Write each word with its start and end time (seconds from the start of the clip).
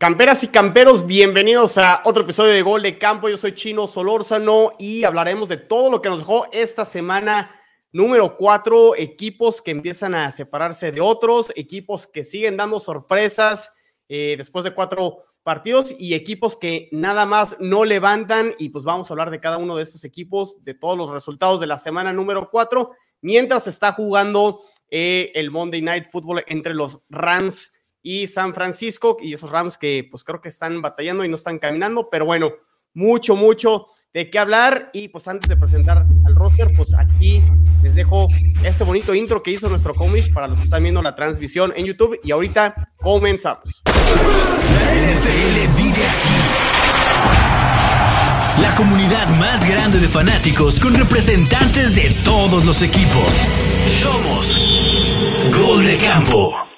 Camperas 0.00 0.42
y 0.44 0.48
camperos, 0.48 1.06
bienvenidos 1.06 1.76
a 1.76 2.00
otro 2.06 2.22
episodio 2.22 2.54
de 2.54 2.62
Gol 2.62 2.80
de 2.80 2.96
Campo. 2.96 3.28
Yo 3.28 3.36
soy 3.36 3.52
Chino 3.52 3.86
Solórzano 3.86 4.72
y 4.78 5.04
hablaremos 5.04 5.50
de 5.50 5.58
todo 5.58 5.90
lo 5.90 6.00
que 6.00 6.08
nos 6.08 6.20
dejó 6.20 6.46
esta 6.52 6.86
semana 6.86 7.60
número 7.92 8.38
cuatro. 8.38 8.96
Equipos 8.96 9.60
que 9.60 9.72
empiezan 9.72 10.14
a 10.14 10.32
separarse 10.32 10.90
de 10.90 11.02
otros, 11.02 11.52
equipos 11.54 12.06
que 12.06 12.24
siguen 12.24 12.56
dando 12.56 12.80
sorpresas 12.80 13.74
eh, 14.08 14.36
después 14.38 14.64
de 14.64 14.72
cuatro 14.72 15.18
partidos 15.42 15.94
y 15.98 16.14
equipos 16.14 16.56
que 16.56 16.88
nada 16.92 17.26
más 17.26 17.58
no 17.60 17.84
levantan. 17.84 18.54
Y 18.58 18.70
pues 18.70 18.86
vamos 18.86 19.10
a 19.10 19.12
hablar 19.12 19.30
de 19.30 19.40
cada 19.40 19.58
uno 19.58 19.76
de 19.76 19.82
estos 19.82 20.04
equipos, 20.04 20.64
de 20.64 20.72
todos 20.72 20.96
los 20.96 21.10
resultados 21.10 21.60
de 21.60 21.66
la 21.66 21.76
semana 21.76 22.10
número 22.10 22.48
cuatro, 22.50 22.92
mientras 23.20 23.66
está 23.66 23.92
jugando 23.92 24.62
eh, 24.88 25.30
el 25.34 25.50
Monday 25.50 25.82
Night 25.82 26.06
Football 26.10 26.42
entre 26.46 26.72
los 26.72 27.00
Rams 27.10 27.74
y 28.02 28.26
San 28.28 28.54
Francisco 28.54 29.16
y 29.20 29.34
esos 29.34 29.50
Rams 29.50 29.78
que 29.78 30.06
pues 30.10 30.24
creo 30.24 30.40
que 30.40 30.48
están 30.48 30.80
batallando 30.80 31.24
y 31.24 31.28
no 31.28 31.36
están 31.36 31.58
caminando, 31.58 32.08
pero 32.10 32.24
bueno, 32.24 32.52
mucho, 32.94 33.36
mucho 33.36 33.86
de 34.12 34.28
qué 34.30 34.38
hablar 34.38 34.90
y 34.92 35.08
pues 35.08 35.28
antes 35.28 35.48
de 35.48 35.56
presentar 35.56 36.04
al 36.26 36.34
roster, 36.34 36.68
pues 36.76 36.92
aquí 36.94 37.40
les 37.82 37.94
dejo 37.94 38.26
este 38.64 38.84
bonito 38.84 39.14
intro 39.14 39.42
que 39.42 39.52
hizo 39.52 39.68
nuestro 39.68 39.94
comish 39.94 40.32
para 40.32 40.48
los 40.48 40.58
que 40.58 40.64
están 40.64 40.82
viendo 40.82 41.02
la 41.02 41.14
transmisión 41.14 41.72
en 41.76 41.86
YouTube 41.86 42.18
y 42.24 42.32
ahorita 42.32 42.92
comenzamos. 42.96 43.82
La 48.60 48.74
comunidad 48.74 49.28
más 49.38 49.68
grande 49.68 49.98
de 49.98 50.08
fanáticos 50.08 50.80
con 50.80 50.94
representantes 50.94 51.94
de 51.94 52.14
todos 52.24 52.66
los 52.66 52.82
equipos. 52.82 53.40
Somos 54.02 54.56
Gol 55.56 55.84
de 55.84 55.96
Campo. 55.96 56.69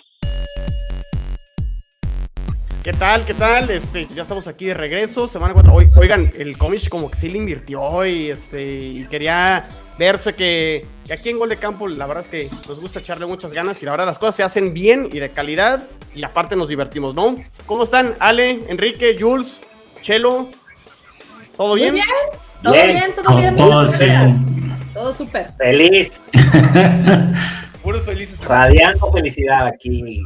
¿Qué 2.82 2.92
tal? 2.92 3.24
¿Qué 3.24 3.34
tal? 3.34 3.70
Este, 3.70 4.08
ya 4.12 4.22
estamos 4.22 4.48
aquí 4.48 4.66
de 4.66 4.74
regreso. 4.74 5.28
Semana 5.28 5.54
4. 5.54 5.72
Oigan, 5.94 6.32
el 6.36 6.58
cómic 6.58 6.88
como 6.88 7.08
que 7.08 7.16
sí 7.16 7.28
le 7.28 7.38
invirtió 7.38 8.04
y, 8.04 8.28
este, 8.28 8.60
y 8.64 9.06
quería 9.08 9.68
verse 9.96 10.34
que, 10.34 10.84
aquí 11.08 11.28
en 11.28 11.38
Gol 11.38 11.50
de 11.50 11.58
Campo 11.58 11.86
la 11.86 12.06
verdad 12.06 12.24
es 12.24 12.28
que 12.28 12.50
nos 12.66 12.80
gusta 12.80 12.98
echarle 12.98 13.24
muchas 13.26 13.52
ganas 13.52 13.80
y 13.82 13.84
la 13.84 13.92
verdad 13.92 14.06
las 14.06 14.18
cosas 14.18 14.34
se 14.34 14.42
hacen 14.42 14.74
bien 14.74 15.08
y 15.12 15.20
de 15.20 15.30
calidad 15.30 15.84
y 16.12 16.24
aparte 16.24 16.56
nos 16.56 16.68
divertimos, 16.68 17.14
¿no? 17.14 17.36
¿Cómo 17.66 17.84
están? 17.84 18.16
Ale, 18.18 18.64
Enrique, 18.66 19.16
Jules, 19.18 19.60
Chelo, 20.00 20.48
¿todo 21.56 21.74
bien? 21.74 21.94
bien, 21.94 22.04
todo 22.64 22.74
bien, 22.74 23.14
todo 23.14 23.36
bien. 23.36 23.56
Todo, 23.56 23.88
todo 24.92 25.12
súper. 25.12 25.52
Feliz. 25.56 26.20
Puros 27.82 28.02
felices. 28.04 28.40
Radiando 28.44 29.10
felicidad 29.12 29.66
aquí. 29.66 30.22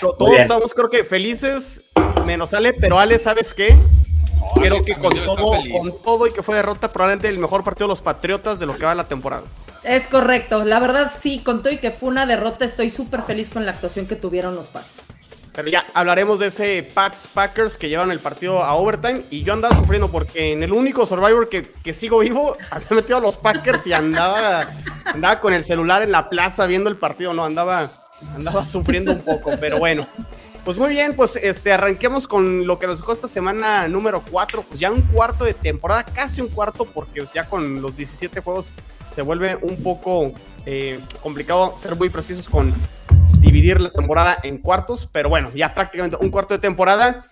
Todos 0.00 0.38
estamos, 0.38 0.74
creo 0.74 0.90
que 0.90 1.04
felices, 1.04 1.82
menos 2.24 2.52
Ale, 2.52 2.72
pero 2.72 2.98
Ale, 2.98 3.18
¿sabes 3.18 3.54
qué? 3.54 3.76
creo 4.54 4.84
que 4.84 4.94
con 4.94 5.14
todo, 5.14 5.52
con 5.78 6.02
todo 6.02 6.26
y 6.26 6.32
que 6.32 6.42
fue 6.42 6.56
derrota, 6.56 6.92
probablemente 6.92 7.28
el 7.28 7.38
mejor 7.38 7.64
partido 7.64 7.86
de 7.86 7.92
los 7.92 8.00
Patriotas 8.00 8.58
de 8.58 8.66
lo 8.66 8.76
que 8.76 8.84
va 8.84 8.94
la 8.94 9.04
temporada. 9.04 9.44
Es 9.82 10.08
correcto, 10.08 10.64
la 10.64 10.78
verdad 10.78 11.12
sí, 11.16 11.40
con 11.42 11.62
todo 11.62 11.72
y 11.72 11.78
que 11.78 11.90
fue 11.90 12.08
una 12.08 12.26
derrota, 12.26 12.64
estoy 12.64 12.90
súper 12.90 13.22
feliz 13.22 13.50
con 13.50 13.64
la 13.64 13.72
actuación 13.72 14.06
que 14.06 14.16
tuvieron 14.16 14.54
los 14.54 14.68
Pats. 14.68 15.04
Pero 15.60 15.72
ya 15.72 15.84
hablaremos 15.92 16.38
de 16.38 16.46
ese 16.46 16.82
Pats 16.82 17.28
Packers 17.34 17.76
que 17.76 17.90
llevan 17.90 18.10
el 18.10 18.18
partido 18.18 18.62
a 18.62 18.74
overtime. 18.76 19.24
Y 19.28 19.42
yo 19.42 19.52
andaba 19.52 19.76
sufriendo 19.76 20.10
porque 20.10 20.52
en 20.52 20.62
el 20.62 20.72
único 20.72 21.04
Survivor 21.04 21.50
que, 21.50 21.70
que 21.84 21.92
sigo 21.92 22.20
vivo, 22.20 22.56
había 22.70 22.88
metido 22.92 23.18
a 23.18 23.20
los 23.20 23.36
Packers 23.36 23.86
y 23.86 23.92
andaba, 23.92 24.70
andaba 25.04 25.38
con 25.38 25.52
el 25.52 25.62
celular 25.62 26.00
en 26.00 26.12
la 26.12 26.30
plaza 26.30 26.66
viendo 26.66 26.88
el 26.88 26.96
partido. 26.96 27.34
No, 27.34 27.44
andaba, 27.44 27.90
andaba 28.34 28.64
sufriendo 28.64 29.12
un 29.12 29.20
poco. 29.20 29.50
Pero 29.60 29.78
bueno, 29.78 30.06
pues 30.64 30.78
muy 30.78 30.88
bien, 30.88 31.14
pues 31.14 31.36
este, 31.36 31.74
arranquemos 31.74 32.26
con 32.26 32.66
lo 32.66 32.78
que 32.78 32.86
nos 32.86 33.00
dejó 33.00 33.12
esta 33.12 33.28
semana 33.28 33.86
número 33.86 34.22
4. 34.30 34.62
Pues 34.62 34.80
ya 34.80 34.90
un 34.90 35.02
cuarto 35.02 35.44
de 35.44 35.52
temporada, 35.52 36.04
casi 36.04 36.40
un 36.40 36.48
cuarto, 36.48 36.86
porque 36.86 37.22
ya 37.34 37.44
con 37.44 37.82
los 37.82 37.98
17 37.98 38.40
juegos 38.40 38.72
se 39.14 39.20
vuelve 39.20 39.58
un 39.60 39.82
poco 39.82 40.32
eh, 40.64 41.00
complicado 41.22 41.74
ser 41.76 41.96
muy 41.96 42.08
precisos 42.08 42.48
con 42.48 42.72
dividir 43.60 43.80
la 43.80 43.90
temporada 43.90 44.38
en 44.42 44.58
cuartos, 44.58 45.08
pero 45.10 45.28
bueno, 45.28 45.50
ya 45.54 45.74
prácticamente 45.74 46.16
un 46.20 46.30
cuarto 46.30 46.54
de 46.54 46.60
temporada. 46.60 47.24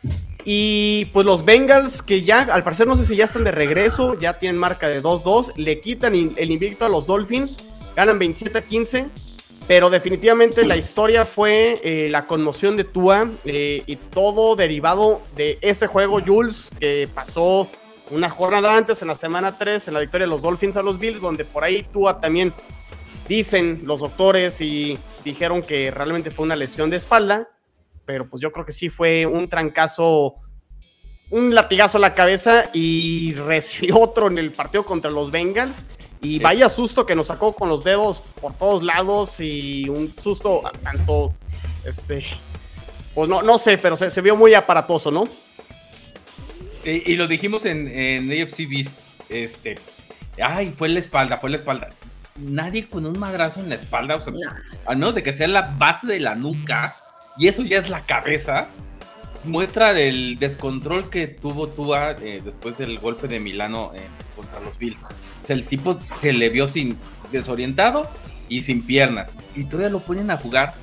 Y 0.44 1.06
pues 1.06 1.26
los 1.26 1.44
Bengals, 1.44 2.02
que 2.02 2.22
ya 2.22 2.40
al 2.40 2.64
parecer 2.64 2.86
no 2.86 2.96
sé 2.96 3.04
si 3.04 3.16
ya 3.16 3.24
están 3.24 3.44
de 3.44 3.50
regreso, 3.50 4.18
ya 4.18 4.38
tienen 4.38 4.58
marca 4.58 4.88
de 4.88 5.02
2-2, 5.02 5.56
le 5.56 5.80
quitan 5.80 6.14
el 6.14 6.50
invicto 6.50 6.86
a 6.86 6.88
los 6.88 7.06
Dolphins, 7.06 7.58
ganan 7.96 8.18
27 8.18 8.62
15, 8.62 9.06
pero 9.66 9.90
definitivamente 9.90 10.64
la 10.66 10.76
historia 10.76 11.26
fue 11.26 11.80
eh, 11.82 12.08
la 12.10 12.24
conmoción 12.24 12.76
de 12.76 12.84
Tua 12.84 13.28
eh, 13.44 13.82
y 13.84 13.96
todo 13.96 14.56
derivado 14.56 15.20
de 15.36 15.58
ese 15.60 15.86
juego, 15.86 16.20
Jules, 16.24 16.70
que 16.80 17.08
pasó 17.12 17.68
una 18.10 18.30
jornada 18.30 18.74
antes, 18.74 19.02
en 19.02 19.08
la 19.08 19.16
semana 19.16 19.58
3, 19.58 19.88
en 19.88 19.94
la 19.94 20.00
victoria 20.00 20.26
de 20.26 20.30
los 20.30 20.40
Dolphins 20.40 20.76
a 20.76 20.82
los 20.82 20.98
Bills, 20.98 21.20
donde 21.20 21.44
por 21.44 21.64
ahí 21.64 21.82
Tua 21.92 22.20
también 22.20 22.54
dicen 23.28 23.82
los 23.84 24.00
doctores 24.00 24.60
y 24.60 24.98
dijeron 25.24 25.62
que 25.62 25.90
realmente 25.90 26.30
fue 26.30 26.46
una 26.46 26.56
lesión 26.56 26.90
de 26.90 26.96
espalda, 26.96 27.48
pero 28.06 28.28
pues 28.28 28.40
yo 28.42 28.50
creo 28.50 28.64
que 28.64 28.72
sí 28.72 28.88
fue 28.88 29.26
un 29.26 29.48
trancazo, 29.48 30.36
un 31.30 31.54
latigazo 31.54 31.98
a 31.98 32.00
la 32.00 32.14
cabeza 32.14 32.70
y 32.72 33.34
recibió 33.46 34.00
otro 34.00 34.28
en 34.28 34.38
el 34.38 34.52
partido 34.52 34.84
contra 34.84 35.10
los 35.10 35.30
Bengals. 35.30 35.84
Y 36.20 36.40
vaya 36.40 36.68
susto 36.68 37.06
que 37.06 37.14
nos 37.14 37.28
sacó 37.28 37.52
con 37.52 37.68
los 37.68 37.84
dedos 37.84 38.24
por 38.40 38.52
todos 38.54 38.82
lados 38.82 39.38
y 39.38 39.88
un 39.88 40.12
susto 40.20 40.62
tanto, 40.82 41.32
este, 41.84 42.24
pues 43.14 43.28
no, 43.28 43.40
no 43.42 43.56
sé, 43.56 43.78
pero 43.78 43.96
se, 43.96 44.20
vio 44.20 44.34
muy 44.34 44.52
aparatoso, 44.54 45.12
¿no? 45.12 45.28
Y, 46.84 47.14
lo 47.14 47.28
dijimos 47.28 47.66
en, 47.66 47.86
en 47.86 48.32
AFC 48.32 48.68
Beast, 48.68 48.98
este, 49.28 49.78
ay, 50.42 50.74
fue 50.76 50.88
la 50.88 50.98
espalda, 50.98 51.36
fue 51.36 51.50
la 51.50 51.56
espalda 51.56 51.90
nadie 52.38 52.88
con 52.88 53.06
un 53.06 53.18
madrazo 53.18 53.60
en 53.60 53.68
la 53.68 53.74
espalda, 53.76 54.16
o 54.16 54.20
sea, 54.20 54.32
al 54.86 54.96
menos 54.96 55.14
de 55.14 55.22
que 55.22 55.32
sea 55.32 55.48
la 55.48 55.74
base 55.78 56.06
de 56.06 56.20
la 56.20 56.34
nuca, 56.34 56.94
y 57.36 57.48
eso 57.48 57.62
ya 57.62 57.78
es 57.78 57.90
la 57.90 58.02
cabeza, 58.02 58.68
muestra 59.44 59.98
el 59.98 60.38
descontrol 60.38 61.10
que 61.10 61.28
tuvo 61.28 61.68
Tua 61.68 62.12
eh, 62.12 62.40
después 62.44 62.78
del 62.78 62.98
golpe 62.98 63.28
de 63.28 63.40
Milano 63.40 63.92
eh, 63.94 64.00
contra 64.34 64.60
los 64.60 64.78
Bills. 64.78 65.04
O 65.04 65.46
sea, 65.46 65.56
el 65.56 65.64
tipo 65.64 65.98
se 65.98 66.32
le 66.32 66.48
vio 66.48 66.66
sin 66.66 66.96
desorientado 67.30 68.08
y 68.48 68.62
sin 68.62 68.84
piernas, 68.84 69.36
y 69.54 69.64
todavía 69.64 69.90
lo 69.90 70.00
ponen 70.00 70.30
a 70.30 70.36
jugar. 70.36 70.74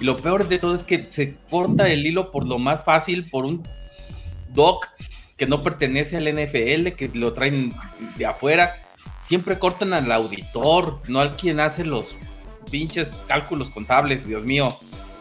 Y 0.00 0.04
lo 0.04 0.16
peor 0.16 0.48
de 0.48 0.58
todo 0.58 0.74
es 0.74 0.82
que 0.82 1.08
se 1.10 1.36
corta 1.48 1.88
el 1.88 2.04
hilo 2.04 2.32
por 2.32 2.46
lo 2.46 2.58
más 2.58 2.84
fácil, 2.84 3.30
por 3.30 3.44
un 3.44 3.62
doc 4.52 4.88
que 5.36 5.46
no 5.46 5.62
pertenece 5.62 6.16
al 6.16 6.28
NFL, 6.32 6.94
que 6.96 7.10
lo 7.14 7.32
traen 7.32 7.74
de 8.16 8.26
afuera 8.26 8.83
siempre 9.24 9.58
cortan 9.58 9.94
al 9.94 10.10
auditor, 10.12 11.00
no 11.08 11.20
al 11.20 11.36
quien 11.36 11.60
hace 11.60 11.84
los 11.84 12.16
pinches 12.70 13.10
cálculos 13.26 13.70
contables, 13.70 14.26
Dios 14.26 14.44
mío. 14.44 14.78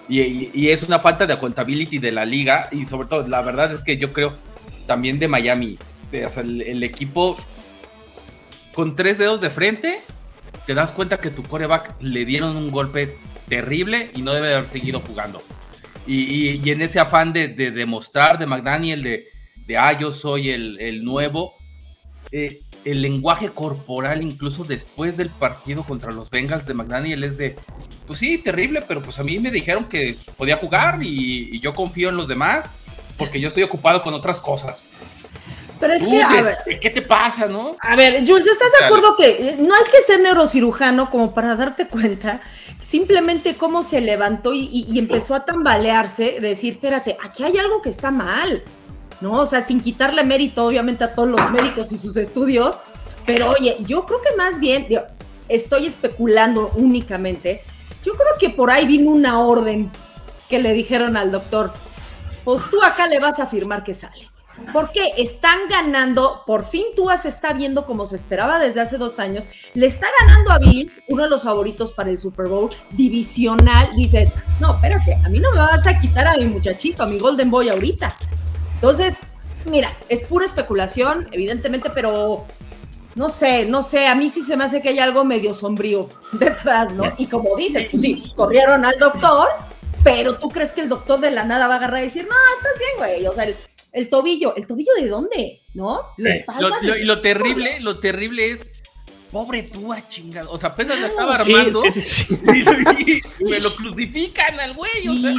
Y, 0.09 0.68
es 0.68 0.84
una 0.84 1.00
falta 1.00 1.25
de 1.25 1.34
accountability 1.34 1.97
de 1.97 2.12
la 2.12 2.25
liga 2.25 2.68
y 2.72 2.84
sobre 2.84 3.08
todo, 3.08 3.28
la 3.28 3.42
verdad 3.42 3.72
es 3.74 3.81
que 3.81 3.97
yo 3.97 4.12
creo 4.12 4.36
también 4.86 5.18
de 5.19 5.28
Miami. 5.28 5.78
El, 6.12 6.84
equipo 6.84 7.38
con 8.75 8.96
tres 8.96 9.18
dedos 9.18 9.40
de 9.42 9.50
frente, 9.50 10.02
te 10.68 10.74
das 10.74 10.92
cuenta 10.92 11.19
que 11.19 11.31
tu 11.31 11.42
coreback 11.42 11.96
le 12.02 12.25
dieron 12.25 12.56
un 12.58 12.69
golpe 12.69 13.16
terrible 13.47 14.12
y 14.13 14.22
no 14.22 14.34
debe 14.34 14.53
haber 14.53 14.68
seguido 14.68 15.00
jugando. 15.00 15.42
Y, 16.06 16.69
en 16.69 16.81
ese 16.81 17.00
afán 17.00 17.31
de, 17.31 17.47
demostrar 17.47 18.38
de 18.38 18.46
McDaniel, 18.46 19.02
de, 19.02 19.28
de, 19.66 19.78
ah, 19.78 19.97
yo 19.97 20.12
soy 20.12 20.50
el, 20.50 20.80
el 20.81 21.03
nuevo, 21.03 21.53
eh, 22.31 22.62
el 22.85 23.01
lenguaje 23.01 23.49
corporal, 23.49 24.21
incluso 24.21 24.63
después 24.63 25.17
del 25.17 25.29
partido 25.29 25.83
contra 25.83 26.11
los 26.11 26.29
Bengals 26.29 26.66
de 26.66 26.73
McDaniel, 26.73 27.23
es 27.23 27.38
de, 27.38 27.55
pues 28.05 28.19
sí, 28.19 28.38
terrible, 28.38 28.83
pero 28.88 29.01
pues 29.01 29.19
a 29.19 29.23
mí 29.23 29.39
me 29.39 29.51
dijeron 29.51 29.85
que 29.85 30.17
podía 30.38 30.57
jugar 30.57 30.99
y, 31.01 31.59
yo 31.59 31.73
confío 31.73 32.09
en 32.09 32.17
los 32.17 32.27
demás 32.27 32.66
porque 33.17 33.39
yo 33.39 33.47
estoy 33.47 33.63
ocupado 33.63 34.01
con 34.01 34.13
otras 34.13 34.39
cosas. 34.39 34.85
Pero 35.80 35.94
es 35.94 36.07
que, 36.07 36.21
a 36.21 36.41
ver, 36.41 36.80
¿qué 36.80 36.89
te 36.89 37.01
pasa, 37.01 37.47
no? 37.47 37.75
A 37.81 37.95
ver, 37.95 38.25
Jules, 38.25 38.47
¿estás 38.47 38.71
de 38.80 38.86
acuerdo 38.86 39.15
que 39.15 39.50
eh, 39.50 39.56
no 39.59 39.75
hay 39.75 39.83
que 39.83 40.01
ser 40.01 40.21
neurocirujano 40.21 41.09
como 41.09 41.33
para 41.33 41.56
darte 41.56 41.88
cuenta 41.88 42.41
simplemente 42.81 43.56
cómo 43.56 43.83
se 43.83 44.01
levantó 44.01 44.53
y, 44.53 44.86
y 44.89 45.00
empezó 45.00 45.36
a 45.36 45.45
tambalearse, 45.45 46.39
decir, 46.39 46.74
espérate, 46.74 47.18
aquí 47.24 47.44
hay 47.44 47.57
algo 47.57 47.81
que 47.81 47.89
está 47.89 48.12
mal? 48.12 48.63
¿No? 49.24 49.40
O 49.40 49.46
sea, 49.46 49.62
sin 49.62 49.80
quitarle 49.80 50.24
mérito, 50.24 50.66
obviamente, 50.66 51.06
a 51.06 51.16
todos 51.16 51.30
los 51.30 51.50
médicos 51.50 51.92
y 51.94 51.98
sus 51.98 52.18
estudios, 52.18 52.81
pero 53.25 53.52
oye, 53.52 53.78
yo 53.88 54.06
creo 54.06 54.22
que 54.22 54.36
más 54.36 54.60
bien, 54.60 54.86
estoy 55.48 55.86
especulando 55.86 56.72
únicamente, 56.75 57.64
yo 58.04 58.14
creo 58.14 58.34
que 58.38 58.50
por 58.50 58.70
ahí 58.70 58.86
vino 58.86 59.10
una 59.10 59.40
orden 59.40 59.90
que 60.50 60.60
le 60.60 60.74
dijeron 60.74 61.16
al 61.16 61.31
doctor, 61.31 61.72
pues 62.44 62.64
tú 62.70 62.84
acá 62.84 63.08
le 63.08 63.20
vas 63.20 63.40
a 63.40 63.44
afirmar 63.44 63.86
que 63.86 63.94
sale. 63.94 64.30
Porque 64.72 65.14
están 65.18 65.58
ganando, 65.70 66.44
por 66.46 66.66
fin 66.66 66.84
Tua 66.96 67.18
se 67.18 67.30
está 67.30 67.54
viendo 67.54 67.86
como 67.86 68.06
se 68.06 68.18
esperaba 68.18 68.60
desde 68.60 68.81
hace 68.81 68.98
dos 68.98 69.20
años, 69.20 69.48
le 69.74 69.88
está 69.88 70.08
ganando 70.20 70.52
a 70.52 70.60
Bills, 70.60 71.02
uno 71.08 71.24
de 71.24 71.30
los 71.30 71.44
favoritos 71.44 71.94
para 71.94 72.10
el 72.10 72.20
Super 72.20 72.48
Bowl, 72.48 72.70
divisional, 72.92 73.90
dices, 73.96 74.31
no, 74.60 74.75
espérate, 74.75 75.16
a 75.16 75.30
mí 75.30 75.40
no 75.40 75.50
me 75.52 75.58
vas 75.58 75.88
a 75.88 75.98
quitar 75.98 76.28
a 76.28 76.38
mi 76.38 76.46
muchachito, 76.46 77.04
a 77.04 77.08
mi 77.08 77.20
Golden 77.20 77.50
Boy 77.50 77.70
ahorita. 77.70 78.18
Entonces, 78.83 79.19
mira, 79.63 79.95
es 80.09 80.24
pura 80.24 80.45
especulación, 80.45 81.30
evidentemente, 81.31 81.89
pero 81.89 82.45
no 83.15 83.30
sé, 83.30 83.65
no 83.65 83.81
sé, 83.81 84.07
a 84.07 84.13
mí 84.13 84.27
sí 84.27 84.41
se 84.41 84.57
me 84.57 84.65
hace 84.65 84.81
que 84.81 84.89
hay 84.89 85.00
algo 85.00 85.24
medio 85.24 85.53
sombrío 85.53 86.09
detrás, 86.33 86.91
¿no? 86.94 87.13
Y 87.18 87.27
como 87.27 87.56
dices, 87.56 87.88
pues 87.89 88.01
sí, 88.01 88.33
corrieron 88.35 88.83
al 88.83 89.00
doctor, 89.00 89.47
pero 90.03 90.38
tú 90.38 90.50
crees 90.50 90.74
que 90.74 90.81
el 90.81 90.89
doctor 90.89 91.21
de 91.21 91.31
la 91.31 91.45
nada 91.45 91.69
va 91.69 91.75
a 91.75 91.77
agarrar 91.77 92.01
y 92.01 92.07
decir, 92.07 92.27
no, 92.30 92.35
estás 92.57 92.77
bien, 92.77 92.91
güey. 92.97 93.25
O 93.25 93.33
sea, 93.33 93.47
el, 93.94 94.09
tobillo, 94.09 94.53
¿el 94.57 94.68
tobillo 94.68 94.91
de 95.00 95.07
dónde? 95.07 95.62
¿No? 95.74 96.01
La 96.18 96.36
espalda. 96.36 96.77
y 97.00 97.06
lo 97.06 97.21
terrible, 97.21 97.75
lo 97.83 98.01
terrible 98.01 98.51
es 98.51 98.68
pobre 99.31 99.63
tú, 99.63 99.95
chingado. 100.09 100.51
O 100.51 100.57
sea, 100.57 100.71
apenas 100.71 101.00
la 101.00 101.07
estaba 101.07 101.36
armando. 101.36 101.79
Sí, 101.83 101.89
sí, 101.89 102.01
sí. 102.01 102.38
Y, 103.39 103.44
me 103.45 103.62
lo 103.62 103.74
crucifican 103.75 104.59
al 104.59 104.74
güey. 104.74 105.07
O 105.07 105.13
sea. 105.13 105.33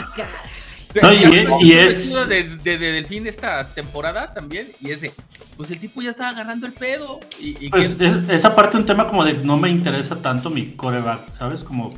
No, 1.03 1.13
y, 1.61 1.73
es 1.73 2.29
de, 2.29 2.57
de, 2.63 2.79
Delfín 2.79 3.27
esta 3.27 3.67
temporada 3.75 4.33
también 4.33 4.73
y 4.81 4.93
ese 4.93 5.13
pues 5.57 5.71
el 5.71 5.79
tipo 5.79 6.03
ya 6.03 6.11
estaba 6.11 6.31
agarrando 6.31 6.67
el 6.67 6.73
pedo 6.73 7.21
y, 7.41 7.69
pues 7.69 8.01
esa 8.01 8.55
parte 8.55 8.77
un 8.77 8.87
tema 8.87 9.07
como 9.07 9.25
de 9.25 9.35
no 9.35 9.57
me 9.57 9.71
interesa 9.71 10.23
tanto 10.23 10.51
mi 10.51 10.73
coreback 10.73 11.31
sabes 11.31 11.65
como 11.65 11.93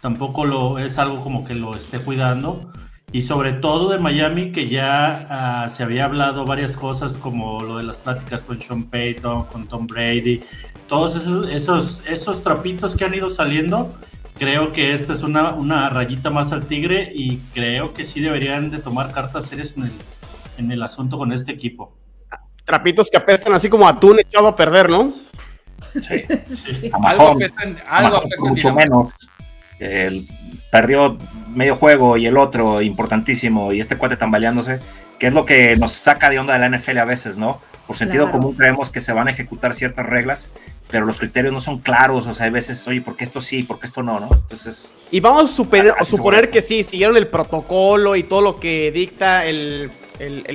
tampoco 0.00 0.44
lo 0.44 0.78
es 0.78 0.98
algo 0.98 1.22
como 1.22 1.44
que 1.44 1.54
lo 1.54 1.76
esté 1.76 1.98
cuidando 1.98 2.70
y 3.12 3.22
sobre 3.22 3.52
todo 3.52 3.90
de 3.90 3.98
Miami 3.98 4.52
que 4.52 4.68
ya 4.68 5.26
ah, 5.30 5.68
se 5.68 5.82
había 5.82 6.04
hablado 6.04 6.44
varias 6.44 6.76
cosas 6.76 7.18
como 7.18 7.62
lo 7.62 7.78
de 7.78 7.84
las 7.84 7.96
pláticas 7.96 8.42
con 8.42 8.60
Sean 8.60 8.84
Payton 8.84 9.44
con 9.46 9.66
Tom 9.66 9.86
Brady 9.86 10.42
todos 10.88 11.16
esos 11.16 11.48
esos 11.50 12.00
esos 12.06 12.42
trapitos 12.42 12.94
que 12.94 13.04
han 13.04 13.14
ido 13.14 13.30
saliendo 13.30 13.92
creo 14.38 14.72
que 14.72 14.94
esta 14.94 15.12
es 15.12 15.22
una, 15.22 15.50
una 15.52 15.88
rayita 15.88 16.30
más 16.30 16.52
al 16.52 16.66
tigre 16.66 17.10
y 17.14 17.38
creo 17.54 17.94
que 17.94 18.04
sí 18.04 18.20
deberían 18.20 18.70
de 18.70 18.78
tomar 18.78 19.12
cartas 19.12 19.46
serias 19.46 19.74
en 19.76 19.84
el, 19.84 19.92
en 20.58 20.72
el 20.72 20.82
asunto 20.82 21.18
con 21.18 21.32
este 21.32 21.52
equipo. 21.52 21.92
Trapitos 22.64 23.10
que 23.10 23.16
apestan 23.16 23.54
así 23.54 23.68
como 23.68 23.86
atún 23.86 24.20
echado 24.20 24.48
a 24.48 24.56
perder, 24.56 24.90
¿no? 24.90 25.14
Sí. 25.94 26.90
Algo 27.04 27.28
apestan, 27.28 27.78
algo 27.88 28.16
apestan 28.16 28.48
mucho 28.48 28.72
menos. 28.72 29.12
perdió 30.70 31.18
medio 31.48 31.76
juego 31.76 32.16
y 32.16 32.26
el 32.26 32.36
otro 32.36 32.82
importantísimo 32.82 33.72
y 33.72 33.80
este 33.80 33.96
cuate 33.96 34.16
tambaleándose, 34.16 34.80
que 35.18 35.28
es 35.28 35.32
lo 35.32 35.44
que 35.44 35.76
nos 35.76 35.92
saca 35.92 36.30
de 36.30 36.38
onda 36.38 36.58
de 36.58 36.68
la 36.68 36.76
NFL 36.76 36.98
a 36.98 37.04
veces, 37.04 37.36
¿no? 37.36 37.60
Por 37.86 37.96
sentido 37.96 38.32
común 38.32 38.54
creemos 38.54 38.90
que 38.90 39.00
se 39.00 39.12
van 39.12 39.28
a 39.28 39.30
ejecutar 39.30 39.72
ciertas 39.72 40.06
reglas 40.06 40.52
pero 40.90 41.04
los 41.04 41.18
criterios 41.18 41.52
no 41.52 41.60
son 41.60 41.78
claros, 41.78 42.26
o 42.26 42.34
sea, 42.34 42.46
hay 42.46 42.52
veces, 42.52 42.86
oye, 42.86 43.00
¿por 43.00 43.16
qué 43.16 43.24
esto 43.24 43.40
sí, 43.40 43.62
por 43.64 43.80
qué 43.80 43.86
esto 43.86 44.02
no, 44.02 44.20
no? 44.20 44.28
Entonces... 44.32 44.94
Y 45.10 45.20
vamos 45.20 45.44
a, 45.44 46.04
suponer 46.04 46.50
que 46.50 46.62
sí, 46.62 46.84
siguieron 46.84 47.16
el 47.16 47.28
protocolo 47.28 48.14
y 48.14 48.22
todo 48.22 48.40
lo 48.40 48.60
que 48.60 48.92
dicta 48.92 49.46
el, 49.46 49.90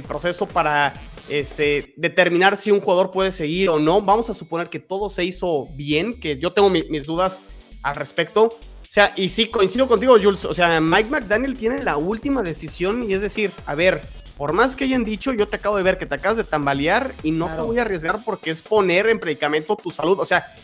proceso 0.08 0.46
para 0.46 0.94
este, 1.28 1.94
determinar 1.98 2.56
si 2.56 2.72
un 2.72 2.80
jugador 2.80 3.12
puede 3.12 3.32
seguir 3.32 3.70
o 3.70 3.80
no. 3.80 4.02
Vamos 4.02 4.30
a 4.30 4.34
suponer 4.34 4.70
que 4.70 4.80
todo 4.80 5.10
se 5.10 5.26
hizo 5.26 5.68
bien, 5.74 6.20
que 6.20 6.38
yo 6.38 6.54
tengo 6.54 6.70
mis 6.70 7.06
dudas 7.06 7.42
al 7.84 7.96
respecto. 7.96 8.44
O 8.44 8.94
sea, 8.94 9.14
y 9.16 9.30
sí, 9.30 9.48
coincido 9.48 9.88
contigo, 9.88 10.18
Jules. 10.22 10.46
O 10.46 10.54
sea, 10.54 10.80
Mike 10.80 11.10
McDaniel 11.10 11.58
tiene 11.58 11.84
la 11.84 11.98
última 11.98 12.42
decisión 12.42 13.10
y 13.10 13.14
es 13.14 13.22
decir, 13.22 13.52
a 13.66 13.76
ver, 13.76 14.02
por 14.42 14.54
más 14.54 14.76
que 14.76 14.86
hayan 14.86 15.04
dicho, 15.04 15.34
yo 15.34 15.48
te 15.48 15.58
acabo 15.58 15.78
de 15.78 15.84
ver 15.84 16.00
que 16.00 16.08
te 16.08 16.16
acabas 16.16 16.36
de 16.36 16.44
tambalear 16.44 17.14
y 17.22 17.30
no 17.30 17.46
te 17.46 17.62
voy 17.62 17.78
a 17.78 17.84
arriesgar 17.84 18.24
porque 18.26 18.50
es 18.50 18.64
poner 18.64 19.06
en 19.06 19.20
predicamento 19.20 19.76
tu 19.76 19.92
salud. 19.92 20.20
O 20.20 20.26
sea, 20.26 20.56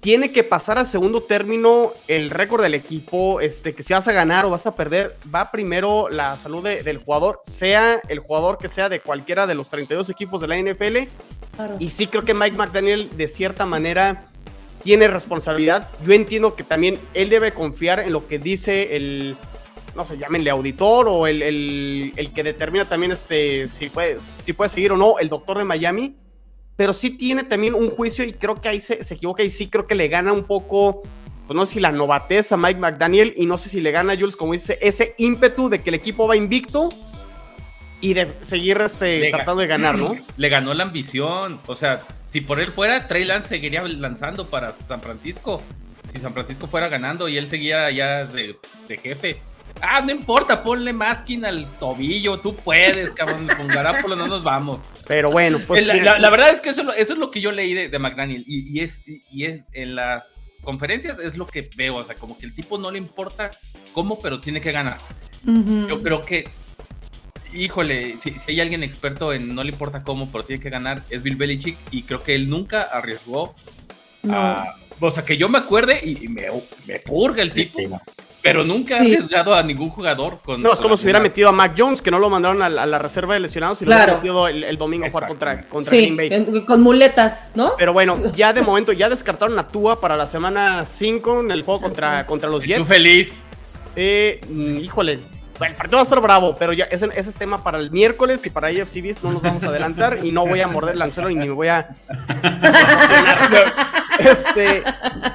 tiene 0.00 0.32
que 0.32 0.42
pasar 0.42 0.78
a 0.78 0.84
segundo 0.84 1.22
término 1.22 1.92
el 2.08 2.30
récord 2.30 2.64
del 2.64 2.74
equipo, 2.74 3.40
este, 3.40 3.76
que 3.76 3.84
si 3.84 3.92
vas 3.92 4.08
a 4.08 4.12
ganar 4.12 4.44
o 4.44 4.50
vas 4.50 4.66
a 4.66 4.74
perder, 4.74 5.14
va 5.32 5.52
primero 5.52 6.08
la 6.08 6.36
salud 6.36 6.64
del 6.64 6.98
jugador, 6.98 7.38
sea 7.44 8.00
el 8.08 8.18
jugador 8.18 8.58
que 8.58 8.68
sea 8.68 8.88
de 8.88 8.98
cualquiera 8.98 9.46
de 9.46 9.54
los 9.54 9.70
32 9.70 10.10
equipos 10.10 10.40
de 10.40 10.48
la 10.48 10.58
NFL. 10.58 11.08
Y 11.78 11.90
sí 11.90 12.08
creo 12.08 12.24
que 12.24 12.34
Mike 12.34 12.56
McDaniel 12.56 13.08
de 13.16 13.28
cierta 13.28 13.66
manera 13.66 14.26
tiene 14.82 15.06
responsabilidad. 15.06 15.88
Yo 16.04 16.12
entiendo 16.12 16.56
que 16.56 16.64
también 16.64 16.98
él 17.14 17.30
debe 17.30 17.52
confiar 17.52 18.00
en 18.00 18.12
lo 18.12 18.26
que 18.26 18.40
dice 18.40 18.96
el, 18.96 19.36
no 19.94 20.04
sé, 20.04 20.18
llámenle 20.18 20.50
auditor 20.50 21.06
o 21.08 21.26
el, 21.26 22.12
que 22.34 22.42
determina 22.42 22.88
también 22.88 23.12
este, 23.12 23.68
si, 23.68 23.88
puede, 23.88 24.18
si 24.20 24.52
puede 24.52 24.70
seguir 24.70 24.92
o 24.92 24.96
no, 24.96 25.18
el 25.18 25.28
doctor 25.28 25.58
de 25.58 25.64
Miami, 25.64 26.16
pero 26.76 26.92
sí 26.92 27.10
tiene 27.10 27.44
también 27.44 27.74
un 27.74 27.90
juicio 27.90 28.24
y 28.24 28.32
creo 28.32 28.60
que 28.60 28.68
ahí 28.68 28.80
se, 28.80 28.94
equivoca 28.94 29.42
y 29.42 29.50
sí 29.50 29.68
creo 29.68 29.86
que 29.86 29.94
le 29.94 30.08
gana 30.08 30.32
un 30.32 30.44
poco, 30.44 31.02
pues 31.46 31.56
no 31.56 31.64
sé 31.66 31.74
si 31.74 31.80
la 31.80 31.92
novatez 31.92 32.50
a 32.52 32.56
Mike 32.56 32.80
McDaniel 32.80 33.34
y 33.36 33.46
no 33.46 33.58
sé 33.58 33.68
si 33.68 33.80
le 33.80 33.92
gana 33.92 34.14
a 34.14 34.16
Jules, 34.16 34.36
como 34.36 34.52
dice, 34.52 34.78
ese 34.82 35.14
ímpetu 35.18 35.68
de 35.68 35.82
que 35.82 35.90
el 35.90 35.94
equipo 35.94 36.26
va 36.26 36.36
invicto 36.36 36.90
y 38.00 38.14
de 38.14 38.28
seguir 38.40 38.80
este, 38.80 39.30
tratando 39.30 39.62
de 39.62 39.68
ganar, 39.68 39.96
¿no? 39.96 40.16
Le 40.36 40.48
ganó 40.48 40.74
la 40.74 40.82
ambición, 40.82 41.58
o 41.66 41.76
sea, 41.76 42.02
si 42.26 42.40
por 42.40 42.60
él 42.60 42.72
fuera, 42.72 43.06
Trey 43.06 43.24
Lance 43.24 43.48
seguiría 43.48 43.82
lanzando 43.84 44.50
para 44.50 44.74
San 44.86 45.00
Francisco. 45.00 45.62
Si 46.12 46.20
San 46.20 46.34
Francisco 46.34 46.66
fuera 46.66 46.88
ganando 46.88 47.28
y 47.28 47.38
él 47.38 47.48
seguía 47.48 47.90
ya 47.90 48.26
de, 48.26 48.56
de 48.88 48.98
jefe 48.98 49.40
Ah, 49.80 50.00
no 50.00 50.12
importa, 50.12 50.62
ponle 50.62 50.92
masking 50.92 51.44
al 51.44 51.70
tobillo, 51.78 52.38
tú 52.38 52.54
puedes, 52.56 53.12
cabrón, 53.12 53.48
con 53.56 53.66
Garapolo 53.68 54.16
no 54.16 54.26
nos 54.26 54.42
vamos. 54.42 54.80
Pero 55.06 55.30
bueno, 55.30 55.58
pues. 55.66 55.84
La, 55.84 56.30
verdad 56.30 56.50
es 56.50 56.60
que 56.60 56.70
eso, 56.70 56.92
es 56.92 57.10
lo 57.10 57.30
que 57.30 57.40
yo 57.40 57.52
leí 57.52 57.74
de, 57.74 57.98
McDaniel. 57.98 58.44
Y, 58.46 58.80
es, 58.80 59.02
y 59.06 59.44
es 59.44 59.62
en 59.72 59.94
las 59.94 60.50
conferencias 60.62 61.18
es 61.18 61.36
lo 61.36 61.46
que 61.46 61.68
veo. 61.76 61.96
O 61.96 62.04
sea, 62.04 62.14
como 62.14 62.38
que 62.38 62.46
el 62.46 62.54
tipo 62.54 62.78
no 62.78 62.90
le 62.90 62.98
importa 62.98 63.50
cómo, 63.92 64.18
pero 64.20 64.40
tiene 64.40 64.60
que 64.60 64.72
ganar. 64.72 64.98
Yo 65.44 66.00
creo 66.00 66.22
que, 66.22 66.48
híjole, 67.52 68.16
si, 68.18 68.34
hay 68.48 68.60
alguien 68.60 68.82
experto 68.82 69.34
en 69.34 69.54
no 69.54 69.62
le 69.62 69.70
importa 69.70 70.02
cómo, 70.02 70.30
pero 70.32 70.44
tiene 70.44 70.62
que 70.62 70.70
ganar, 70.70 71.02
es 71.10 71.22
Bill 71.22 71.36
Belichick. 71.36 71.76
Y 71.90 72.04
creo 72.04 72.22
que 72.22 72.34
él 72.34 72.48
nunca 72.48 72.82
arriesgó 72.82 73.54
o 75.00 75.10
sea, 75.10 75.24
que 75.24 75.36
yo 75.36 75.48
me 75.48 75.58
acuerde 75.58 76.00
y 76.02 76.28
me, 76.28 76.46
me 76.86 76.98
purga 77.00 77.42
el 77.42 77.52
tipo. 77.52 77.78
Pero 78.44 78.62
nunca 78.62 78.96
ha 78.96 79.00
arriesgado 79.00 79.54
a 79.54 79.62
ningún 79.62 79.88
jugador 79.88 80.38
con. 80.44 80.60
No, 80.62 80.70
es 80.70 80.78
como 80.78 80.98
si 80.98 81.04
hubiera 81.04 81.18
metido 81.18 81.48
a 81.48 81.52
Mac 81.52 81.72
Jones, 81.78 82.02
que 82.02 82.10
no 82.10 82.18
lo 82.18 82.28
mandaron 82.28 82.60
a, 82.60 82.68
la 82.68 82.98
reserva 82.98 83.32
de 83.32 83.40
lesionados 83.40 83.80
y 83.80 83.86
lo 83.86 83.96
hubiera 83.96 84.16
metido 84.16 84.48
el, 84.48 84.76
domingo 84.76 85.06
a 85.06 85.10
jugar 85.10 85.28
contra, 85.28 85.62
contra 85.62 85.90
Green 85.96 86.14
Bay. 86.14 86.64
con 86.66 86.82
muletas, 86.82 87.42
¿no? 87.54 87.72
Pero 87.78 87.94
bueno, 87.94 88.18
ya 88.36 88.52
de 88.52 88.60
momento, 88.60 88.92
ya 88.92 89.08
descartaron 89.08 89.58
a 89.58 89.66
Tua 89.66 89.98
para 89.98 90.14
la 90.18 90.26
semana 90.26 90.84
5 90.84 91.40
en 91.40 91.50
el 91.52 91.62
juego 91.62 91.80
contra, 91.80 92.26
contra 92.26 92.50
los 92.50 92.62
Jets. 92.62 92.80
Tú 92.80 92.84
feliz. 92.84 93.42
Eh, 93.96 94.42
mm, 94.46 94.76
híjole, 94.76 95.20
el 95.60 95.74
partido 95.74 95.96
va 95.96 96.00
a 96.00 96.04
estar 96.04 96.20
bravo, 96.20 96.54
pero 96.58 96.74
ya 96.74 96.84
ese, 96.84 97.08
ese, 97.16 97.30
es 97.30 97.36
tema 97.36 97.64
para 97.64 97.78
el 97.78 97.90
miércoles 97.90 98.44
y 98.44 98.50
para 98.50 98.68
AFC 98.68 99.00
Beast 99.00 99.22
no 99.22 99.32
nos 99.32 99.40
vamos 99.40 99.64
a 99.64 99.68
adelantar 99.68 100.18
y 100.22 100.32
no 100.32 100.46
voy 100.46 100.60
a 100.60 100.68
morder 100.68 100.96
el 100.96 101.02
anzuelo 101.02 101.30
ni 101.30 101.36
me 101.36 101.48
voy 101.50 101.68
a. 101.68 101.88
este, 104.18 104.82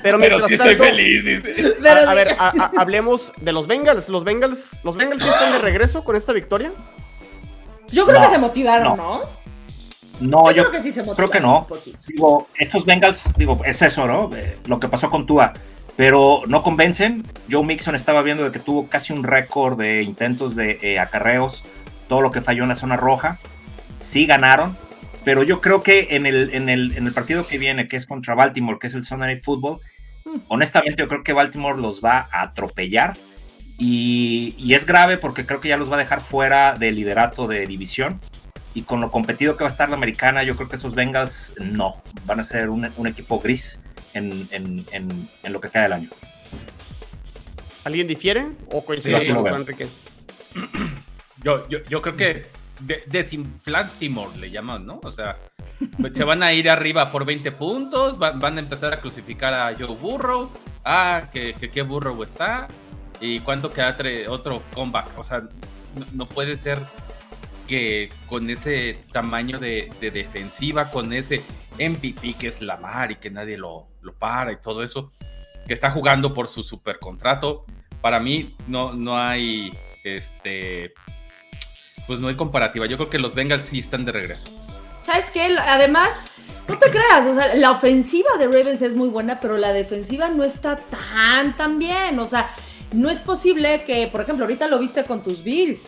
pero, 0.01 0.17
mientras 0.17 0.45
sí 0.45 0.53
estoy 0.55 0.75
feliz, 0.75 1.25
dice. 1.25 1.75
A, 1.87 2.13
ver, 2.13 2.29
hablemos 2.77 3.31
de 3.41 3.51
los 3.51 3.67
Bengals. 3.67 4.09
Los 4.09 4.23
Bengals, 4.23 4.79
los 4.83 4.95
Bengals 4.95 5.25
están 5.25 5.53
de 5.53 5.59
regreso 5.59 6.03
con 6.03 6.15
esta 6.15 6.33
victoria. 6.33 6.71
Yo 7.89 8.05
creo 8.05 8.21
que 8.21 8.27
se 8.29 8.37
motivaron, 8.37 8.97
¿no? 8.97 9.21
No, 10.19 10.51
yo, 10.51 10.63
creo 10.63 10.71
que 10.71 10.81
sí 10.81 10.91
se 10.91 11.01
motivaron. 11.01 11.15
Creo 11.15 11.29
que 11.29 11.39
no. 11.39 11.67
Digo, 12.07 12.47
estos 12.57 12.85
Bengals, 12.85 13.31
digo, 13.37 13.61
es 13.65 13.81
eso, 13.81 14.05
¿no? 14.05 14.35
Eh, 14.35 14.57
lo 14.65 14.79
que 14.79 14.87
pasó 14.87 15.09
con 15.09 15.25
Tua 15.25 15.53
pero 15.99 16.43
no 16.47 16.63
convencen. 16.63 17.25
Joe 17.51 17.61
Mixon 17.61 17.93
estaba 17.93 18.21
viendo 18.21 18.45
de 18.45 18.53
que 18.53 18.59
tuvo 18.59 18.87
casi 18.87 19.11
un 19.11 19.21
récord 19.21 19.77
de 19.77 20.01
intentos 20.01 20.55
de 20.55 20.79
eh, 20.81 20.97
acarreos, 20.97 21.65
todo 22.07 22.21
lo 22.21 22.31
que 22.31 22.39
falló 22.39 22.63
en 22.63 22.69
la 22.69 22.75
zona 22.75 22.95
roja. 22.95 23.37
Sí 23.97 24.25
ganaron, 24.25 24.77
pero 25.23 25.43
yo 25.43 25.61
creo 25.61 25.83
que 25.83 26.07
en 26.11 26.25
el, 26.25 26.53
en 26.53 26.69
el, 26.69 26.97
en 26.97 27.07
el 27.07 27.13
partido 27.13 27.45
que 27.45 27.57
viene, 27.57 27.87
que 27.87 27.97
es 27.97 28.05
contra 28.05 28.35
Baltimore, 28.35 28.79
que 28.79 28.87
es 28.87 28.95
el 28.95 29.03
Sunday 29.03 29.33
Night 29.33 29.43
Football, 29.43 29.79
mm. 30.25 30.37
honestamente 30.47 31.01
yo 31.01 31.07
creo 31.07 31.23
que 31.23 31.33
Baltimore 31.33 31.79
los 31.79 32.03
va 32.03 32.29
a 32.31 32.43
atropellar. 32.43 33.17
Y, 33.77 34.55
y, 34.57 34.73
es 34.73 34.85
grave 34.85 35.17
porque 35.17 35.45
creo 35.45 35.61
que 35.61 35.69
ya 35.69 35.77
los 35.77 35.89
va 35.89 35.95
a 35.95 35.99
dejar 35.99 36.19
fuera 36.19 36.75
del 36.77 36.95
liderato 36.95 37.47
de 37.47 37.65
división. 37.65 38.19
Y 38.73 38.81
con 38.81 38.99
lo 38.99 39.09
competido 39.09 39.55
que 39.55 39.63
va 39.63 39.69
a 39.69 39.71
estar 39.71 39.89
la 39.89 39.95
americana, 39.95 40.43
yo 40.43 40.57
creo 40.57 40.67
que 40.67 40.75
esos 40.75 40.95
Bengals 40.95 41.55
no, 41.59 42.03
van 42.25 42.41
a 42.41 42.43
ser 42.43 42.69
un, 42.69 42.89
un 42.97 43.07
equipo 43.07 43.39
gris 43.39 43.81
en, 44.13 44.85
lo 45.43 45.61
que 45.61 45.69
queda 45.69 45.83
del 45.83 45.93
año. 45.93 46.09
¿Alguien 47.83 48.07
difiere 48.07 48.47
o 48.71 48.83
coincide 48.83 49.33
con 49.33 49.47
Enrique? 49.47 49.87
Yo, 51.41 51.67
yo, 51.69 51.79
yo, 51.89 52.01
creo 52.01 52.17
que 52.17 52.47
de, 52.79 53.03
desinflantimor 53.07 54.35
le 54.37 54.51
llaman, 54.51 54.85
¿no? 54.85 54.99
O 55.03 55.11
sea, 55.11 55.37
pues, 55.99 56.13
se 56.13 56.23
van 56.23 56.43
a 56.43 56.53
ir 56.53 56.69
arriba 56.69 57.11
por 57.11 57.25
20 57.25 57.51
puntos, 57.51 58.17
van, 58.17 58.43
a 58.43 58.59
empezar 58.59 58.93
a 58.93 58.99
crucificar 58.99 59.53
a 59.53 59.75
Joe 59.77 59.95
Burrow. 59.95 60.49
Ah, 60.83 61.29
que, 61.31 61.53
qué 61.53 61.81
Burrow 61.81 62.21
está. 62.23 62.67
Y 63.21 63.39
cuánto 63.39 63.73
queda 63.73 63.95
otro 64.29 64.61
comeback. 64.73 65.17
O 65.17 65.23
sea, 65.23 65.43
no, 66.13 66.27
puede 66.27 66.57
ser 66.57 66.79
que 67.67 68.09
con 68.27 68.49
ese 68.49 68.99
tamaño 69.11 69.59
de, 69.59 69.89
de, 69.99 70.11
defensiva, 70.11 70.89
con 70.89 71.13
ese 71.13 71.43
MVP 71.77 72.33
que 72.33 72.47
es 72.47 72.61
Lamar 72.61 73.11
y 73.11 73.15
que 73.17 73.29
nadie 73.29 73.57
lo, 73.57 73.87
lo 74.01 74.13
para 74.13 74.51
y 74.51 74.57
todo 74.57 74.83
eso, 74.83 75.11
que 75.67 75.73
está 75.73 75.91
jugando 75.91 76.33
por 76.33 76.47
su 76.47 76.63
super 76.63 76.97
contrato. 76.99 77.65
Para 78.01 78.19
mí 78.19 78.55
no, 78.67 78.93
no 78.93 79.17
hay 79.17 79.71
este 80.03 80.93
pues 82.09 82.19
no 82.19 82.27
hay 82.27 82.33
comparativa. 82.33 82.87
Yo 82.87 82.97
creo 82.97 83.11
que 83.11 83.19
los 83.19 83.35
Bengals 83.35 83.67
sí 83.67 83.77
están 83.77 84.03
de 84.03 84.11
regreso. 84.11 84.49
¿Sabes 85.03 85.29
qué? 85.29 85.55
Además, 85.59 86.17
no 86.67 86.75
te 86.79 86.89
creas, 86.89 87.27
o 87.27 87.35
sea, 87.35 87.53
la 87.53 87.69
ofensiva 87.69 88.31
de 88.39 88.47
Ravens 88.47 88.81
es 88.81 88.95
muy 88.95 89.09
buena, 89.09 89.39
pero 89.39 89.59
la 89.59 89.71
defensiva 89.73 90.27
no 90.27 90.43
está 90.43 90.75
tan, 90.75 91.55
tan 91.55 91.77
bien. 91.77 92.17
O 92.17 92.25
sea, 92.25 92.49
no 92.93 93.11
es 93.11 93.19
posible 93.19 93.83
que, 93.83 94.07
por 94.07 94.21
ejemplo, 94.21 94.45
ahorita 94.45 94.67
lo 94.67 94.79
viste 94.79 95.03
con 95.03 95.21
tus 95.21 95.43
Bills. 95.43 95.87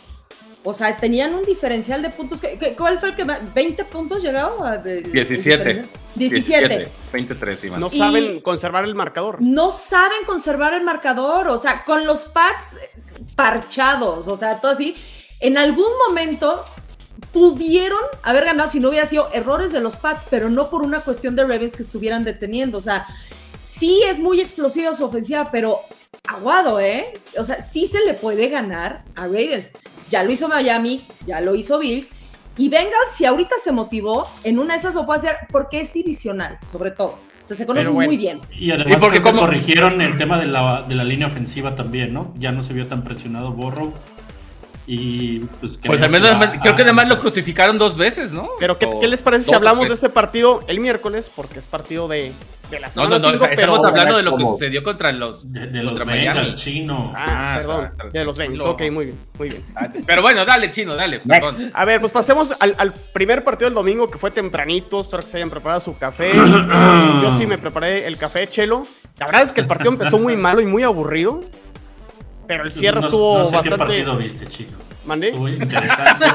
O 0.63 0.73
sea, 0.75 0.95
tenían 0.95 1.33
un 1.33 1.43
diferencial 1.43 2.03
de 2.03 2.09
puntos. 2.09 2.39
¿Cuál 2.77 2.99
fue 2.99 3.09
el 3.09 3.15
que 3.15 3.25
más? 3.25 3.41
¿20 3.55 3.83
puntos 3.85 4.21
llegado? 4.21 4.63
A 4.63 4.77
17. 4.77 5.85
17. 6.13 6.87
23, 7.11 7.63
No 7.79 7.89
saben 7.89 8.41
conservar 8.41 8.83
el 8.83 8.93
marcador. 8.93 9.41
No 9.41 9.71
saben 9.71 10.23
conservar 10.27 10.75
el 10.75 10.83
marcador. 10.83 11.47
O 11.47 11.57
sea, 11.57 11.83
con 11.83 12.05
los 12.05 12.25
pads 12.25 12.77
parchados. 13.35 14.27
O 14.27 14.35
sea, 14.35 14.61
todo 14.61 14.73
así. 14.73 14.95
En 15.41 15.57
algún 15.57 15.89
momento 16.07 16.63
pudieron 17.33 17.99
haber 18.21 18.45
ganado 18.45 18.69
si 18.69 18.79
no 18.79 18.89
hubiera 18.89 19.07
sido 19.07 19.29
errores 19.33 19.71
de 19.71 19.81
los 19.81 19.97
Pats, 19.97 20.27
pero 20.29 20.49
no 20.49 20.69
por 20.69 20.83
una 20.83 21.03
cuestión 21.03 21.35
de 21.35 21.43
Ravens 21.43 21.75
que 21.75 21.81
estuvieran 21.81 22.23
deteniendo. 22.23 22.77
O 22.77 22.81
sea, 22.81 23.07
sí 23.57 24.01
es 24.07 24.19
muy 24.19 24.39
explosiva 24.39 24.93
su 24.93 25.03
ofensiva, 25.03 25.49
pero 25.51 25.79
aguado, 26.27 26.79
¿eh? 26.79 27.19
O 27.37 27.43
sea, 27.43 27.59
sí 27.59 27.87
se 27.87 28.05
le 28.05 28.13
puede 28.13 28.49
ganar 28.49 29.03
a 29.15 29.23
Ravens. 29.23 29.71
Ya 30.09 30.23
lo 30.23 30.31
hizo 30.31 30.47
Miami, 30.47 31.07
ya 31.25 31.41
lo 31.41 31.55
hizo 31.55 31.79
Bills. 31.79 32.09
Y 32.57 32.69
venga, 32.69 32.97
si 33.11 33.25
ahorita 33.25 33.55
se 33.63 33.71
motivó, 33.71 34.29
en 34.43 34.59
una 34.59 34.73
de 34.73 34.79
esas 34.79 34.93
lo 34.93 35.05
puede 35.07 35.19
hacer 35.21 35.37
porque 35.51 35.79
es 35.79 35.91
divisional, 35.93 36.59
sobre 36.61 36.91
todo. 36.91 37.17
O 37.41 37.43
sea, 37.43 37.57
se 37.57 37.65
conoce 37.65 37.89
muy 37.89 38.17
bien. 38.17 38.39
Y 38.55 38.69
además 38.69 38.97
porque 38.99 39.21
como... 39.21 39.39
corrigieron 39.39 40.01
el 40.01 40.17
tema 40.19 40.37
de 40.37 40.45
la, 40.45 40.83
de 40.83 40.93
la 40.93 41.03
línea 41.03 41.25
ofensiva 41.25 41.75
también, 41.75 42.13
¿no? 42.13 42.33
Ya 42.37 42.51
no 42.51 42.61
se 42.61 42.73
vio 42.73 42.85
tan 42.85 43.03
presionado 43.03 43.51
Borro 43.53 43.93
y 44.87 45.39
pues, 45.59 45.79
pues 45.83 46.01
al 46.01 46.09
menos 46.09 46.31
creo 46.61 46.75
que 46.75 46.81
además 46.81 47.07
lo 47.07 47.19
crucificaron 47.19 47.77
dos 47.77 47.95
veces, 47.95 48.33
¿no? 48.33 48.49
Pero 48.59 48.77
¿qué, 48.77 49.07
les 49.07 49.21
parece 49.21 49.45
si 49.45 49.53
hablamos 49.53 49.87
de 49.87 49.93
este 49.93 50.09
partido 50.09 50.63
el 50.67 50.79
miércoles? 50.79 51.31
Porque 51.33 51.59
es 51.59 51.67
partido 51.67 52.07
de, 52.07 52.33
de 52.71 52.79
la 52.79 52.89
semana 52.89 53.19
No, 53.19 53.31
no, 53.31 53.37
no, 53.37 53.45
estamos 53.45 53.85
hablando 53.85 54.17
de 54.17 54.23
lo 54.23 54.35
que 54.35 54.43
sucedió 54.43 54.81
contra 54.83 55.11
los 55.11 55.51
de, 55.51 55.83
los 55.83 55.97
Bengals, 56.03 56.55
chino. 56.55 57.13
Ah, 57.15 57.25
ah 57.27 57.57
perdón, 57.57 57.91
de 58.11 58.25
los 58.25 58.37
Bengals. 58.37 58.63
Ok, 58.63 58.81
muy 58.91 59.05
bien, 59.05 59.19
muy 59.37 59.49
bien. 59.49 59.63
Ah, 59.75 59.87
pero 60.05 60.23
bueno, 60.23 60.45
dale, 60.45 60.71
chino, 60.71 60.95
dale. 60.95 61.21
A 61.73 61.85
ver, 61.85 61.99
pues 61.99 62.11
pasemos 62.11 62.55
al, 62.59 62.75
al, 62.77 62.93
primer 63.13 63.43
partido 63.43 63.69
del 63.69 63.75
domingo 63.75 64.09
que 64.09 64.17
fue 64.17 64.31
tempranito. 64.31 65.01
Espero 65.01 65.21
que 65.21 65.29
se 65.29 65.37
hayan 65.37 65.51
preparado 65.51 65.81
su 65.81 65.95
café. 65.97 66.31
Yo 66.35 67.37
sí 67.37 67.45
me 67.45 67.59
preparé 67.59 68.07
el 68.07 68.17
café 68.17 68.49
chelo. 68.49 68.87
La 69.19 69.27
verdad 69.27 69.43
es 69.43 69.51
que 69.51 69.61
el 69.61 69.67
partido 69.67 69.91
empezó 69.91 70.17
muy 70.17 70.35
malo 70.35 70.59
y 70.61 70.65
muy 70.65 70.81
aburrido. 70.81 71.43
Pero 72.51 72.65
el 72.65 72.71
cierre 72.73 72.99
estuvo 72.99 73.37
no 73.37 73.45
sé 73.45 73.55
bastante. 73.55 73.69
¿Qué 73.69 73.77
partido 73.77 74.17
viste, 74.17 74.45
chico? 74.45 74.73
¿Mandé? 75.05 75.29
interesante 75.29 76.25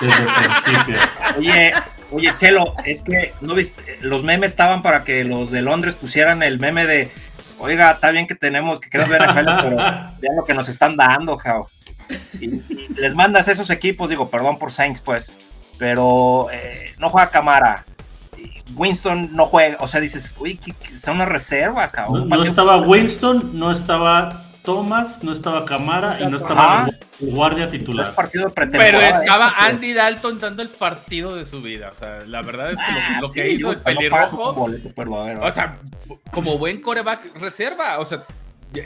desde 0.00 0.22
el 0.22 0.28
principio. 0.62 0.96
Oye, 1.36 1.72
oye, 2.12 2.34
Chelo, 2.38 2.74
es 2.84 3.02
que 3.02 3.34
no 3.40 3.56
viste, 3.56 3.98
los 4.00 4.22
memes 4.22 4.50
estaban 4.50 4.82
para 4.82 5.02
que 5.02 5.24
los 5.24 5.50
de 5.50 5.62
Londres 5.62 5.96
pusieran 5.96 6.44
el 6.44 6.60
meme 6.60 6.86
de, 6.86 7.10
oiga, 7.58 7.90
está 7.90 8.12
bien 8.12 8.28
que 8.28 8.36
tenemos, 8.36 8.78
que 8.78 8.88
queremos 8.88 9.10
ver 9.10 9.22
NFL, 9.28 9.50
pero 9.62 9.76
vean 10.20 10.36
lo 10.36 10.44
que 10.44 10.54
nos 10.54 10.68
están 10.68 10.96
dando, 10.96 11.36
Jao. 11.38 11.68
Y, 12.40 12.60
les 12.94 13.16
mandas 13.16 13.48
esos 13.48 13.68
equipos, 13.70 14.08
digo, 14.08 14.30
perdón 14.30 14.60
por 14.60 14.70
Saints, 14.70 15.00
pues, 15.00 15.40
pero 15.76 16.46
eh, 16.52 16.94
no 16.98 17.10
juega 17.10 17.30
Camara. 17.30 17.84
Winston 18.76 19.30
no 19.32 19.46
juega, 19.46 19.78
o 19.80 19.88
sea, 19.88 20.00
dices, 20.00 20.36
uy, 20.38 20.60
son 20.94 21.16
unas 21.16 21.28
reservas, 21.28 21.90
cabrón. 21.90 22.28
no 22.28 22.44
estaba 22.44 22.76
Winston, 22.76 23.58
no 23.58 23.72
estaba 23.72 24.43
Thomas, 24.64 25.22
no 25.22 25.32
estaba 25.32 25.66
Camara 25.66 26.16
y 26.20 26.26
no 26.26 26.38
estaba 26.38 26.88
el 27.20 27.30
guardia 27.30 27.68
titular. 27.68 28.14
Pero 28.72 28.98
estaba 28.98 29.54
Andy 29.58 29.92
Dalton 29.92 30.40
dando 30.40 30.62
el 30.62 30.70
partido 30.70 31.36
de 31.36 31.44
su 31.44 31.60
vida. 31.60 31.92
O 31.94 31.98
sea, 31.98 32.20
la 32.26 32.40
verdad 32.40 32.72
es 32.72 32.78
que 32.78 33.20
lo, 33.20 33.30
que 33.30 33.52
hizo 33.52 33.72
el 33.72 33.80
pelirrojo. 33.80 34.66
o 34.66 35.52
sea, 35.52 35.78
como 36.32 36.56
buen 36.56 36.80
coreback 36.80 37.36
reserva. 37.38 37.98
O 37.98 38.06
sea, 38.06 38.20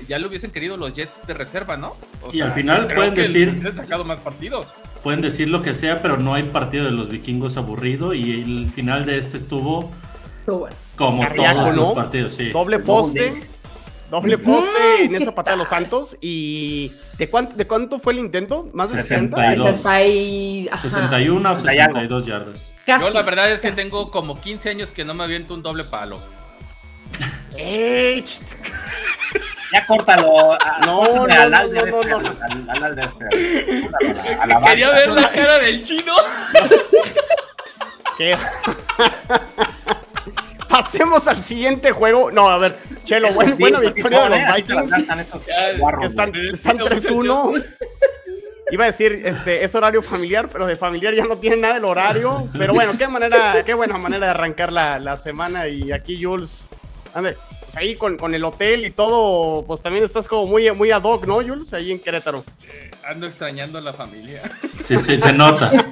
ya, 0.08 0.18
lo 0.18 0.26
hubiesen 0.26 0.50
querido 0.50 0.76
los 0.76 0.92
Jets 0.94 1.24
de 1.26 1.34
reserva, 1.34 1.76
¿no? 1.76 1.96
y 2.32 2.40
al 2.40 2.50
final 2.52 2.92
pueden 2.92 3.14
decir. 3.14 3.62
Han 3.64 3.76
sacado 3.76 4.04
más 4.04 4.20
partidos. 4.20 4.66
Pueden 5.04 5.20
decir 5.20 5.48
lo 5.48 5.62
que 5.62 5.74
sea, 5.74 6.02
pero 6.02 6.16
no 6.16 6.34
hay 6.34 6.42
partido 6.42 6.86
de 6.86 6.90
los 6.90 7.08
vikingos 7.08 7.56
aburrido. 7.56 8.14
Y 8.14 8.42
el 8.42 8.68
final 8.68 9.06
de 9.06 9.18
este 9.18 9.36
estuvo. 9.36 9.92
Como 10.96 11.24
todos 11.36 11.76
los 11.76 11.94
partidos, 11.94 12.32
sí. 12.32 12.50
Doble 12.50 12.80
poste. 12.80 13.46
Doble 14.10 14.38
poste 14.38 15.04
en 15.04 15.14
esa 15.14 15.34
patada 15.34 15.56
de 15.56 15.58
los 15.58 15.68
Santos. 15.68 16.16
¿Y 16.20 16.90
de 17.18 17.28
cuánto, 17.28 17.56
de 17.56 17.66
cuánto 17.66 17.98
fue 17.98 18.14
el 18.14 18.20
intento? 18.20 18.68
¿Más 18.72 18.90
de 18.90 19.02
60? 19.02 19.36
61 20.80 21.52
o 21.52 21.56
62 21.56 22.26
yardas. 22.26 22.72
Yo 22.86 23.10
la 23.10 23.22
verdad 23.22 23.50
es 23.50 23.60
que 23.60 23.72
tengo 23.72 24.10
como 24.10 24.40
15 24.40 24.70
años 24.70 24.90
que 24.90 25.04
no 25.04 25.12
me 25.14 25.24
aviento 25.24 25.52
un 25.52 25.62
doble 25.62 25.84
palo. 25.84 26.22
ya 29.72 29.86
córtalo. 29.86 30.56
No, 30.86 31.26
no, 31.26 31.48
no, 31.48 31.48
no, 31.48 32.02
no, 32.16 32.34
Quería 34.64 34.90
ver 34.90 35.08
la 35.10 35.30
cara 35.30 35.58
del 35.58 35.82
chino. 35.82 36.14
¿Qué? 38.18 38.36
Pasemos 40.68 41.26
al 41.26 41.42
siguiente 41.42 41.92
juego. 41.92 42.30
No, 42.30 42.48
a 42.48 42.58
ver, 42.58 42.78
Chelo, 43.04 43.32
buena 43.32 43.80
victoria 43.80 44.24
de 44.24 44.30
los 44.30 44.56
Vikings. 44.56 44.92
Están, 44.92 45.20
están 46.34 46.78
3-1. 46.78 47.64
Iba 48.70 48.84
a 48.84 48.86
decir, 48.88 49.22
este, 49.24 49.64
es 49.64 49.74
horario 49.74 50.02
familiar, 50.02 50.48
pero 50.52 50.66
de 50.66 50.76
familiar 50.76 51.14
ya 51.14 51.24
no 51.24 51.38
tiene 51.38 51.56
nada 51.56 51.78
el 51.78 51.84
horario. 51.84 52.48
Pero 52.52 52.74
bueno, 52.74 52.92
qué 52.98 53.08
manera, 53.08 53.64
qué 53.64 53.72
buena 53.72 53.96
manera 53.96 54.26
de 54.26 54.30
arrancar 54.30 54.72
la, 54.72 54.98
la 54.98 55.16
semana. 55.16 55.68
Y 55.68 55.90
aquí, 55.90 56.22
Jules, 56.22 56.66
ande, 57.14 57.36
pues 57.60 57.76
ahí 57.76 57.96
con, 57.96 58.18
con, 58.18 58.34
el 58.34 58.44
hotel 58.44 58.84
y 58.84 58.90
todo, 58.90 59.64
pues 59.64 59.80
también 59.80 60.04
estás 60.04 60.28
como 60.28 60.46
muy, 60.46 60.70
muy 60.72 60.90
ad 60.90 61.02
hoc, 61.02 61.26
¿no, 61.26 61.36
Jules? 61.36 61.72
Ahí 61.72 61.92
en 61.92 61.98
Querétaro. 61.98 62.44
Eh, 62.66 62.90
ando 63.04 63.26
extrañando 63.26 63.78
a 63.78 63.80
la 63.80 63.94
familia. 63.94 64.42
Sí, 64.84 64.98
sí, 64.98 65.18
se 65.18 65.32
nota. 65.32 65.70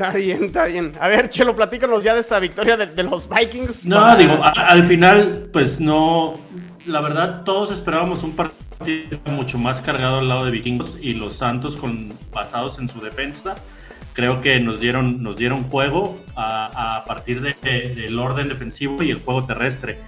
Está 0.00 0.16
bien, 0.16 0.44
está 0.44 0.64
bien. 0.64 0.94
A 0.98 1.08
ver, 1.08 1.28
Chelo, 1.28 1.54
platícanos 1.54 2.02
ya 2.02 2.14
de 2.14 2.20
esta 2.20 2.38
victoria 2.38 2.74
de, 2.78 3.02
los 3.02 3.28
Vikings. 3.28 3.84
No, 3.84 4.16
digo, 4.16 4.40
al 4.42 4.82
final, 4.84 5.50
pues 5.52 5.78
no. 5.78 6.40
La 6.86 7.02
verdad, 7.02 7.44
todos 7.44 7.70
esperábamos 7.70 8.22
un 8.22 8.34
partido 8.34 9.18
mucho 9.26 9.58
más 9.58 9.82
cargado 9.82 10.20
al 10.20 10.28
lado 10.30 10.46
de 10.46 10.52
Vikingos 10.52 10.96
y 11.02 11.12
los 11.12 11.34
Santos 11.34 11.76
con 11.76 12.14
basados 12.32 12.78
en 12.78 12.88
su 12.88 13.02
defensa. 13.02 13.56
Creo 14.14 14.40
que 14.40 14.58
nos 14.58 14.80
dieron, 14.80 15.22
nos 15.22 15.36
dieron 15.36 15.64
juego 15.64 16.18
a, 16.34 17.04
partir 17.06 17.42
del 17.42 18.18
orden 18.18 18.48
defensivo 18.48 19.02
y 19.02 19.10
el 19.10 19.20
juego 19.20 19.44
terrestre. 19.44 19.98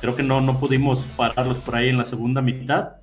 Creo 0.00 0.16
que 0.16 0.22
no, 0.22 0.40
no 0.40 0.58
pudimos 0.60 1.10
pararlos 1.14 1.58
por 1.58 1.76
ahí 1.76 1.90
en 1.90 1.98
la 1.98 2.04
segunda 2.04 2.40
mitad 2.40 3.01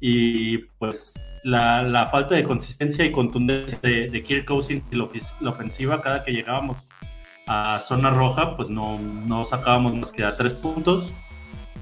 y 0.00 0.58
pues 0.78 1.20
la, 1.44 2.08
falta 2.10 2.34
de 2.34 2.44
consistencia 2.44 3.04
y 3.04 3.12
contundencia 3.12 3.78
de, 3.82 4.22
Kirk 4.22 4.46
Cousins 4.46 4.82
y 4.90 4.96
la, 4.96 5.50
ofensiva 5.50 6.00
cada 6.00 6.24
que 6.24 6.32
llegábamos 6.32 6.78
a 7.46 7.78
zona 7.80 8.10
roja 8.10 8.56
pues 8.56 8.70
no, 8.70 8.98
no 8.98 9.44
sacábamos 9.44 9.94
más 9.94 10.10
que 10.10 10.24
a 10.24 10.36
tres 10.36 10.54
puntos 10.54 11.12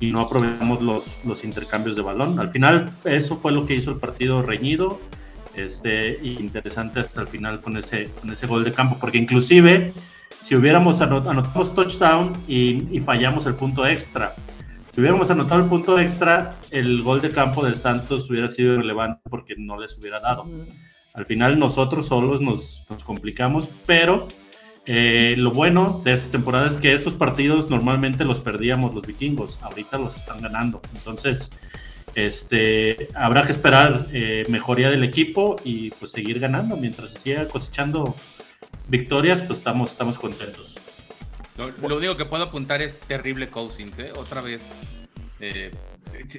y 0.00 0.10
no 0.10 0.20
aprovechamos 0.20 0.82
los, 0.82 1.24
los 1.24 1.44
intercambios 1.44 1.96
de 1.96 2.02
balón. 2.02 2.38
Al 2.38 2.48
final 2.48 2.90
eso 3.04 3.36
fue 3.36 3.52
lo 3.52 3.66
que 3.66 3.74
hizo 3.74 3.90
el 3.90 3.98
partido 3.98 4.42
reñido 4.42 5.00
este, 5.54 6.18
interesante 6.22 7.00
hasta 7.00 7.20
el 7.20 7.28
final 7.28 7.60
con 7.60 7.76
ese, 7.76 8.10
con 8.20 8.30
ese 8.30 8.46
gol 8.46 8.64
de 8.64 8.72
campo, 8.72 8.96
porque 9.00 9.18
inclusive 9.18 9.92
si 10.40 10.54
hubiéramos 10.54 11.00
anotado 11.00 11.42
touchdown 11.74 12.32
y, 12.46 12.96
y 12.96 13.00
fallamos 13.00 13.46
el 13.46 13.54
punto 13.54 13.86
extra, 13.86 14.34
si 14.90 15.00
hubiéramos 15.00 15.30
anotado 15.30 15.62
el 15.62 15.68
punto 15.68 15.98
extra, 15.98 16.50
el 16.70 17.02
gol 17.02 17.20
de 17.20 17.30
campo 17.30 17.64
del 17.64 17.76
Santos 17.76 18.28
hubiera 18.30 18.48
sido 18.48 18.74
irrelevante 18.74 19.20
porque 19.28 19.54
no 19.56 19.78
les 19.78 19.96
hubiera 19.98 20.20
dado. 20.20 20.46
Al 21.14 21.26
final 21.26 21.58
nosotros 21.58 22.06
solos 22.06 22.40
nos, 22.40 22.86
complicamos, 23.04 23.68
pero 23.86 24.28
eh, 24.86 25.34
lo 25.36 25.50
bueno 25.50 26.00
de 26.04 26.14
esta 26.14 26.30
temporada 26.30 26.66
es 26.66 26.76
que 26.76 26.94
esos 26.94 27.14
partidos 27.14 27.68
normalmente 27.70 28.24
los 28.24 28.40
perdíamos 28.40 28.94
los 28.94 29.06
vikingos, 29.06 29.58
ahorita 29.62 29.98
los 29.98 30.16
están 30.16 30.40
ganando. 30.40 30.80
Entonces, 30.94 31.50
este, 32.14 33.08
habrá 33.14 33.42
que 33.42 33.52
esperar 33.52 34.08
eh, 34.12 34.44
mejoría 34.48 34.90
del 34.90 35.04
equipo 35.04 35.56
y 35.64 35.90
pues 35.90 36.12
seguir 36.12 36.40
ganando. 36.40 36.76
Mientras 36.76 37.10
se 37.10 37.18
siga 37.18 37.48
cosechando 37.48 38.16
victorias, 38.88 39.42
pues 39.42 39.58
estamos, 39.58 39.90
estamos 39.90 40.18
contentos. 40.18 40.76
Lo, 41.82 41.96
único 41.96 42.16
que 42.16 42.24
puedo 42.24 42.44
apuntar 42.44 42.82
es 42.82 42.98
terrible 43.00 43.48
Cousins, 43.48 43.98
¿eh? 43.98 44.12
Otra 44.16 44.40
vez. 44.40 44.62
Eh, 45.40 45.70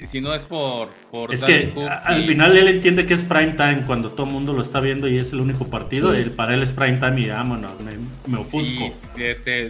si, 0.06 0.22
no 0.22 0.34
es 0.34 0.44
por. 0.44 0.90
por 1.12 1.34
es 1.34 1.44
que 1.44 1.74
al 2.06 2.26
final 2.26 2.56
él 2.58 2.68
entiende 2.68 3.06
que 3.06 3.14
es 3.14 3.24
prime 3.24 3.54
time 3.54 3.84
cuando 3.86 4.12
todo 4.12 4.26
el 4.26 4.34
mundo 4.34 4.54
lo 4.54 4.62
está 4.62 4.80
viendo 4.80 5.08
y 5.08 5.18
es 5.18 5.32
el 5.34 5.42
único 5.42 5.70
partido. 5.70 6.14
para 6.36 6.54
él 6.54 6.64
es 6.64 6.72
prime 6.72 6.98
time 6.98 7.22
y 7.22 7.30
vámonos, 7.30 7.72
me, 7.82 7.94
me 8.28 8.40
ofusco. 8.40 8.94
este, 9.18 9.70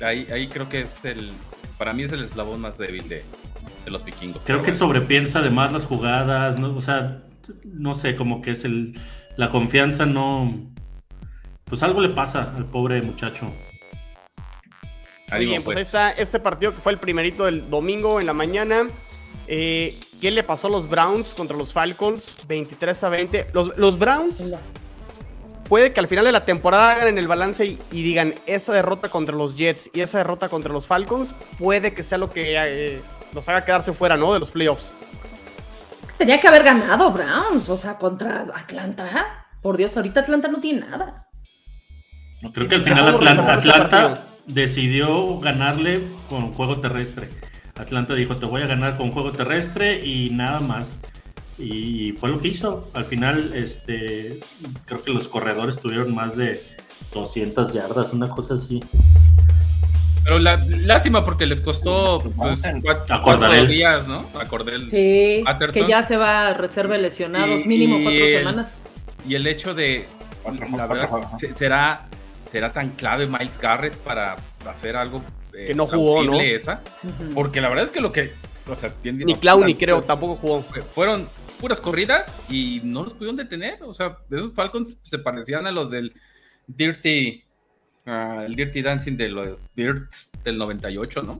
ahí, 0.00 0.26
ahí 0.32 0.48
creo 0.48 0.68
que 0.68 0.82
es 0.82 1.04
el. 1.04 1.32
Para 1.78 1.92
mí 1.92 2.04
es 2.04 2.12
el 2.12 2.24
eslabón 2.24 2.60
más 2.60 2.78
débil 2.78 3.08
de, 3.08 3.22
de 3.84 3.90
los 3.90 4.04
vikingos. 4.04 4.42
Creo 4.44 4.62
que 4.62 4.72
sobrepiensa 4.72 5.40
además 5.40 5.72
las 5.72 5.84
jugadas, 5.84 6.58
¿no? 6.58 6.74
O 6.74 6.80
sea, 6.80 7.22
no 7.64 7.94
sé, 7.94 8.16
como 8.16 8.40
que 8.40 8.52
es 8.52 8.64
el 8.64 8.98
la 9.36 9.50
confianza 9.50 10.06
no. 10.06 10.72
Pues 11.64 11.82
algo 11.82 12.00
le 12.00 12.08
pasa 12.10 12.54
al 12.56 12.66
pobre 12.66 13.02
muchacho. 13.02 13.52
Muy 15.32 15.46
bien, 15.46 15.62
pues, 15.62 15.74
pues. 15.76 15.86
está 15.86 16.10
este 16.12 16.38
partido 16.38 16.74
que 16.74 16.80
fue 16.80 16.92
el 16.92 16.98
primerito 16.98 17.44
del 17.44 17.68
domingo 17.68 18.20
en 18.20 18.26
la 18.26 18.32
mañana. 18.32 18.88
Eh, 19.48 20.00
¿Qué 20.20 20.30
le 20.30 20.42
pasó 20.42 20.68
a 20.68 20.70
los 20.70 20.88
Browns 20.88 21.34
contra 21.34 21.56
los 21.56 21.72
Falcons? 21.72 22.36
23 22.46 23.04
a 23.04 23.08
20. 23.08 23.46
Los, 23.52 23.76
los 23.76 23.98
Browns 23.98 24.42
puede 25.68 25.92
que 25.92 26.00
al 26.00 26.08
final 26.08 26.24
de 26.24 26.32
la 26.32 26.44
temporada 26.44 26.92
hagan 26.92 27.08
en 27.08 27.18
el 27.18 27.26
balance 27.26 27.64
y, 27.64 27.78
digan 27.90 28.34
esa 28.46 28.72
derrota 28.72 29.08
contra 29.08 29.34
los 29.34 29.56
Jets 29.56 29.90
y 29.92 30.00
esa 30.00 30.18
derrota 30.18 30.48
contra 30.48 30.72
los 30.72 30.86
Falcons 30.86 31.34
puede 31.58 31.92
que 31.92 32.04
sea 32.04 32.18
lo 32.18 32.30
que 32.30 32.54
eh, 32.56 33.02
los 33.34 33.48
haga 33.48 33.64
quedarse 33.64 33.92
fuera, 33.92 34.16
¿no? 34.16 34.32
De 34.32 34.38
los 34.38 34.50
playoffs. 34.50 34.90
Tenía 36.18 36.40
que 36.40 36.48
haber 36.48 36.62
ganado 36.62 37.10
Browns, 37.10 37.68
o 37.68 37.76
sea, 37.76 37.98
contra 37.98 38.46
Atlanta. 38.54 39.46
Por 39.60 39.76
Dios, 39.76 39.96
ahorita 39.96 40.20
Atlanta 40.20 40.48
no 40.48 40.60
tiene 40.60 40.80
nada. 40.80 41.28
Creo 42.54 42.68
que 42.68 42.76
al 42.76 42.84
final 42.84 43.08
Atlanta 43.08 44.35
decidió 44.46 45.38
ganarle 45.40 46.02
con 46.28 46.52
juego 46.54 46.80
terrestre. 46.80 47.28
Atlanta 47.76 48.14
dijo, 48.14 48.36
te 48.36 48.46
voy 48.46 48.62
a 48.62 48.66
ganar 48.66 48.96
con 48.96 49.10
juego 49.12 49.32
terrestre 49.32 50.04
y 50.04 50.30
nada 50.30 50.60
más. 50.60 51.00
Y 51.58 52.12
fue 52.12 52.30
lo 52.30 52.40
que 52.40 52.48
hizo. 52.48 52.90
Al 52.94 53.04
final, 53.04 53.52
este, 53.54 54.40
creo 54.84 55.02
que 55.02 55.10
los 55.10 55.28
corredores 55.28 55.78
tuvieron 55.78 56.14
más 56.14 56.36
de 56.36 56.62
200 57.12 57.72
yardas, 57.72 58.12
una 58.12 58.28
cosa 58.28 58.54
así. 58.54 58.82
Pero 60.24 60.38
la, 60.38 60.56
lástima 60.56 61.24
porque 61.24 61.46
les 61.46 61.60
costó 61.60 62.18
pues, 62.36 62.62
cuatro, 63.22 63.66
días, 63.66 64.08
¿no? 64.08 64.28
Acordé 64.34 64.80
sí, 64.90 65.44
que 65.72 65.86
ya 65.86 66.02
se 66.02 66.16
va 66.16 66.48
a 66.48 66.54
reserva 66.54 66.98
lesionados, 66.98 67.64
mínimo 67.64 68.02
cuatro 68.02 68.26
semanas. 68.26 68.74
Y 69.28 69.36
el 69.36 69.46
hecho 69.46 69.72
de, 69.72 70.06
la 70.76 70.86
verdad, 70.86 71.10
será 71.54 72.08
será 72.56 72.72
tan 72.72 72.88
clave 72.92 73.26
Miles 73.26 73.58
Garrett 73.60 73.94
para 73.98 74.34
hacer 74.66 74.96
algo 74.96 75.22
eh, 75.52 75.66
que 75.66 75.74
no 75.74 75.86
jugó, 75.86 76.22
¿no? 76.22 76.40
esa, 76.40 76.80
porque 77.34 77.60
la 77.60 77.68
verdad 77.68 77.84
es 77.84 77.90
que 77.90 78.00
lo 78.00 78.12
que, 78.12 78.32
o 78.66 78.74
sea, 78.74 78.94
bien 79.02 79.18
ni 79.18 79.34
Clown 79.34 79.66
ni 79.66 79.74
creo 79.74 80.00
tampoco 80.00 80.36
jugó. 80.36 80.62
Fueron 80.92 81.28
puras 81.60 81.80
corridas 81.80 82.34
y 82.48 82.80
no 82.82 83.02
los 83.02 83.12
pudieron 83.12 83.36
detener, 83.36 83.82
o 83.82 83.92
sea, 83.92 84.16
esos 84.30 84.54
Falcons 84.54 84.98
se 85.02 85.18
parecían 85.18 85.66
a 85.66 85.70
los 85.70 85.90
del 85.90 86.14
Dirty 86.66 87.44
uh, 88.06 88.40
el 88.40 88.56
Dirty 88.56 88.80
Dancing 88.80 89.18
de 89.18 89.28
los 89.28 89.62
Birds 89.74 90.32
del 90.42 90.56
98, 90.56 91.24
¿no? 91.24 91.38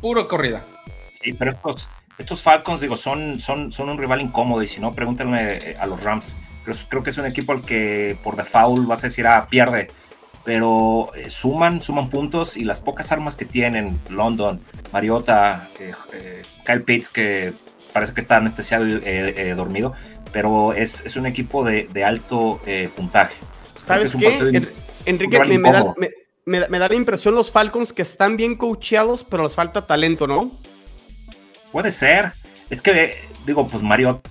Puro 0.00 0.28
corrida. 0.28 0.64
Sí, 1.20 1.32
pero 1.32 1.50
estos, 1.50 1.88
estos 2.16 2.44
Falcons, 2.44 2.80
digo, 2.80 2.94
son, 2.94 3.40
son, 3.40 3.72
son 3.72 3.88
un 3.88 3.98
rival 3.98 4.20
incómodo 4.20 4.62
y 4.62 4.68
si 4.68 4.80
no, 4.80 4.94
pregúntenme 4.94 5.70
eh, 5.70 5.76
a 5.76 5.86
los 5.86 6.00
Rams. 6.04 6.38
Creo, 6.64 6.76
creo 6.88 7.02
que 7.02 7.10
es 7.10 7.18
un 7.18 7.26
equipo 7.26 7.50
al 7.50 7.62
que 7.62 8.16
por 8.22 8.36
default 8.36 8.86
vas 8.86 9.02
a 9.02 9.08
decir, 9.08 9.26
ah, 9.26 9.48
pierde 9.50 9.88
pero 10.48 11.10
eh, 11.14 11.28
suman, 11.28 11.82
suman 11.82 12.08
puntos 12.08 12.56
y 12.56 12.64
las 12.64 12.80
pocas 12.80 13.12
armas 13.12 13.36
que 13.36 13.44
tienen, 13.44 14.00
London, 14.08 14.62
Mariota, 14.94 15.68
eh, 15.78 15.92
eh, 16.14 16.40
Kyle 16.64 16.80
Pitts, 16.84 17.10
que 17.10 17.52
parece 17.92 18.14
que 18.14 18.22
está 18.22 18.38
anestesiado 18.38 18.86
y 18.86 18.98
dormido, 19.54 19.92
pero 20.32 20.72
es, 20.72 21.04
es, 21.04 21.16
un 21.16 21.26
equipo 21.26 21.66
de, 21.66 21.86
de 21.92 22.02
alto 22.02 22.62
puntaje. 22.96 23.34
¿Sabes 23.76 24.16
qué? 24.16 24.66
Enrique, 25.04 25.38
me, 25.38 25.70
da, 25.70 25.94
me, 26.46 26.78
da, 26.78 26.88
la 26.88 26.94
impresión 26.94 27.34
los 27.34 27.52
Falcons 27.52 27.92
que 27.92 28.00
están 28.00 28.38
bien 28.38 28.56
coacheados, 28.56 29.24
pero 29.24 29.42
les 29.42 29.54
falta 29.54 29.86
talento, 29.86 30.26
¿no? 30.26 30.50
Puede 31.72 31.92
ser. 31.92 32.32
Es 32.70 32.80
que, 32.80 33.16
digo, 33.44 33.68
pues 33.68 33.82
Mariota 33.82 34.30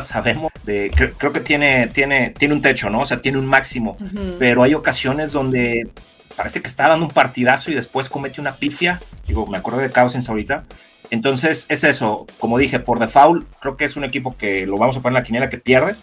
sabemos 0.00 0.52
de, 0.64 0.90
creo, 1.18 1.32
que 1.32 1.40
tiene, 1.40 1.88
tiene, 1.88 2.30
tiene 2.30 2.54
un 2.54 2.62
techo, 2.62 2.90
¿no? 2.90 3.00
O 3.00 3.04
sea, 3.04 3.20
tiene 3.20 3.38
un 3.38 3.46
máximo, 3.46 3.96
pero 4.38 4.62
hay 4.62 4.74
ocasiones 4.74 5.32
donde 5.32 5.88
parece 6.36 6.60
que 6.60 6.68
está 6.68 6.88
dando 6.88 7.06
un 7.06 7.12
partidazo 7.12 7.70
y 7.70 7.74
después 7.74 8.08
comete 8.08 8.40
una 8.40 8.56
pifia. 8.56 9.00
Digo, 9.26 9.46
me 9.46 9.58
acuerdo 9.58 9.80
de 9.80 9.90
Cousins 9.90 10.28
ahorita. 10.28 10.64
Entonces, 11.10 11.66
es 11.68 11.84
eso. 11.84 12.26
Como 12.38 12.58
dije, 12.58 12.78
por 12.78 12.98
default, 12.98 13.46
creo 13.60 13.76
que 13.76 13.84
es 13.84 13.96
un 13.96 14.04
equipo 14.04 14.36
que 14.36 14.66
lo 14.66 14.78
vamos 14.78 14.96
a 14.96 15.00
poner 15.00 15.16
en 15.16 15.22
la 15.22 15.26
quiniela 15.26 15.48
que 15.48 15.58
pierde, 15.58 15.96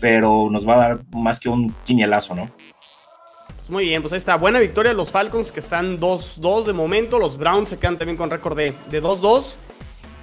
pero 0.00 0.48
nos 0.50 0.66
va 0.66 0.74
a 0.74 0.78
dar 0.78 1.00
más 1.12 1.38
que 1.40 1.48
un 1.48 1.74
quinielazo, 1.84 2.34
¿no? 2.34 2.50
Pues 3.56 3.70
muy 3.70 3.84
bien, 3.84 4.02
pues 4.02 4.12
ahí 4.12 4.18
está. 4.18 4.36
Buena 4.36 4.58
victoria 4.58 4.90
de 4.90 4.96
los 4.96 5.10
Falcons 5.10 5.52
que 5.52 5.60
están 5.60 6.00
2-2 6.00 6.64
de 6.64 6.72
momento. 6.72 7.18
Los 7.18 7.36
Browns 7.36 7.68
se 7.68 7.78
quedan 7.78 7.98
también 7.98 8.16
con 8.16 8.30
récord 8.30 8.56
de 8.56 8.74
2-2. 8.90 9.54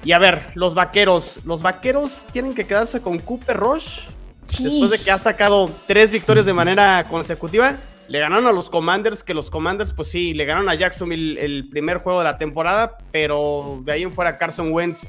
Y 0.04 0.12
a 0.14 0.20
ver, 0.20 0.52
los 0.56 0.74
vaqueros. 0.74 1.40
Los 1.46 1.62
vaqueros 1.62 2.26
tienen 2.32 2.54
que 2.54 2.66
quedarse 2.66 3.02
con 3.02 3.20
Cooper 3.20 3.58
Rush. 3.58 4.00
Después 4.48 4.90
de 4.90 5.00
que 5.00 5.12
ha 5.12 5.20
sacado 5.20 5.70
tres 5.86 6.10
victorias 6.10 6.46
de 6.46 6.54
manera 6.54 7.06
consecutiva. 7.08 7.76
Le 8.08 8.20
ganaron 8.20 8.48
a 8.48 8.52
los 8.52 8.72
Commanders, 8.72 9.22
que 9.22 9.36
los 9.36 9.52
Commanders, 9.52 9.94
pues 9.94 10.08
sí, 10.08 10.34
le 10.34 10.46
ganaron 10.46 10.68
a 10.68 10.74
Jacksonville 10.74 11.40
el 11.40 11.70
primer 11.70 12.00
juego 12.00 12.18
de 12.20 12.26
la 12.26 12.40
temporada, 12.40 12.98
pero 13.12 13.82
de 13.84 13.92
ahí 13.92 14.02
en 14.02 14.12
fuera 14.12 14.40
Carson 14.40 14.72
Wentz, 14.72 15.06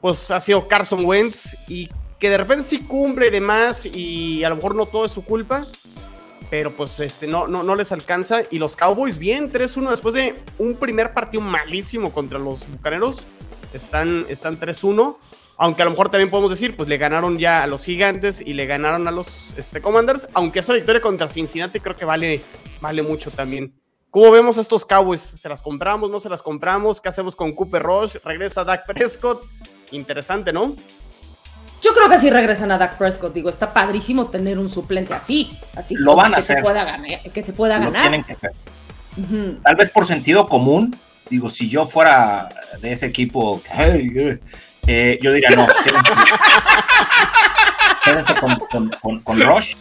pues 0.00 0.32
ha 0.32 0.40
sido 0.40 0.66
Carson 0.66 1.04
Wentz 1.04 1.56
y 1.68 1.88
que 2.18 2.28
de 2.28 2.38
repente 2.38 2.64
sí 2.64 2.80
cumple 2.80 3.28
y 3.28 3.30
demás 3.30 3.86
y 3.86 4.42
a 4.42 4.48
lo 4.48 4.56
mejor 4.56 4.74
no 4.74 4.86
todo 4.86 5.04
es 5.04 5.12
su 5.12 5.24
culpa, 5.24 5.68
pero 6.50 6.72
pues 6.72 6.98
este, 6.98 7.28
no, 7.28 7.46
no, 7.46 7.62
no 7.62 7.76
les 7.76 7.92
alcanza. 7.92 8.40
Y 8.50 8.58
los 8.58 8.74
Cowboys 8.74 9.18
bien, 9.18 9.52
3-1 9.52 9.90
después 9.90 10.12
de 10.12 10.34
un 10.58 10.74
primer 10.74 11.12
partido 11.12 11.42
malísimo 11.42 12.12
contra 12.12 12.40
los 12.40 12.68
Bucaneros 12.68 13.24
están, 13.72 14.26
están 14.28 14.58
3-1. 14.58 15.16
Aunque 15.58 15.82
a 15.82 15.84
lo 15.86 15.92
mejor 15.92 16.10
también 16.10 16.28
podemos 16.28 16.50
decir, 16.50 16.76
pues 16.76 16.88
le 16.88 16.98
ganaron 16.98 17.38
ya 17.38 17.62
a 17.62 17.66
los 17.66 17.84
gigantes 17.84 18.42
y 18.42 18.52
le 18.52 18.66
ganaron 18.66 19.08
a 19.08 19.10
los 19.10 19.54
este, 19.56 19.80
Commanders. 19.80 20.28
Aunque 20.34 20.58
esa 20.58 20.74
victoria 20.74 21.00
contra 21.00 21.28
Cincinnati 21.28 21.80
creo 21.80 21.96
que 21.96 22.04
vale, 22.04 22.42
vale 22.80 23.02
mucho 23.02 23.30
también. 23.30 23.72
¿Cómo 24.10 24.30
vemos 24.30 24.58
a 24.58 24.60
estos 24.60 24.84
Cowboys? 24.84 25.20
¿Se 25.20 25.48
las 25.48 25.62
compramos? 25.62 26.10
¿No 26.10 26.20
se 26.20 26.28
las 26.28 26.42
compramos? 26.42 27.00
¿Qué 27.00 27.08
hacemos 27.08 27.34
con 27.34 27.54
Cooper 27.54 27.82
Rush? 27.82 28.16
¿Regresa 28.24 28.64
Dak 28.64 28.86
Prescott? 28.86 29.44
Interesante, 29.90 30.52
¿no? 30.52 30.74
Yo 31.82 31.92
creo 31.94 32.08
que 32.08 32.18
sí 32.18 32.30
regresan 32.30 32.72
a 32.72 32.78
Dak 32.78 32.96
Prescott. 32.98 33.32
Digo, 33.32 33.50
está 33.50 33.72
padrísimo 33.72 34.28
tener 34.28 34.58
un 34.58 34.68
suplente 34.68 35.14
así. 35.14 35.58
Así 35.74 35.94
lo 35.94 36.16
van 36.16 36.34
a 36.34 36.38
que 36.38 36.54
Te 36.54 36.62
pueda 36.62 36.84
ganar, 36.84 37.22
que 37.32 37.42
te 37.42 37.52
pueda 37.52 37.78
ganar. 37.78 38.02
tienen 38.02 38.24
que 38.24 38.32
hacer. 38.32 38.52
Tal 39.62 39.76
vez 39.76 39.90
por 39.90 40.06
sentido 40.06 40.46
común, 40.46 40.98
digo, 41.30 41.48
si 41.48 41.68
yo 41.68 41.86
fuera 41.86 42.48
de 42.80 42.92
ese 42.92 43.06
equipo, 43.06 43.60
eh, 44.86 45.18
yo 45.20 45.32
diría 45.32 45.50
no. 45.50 45.66
con, 48.40 48.58
con, 48.70 48.90
con, 49.00 49.20
con 49.20 49.40
Rush. 49.40 49.74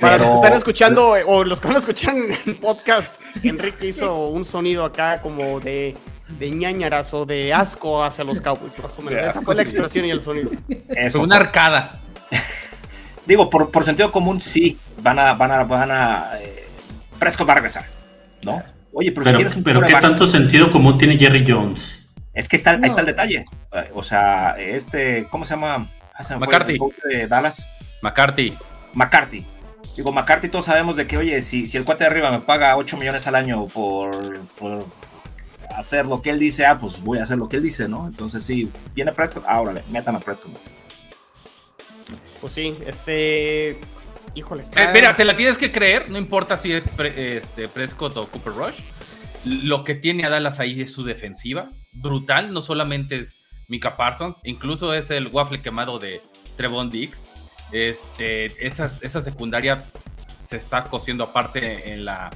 Para 0.00 0.18
los 0.18 0.28
que 0.28 0.34
están 0.34 0.52
escuchando 0.54 1.10
o 1.26 1.44
los 1.44 1.60
que 1.60 1.68
van 1.68 1.76
a 1.76 1.80
escuchar 1.80 2.14
en 2.16 2.56
podcast, 2.56 3.22
Enrique 3.42 3.88
hizo 3.88 4.26
un 4.26 4.44
sonido 4.44 4.84
acá 4.84 5.20
como 5.22 5.60
de, 5.60 5.96
de 6.38 6.50
ñañaras 6.50 7.14
o 7.14 7.24
de 7.24 7.54
asco 7.54 8.02
hacia 8.02 8.24
los 8.24 8.40
Cowboys, 8.40 8.78
más 8.82 8.98
o 8.98 9.02
menos. 9.02 9.30
Esa 9.30 9.42
fue 9.42 9.54
la 9.54 9.62
expresión 9.62 10.04
y 10.04 10.10
el 10.10 10.20
sonido. 10.20 10.50
Eso, 10.88 11.22
una 11.22 11.36
arcada. 11.36 12.00
Digo, 13.26 13.48
por, 13.48 13.70
por, 13.70 13.84
sentido 13.84 14.12
común, 14.12 14.40
sí, 14.40 14.78
van 14.98 15.18
a, 15.18 15.32
van 15.32 15.50
a, 15.50 15.64
van 15.64 15.90
a, 15.90 16.32
eh, 16.40 16.68
Prescott 17.18 17.48
va 17.48 17.52
a 17.52 17.56
regresar, 17.56 17.86
¿no? 18.42 18.62
Oye, 18.94 19.12
pero, 19.12 19.26
si 19.26 19.34
quieres 19.34 19.56
un 19.56 19.64
Pero 19.64 19.82
¿qué 19.82 19.94
tanto 19.94 20.26
sentido 20.26 20.70
común 20.70 20.96
tiene 20.96 21.18
Jerry 21.18 21.44
Jones? 21.46 22.08
Es 22.32 22.48
que 22.48 22.56
está, 22.56 22.72
ahí 22.72 22.80
está 22.84 23.00
el 23.00 23.06
detalle. 23.06 23.44
O 23.94 24.02
sea, 24.02 24.56
este, 24.58 25.26
¿cómo 25.30 25.44
se 25.44 25.50
llama? 25.54 25.90
Ah, 26.14 26.36
McCarthy. 26.38 26.78
De 27.08 27.26
Dallas. 27.26 27.74
McCarthy. 28.02 28.56
McCarthy. 28.92 29.46
Digo, 29.96 30.10
McCarthy 30.12 30.48
todos 30.48 30.64
sabemos 30.64 30.96
de 30.96 31.06
que, 31.06 31.16
oye, 31.16 31.40
si, 31.40 31.68
si 31.68 31.76
el 31.76 31.84
cuate 31.84 32.04
de 32.04 32.10
arriba 32.10 32.30
me 32.30 32.40
paga 32.40 32.76
8 32.76 32.96
millones 32.96 33.26
al 33.26 33.36
año 33.36 33.66
por, 33.66 34.40
por 34.58 34.84
hacer 35.70 36.06
lo 36.06 36.22
que 36.22 36.30
él 36.30 36.38
dice, 36.38 36.66
ah, 36.66 36.78
pues 36.78 37.00
voy 37.02 37.18
a 37.18 37.22
hacer 37.22 37.38
lo 37.38 37.48
que 37.48 37.56
él 37.56 37.62
dice, 37.62 37.88
¿no? 37.88 38.06
Entonces, 38.06 38.42
sí, 38.42 38.70
viene 38.94 39.12
Prescott, 39.12 39.44
ah, 39.46 39.60
órale, 39.60 39.82
metan 39.90 40.16
a 40.16 40.20
Prescott. 40.20 40.52
Pues 42.40 42.52
sí, 42.52 42.76
este, 42.86 43.78
Híjole, 44.34 44.62
está... 44.62 44.90
Eh, 44.90 44.92
mira, 44.92 45.14
te 45.14 45.24
la 45.24 45.36
tienes 45.36 45.58
que 45.58 45.70
creer, 45.70 46.10
no 46.10 46.18
importa 46.18 46.56
si 46.56 46.72
es 46.72 46.86
este, 46.98 47.68
Prescott 47.68 48.16
o 48.16 48.26
Cooper 48.26 48.52
Rush. 48.52 48.80
Lo 49.44 49.84
que 49.84 49.94
tiene 49.94 50.24
a 50.24 50.30
Dallas 50.30 50.58
ahí 50.60 50.80
es 50.80 50.92
su 50.92 51.04
defensiva, 51.04 51.70
brutal, 51.92 52.52
no 52.52 52.60
solamente 52.60 53.16
es 53.16 53.36
Mika 53.68 53.96
Parsons, 53.96 54.38
incluso 54.44 54.94
es 54.94 55.10
el 55.10 55.28
waffle 55.28 55.62
quemado 55.62 55.98
de 55.98 56.22
Trevon 56.56 56.90
Dix. 56.90 57.28
Este, 57.72 58.66
esa, 58.66 58.92
esa 59.00 59.20
secundaria 59.20 59.84
se 60.40 60.56
está 60.56 60.84
cosiendo 60.84 61.24
aparte 61.24 61.92
en 61.92 62.04
la 62.04 62.30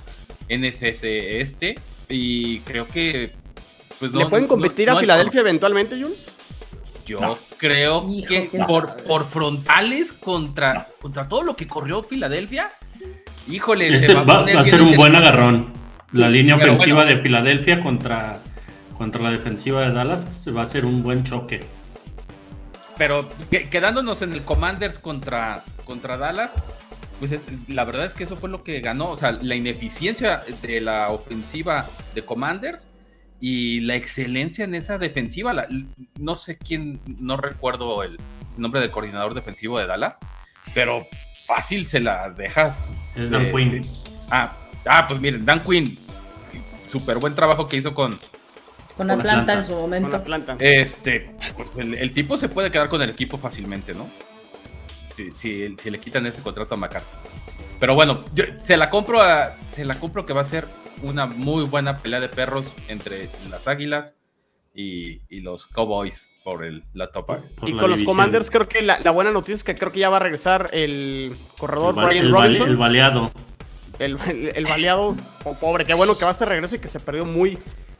NFC 0.48 1.04
este 1.04 1.74
y 2.08 2.60
creo 2.60 2.88
que 2.88 3.32
pues 3.98 4.12
¿Le 4.12 4.26
pueden 4.26 4.46
competir 4.46 4.88
a 4.90 4.96
Filadelfia 4.96 5.40
eventualmente, 5.40 6.00
Jules? 6.00 6.30
Yo 7.08 7.38
creo 7.56 8.04
que 8.28 8.50
por, 8.66 8.96
por 9.04 9.24
frontales 9.24 10.12
contra, 10.12 10.86
contra 11.00 11.26
todo 11.26 11.42
lo 11.42 11.56
que 11.56 11.66
corrió 11.66 12.02
Filadelfia, 12.02 12.70
híjole, 13.48 13.98
se 13.98 14.12
va, 14.12 14.44
a, 14.44 14.64
ser 14.64 14.82
un 14.82 14.94
buen 14.94 15.16
agarrón. 15.16 15.72
La 16.12 16.28
línea 16.28 16.56
ofensiva 16.56 17.06
de 17.06 17.16
Filadelfia 17.16 17.80
contra, 17.80 18.40
contra 18.96 19.22
la 19.22 19.30
defensiva 19.30 19.80
de 19.82 19.92
Dallas 19.92 20.26
se 20.38 20.50
va 20.50 20.62
a 20.62 20.66
ser 20.66 20.84
un 20.84 21.02
buen 21.02 21.24
choque. 21.24 21.60
pero 22.98 23.26
quedándonos 23.50 24.20
en 24.20 24.34
el 24.34 24.42
Commanders 24.42 24.98
contra, 24.98 25.64
contra 25.84 26.18
Dallas, 26.18 26.56
pues 27.20 27.32
es, 27.32 27.48
la 27.68 27.84
verdad 27.84 28.04
es 28.04 28.12
que 28.12 28.24
eso 28.24 28.36
fue 28.36 28.50
lo 28.50 28.62
que 28.62 28.80
ganó. 28.80 29.10
O 29.10 29.16
sea, 29.16 29.32
la 29.32 29.54
ineficiencia 29.54 30.42
de 30.60 30.82
la 30.82 31.08
ofensiva 31.08 31.88
de 32.14 32.22
Commanders 32.22 32.86
y 33.40 33.80
la 33.80 33.94
excelencia 33.94 34.64
en 34.64 34.74
esa 34.74 34.98
defensiva. 34.98 35.66
no 36.18 36.34
sé 36.34 36.58
quién, 36.58 37.00
no 37.18 37.36
recuerdo 37.36 38.02
el 38.02 38.18
nombre 38.56 38.80
del 38.80 38.90
coordinador 38.90 39.34
defensivo 39.34 39.78
de 39.78 39.86
Dallas, 39.86 40.18
pero 40.74 41.06
fácil 41.46 41.86
se 41.86 42.00
la 42.00 42.30
dejas. 42.30 42.94
Es 43.14 43.30
Dan 43.30 43.52
Quinn. 43.52 43.90
Ah, 44.30 44.56
ah, 44.86 45.06
pues 45.08 45.20
miren, 45.20 45.44
Dan 45.44 45.62
Quinn, 45.62 45.98
súper 46.88 47.18
buen 47.18 47.34
trabajo 47.34 47.68
que 47.68 47.76
hizo 47.76 47.94
con, 47.94 48.18
con 48.98 49.10
Atlanta, 49.12 49.54
en 49.54 49.62
su 49.62 49.72
momento. 49.72 50.10
Con 50.10 50.20
Atlanta. 50.20 50.56
Este, 50.58 51.30
pues 51.56 51.76
el, 51.76 52.10
tipo 52.10 52.36
se 52.36 52.48
puede 52.48 52.70
quedar 52.72 52.88
con 52.88 53.00
el 53.00 53.10
equipo 53.10 53.38
fácilmente, 53.38 53.94
¿no? 53.94 54.10
Si, 55.14 55.30
si, 55.76 55.90
le 55.90 56.00
quitan 56.00 56.26
ese 56.26 56.42
contrato 56.42 56.74
a 56.74 56.78
McCarthy. 56.78 57.06
Pero 57.78 57.94
bueno, 57.94 58.24
yo 58.34 58.44
se 58.58 58.76
la 58.76 58.90
compro 58.90 59.22
a, 59.22 59.54
se 59.68 59.84
la 59.84 60.00
compro 60.00 60.26
que 60.26 60.32
va 60.32 60.40
a 60.40 60.44
ser 60.44 60.66
una 61.02 61.26
muy 61.26 61.64
buena 61.64 61.96
pelea 61.98 62.20
de 62.20 62.28
perros 62.28 62.74
entre 62.88 63.28
las 63.50 63.68
Águilas 63.68 64.16
y, 64.74 65.20
los 65.40 65.66
Cowboys 65.66 66.30
por 66.44 66.64
el, 66.64 66.84
la 66.94 67.10
topa. 67.10 67.40
y 67.66 67.72
con 67.76 67.90
los 67.90 68.02
Commanders 68.04 68.50
creo 68.50 68.68
que 68.68 68.82
la, 68.82 69.10
buena 69.10 69.32
noticia 69.32 69.56
es 69.56 69.64
que 69.64 69.76
creo 69.76 69.92
que 69.92 70.00
ya 70.00 70.10
va 70.10 70.18
a 70.18 70.20
regresar 70.20 70.70
el 70.72 71.36
corredor 71.58 71.94
Brian 71.94 72.30
Robinson. 72.30 72.68
el 72.68 72.76
baleado. 72.76 73.32
El, 73.98 74.16
el, 74.54 74.64
baleado, 74.64 75.16
oh, 75.42 75.54
pobre, 75.54 75.84
qué 75.84 75.94
bueno 75.94 76.16
que 76.16 76.24
va 76.24 76.30
a 76.30 76.32
estar 76.32 76.48
regreso 76.48 76.76
y 76.76 76.78
que 76.78 76.86
se 76.86 77.00
perdió 77.00 77.24
muy, 77.24 77.58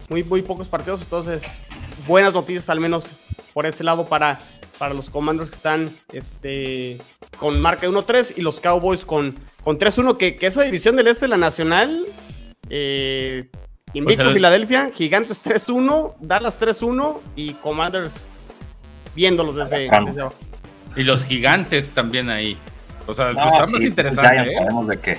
muy, 0.09 0.23
muy 0.23 0.43
pocos 0.43 0.69
partidos. 0.69 1.03
Entonces, 1.03 1.43
buenas 2.07 2.33
noticias 2.33 2.71
al 2.71 2.79
menos 2.79 3.11
por 3.53 3.67
ese 3.67 3.83
lado 3.83 4.07
para, 4.07 4.41
para 4.79 4.95
los 4.95 5.11
Commanders 5.11 5.51
que 5.51 5.57
están 5.57 5.93
este, 6.13 6.99
con 7.39 7.61
marca 7.61 7.83
de 7.83 7.93
1-3 7.93 8.35
y 8.37 8.43
los 8.43 8.61
Cowboys 8.61 9.05
con, 9.05 9.35
con 9.65 9.79
3-1, 9.79 10.17
que, 10.17 10.37
que, 10.37 10.47
esa 10.47 10.63
división 10.63 10.95
del 10.95 11.09
este 11.09 11.25
de 11.25 11.31
la 11.31 11.37
Nacional, 11.37 12.07
eh, 12.71 13.49
Invicto 13.93 14.31
Filadelfia, 14.33 14.91
Gigantes 14.95 15.45
3-1, 15.45 16.15
Dallas 16.21 16.61
3-1 16.61 17.19
y 17.37 17.55
Commanders 17.55 18.27
viéndolos 19.15 19.57
desde, 19.57 19.89
abajo. 19.89 20.35
Y 20.95 21.05
los 21.05 21.25
Gigantes 21.25 21.91
también 21.91 22.29
ahí. 22.31 22.57
O 23.07 23.15
sea, 23.15 23.33
no, 23.33 23.47
está 23.47 23.61
más 23.61 23.71
pues 23.71 23.85
interesante. 23.85 24.35
ya, 24.35 24.43
¿eh? 24.45 24.69
de 24.87 25.19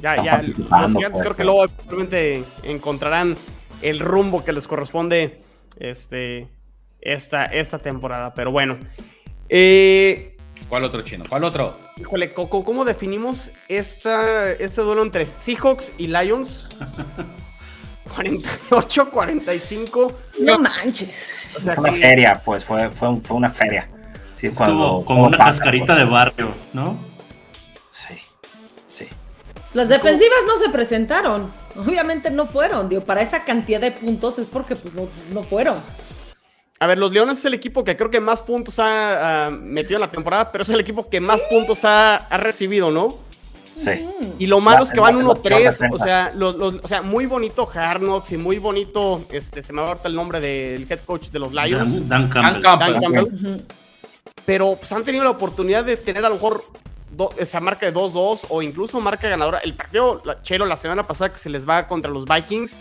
ya, 0.00 0.24
ya, 0.24 0.42
los 0.42 0.92
Gigantes 0.92 1.22
creo 1.22 1.36
que 1.36 1.44
pues. 1.44 1.46
luego 1.46 1.66
probablemente 1.68 2.44
encontrarán 2.62 3.36
el 3.82 4.00
rumbo 4.00 4.44
que 4.44 4.52
les 4.52 4.66
corresponde 4.66 5.42
este, 5.78 6.48
esta, 7.00 7.44
esta 7.46 7.78
temporada. 7.78 8.34
Pero 8.34 8.50
bueno. 8.50 8.78
Eh, 9.48 10.31
¿Cuál 10.72 10.84
otro 10.84 11.02
chino? 11.02 11.26
¿Cuál 11.28 11.44
otro? 11.44 11.76
Híjole, 12.00 12.32
Coco, 12.32 12.64
¿cómo 12.64 12.86
definimos 12.86 13.52
esta, 13.68 14.52
este 14.52 14.80
duelo 14.80 15.02
entre 15.02 15.26
Seahawks 15.26 15.92
y 15.98 16.06
Lions? 16.06 16.66
48, 18.16 19.10
45. 19.10 20.12
No 20.40 20.58
manches. 20.58 21.50
O 21.58 21.60
sea, 21.60 21.74
fue 21.74 21.90
una 21.90 21.92
feria, 21.92 22.40
pues 22.42 22.64
fue, 22.64 22.90
fue, 22.90 23.20
fue 23.20 23.36
una 23.36 23.50
feria. 23.50 23.86
Sí, 24.34 24.48
cuando, 24.48 25.04
como, 25.04 25.26
una 25.26 25.36
cascarita 25.36 25.94
de 25.94 26.04
barrio, 26.04 26.54
¿no? 26.72 26.96
Sí, 27.90 28.14
sí. 28.88 29.06
Las 29.74 29.90
defensivas 29.90 30.38
no 30.46 30.56
se 30.56 30.70
presentaron. 30.70 31.52
Obviamente 31.76 32.30
no 32.30 32.46
fueron. 32.46 32.88
Digo, 32.88 33.04
para 33.04 33.20
esa 33.20 33.44
cantidad 33.44 33.78
de 33.78 33.90
puntos 33.92 34.38
es 34.38 34.46
porque 34.46 34.76
pues, 34.76 34.94
no, 35.30 35.42
fueron. 35.42 35.76
A 36.82 36.86
ver, 36.88 36.98
los 36.98 37.12
Leones 37.12 37.38
es 37.38 37.44
el 37.44 37.54
equipo 37.54 37.84
que 37.84 37.96
creo 37.96 38.10
que 38.10 38.18
más 38.18 38.42
puntos 38.42 38.74
ha 38.80 39.52
metido 39.52 39.98
en 39.98 40.00
la 40.00 40.10
temporada, 40.10 40.50
pero 40.50 40.62
es 40.62 40.68
el 40.68 40.80
equipo 40.80 41.08
que 41.08 41.20
más 41.20 41.40
puntos 41.42 41.84
ha, 41.84 42.26
recibido, 42.38 42.90
¿no? 42.90 43.18
Sí. 43.72 44.04
Y 44.40 44.48
lo 44.48 44.58
malo 44.58 44.82
es 44.82 44.90
que 44.90 44.98
van 44.98 45.14
1-3, 45.22 45.92
o 45.92 45.98
sea, 45.98 46.32
o 46.36 46.88
sea, 46.88 47.02
muy 47.02 47.26
bonito 47.26 47.68
Harnox 47.72 48.32
y 48.32 48.36
muy 48.36 48.58
bonito, 48.58 49.24
este, 49.30 49.62
se 49.62 49.72
me 49.72 49.80
va 49.80 49.92
a 49.92 50.08
el 50.08 50.16
nombre 50.16 50.40
del 50.40 50.90
head 50.90 51.02
coach 51.06 51.28
de 51.28 51.38
los 51.38 51.52
Lions. 51.52 52.08
Dan, 52.08 52.28
Campbell. 52.28 53.62
Pero 54.44 54.74
pues, 54.74 54.90
han 54.90 55.04
tenido 55.04 55.22
la 55.22 55.30
oportunidad 55.30 55.84
de 55.84 55.96
tener 55.96 56.24
a 56.24 56.30
lo 56.30 56.34
mejor 56.34 56.64
esa 57.38 57.60
marca 57.60 57.86
de 57.86 57.94
2-2 57.94 58.46
o 58.48 58.60
incluso 58.60 59.00
marca 59.00 59.28
ganadora. 59.28 59.58
El 59.58 59.74
partido, 59.74 60.20
Chelo, 60.42 60.66
la 60.66 60.76
semana 60.76 61.06
pasada 61.06 61.32
que 61.32 61.38
se 61.38 61.48
les 61.48 61.68
va 61.68 61.86
contra 61.86 62.10
los 62.10 62.24
Vikings, 62.24 62.74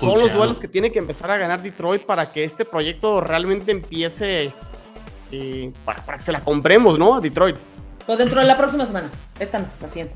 son 0.00 0.18
los 0.18 0.32
duelos 0.32 0.60
que 0.60 0.68
tiene 0.68 0.90
que 0.92 0.98
empezar 0.98 1.30
a 1.30 1.36
ganar 1.36 1.62
Detroit 1.62 2.02
para 2.02 2.30
que 2.30 2.44
este 2.44 2.64
proyecto 2.64 3.20
realmente 3.20 3.72
empiece 3.72 4.52
eh, 5.32 5.72
para, 5.84 6.16
que 6.16 6.22
se 6.22 6.32
la 6.32 6.40
compremos, 6.40 6.98
¿no? 6.98 7.16
A 7.16 7.20
Detroit. 7.20 7.56
O 8.06 8.16
dentro 8.16 8.40
de 8.40 8.46
la 8.46 8.56
próxima 8.56 8.86
semana. 8.86 9.10
Esta 9.38 9.58
no, 9.58 9.66
la 9.80 9.88
siguiente. 9.88 10.14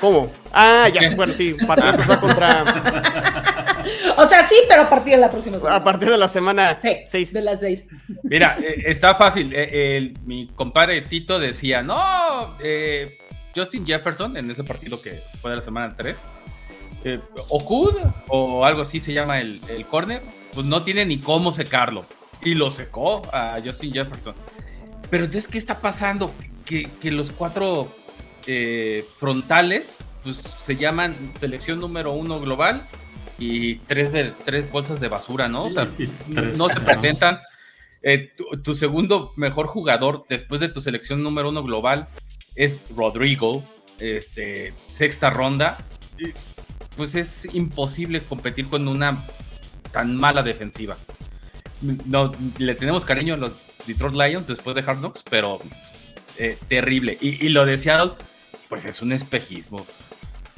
¿Cómo? 0.00 0.30
Ah, 0.52 0.88
ya, 0.92 1.14
bueno, 1.14 1.32
sí, 1.32 1.54
va 1.68 2.20
contra. 2.20 2.64
o 4.16 4.26
sea, 4.26 4.46
sí, 4.46 4.56
pero 4.68 4.82
a 4.82 4.90
partir 4.90 5.14
de 5.14 5.20
la 5.20 5.30
próxima 5.30 5.58
semana. 5.58 5.76
A 5.76 5.84
partir 5.84 6.10
de 6.10 6.18
la 6.18 6.28
semana 6.28 6.74
6. 6.74 7.32
De 7.32 7.40
las 7.40 7.60
6. 7.60 7.86
Mira, 8.24 8.56
eh, 8.58 8.84
está 8.86 9.14
fácil. 9.14 9.52
Eh, 9.54 10.12
mi 10.24 10.48
compadre 10.48 11.00
Tito 11.02 11.38
decía, 11.38 11.82
no, 11.82 12.56
eh, 12.60 13.16
Justin 13.54 13.86
Jefferson 13.86 14.36
en 14.36 14.50
ese 14.50 14.64
partido 14.64 15.00
que 15.00 15.18
fue 15.40 15.50
de 15.50 15.56
la 15.56 15.62
semana 15.62 15.94
3. 15.96 16.18
Eh, 17.08 17.20
Okud 17.50 17.94
o 18.26 18.64
algo 18.64 18.82
así 18.82 18.98
se 18.98 19.12
llama 19.12 19.40
el, 19.40 19.60
el 19.68 19.86
corner, 19.86 20.22
pues 20.52 20.66
no 20.66 20.82
tiene 20.82 21.04
ni 21.04 21.18
cómo 21.18 21.52
secarlo. 21.52 22.04
Y 22.42 22.54
lo 22.54 22.68
secó 22.68 23.22
a 23.32 23.58
Justin 23.64 23.92
Jefferson. 23.92 24.34
Pero 25.08 25.26
entonces, 25.26 25.48
¿qué 25.48 25.56
está 25.56 25.80
pasando? 25.80 26.32
Que, 26.64 26.90
que 27.00 27.12
los 27.12 27.30
cuatro 27.30 27.94
eh, 28.48 29.06
frontales, 29.18 29.94
pues 30.24 30.36
se 30.36 30.74
llaman 30.74 31.14
selección 31.38 31.78
número 31.78 32.10
uno 32.12 32.40
global 32.40 32.84
y 33.38 33.76
tres, 33.76 34.10
de, 34.10 34.32
tres 34.44 34.72
bolsas 34.72 34.98
de 34.98 35.06
basura, 35.06 35.48
¿no? 35.48 35.66
O 35.66 35.70
sea, 35.70 35.88
no 36.26 36.68
se 36.68 36.80
presentan. 36.80 37.38
Eh, 38.02 38.32
tu, 38.64 38.74
segundo 38.74 39.32
mejor 39.36 39.68
jugador 39.68 40.26
después 40.28 40.60
de 40.60 40.68
tu 40.68 40.80
selección 40.80 41.22
número 41.22 41.50
uno 41.50 41.62
global 41.62 42.08
es 42.56 42.80
Rodrigo, 42.96 43.62
este, 44.00 44.72
sexta 44.86 45.30
ronda. 45.30 45.78
Pues 46.96 47.14
es 47.14 47.46
imposible 47.54 48.24
competir 48.24 48.68
con 48.68 48.88
una 48.88 49.24
tan 49.92 50.16
mala 50.16 50.42
defensiva. 50.42 50.96
No, 51.80 52.32
le 52.58 52.74
tenemos 52.74 53.04
cariño 53.04 53.34
a 53.34 53.36
los 53.36 53.52
Detroit 53.86 54.14
Lions 54.14 54.46
después 54.46 54.74
de 54.74 54.82
Hard 54.82 54.98
Knocks, 54.98 55.22
pero 55.28 55.60
eh, 56.38 56.56
terrible. 56.68 57.18
Y, 57.20 57.44
y, 57.44 57.48
lo 57.50 57.66
de 57.66 57.76
Seattle, 57.76 58.12
pues 58.68 58.84
es 58.84 59.02
un 59.02 59.12
espejismo. 59.12 59.86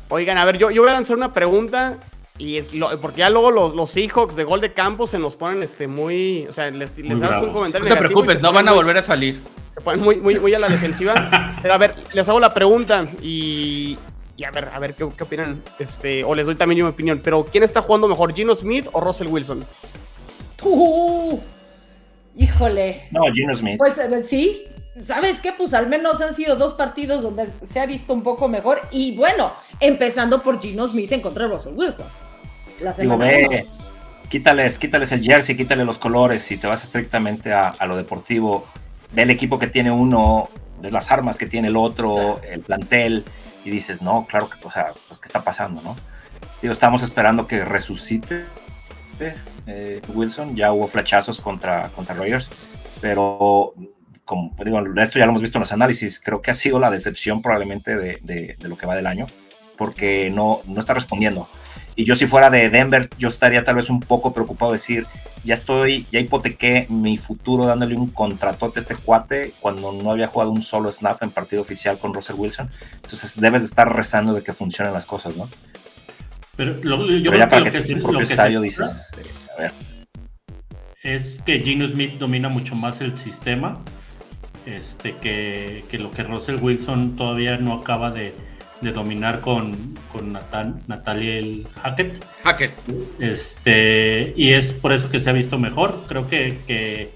Oigan, 0.08 0.38
a 0.38 0.44
ver, 0.44 0.58
yo, 0.58 0.70
yo 0.70 0.82
voy 0.82 0.90
a 0.90 0.94
lanzar 0.94 1.16
una 1.16 1.32
pregunta. 1.32 1.98
Y 2.38 2.56
es 2.56 2.70
porque 3.02 3.18
ya 3.18 3.30
luego 3.30 3.50
los, 3.50 3.74
los 3.74 3.90
Seahawks 3.90 4.36
de 4.36 4.44
gol 4.44 4.60
de 4.60 4.72
campo 4.72 5.08
se 5.08 5.18
nos 5.18 5.34
ponen 5.34 5.62
este 5.64 5.88
muy. 5.88 6.46
O 6.48 6.52
sea, 6.52 6.70
les, 6.70 6.96
les 6.96 7.18
das 7.18 7.42
un 7.42 7.52
comentario. 7.52 7.88
No 7.88 7.94
te 7.94 8.00
preocupes, 8.00 8.40
no 8.40 8.52
van 8.52 8.68
a 8.68 8.72
volver 8.72 8.96
a 8.96 9.02
salir. 9.02 9.40
Se 9.74 9.80
ponen 9.80 10.00
muy, 10.00 10.16
muy, 10.16 10.38
muy 10.38 10.54
a 10.54 10.58
la 10.60 10.68
defensiva. 10.68 11.58
Pero 11.62 11.74
a 11.74 11.78
ver, 11.78 11.96
les 12.12 12.28
hago 12.28 12.38
la 12.38 12.54
pregunta 12.54 13.08
y. 13.20 13.98
Y 14.38 14.44
a 14.44 14.50
ver, 14.52 14.70
a 14.72 14.78
ver 14.78 14.94
qué, 14.94 15.06
qué 15.14 15.24
opinan. 15.24 15.62
Este, 15.78 16.22
o 16.22 16.34
les 16.34 16.46
doy 16.46 16.54
también 16.54 16.82
mi 16.82 16.88
opinión. 16.88 17.20
Pero 17.22 17.44
¿quién 17.44 17.64
está 17.64 17.82
jugando 17.82 18.08
mejor, 18.08 18.32
Gino 18.32 18.54
Smith 18.54 18.86
o 18.92 19.00
Russell 19.00 19.26
Wilson? 19.26 19.66
Uh, 20.62 21.38
híjole. 22.36 23.08
No, 23.10 23.22
Gino 23.34 23.52
Smith. 23.54 23.78
Pues 23.78 23.98
eh, 23.98 24.22
sí, 24.22 24.64
¿Sabes 25.04 25.40
qué? 25.40 25.52
Pues 25.52 25.74
al 25.74 25.88
menos 25.88 26.20
han 26.20 26.34
sido 26.34 26.56
dos 26.56 26.74
partidos 26.74 27.22
donde 27.22 27.48
se 27.62 27.80
ha 27.80 27.86
visto 27.86 28.12
un 28.12 28.22
poco 28.22 28.48
mejor. 28.48 28.82
Y 28.90 29.16
bueno, 29.16 29.52
empezando 29.80 30.42
por 30.42 30.60
Gino 30.60 30.86
Smith 30.88 31.12
en 31.12 31.20
contra 31.20 31.46
de 31.46 31.54
Russell 31.54 31.74
Wilson. 31.74 32.06
La 32.80 32.92
Digo, 32.92 33.16
ve, 33.16 33.66
quítales, 34.28 34.78
quítales 34.78 35.10
el 35.12 35.22
jersey, 35.22 35.56
quítale 35.56 35.84
los 35.84 35.98
colores 35.98 36.50
y 36.50 36.56
te 36.56 36.66
vas 36.66 36.82
estrictamente 36.84 37.52
a, 37.52 37.74
lo 37.86 37.96
deportivo. 37.96 38.66
Ve 39.12 39.22
el 39.22 39.30
equipo 39.30 39.58
que 39.58 39.66
tiene 39.66 39.90
uno, 39.90 40.48
de 40.80 40.90
las 40.90 41.10
armas 41.10 41.38
que 41.38 41.46
tiene 41.46 41.68
el 41.68 41.76
otro, 41.76 42.40
el 42.42 42.60
plantel, 42.60 43.24
y 43.64 43.70
dices, 43.70 44.02
no, 44.02 44.26
claro 44.26 44.48
que, 44.50 44.58
o 44.66 44.70
sea, 44.70 44.92
pues, 45.06 45.20
¿qué 45.20 45.26
está 45.26 45.44
pasando, 45.44 45.82
no? 45.82 45.96
Digo, 46.62 46.72
estamos 46.72 47.02
esperando 47.02 47.46
que 47.46 47.64
resucite 47.64 48.44
eh, 49.66 50.00
Wilson. 50.08 50.56
Ya 50.56 50.72
hubo 50.72 50.86
flechazos 50.86 51.40
contra, 51.40 51.88
contra 51.90 52.14
Rogers, 52.14 52.50
pero 53.00 53.74
como 54.24 54.54
digo, 54.62 54.78
esto 55.00 55.18
ya 55.18 55.24
lo 55.24 55.30
hemos 55.30 55.40
visto 55.40 55.56
en 55.56 55.60
los 55.60 55.72
análisis, 55.72 56.20
creo 56.20 56.42
que 56.42 56.50
ha 56.50 56.54
sido 56.54 56.78
la 56.78 56.90
decepción 56.90 57.40
probablemente 57.40 57.96
de, 57.96 58.18
de, 58.22 58.68
lo 58.68 58.76
que 58.76 58.84
va 58.86 58.94
del 58.94 59.06
año, 59.06 59.26
porque 59.78 60.30
no, 60.30 60.60
no 60.66 60.80
está 60.80 60.92
respondiendo. 60.92 61.48
Y 61.98 62.04
yo 62.04 62.14
si 62.14 62.28
fuera 62.28 62.48
de 62.48 62.70
Denver, 62.70 63.10
yo 63.18 63.26
estaría 63.26 63.64
tal 63.64 63.74
vez 63.74 63.90
un 63.90 63.98
poco 63.98 64.32
preocupado 64.32 64.70
de 64.70 64.76
decir, 64.76 65.06
ya 65.42 65.54
estoy, 65.54 66.06
ya 66.12 66.20
hipotequé 66.20 66.86
mi 66.88 67.18
futuro 67.18 67.66
dándole 67.66 67.96
un 67.96 68.08
contratote 68.10 68.78
a 68.78 68.82
este 68.82 68.94
cuate 68.94 69.52
cuando 69.58 69.92
no 69.92 70.12
había 70.12 70.28
jugado 70.28 70.52
un 70.52 70.62
solo 70.62 70.92
snap 70.92 71.20
en 71.24 71.30
partido 71.30 71.60
oficial 71.60 71.98
con 71.98 72.14
Russell 72.14 72.36
Wilson. 72.38 72.70
Entonces 73.02 73.40
debes 73.40 73.62
de 73.62 73.66
estar 73.66 73.92
rezando 73.92 74.32
de 74.32 74.44
que 74.44 74.52
funcionen 74.52 74.94
las 74.94 75.06
cosas, 75.06 75.36
¿no? 75.36 75.50
Pero, 76.56 76.80
yo 76.80 77.30
creo 77.30 77.36
ya 77.36 77.48
para 77.48 77.68
que, 77.68 77.82
que, 77.82 77.96
propio 77.96 78.20
estadio 78.20 78.60
dices, 78.60 79.16
a 79.56 79.62
ver 79.62 79.72
es 81.02 81.40
que 81.44 81.60
Gino 81.60 81.86
Smith 81.86 82.14
domina 82.18 82.48
mucho 82.48 82.74
más 82.74 83.00
el 83.00 83.16
sistema 83.16 83.80
este, 84.66 85.14
que, 85.16 85.84
lo 85.92 86.10
que 86.10 86.22
Russell 86.22 86.56
Wilson 86.60 87.16
todavía 87.16 87.56
no 87.56 87.72
acaba 87.72 88.10
de, 88.10 88.34
dominar 88.80 89.40
con, 89.40 89.98
con 90.12 90.32
Natalia 90.32 91.64
Hackett. 91.82 92.24
Hackett. 92.42 92.72
Este, 93.18 94.32
y 94.36 94.52
es 94.52 94.72
por 94.72 94.92
eso 94.92 95.10
que 95.10 95.20
se 95.20 95.30
ha 95.30 95.32
visto 95.32 95.58
mejor. 95.58 96.04
Creo 96.08 96.26
que, 96.26 96.58
que 96.66 97.12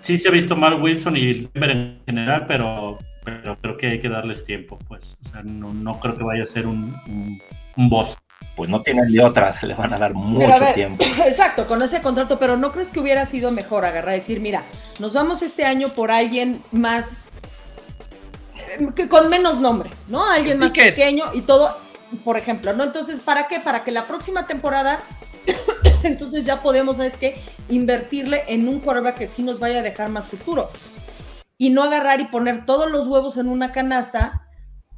sí 0.00 0.16
se 0.16 0.28
ha 0.28 0.32
visto 0.32 0.56
mal 0.56 0.80
Wilson 0.82 1.16
y 1.16 1.48
en 1.54 2.00
general, 2.06 2.46
pero, 2.46 2.98
pero 3.24 3.56
creo 3.60 3.76
que 3.76 3.86
hay 3.88 4.00
que 4.00 4.08
darles 4.08 4.44
tiempo, 4.44 4.78
pues. 4.88 5.16
O 5.24 5.28
sea, 5.28 5.42
no, 5.42 6.00
creo 6.00 6.16
que 6.16 6.24
vaya 6.24 6.42
a 6.42 6.46
ser 6.46 6.66
un, 6.66 6.96
un 7.76 7.88
boss 7.88 8.16
pues 8.56 8.70
no 8.70 8.82
tienen 8.82 9.12
de 9.12 9.22
otra, 9.22 9.54
le 9.62 9.74
van 9.74 9.92
a 9.92 9.98
dar 9.98 10.14
mucho 10.14 10.64
tiempo. 10.74 11.04
Exacto, 11.26 11.66
con 11.66 11.82
ese 11.82 12.00
contrato, 12.00 12.38
pero 12.38 12.56
¿no 12.56 12.72
crees 12.72 12.90
que 12.90 13.00
hubiera 13.00 13.26
sido 13.26 13.52
mejor 13.52 13.84
agarrar 13.84 14.14
y 14.14 14.18
decir, 14.18 14.40
mira, 14.40 14.64
nos 14.98 15.12
vamos 15.12 15.42
este 15.42 15.64
año 15.64 15.90
por 15.90 16.10
alguien 16.10 16.62
más, 16.72 17.28
que 18.94 19.08
con 19.08 19.28
menos 19.28 19.60
nombre, 19.60 19.90
¿no? 20.08 20.28
Alguien 20.28 20.58
más 20.58 20.72
pequeño 20.72 21.24
y 21.34 21.42
todo, 21.42 21.76
por 22.24 22.36
ejemplo, 22.36 22.72
¿no? 22.72 22.84
Entonces, 22.84 23.20
¿para 23.20 23.46
qué? 23.48 23.60
Para 23.60 23.84
que 23.84 23.90
la 23.90 24.06
próxima 24.06 24.46
temporada, 24.46 25.02
entonces 26.02 26.44
ya 26.44 26.62
podemos, 26.62 26.96
¿sabes 26.96 27.16
qué? 27.16 27.40
Invertirle 27.68 28.44
en 28.48 28.68
un 28.68 28.80
quarterback 28.80 29.18
que 29.18 29.26
sí 29.26 29.42
nos 29.42 29.58
vaya 29.58 29.80
a 29.80 29.82
dejar 29.82 30.08
más 30.08 30.28
futuro. 30.28 30.70
Y 31.58 31.70
no 31.70 31.84
agarrar 31.84 32.20
y 32.20 32.26
poner 32.26 32.66
todos 32.66 32.90
los 32.90 33.06
huevos 33.06 33.38
en 33.38 33.48
una 33.48 33.72
canasta 33.72 34.46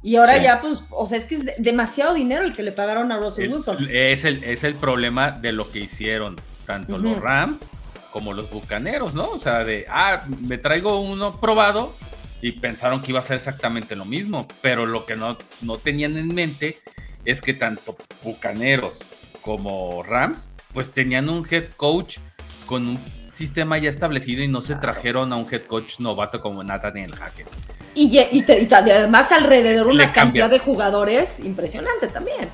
y 0.01 0.15
ahora 0.15 0.37
ya, 0.37 0.61
pues, 0.61 0.83
o 0.91 1.05
sea, 1.05 1.17
es 1.17 1.25
que 1.25 1.35
es 1.35 1.45
demasiado 1.57 2.13
dinero 2.13 2.45
el 2.45 2.55
que 2.55 2.63
le 2.63 2.71
pagaron 2.71 3.11
a 3.11 3.17
Russell 3.17 3.51
Wilson. 3.51 3.87
Es 3.89 4.23
el, 4.23 4.43
es 4.45 4.63
el 4.63 4.75
problema 4.75 5.31
de 5.31 5.51
lo 5.51 5.71
que 5.71 5.79
hicieron 5.79 6.37
tanto 6.65 6.97
los 6.97 7.19
Rams 7.19 7.69
como 8.11 8.33
los 8.33 8.49
Bucaneros, 8.49 9.13
¿no? 9.13 9.29
O 9.29 9.39
sea, 9.39 9.63
de, 9.63 9.85
ah, 9.89 10.23
me 10.39 10.57
traigo 10.57 11.01
uno 11.01 11.33
probado 11.39 11.93
y 12.41 12.53
pensaron 12.53 13.01
que 13.01 13.11
iba 13.11 13.19
a 13.19 13.23
ser 13.23 13.37
exactamente 13.37 13.95
lo 13.95 14.05
mismo, 14.05 14.47
pero 14.61 14.85
lo 14.85 15.05
que 15.05 15.15
no, 15.15 15.37
no 15.61 15.77
tenían 15.77 16.17
en 16.17 16.33
mente 16.33 16.77
es 17.25 17.41
que 17.41 17.53
tanto 17.53 17.97
Bucaneros 18.23 18.99
como 19.41 20.03
Rams, 20.03 20.49
pues 20.73 20.91
tenían 20.91 21.29
un 21.29 21.45
head 21.49 21.69
coach 21.75 22.17
con 22.65 22.87
un 22.87 22.99
sistema 23.31 23.77
ya 23.77 23.89
establecido 23.89 24.43
y 24.43 24.47
no 24.47 24.61
se 24.61 24.75
trajeron 24.75 25.31
a 25.33 25.35
un 25.35 25.47
head 25.51 25.63
coach 25.63 25.99
novato 25.99 26.41
como 26.41 26.63
Nathaniel 26.63 27.15
Hackett. 27.15 27.47
Y, 27.95 28.17
y, 28.17 28.45
además 28.71 29.31
alrededor 29.31 29.87
una 29.87 30.13
cantidad 30.13 30.49
de 30.49 30.59
jugadores 30.59 31.39
impresionante 31.39 32.07
también. 32.07 32.49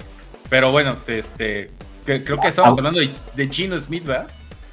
Pero 0.49 0.71
bueno, 0.71 0.97
este, 1.07 1.69
creo 2.05 2.39
que 2.39 2.47
estamos 2.47 2.77
hablando 2.77 2.99
de, 2.99 3.49
Chino 3.49 3.79
Smith, 3.79 4.05
¿verdad? 4.05 4.27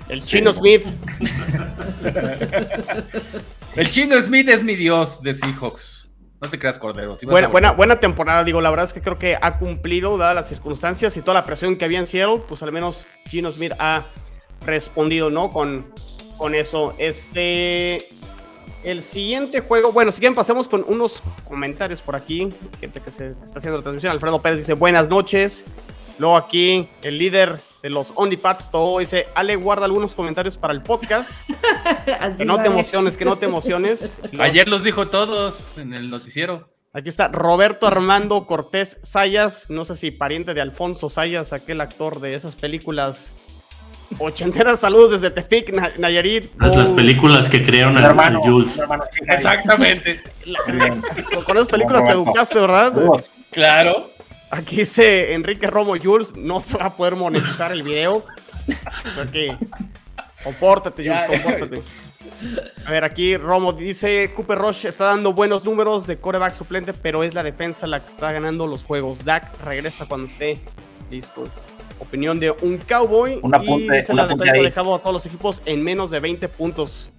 El 0.08 0.22
Chino 0.22 0.52
Smith. 0.52 0.84
El 3.76 3.90
Chino 3.90 4.22
Smith 4.22 4.48
es 4.48 4.62
mi 4.62 4.76
dios 4.76 5.22
de 5.22 5.32
Seahawks. 5.32 6.02
No 6.42 6.50
te 6.50 6.58
creas, 6.58 6.78
Cordero. 6.78 7.16
buena, 7.22 7.48
buena, 7.48 7.72
buena, 7.72 8.00
temporada, 8.00 8.42
digo. 8.42 8.60
La 8.60 8.70
verdad 8.70 8.86
es 8.86 8.92
que 8.92 9.00
creo 9.00 9.16
que 9.16 9.38
ha 9.40 9.58
cumplido, 9.58 10.18
dadas 10.18 10.34
las 10.34 10.48
circunstancias 10.48 11.16
y 11.16 11.22
toda 11.22 11.34
la 11.34 11.44
presión 11.44 11.76
que 11.76 11.84
había 11.84 12.00
en 12.00 12.06
Seattle, 12.06 12.42
pues 12.48 12.62
al 12.64 12.72
menos 12.72 13.06
Chino 13.30 13.50
Smith 13.52 13.72
ha 13.78 14.02
respondido, 14.66 15.30
¿no? 15.30 15.50
Con, 15.50 15.86
con 16.36 16.54
eso. 16.54 16.94
Este. 16.98 18.08
El 18.82 19.04
siguiente 19.04 19.60
juego, 19.60 19.92
bueno, 19.92 20.10
si 20.10 20.18
quieren 20.18 20.34
pasemos 20.34 20.66
con 20.66 20.84
unos 20.88 21.22
comentarios 21.48 22.00
por 22.00 22.16
aquí. 22.16 22.48
Gente 22.80 23.00
que 23.00 23.12
se 23.12 23.30
está 23.44 23.58
haciendo 23.58 23.78
la 23.78 23.84
transmisión. 23.84 24.10
Alfredo 24.10 24.42
Pérez 24.42 24.58
dice 24.58 24.74
buenas 24.74 25.08
noches. 25.08 25.64
Luego 26.18 26.36
aquí 26.36 26.88
el 27.02 27.18
líder 27.18 27.60
de 27.82 27.90
los 27.90 28.12
OnlyPads, 28.14 28.70
todo 28.70 29.00
dice, 29.00 29.26
Ale, 29.34 29.56
guarda 29.56 29.86
algunos 29.86 30.14
comentarios 30.14 30.56
para 30.56 30.72
el 30.72 30.82
podcast. 30.82 31.32
que 32.38 32.44
no 32.44 32.62
te 32.62 32.68
emociones, 32.68 33.16
que 33.16 33.24
no 33.24 33.36
te 33.36 33.46
emociones. 33.46 34.18
Ayer 34.38 34.68
los 34.68 34.84
dijo 34.84 35.08
todos 35.08 35.78
en 35.78 35.92
el 35.92 36.10
noticiero. 36.10 36.68
Aquí 36.94 37.08
está 37.08 37.28
Roberto 37.28 37.86
Armando 37.86 38.46
Cortés 38.46 38.98
Sayas, 39.02 39.70
no 39.70 39.84
sé 39.84 39.96
si 39.96 40.10
pariente 40.10 40.52
de 40.52 40.60
Alfonso 40.60 41.08
Sayas, 41.08 41.52
aquel 41.52 41.80
actor 41.80 42.20
de 42.20 42.34
esas 42.34 42.54
películas 42.54 43.34
Ochenteras 44.18 44.80
saludos 44.80 45.12
desde 45.12 45.30
Tepic, 45.30 45.72
Nayarit. 45.98 46.52
las 46.58 46.90
películas 46.90 47.48
que 47.48 47.64
crearon 47.64 47.96
el 47.96 48.04
hermano, 48.04 48.40
Jules. 48.42 48.80
Exactamente. 49.26 50.20
con 51.46 51.56
esas 51.56 51.68
películas 51.68 52.04
te 52.04 52.10
educaste, 52.10 52.58
¿verdad? 52.58 52.92
Claro. 53.50 54.10
Aquí 54.52 54.76
dice 54.76 55.32
Enrique 55.32 55.66
Romo 55.66 55.94
Jules, 55.96 56.36
no 56.36 56.60
se 56.60 56.76
va 56.76 56.84
a 56.84 56.94
poder 56.94 57.16
monetizar 57.16 57.72
el 57.72 57.82
video. 57.82 58.22
Porque 59.16 59.56
compórtate, 60.44 61.02
Jules, 61.02 61.24
compórtate. 61.24 61.82
A 62.84 62.90
ver, 62.90 63.02
aquí 63.04 63.38
Romo 63.38 63.72
dice, 63.72 64.30
Cooper 64.36 64.58
Rush 64.58 64.84
está 64.84 65.06
dando 65.06 65.32
buenos 65.32 65.64
números 65.64 66.06
de 66.06 66.18
coreback 66.18 66.52
suplente, 66.52 66.92
pero 66.92 67.24
es 67.24 67.32
la 67.32 67.42
defensa 67.42 67.86
la 67.86 68.00
que 68.00 68.10
está 68.10 68.30
ganando 68.30 68.66
los 68.66 68.84
juegos. 68.84 69.24
Dak 69.24 69.58
regresa 69.64 70.04
cuando 70.04 70.26
esté 70.26 70.58
listo 71.10 71.48
opinión 71.98 72.38
de 72.38 72.50
un 72.50 72.76
cowboy. 72.76 73.40
Un 73.42 73.54
apunte, 73.54 74.00
y 74.00 74.02
se 74.02 74.12
la 74.12 74.26
defensa 74.26 74.52
ha 74.52 74.62
dejado 74.62 74.94
a 74.94 74.98
todos 74.98 75.14
los 75.14 75.24
equipos 75.24 75.62
en 75.64 75.82
menos 75.82 76.10
de 76.10 76.20
20 76.20 76.46
puntos. 76.50 77.10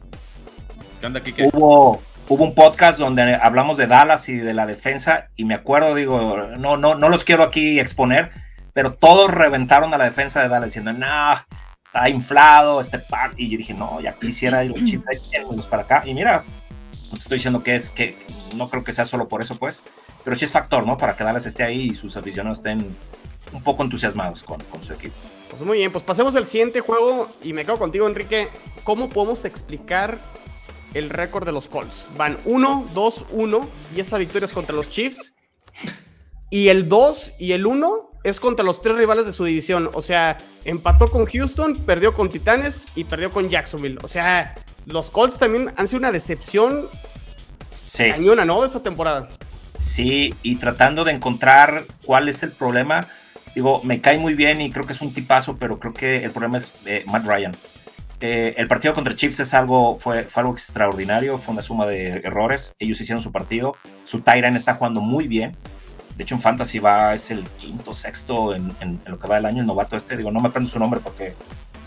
¿Qué 0.99 1.07
onda, 1.07 1.23
Kike? 1.23 1.49
Hubo, 1.51 1.99
hubo 2.29 2.43
un 2.43 2.55
podcast 2.55 2.99
donde 2.99 3.35
hablamos 3.35 3.77
de 3.77 3.87
Dallas 3.87 4.29
y 4.29 4.37
de 4.37 4.53
la 4.53 4.65
defensa 4.65 5.29
y 5.35 5.45
me 5.45 5.53
acuerdo, 5.53 5.95
digo, 5.95 6.47
no, 6.57 6.77
no, 6.77 6.95
no 6.95 7.09
los 7.09 7.23
quiero 7.23 7.43
aquí 7.43 7.79
exponer, 7.79 8.31
pero 8.73 8.93
todos 8.93 9.31
reventaron 9.31 9.93
a 9.93 9.97
la 9.97 10.05
defensa 10.05 10.41
de 10.41 10.49
Dallas 10.49 10.69
diciendo, 10.69 10.93
no, 10.93 11.07
está 11.93 12.09
inflado 12.09 12.81
este 12.81 12.99
par. 12.99 13.31
Y 13.37 13.49
yo 13.49 13.57
dije, 13.57 13.73
no, 13.73 14.01
ya 14.01 14.17
quisiera 14.17 14.63
ir 14.63 14.73
los 15.55 15.67
para 15.67 15.83
acá. 15.83 16.03
Y 16.05 16.13
mira, 16.13 16.43
no 17.05 17.11
te 17.13 17.19
estoy 17.19 17.37
diciendo 17.37 17.61
que 17.61 17.75
es 17.75 17.91
que 17.91 18.17
no 18.55 18.69
creo 18.69 18.83
que 18.83 18.93
sea 18.93 19.05
solo 19.05 19.27
por 19.27 19.41
eso, 19.41 19.57
pues, 19.57 19.83
pero 20.23 20.35
sí 20.35 20.45
es 20.45 20.51
factor, 20.51 20.85
¿no? 20.85 20.97
Para 20.97 21.15
que 21.15 21.23
Dallas 21.23 21.45
esté 21.45 21.63
ahí 21.63 21.89
y 21.89 21.93
sus 21.93 22.17
aficionados 22.17 22.57
estén 22.59 22.95
un 23.51 23.61
poco 23.61 23.83
entusiasmados 23.83 24.41
con, 24.41 24.59
su 24.81 24.93
equipo. 24.93 25.15
Pues 25.49 25.61
muy 25.61 25.77
bien, 25.77 25.91
pues 25.91 26.03
pasemos 26.03 26.35
al 26.35 26.47
siguiente 26.47 26.79
juego 26.79 27.29
y 27.43 27.53
me 27.53 27.65
quedo 27.65 27.77
contigo, 27.77 28.07
Enrique. 28.07 28.49
¿Cómo 28.83 29.09
podemos 29.09 29.45
explicar 29.45 30.17
el 30.93 31.09
récord 31.09 31.45
de 31.45 31.51
los 31.51 31.67
Colts? 31.67 32.07
Van 32.17 32.37
1, 32.45 32.89
2, 32.93 33.25
1 33.31 33.69
y 33.95 33.99
esa 33.99 34.17
victoria 34.17 34.45
es 34.45 34.53
contra 34.53 34.75
los 34.75 34.89
Chiefs. 34.89 35.33
Y 36.49 36.69
el 36.69 36.87
2 36.87 37.33
y 37.39 37.53
el 37.53 37.65
1 37.65 38.11
es 38.23 38.39
contra 38.39 38.63
los 38.63 38.81
tres 38.81 38.95
rivales 38.95 39.25
de 39.25 39.33
su 39.33 39.43
división. 39.43 39.89
O 39.93 40.01
sea, 40.01 40.37
empató 40.65 41.09
con 41.09 41.25
Houston, 41.25 41.77
perdió 41.85 42.13
con 42.13 42.29
Titanes 42.29 42.85
y 42.95 43.03
perdió 43.03 43.31
con 43.31 43.49
Jacksonville. 43.49 43.97
O 44.03 44.07
sea, 44.07 44.55
los 44.85 45.09
Colts 45.11 45.39
también 45.39 45.73
han 45.75 45.87
sido 45.87 45.99
una 45.99 46.11
decepción 46.11 46.87
sí. 47.81 48.09
cañona, 48.09 48.45
¿no? 48.45 48.61
De 48.61 48.67
esta 48.67 48.83
temporada. 48.83 49.29
Sí, 49.77 50.33
y 50.43 50.57
tratando 50.57 51.03
de 51.03 51.11
encontrar 51.11 51.85
cuál 52.05 52.29
es 52.29 52.43
el 52.43 52.51
problema 52.51 53.07
Digo, 53.55 53.81
me 53.83 54.01
cae 54.01 54.17
muy 54.17 54.33
bien 54.33 54.61
y 54.61 54.71
creo 54.71 54.85
que 54.85 54.93
es 54.93 55.01
un 55.01 55.13
tipazo, 55.13 55.57
pero 55.57 55.79
creo 55.79 55.93
que 55.93 56.23
el 56.23 56.31
problema 56.31 56.57
es 56.57 56.73
eh, 56.85 57.03
Matt 57.05 57.25
Ryan. 57.25 57.55
Eh, 58.19 58.53
el 58.57 58.67
partido 58.67 58.93
contra 58.93 59.15
Chiefs 59.15 59.41
es 59.41 59.53
algo, 59.53 59.97
fue, 59.97 60.23
fue, 60.23 60.41
algo 60.41 60.53
extraordinario, 60.53 61.37
fue 61.37 61.53
una 61.53 61.61
suma 61.61 61.85
de 61.85 62.21
errores. 62.23 62.75
Ellos 62.79 62.99
hicieron 63.01 63.21
su 63.21 63.31
partido. 63.31 63.75
Su 64.05 64.21
Tyrant 64.21 64.55
está 64.55 64.75
jugando 64.75 65.01
muy 65.01 65.27
bien. 65.27 65.57
De 66.15 66.23
hecho, 66.23 66.35
en 66.35 66.41
Fantasy 66.41 66.79
va, 66.79 67.13
es 67.13 67.31
el 67.31 67.43
quinto, 67.57 67.93
sexto 67.93 68.53
en, 68.53 69.01
lo 69.05 69.19
que 69.19 69.27
va 69.27 69.39
el 69.39 69.45
año, 69.45 69.61
el 69.61 69.67
novato 69.67 69.95
este. 69.95 70.15
Digo, 70.15 70.31
no 70.31 70.39
me 70.39 70.49
aprendo 70.49 70.69
su 70.69 70.79
nombre 70.79 70.99
porque 70.99 71.33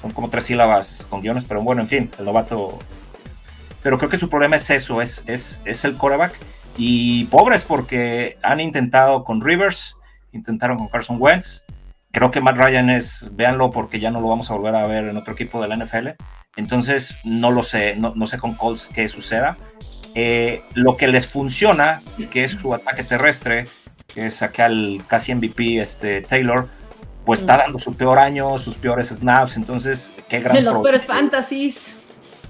son 0.02 0.10
como 0.10 0.30
tres 0.30 0.44
sílabas 0.44 1.06
con 1.08 1.20
guiones, 1.20 1.44
pero 1.44 1.62
bueno, 1.62 1.82
en 1.82 1.88
fin, 1.88 2.10
el 2.18 2.24
novato. 2.24 2.78
Pero 3.82 3.98
creo 3.98 4.10
que 4.10 4.18
su 4.18 4.28
problema 4.28 4.56
es 4.56 4.68
eso, 4.70 5.00
es, 5.00 5.22
es, 5.28 5.62
es 5.64 5.84
el 5.84 5.96
coreback. 5.96 6.34
Y 6.76 7.24
pobres 7.26 7.64
porque 7.64 8.36
han 8.42 8.60
intentado 8.60 9.24
con 9.24 9.40
Rivers, 9.40 9.96
intentaron 10.32 10.76
con 10.76 10.88
Carson 10.88 11.18
Wentz. 11.20 11.65
Creo 12.16 12.30
que 12.30 12.40
Matt 12.40 12.56
Ryan 12.56 12.88
es, 12.88 13.32
véanlo 13.34 13.70
porque 13.70 14.00
ya 14.00 14.10
no 14.10 14.22
lo 14.22 14.28
vamos 14.28 14.50
a 14.50 14.54
volver 14.54 14.74
a 14.74 14.86
ver 14.86 15.04
en 15.04 15.18
otro 15.18 15.34
equipo 15.34 15.60
de 15.60 15.68
la 15.68 15.76
NFL. 15.76 16.12
Entonces, 16.56 17.18
no 17.24 17.50
lo 17.50 17.62
sé, 17.62 17.94
no, 17.96 18.14
no 18.14 18.24
sé 18.24 18.38
con 18.38 18.54
Colts 18.54 18.88
qué 18.88 19.06
suceda. 19.06 19.58
Eh, 20.14 20.62
lo 20.72 20.96
que 20.96 21.08
les 21.08 21.28
funciona, 21.28 22.00
que 22.30 22.44
es 22.44 22.52
su 22.52 22.72
ataque 22.72 23.04
terrestre, 23.04 23.68
que 24.06 24.24
es 24.24 24.40
acá 24.40 24.64
el 24.64 25.02
casi 25.06 25.34
MVP 25.34 25.78
este, 25.78 26.22
Taylor, 26.22 26.68
pues 27.26 27.40
está 27.40 27.58
dando 27.58 27.78
su 27.78 27.94
peor 27.94 28.18
año, 28.18 28.56
sus 28.56 28.76
peores 28.76 29.08
snaps, 29.08 29.58
entonces 29.58 30.14
qué 30.30 30.40
gran... 30.40 30.56
De 30.56 30.62
los 30.62 30.78
peores 30.78 31.04
fantasies. 31.04 31.96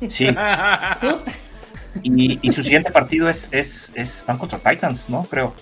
Sí. 0.07 0.29
y, 2.05 2.38
y, 2.40 2.52
su 2.52 2.62
siguiente 2.62 2.92
partido 2.92 3.29
es, 3.29 3.52
es, 3.52 3.92
es, 3.96 4.22
van 4.29 4.38
contra 4.38 4.61
Titans, 4.61 5.11
¿no? 5.11 5.24
Creo. 5.24 5.57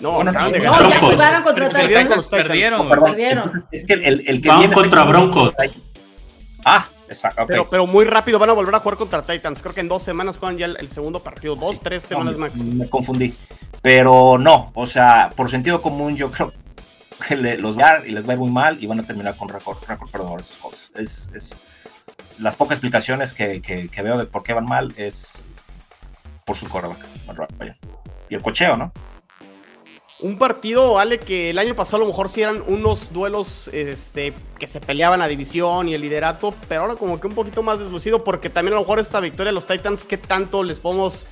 No, 0.00 0.22
no, 0.22 0.32
no, 0.32 0.50
ya 0.50 1.00
jugaron 1.00 1.42
contra 1.42 1.68
Titans. 1.68 2.28
Perdieron, 2.28 2.88
perdieron. 2.88 3.66
Es 3.70 3.84
que 3.86 3.94
el, 3.94 4.24
el 4.26 4.40
que 4.40 4.48
van 4.48 4.72
contra 4.72 5.04
Broncos. 5.04 5.54
Ah, 6.64 6.88
exacto. 7.08 7.46
Pero, 7.46 7.68
pero 7.68 7.86
muy 7.86 8.04
rápido 8.04 8.38
van 8.38 8.50
a 8.50 8.54
volver 8.54 8.74
a 8.74 8.80
jugar 8.80 8.98
contra 8.98 9.22
Titans. 9.22 9.60
Creo 9.60 9.74
que 9.74 9.80
en 9.80 9.88
dos 9.88 10.02
semanas 10.02 10.38
juegan 10.38 10.58
ya 10.58 10.66
el, 10.66 10.88
segundo 10.88 11.22
partido. 11.22 11.56
Dos, 11.56 11.80
tres 11.80 12.02
semanas 12.02 12.36
más. 12.36 12.54
Me 12.56 12.88
confundí. 12.88 13.36
Pero 13.82 14.38
no, 14.38 14.72
o 14.74 14.86
sea, 14.86 15.30
por 15.36 15.50
sentido 15.50 15.82
común, 15.82 16.16
yo 16.16 16.30
creo 16.30 16.52
que 17.28 17.36
los 17.36 17.78
va 17.78 18.06
y 18.06 18.12
les 18.12 18.28
va 18.28 18.34
muy 18.36 18.50
mal 18.50 18.82
y 18.82 18.86
van 18.86 19.00
a 19.00 19.06
terminar 19.06 19.36
con 19.36 19.48
récord, 19.48 19.78
récord 19.86 20.10
perdedor 20.10 20.40
esos 20.40 20.56
juegos. 20.58 20.92
Es, 20.96 21.30
es, 21.34 21.62
las 22.38 22.56
pocas 22.56 22.76
explicaciones 22.76 23.34
que, 23.34 23.60
que, 23.62 24.02
veo 24.02 24.18
de 24.18 24.26
por 24.26 24.42
qué 24.42 24.52
van 24.52 24.66
mal 24.66 24.94
es 24.96 25.44
por 26.44 26.56
su 26.56 26.68
coreback. 26.68 27.04
Y 28.28 28.34
el 28.34 28.42
cocheo, 28.42 28.76
¿no? 28.76 28.92
Un 30.24 30.38
partido, 30.38 30.98
Ale, 30.98 31.20
que 31.20 31.50
el 31.50 31.58
año 31.58 31.76
pasado 31.76 31.98
a 31.98 32.00
lo 32.00 32.06
mejor 32.06 32.30
sí 32.30 32.40
eran 32.40 32.62
unos 32.66 33.12
duelos 33.12 33.68
este, 33.74 34.32
que 34.58 34.66
se 34.66 34.80
peleaban 34.80 35.20
a 35.20 35.28
división 35.28 35.86
y 35.86 35.94
el 35.94 36.00
liderato, 36.00 36.54
pero 36.66 36.80
ahora 36.80 36.94
como 36.94 37.20
que 37.20 37.26
un 37.26 37.34
poquito 37.34 37.62
más 37.62 37.78
deslucido 37.78 38.24
porque 38.24 38.48
también 38.48 38.72
a 38.72 38.76
lo 38.76 38.84
mejor 38.84 38.98
esta 38.98 39.20
victoria 39.20 39.50
de 39.50 39.54
los 39.54 39.66
Titans, 39.66 40.02
¿qué 40.02 40.16
tanto 40.16 40.64
les 40.64 40.80
podemos 40.80 41.26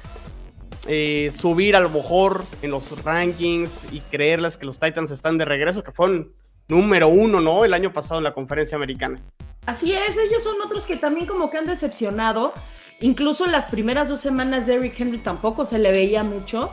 eh, 0.86 1.30
subir 1.34 1.74
a 1.74 1.80
lo 1.80 1.88
mejor 1.88 2.44
en 2.60 2.70
los 2.70 3.02
rankings 3.02 3.86
y 3.90 4.00
creerles 4.10 4.58
que 4.58 4.66
los 4.66 4.78
Titans 4.78 5.10
están 5.10 5.38
de 5.38 5.46
regreso, 5.46 5.82
que 5.82 5.92
fueron 5.92 6.34
número 6.68 7.08
uno, 7.08 7.40
¿no? 7.40 7.64
El 7.64 7.72
año 7.72 7.94
pasado 7.94 8.18
en 8.18 8.24
la 8.24 8.34
conferencia 8.34 8.76
americana. 8.76 9.18
Así 9.64 9.94
es, 9.94 10.18
ellos 10.18 10.42
son 10.42 10.60
otros 10.62 10.84
que 10.84 10.96
también 10.96 11.26
como 11.26 11.48
que 11.48 11.56
han 11.56 11.66
decepcionado. 11.66 12.52
Incluso 13.00 13.46
en 13.46 13.52
las 13.52 13.64
primeras 13.64 14.10
dos 14.10 14.20
semanas 14.20 14.66
de 14.66 14.74
Eric 14.74 15.00
Henry 15.00 15.16
tampoco 15.16 15.64
se 15.64 15.78
le 15.78 15.92
veía 15.92 16.24
mucho. 16.24 16.72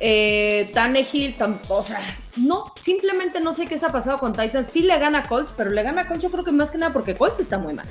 Eh, 0.00 0.70
Tannehill 0.74 1.36
tampoco, 1.36 1.74
o 1.74 1.82
sea, 1.82 2.00
no, 2.36 2.72
simplemente 2.80 3.40
no 3.40 3.52
sé 3.52 3.66
qué 3.66 3.74
está 3.74 3.90
pasando 3.90 4.20
con 4.20 4.32
Titans. 4.32 4.68
Sí 4.68 4.82
le 4.82 4.96
gana 4.98 5.24
Colts, 5.24 5.52
pero 5.56 5.70
le 5.70 5.82
gana 5.82 6.06
Colts 6.06 6.22
yo 6.22 6.30
creo 6.30 6.44
que 6.44 6.52
más 6.52 6.70
que 6.70 6.78
nada 6.78 6.92
porque 6.92 7.16
Colts 7.16 7.40
está 7.40 7.58
muy 7.58 7.74
mal. 7.74 7.86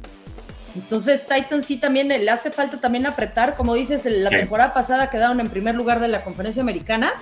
Entonces 0.76 1.28
Titans 1.28 1.66
sí 1.66 1.78
también 1.78 2.08
le 2.08 2.30
hace 2.30 2.52
falta 2.52 2.80
también 2.80 3.06
apretar, 3.06 3.56
como 3.56 3.74
dices, 3.74 4.06
la 4.06 4.30
temporada 4.30 4.74
pasada 4.74 5.10
quedaron 5.10 5.40
en 5.40 5.50
primer 5.50 5.76
lugar 5.76 6.00
de 6.00 6.08
la 6.08 6.24
conferencia 6.24 6.62
americana 6.62 7.14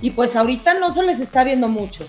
y 0.00 0.10
pues 0.10 0.36
ahorita 0.36 0.74
no 0.74 0.90
se 0.90 1.02
les 1.04 1.20
está 1.20 1.44
viendo 1.44 1.68
mucho. 1.68 2.06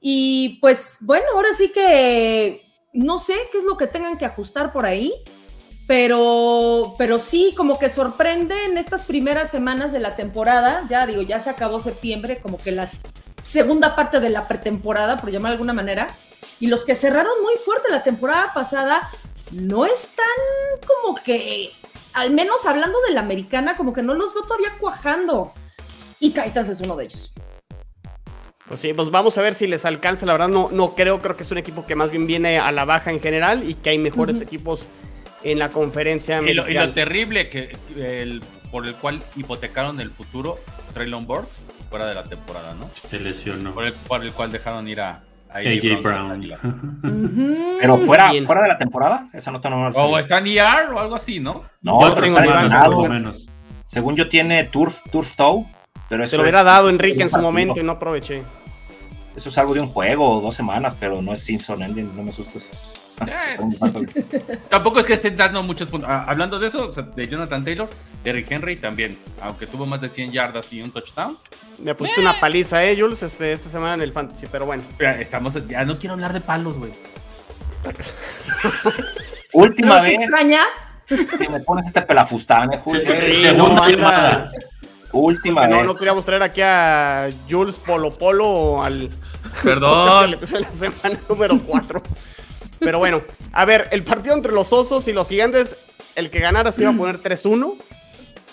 Y 0.00 0.58
pues 0.60 0.98
bueno, 1.00 1.26
ahora 1.34 1.52
sí 1.52 1.72
que 1.72 2.62
no 2.92 3.18
sé 3.18 3.34
qué 3.50 3.58
es 3.58 3.64
lo 3.64 3.76
que 3.76 3.86
tengan 3.86 4.18
que 4.18 4.24
ajustar 4.24 4.72
por 4.72 4.86
ahí, 4.86 5.12
pero, 5.90 6.94
pero 6.98 7.18
sí, 7.18 7.52
como 7.56 7.76
que 7.80 7.88
sorprende 7.88 8.54
en 8.64 8.78
estas 8.78 9.02
primeras 9.02 9.50
semanas 9.50 9.92
de 9.92 9.98
la 9.98 10.14
temporada, 10.14 10.86
ya 10.88 11.04
digo, 11.04 11.20
ya 11.22 11.40
se 11.40 11.50
acabó 11.50 11.80
septiembre, 11.80 12.38
como 12.38 12.62
que 12.62 12.70
la 12.70 12.88
segunda 13.42 13.96
parte 13.96 14.20
de 14.20 14.30
la 14.30 14.46
pretemporada, 14.46 15.20
por 15.20 15.32
llamar 15.32 15.50
de 15.50 15.54
alguna 15.54 15.72
manera, 15.72 16.14
y 16.60 16.68
los 16.68 16.84
que 16.84 16.94
cerraron 16.94 17.32
muy 17.42 17.54
fuerte 17.56 17.90
la 17.90 18.04
temporada 18.04 18.54
pasada 18.54 19.10
no 19.50 19.84
están 19.84 20.24
como 20.86 21.16
que, 21.16 21.72
al 22.12 22.30
menos 22.30 22.66
hablando 22.66 22.96
de 23.08 23.12
la 23.12 23.22
americana, 23.22 23.76
como 23.76 23.92
que 23.92 24.04
no 24.04 24.14
los 24.14 24.32
veo 24.32 24.44
todavía 24.44 24.70
cuajando. 24.78 25.52
Y 26.20 26.30
Titans 26.30 26.68
es 26.68 26.80
uno 26.82 26.94
de 26.94 27.06
ellos. 27.06 27.32
Pues 28.68 28.78
sí, 28.78 28.92
pues 28.94 29.10
vamos 29.10 29.36
a 29.38 29.42
ver 29.42 29.56
si 29.56 29.66
les 29.66 29.84
alcanza. 29.84 30.24
La 30.24 30.34
verdad, 30.34 30.46
no, 30.46 30.68
no 30.70 30.94
creo, 30.94 31.18
creo 31.18 31.36
que 31.36 31.42
es 31.42 31.50
un 31.50 31.58
equipo 31.58 31.84
que 31.84 31.96
más 31.96 32.12
bien 32.12 32.28
viene 32.28 32.60
a 32.60 32.70
la 32.70 32.84
baja 32.84 33.10
en 33.10 33.20
general 33.20 33.68
y 33.68 33.74
que 33.74 33.90
hay 33.90 33.98
mejores 33.98 34.40
equipos 34.40 34.86
en 35.42 35.58
la 35.58 35.70
conferencia. 35.70 36.40
Y 36.42 36.54
lo, 36.54 36.68
y 36.68 36.74
lo 36.74 36.90
terrible 36.90 37.48
que 37.48 37.76
el, 37.96 38.42
por 38.70 38.86
el 38.86 38.94
cual 38.94 39.22
hipotecaron 39.36 40.00
el 40.00 40.10
futuro, 40.10 40.58
Traylon 40.92 41.26
Burks, 41.26 41.62
fuera 41.88 42.06
de 42.06 42.14
la 42.14 42.24
temporada, 42.24 42.74
¿no? 42.74 42.90
Se 42.92 43.18
lesionó. 43.18 43.74
Por 43.74 43.84
el, 43.84 43.92
por 43.92 44.22
el 44.22 44.32
cual 44.32 44.52
dejaron 44.52 44.88
ir 44.88 45.00
a, 45.00 45.22
AJ 45.52 46.02
Brown. 46.02 46.40
Pero 47.80 47.98
fuera, 47.98 48.32
fuera 48.46 48.62
de 48.62 48.68
la 48.68 48.78
temporada, 48.78 49.28
esa 49.32 49.50
nota 49.50 49.68
no 49.68 49.88
O 49.88 50.18
está 50.18 50.38
en 50.38 50.46
ER 50.46 50.92
o 50.92 51.00
algo 51.00 51.16
así, 51.16 51.40
¿no? 51.40 51.64
No, 51.82 52.00
yo 52.00 52.14
tengo 52.14 52.38
por 52.38 53.08
menos. 53.08 53.48
Según 53.86 54.14
yo 54.14 54.28
tiene 54.28 54.62
Turf, 54.64 55.00
Turf 55.10 55.34
Toe, 55.34 55.64
pero 56.08 56.22
eso 56.22 56.32
Se 56.32 56.36
lo 56.36 56.44
hubiera 56.44 56.62
dado 56.62 56.88
Enrique 56.88 57.22
en 57.22 57.30
su 57.30 57.38
momento 57.38 57.80
y 57.80 57.82
no 57.82 57.92
aproveché. 57.92 58.44
Eso 59.34 59.48
es 59.48 59.58
algo 59.58 59.74
de 59.74 59.80
un 59.80 59.88
juego 59.88 60.38
o 60.38 60.40
dos 60.40 60.54
semanas, 60.54 60.96
pero 60.98 61.20
no 61.20 61.32
es 61.32 61.40
Simpson 61.40 61.82
Ending, 61.82 62.14
no 62.14 62.22
me 62.22 62.28
asustes. 62.28 62.68
Tampoco 64.68 65.00
es 65.00 65.06
que 65.06 65.14
estén 65.14 65.36
dando 65.36 65.62
muchos 65.62 65.88
puntos. 65.88 66.08
Ah, 66.10 66.24
hablando 66.26 66.58
de 66.58 66.68
eso, 66.68 66.88
de 66.88 67.28
Jonathan 67.28 67.64
Taylor, 67.64 67.88
Derrick 68.24 68.50
Henry 68.50 68.76
también, 68.76 69.18
aunque 69.40 69.66
tuvo 69.66 69.86
más 69.86 70.00
de 70.00 70.08
100 70.08 70.32
yardas 70.32 70.72
y 70.72 70.82
un 70.82 70.90
touchdown. 70.90 71.38
Me 71.78 71.94
pusiste 71.94 72.20
una 72.20 72.40
paliza 72.40 72.78
a 72.78 72.84
ellos 72.84 73.22
este, 73.22 73.52
esta 73.52 73.68
semana 73.70 73.94
en 73.94 74.02
el 74.02 74.12
Fantasy, 74.12 74.46
pero 74.50 74.66
bueno. 74.66 74.82
estamos, 75.18 75.54
ya 75.68 75.84
no 75.84 75.98
quiero 75.98 76.14
hablar 76.14 76.32
de 76.32 76.40
palos, 76.40 76.78
güey. 76.78 76.92
Última 79.52 80.00
vez. 80.00 80.20
extraña? 80.20 80.62
Que 81.06 81.48
me 81.48 81.60
pones 81.60 81.88
este 81.88 82.02
pelafustán, 82.02 82.72
eh, 82.72 82.80
Julio. 82.82 83.16
segunda 83.16 83.88
llamada. 83.88 84.52
Última 85.12 85.62
vez. 85.62 85.70
No, 85.70 85.84
no 85.84 85.94
queríamos 85.96 86.24
traer 86.24 86.42
aquí 86.42 86.60
a 86.62 87.30
Jules 87.48 87.76
Polo 87.76 88.16
Polo 88.16 88.82
al. 88.82 89.10
Perdón. 89.64 90.36
la 90.52 90.70
semana 90.70 91.18
número 91.28 91.58
4. 91.58 92.02
Pero 92.80 92.98
bueno, 92.98 93.22
a 93.52 93.64
ver, 93.64 93.88
el 93.92 94.02
partido 94.02 94.34
entre 94.34 94.52
los 94.52 94.72
osos 94.72 95.06
y 95.06 95.12
los 95.12 95.28
gigantes, 95.28 95.76
el 96.16 96.30
que 96.30 96.40
ganara 96.40 96.72
se 96.72 96.82
iba 96.82 96.90
a 96.90 96.96
poner 96.96 97.20
3-1. 97.20 97.76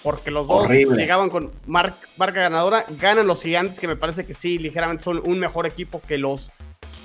Porque 0.03 0.31
los 0.31 0.47
dos 0.47 0.69
llegaban 0.69 1.29
con 1.29 1.51
marca 1.65 1.97
ganadora. 2.17 2.85
Ganan 2.99 3.27
los 3.27 3.41
gigantes, 3.41 3.79
que 3.79 3.87
me 3.87 3.95
parece 3.95 4.25
que 4.25 4.33
sí, 4.33 4.57
ligeramente 4.57 5.03
son 5.03 5.21
un 5.25 5.39
mejor 5.39 5.65
equipo 5.65 6.01
que 6.07 6.17
los, 6.17 6.51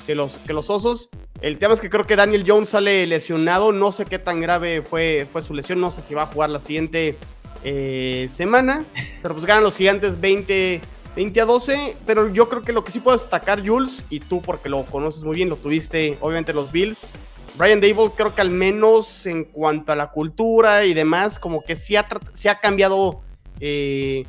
que 0.06 0.14
los, 0.14 0.36
que 0.38 0.52
los 0.52 0.70
osos. 0.70 1.08
El 1.40 1.58
tema 1.58 1.74
es 1.74 1.80
que 1.80 1.90
creo 1.90 2.04
que 2.04 2.14
Daniel 2.14 2.44
Jones 2.46 2.68
sale 2.68 3.06
lesionado. 3.06 3.72
No 3.72 3.90
sé 3.90 4.04
qué 4.04 4.20
tan 4.20 4.40
grave 4.40 4.82
fue, 4.82 5.26
fue 5.32 5.42
su 5.42 5.54
lesión. 5.54 5.80
No 5.80 5.90
sé 5.90 6.02
si 6.02 6.14
va 6.14 6.22
a 6.22 6.26
jugar 6.26 6.50
la 6.50 6.60
siguiente 6.60 7.16
eh, 7.64 8.28
semana. 8.32 8.84
Pero 9.22 9.34
pues 9.34 9.46
ganan 9.46 9.64
los 9.64 9.76
gigantes 9.76 10.20
20, 10.20 10.80
20 11.16 11.40
a 11.40 11.44
12. 11.44 11.96
Pero 12.06 12.28
yo 12.28 12.48
creo 12.48 12.62
que 12.62 12.72
lo 12.72 12.84
que 12.84 12.92
sí 12.92 13.00
puedo 13.00 13.16
destacar, 13.16 13.66
Jules, 13.66 14.02
y 14.10 14.20
tú 14.20 14.42
porque 14.42 14.68
lo 14.68 14.84
conoces 14.84 15.24
muy 15.24 15.36
bien, 15.36 15.48
lo 15.48 15.56
tuviste 15.56 16.16
obviamente 16.20 16.52
los 16.52 16.72
Bills. 16.72 17.06
Brian 17.54 17.80
Dable 17.80 18.10
creo 18.16 18.34
que 18.34 18.40
al 18.40 18.50
menos 18.50 19.26
en 19.26 19.44
cuanto 19.44 19.92
a 19.92 19.96
la 19.96 20.10
cultura 20.10 20.84
y 20.84 20.94
demás, 20.94 21.38
como 21.38 21.62
que 21.62 21.76
sí 21.76 21.96
ha, 21.96 22.08
ha 22.08 22.60
cambiado 22.60 23.20
eh, 23.60 24.24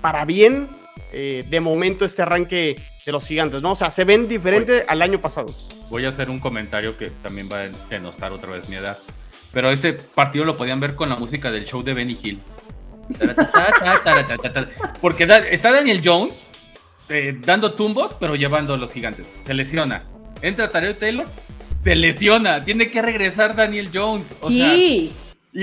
para 0.00 0.24
bien 0.24 0.68
eh, 1.12 1.44
de 1.48 1.60
momento 1.60 2.04
este 2.04 2.22
arranque 2.22 2.76
de 3.04 3.12
los 3.12 3.26
gigantes, 3.26 3.62
¿no? 3.62 3.72
O 3.72 3.76
sea, 3.76 3.90
se 3.90 4.04
ven 4.04 4.26
diferente 4.26 4.84
al 4.88 5.00
año 5.00 5.20
pasado. 5.20 5.54
Voy 5.88 6.04
a 6.04 6.08
hacer 6.08 6.28
un 6.28 6.40
comentario 6.40 6.96
que 6.96 7.10
también 7.22 7.48
va 7.50 7.62
a 7.62 7.68
denostar 7.88 8.32
otra 8.32 8.50
vez 8.50 8.68
mi 8.68 8.76
edad. 8.76 8.98
Pero 9.52 9.70
este 9.70 9.92
partido 9.92 10.44
lo 10.44 10.56
podían 10.56 10.80
ver 10.80 10.96
con 10.96 11.08
la 11.08 11.16
música 11.16 11.50
del 11.50 11.64
show 11.64 11.82
de 11.82 11.94
Benny 11.94 12.18
Hill. 12.20 12.40
Porque 15.00 15.28
está 15.50 15.72
Daniel 15.72 16.00
Jones 16.04 16.50
eh, 17.08 17.38
dando 17.40 17.74
tumbos, 17.74 18.14
pero 18.18 18.34
llevando 18.34 18.74
a 18.74 18.78
los 18.78 18.92
gigantes. 18.92 19.32
Se 19.38 19.54
lesiona. 19.54 20.04
Entra 20.42 20.70
Tareo 20.70 20.96
Taylor, 20.96 21.26
se 21.78 21.94
lesiona. 21.94 22.64
Tiene 22.64 22.90
que 22.90 23.00
regresar 23.00 23.54
Daniel 23.54 23.90
Jones. 23.92 24.34
O 24.40 24.50
sea, 24.50 24.74
y, 24.74 25.12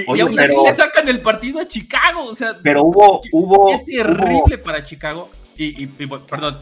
aún 0.08 0.39
así 0.39 0.56
le 0.65 0.73
sacan 0.73 1.08
el 1.08 1.21
partido 1.21 1.60
a 1.60 1.67
Chicago. 1.67 2.25
O 2.25 2.36
sea, 2.36 2.58
pero 2.63 2.84
hubo. 2.84 3.21
hubo 3.32 3.84
qué 3.86 3.97
terrible 3.97 4.58
para 4.58 4.84
Chicago. 4.84 5.29
Y, 5.58 5.86
perdón. 5.88 6.62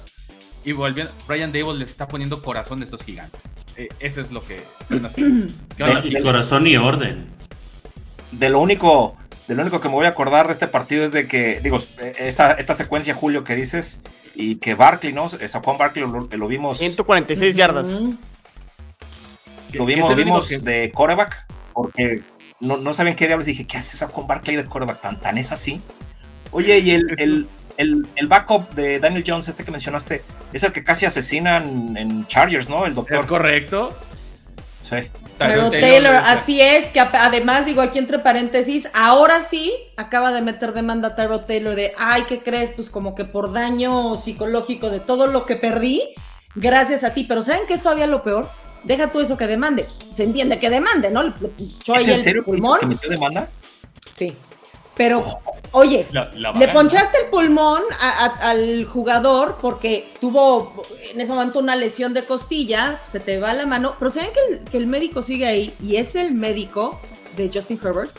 Y 0.63 0.73
volviendo, 0.73 1.11
Brian 1.27 1.51
Dable 1.51 1.79
le 1.79 1.85
está 1.85 2.07
poniendo 2.07 2.41
corazón 2.43 2.81
a 2.81 2.83
estos 2.83 3.01
gigantes. 3.01 3.53
Eh, 3.77 3.87
eso 3.99 4.21
es 4.21 4.31
lo 4.31 4.43
que 4.43 4.61
están 4.79 5.05
haciendo. 5.05 5.53
y 6.03 6.21
corazón 6.21 6.67
y 6.67 6.77
orden. 6.77 7.27
De 8.31 8.49
lo 8.49 8.59
único 8.59 9.17
de 9.51 9.55
lo 9.55 9.63
único 9.63 9.81
que 9.81 9.89
me 9.89 9.95
voy 9.95 10.05
a 10.05 10.09
acordar 10.09 10.47
de 10.47 10.53
este 10.53 10.69
partido 10.69 11.03
es 11.03 11.11
de 11.11 11.27
que, 11.27 11.59
digo, 11.59 11.77
esa, 12.17 12.53
esta 12.53 12.73
secuencia, 12.73 13.13
Julio, 13.13 13.43
que 13.43 13.53
dices, 13.53 14.01
y 14.33 14.55
que 14.55 14.75
Barkley, 14.75 15.11
¿no? 15.11 15.27
Juan 15.27 15.77
Barkley 15.77 16.05
lo, 16.05 16.47
vimos. 16.47 16.77
146 16.77 17.57
yardas. 17.57 17.85
Lo 19.73 19.85
vimos, 19.85 20.15
vimos 20.15 20.63
de 20.63 20.89
coreback, 20.95 21.47
porque 21.73 22.21
no, 22.61 22.77
no 22.77 22.93
sabían 22.93 23.17
qué 23.17 23.27
diablos. 23.27 23.45
Dije, 23.45 23.67
¿qué 23.67 23.77
hace 23.77 24.05
Juan 24.05 24.25
Barkley 24.25 24.55
de 24.55 24.63
coreback? 24.63 25.01
¿Tan, 25.01 25.19
tan 25.19 25.37
es 25.37 25.51
así? 25.51 25.81
Oye, 26.51 26.79
y 26.79 26.91
el, 26.91 27.49
el, 27.75 28.27
backup 28.29 28.69
de 28.69 28.99
Daniel 28.99 29.25
Jones, 29.27 29.49
este 29.49 29.65
que 29.65 29.71
mencionaste, 29.71 30.21
es 30.53 30.63
el 30.63 30.71
que 30.71 30.85
casi 30.85 31.05
asesinan 31.05 31.97
en 31.97 32.25
Chargers, 32.27 32.69
¿no? 32.69 32.85
El 32.85 32.95
doctor. 32.95 33.17
Es 33.17 33.25
correcto. 33.25 33.99
Sí. 34.81 34.95
Pero 35.37 35.69
Taylor, 35.71 36.15
así 36.15 36.61
es, 36.61 36.89
que 36.89 36.99
además 36.99 37.65
digo 37.65 37.81
aquí 37.81 37.97
entre 37.97 38.19
paréntesis, 38.19 38.89
ahora 38.93 39.41
sí 39.41 39.73
acaba 39.97 40.31
de 40.31 40.41
meter 40.41 40.73
demanda 40.73 41.09
a 41.09 41.15
Tyrod 41.15 41.41
Taylor 41.41 41.75
de, 41.75 41.93
ay, 41.97 42.23
¿qué 42.27 42.43
crees? 42.43 42.71
Pues 42.71 42.89
como 42.89 43.15
que 43.15 43.25
por 43.25 43.51
daño 43.51 44.17
psicológico 44.17 44.89
de 44.89 44.99
todo 44.99 45.27
lo 45.27 45.45
que 45.45 45.55
perdí, 45.55 46.01
gracias 46.55 47.03
a 47.03 47.13
ti. 47.13 47.23
Pero 47.23 47.43
¿saben 47.43 47.67
qué 47.67 47.73
es 47.73 47.81
todavía 47.81 48.07
lo 48.07 48.23
peor? 48.23 48.49
Deja 48.83 49.11
tú 49.11 49.19
eso 49.19 49.37
que 49.37 49.47
demande. 49.47 49.87
Se 50.11 50.23
entiende 50.23 50.59
que 50.59 50.69
demande, 50.69 51.11
¿no? 51.11 51.21
¿Es 51.23 52.07
en 52.07 52.17
serio 52.17 52.43
que 52.45 52.85
metió 52.85 53.09
demanda? 53.09 53.49
Sí. 54.11 54.35
Pero, 54.95 55.23
oye, 55.71 56.05
le 56.11 56.67
ponchaste 56.67 57.17
el 57.23 57.29
pulmón 57.29 57.81
al 57.99 58.85
jugador 58.85 59.57
porque 59.61 60.13
tuvo 60.19 60.83
en 61.11 61.21
ese 61.21 61.31
momento 61.31 61.59
una 61.59 61.75
lesión 61.75 62.13
de 62.13 62.25
costilla, 62.25 62.99
se 63.05 63.19
te 63.19 63.39
va 63.39 63.53
la 63.53 63.65
mano, 63.65 63.95
pero 63.97 64.11
¿saben 64.11 64.31
que 64.33 64.53
el, 64.53 64.59
que 64.65 64.77
el 64.77 64.87
médico 64.87 65.23
sigue 65.23 65.47
ahí 65.47 65.73
y 65.81 65.95
es 65.95 66.15
el 66.15 66.33
médico 66.33 66.99
de 67.37 67.49
Justin 67.51 67.79
Herbert? 67.81 68.11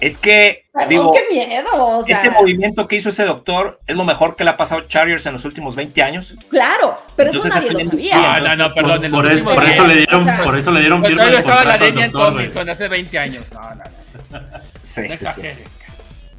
Es 0.00 0.16
que, 0.16 0.64
digo, 0.88 1.12
qué 1.12 1.20
miedo. 1.30 2.02
Ese 2.06 2.30
movimiento 2.30 2.88
que 2.88 2.96
hizo 2.96 3.10
ese 3.10 3.26
doctor 3.26 3.80
es 3.86 3.96
lo 3.96 4.04
mejor 4.04 4.34
que 4.34 4.44
le 4.44 4.50
ha 4.50 4.56
pasado 4.56 4.80
a 4.80 4.86
Chargers 4.86 5.26
en 5.26 5.34
los 5.34 5.44
últimos 5.44 5.76
20 5.76 6.02
años. 6.02 6.36
Claro, 6.48 6.98
pero 7.16 7.30
eso 7.30 7.46
nadie 7.46 7.70
lo 7.70 7.80
sabía. 7.80 8.16
No, 8.16 8.40
no, 8.40 8.56
no, 8.56 8.74
perdón. 8.74 9.10
Por, 9.10 9.30
eso, 9.30 9.44
por 9.44 9.62
eso, 9.62 9.86
le 9.86 9.96
dieron, 9.96 10.26
por 10.42 10.56
eso 10.56 10.70
le 10.72 10.80
dieron 10.80 11.02
de 11.02 11.12
estaba 11.38 11.64
la 11.64 11.76
Daniel 11.76 12.10
Tomlinson 12.10 12.70
hace 12.70 12.88
20 12.88 13.18
años. 13.18 13.44
No, 13.52 13.60
no, 13.60 14.40
no. 14.40 14.69
Sí, 14.82 15.08
sí, 15.08 15.42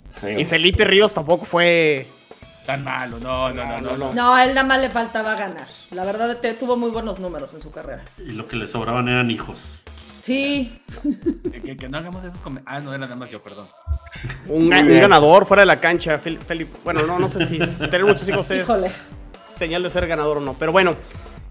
sí. 0.10 0.28
Y 0.28 0.46
Felipe 0.46 0.84
Ríos 0.84 1.14
tampoco 1.14 1.46
fue 1.46 2.08
tan 2.66 2.84
malo. 2.84 3.20
No, 3.20 3.52
no, 3.52 3.66
no, 3.66 3.82
no. 3.82 3.98
No, 3.98 4.14
no 4.14 4.38
él 4.38 4.54
nada 4.54 4.68
más 4.68 4.80
le 4.80 4.90
faltaba 4.90 5.36
ganar. 5.36 5.68
La 5.92 6.04
verdad, 6.04 6.38
tuvo 6.60 6.78
muy 6.78 6.90
buenos 6.92 7.20
números 7.20 7.54
en 7.54 7.62
su 7.62 7.72
carrera. 7.72 8.04
Y 8.18 8.32
lo 8.32 8.48
que 8.48 8.56
le 8.56 8.68
sobraban 8.68 9.08
eran 9.08 9.30
hijos. 9.32 9.82
Sí. 10.22 10.80
Que, 11.64 11.90
no 11.90 11.98
hagamos 11.98 12.24
esos 12.24 12.40
comentarios. 12.42 12.82
Ah, 12.82 12.84
no, 12.84 12.92
era 12.92 13.00
nada 13.00 13.16
más 13.16 13.30
yo, 13.30 13.42
perdón. 13.42 13.66
Un, 14.48 14.70
ganador 14.70 15.46
fuera 15.46 15.62
de 15.62 15.68
la 15.68 15.80
cancha, 15.80 16.20
Felipe. 16.20 16.78
Bueno, 16.84 17.06
no, 17.06 17.18
no 17.18 17.28
sé 17.28 17.46
si 17.46 17.58
tener 17.58 18.06
muchos 18.06 18.28
hijos 18.28 18.50
es 18.52 18.68
señal 19.56 19.84
de 19.84 19.90
ser 19.90 20.08
ganador 20.08 20.38
o 20.38 20.42
no. 20.42 20.54
Pero 20.54 20.72
bueno, 20.72 20.96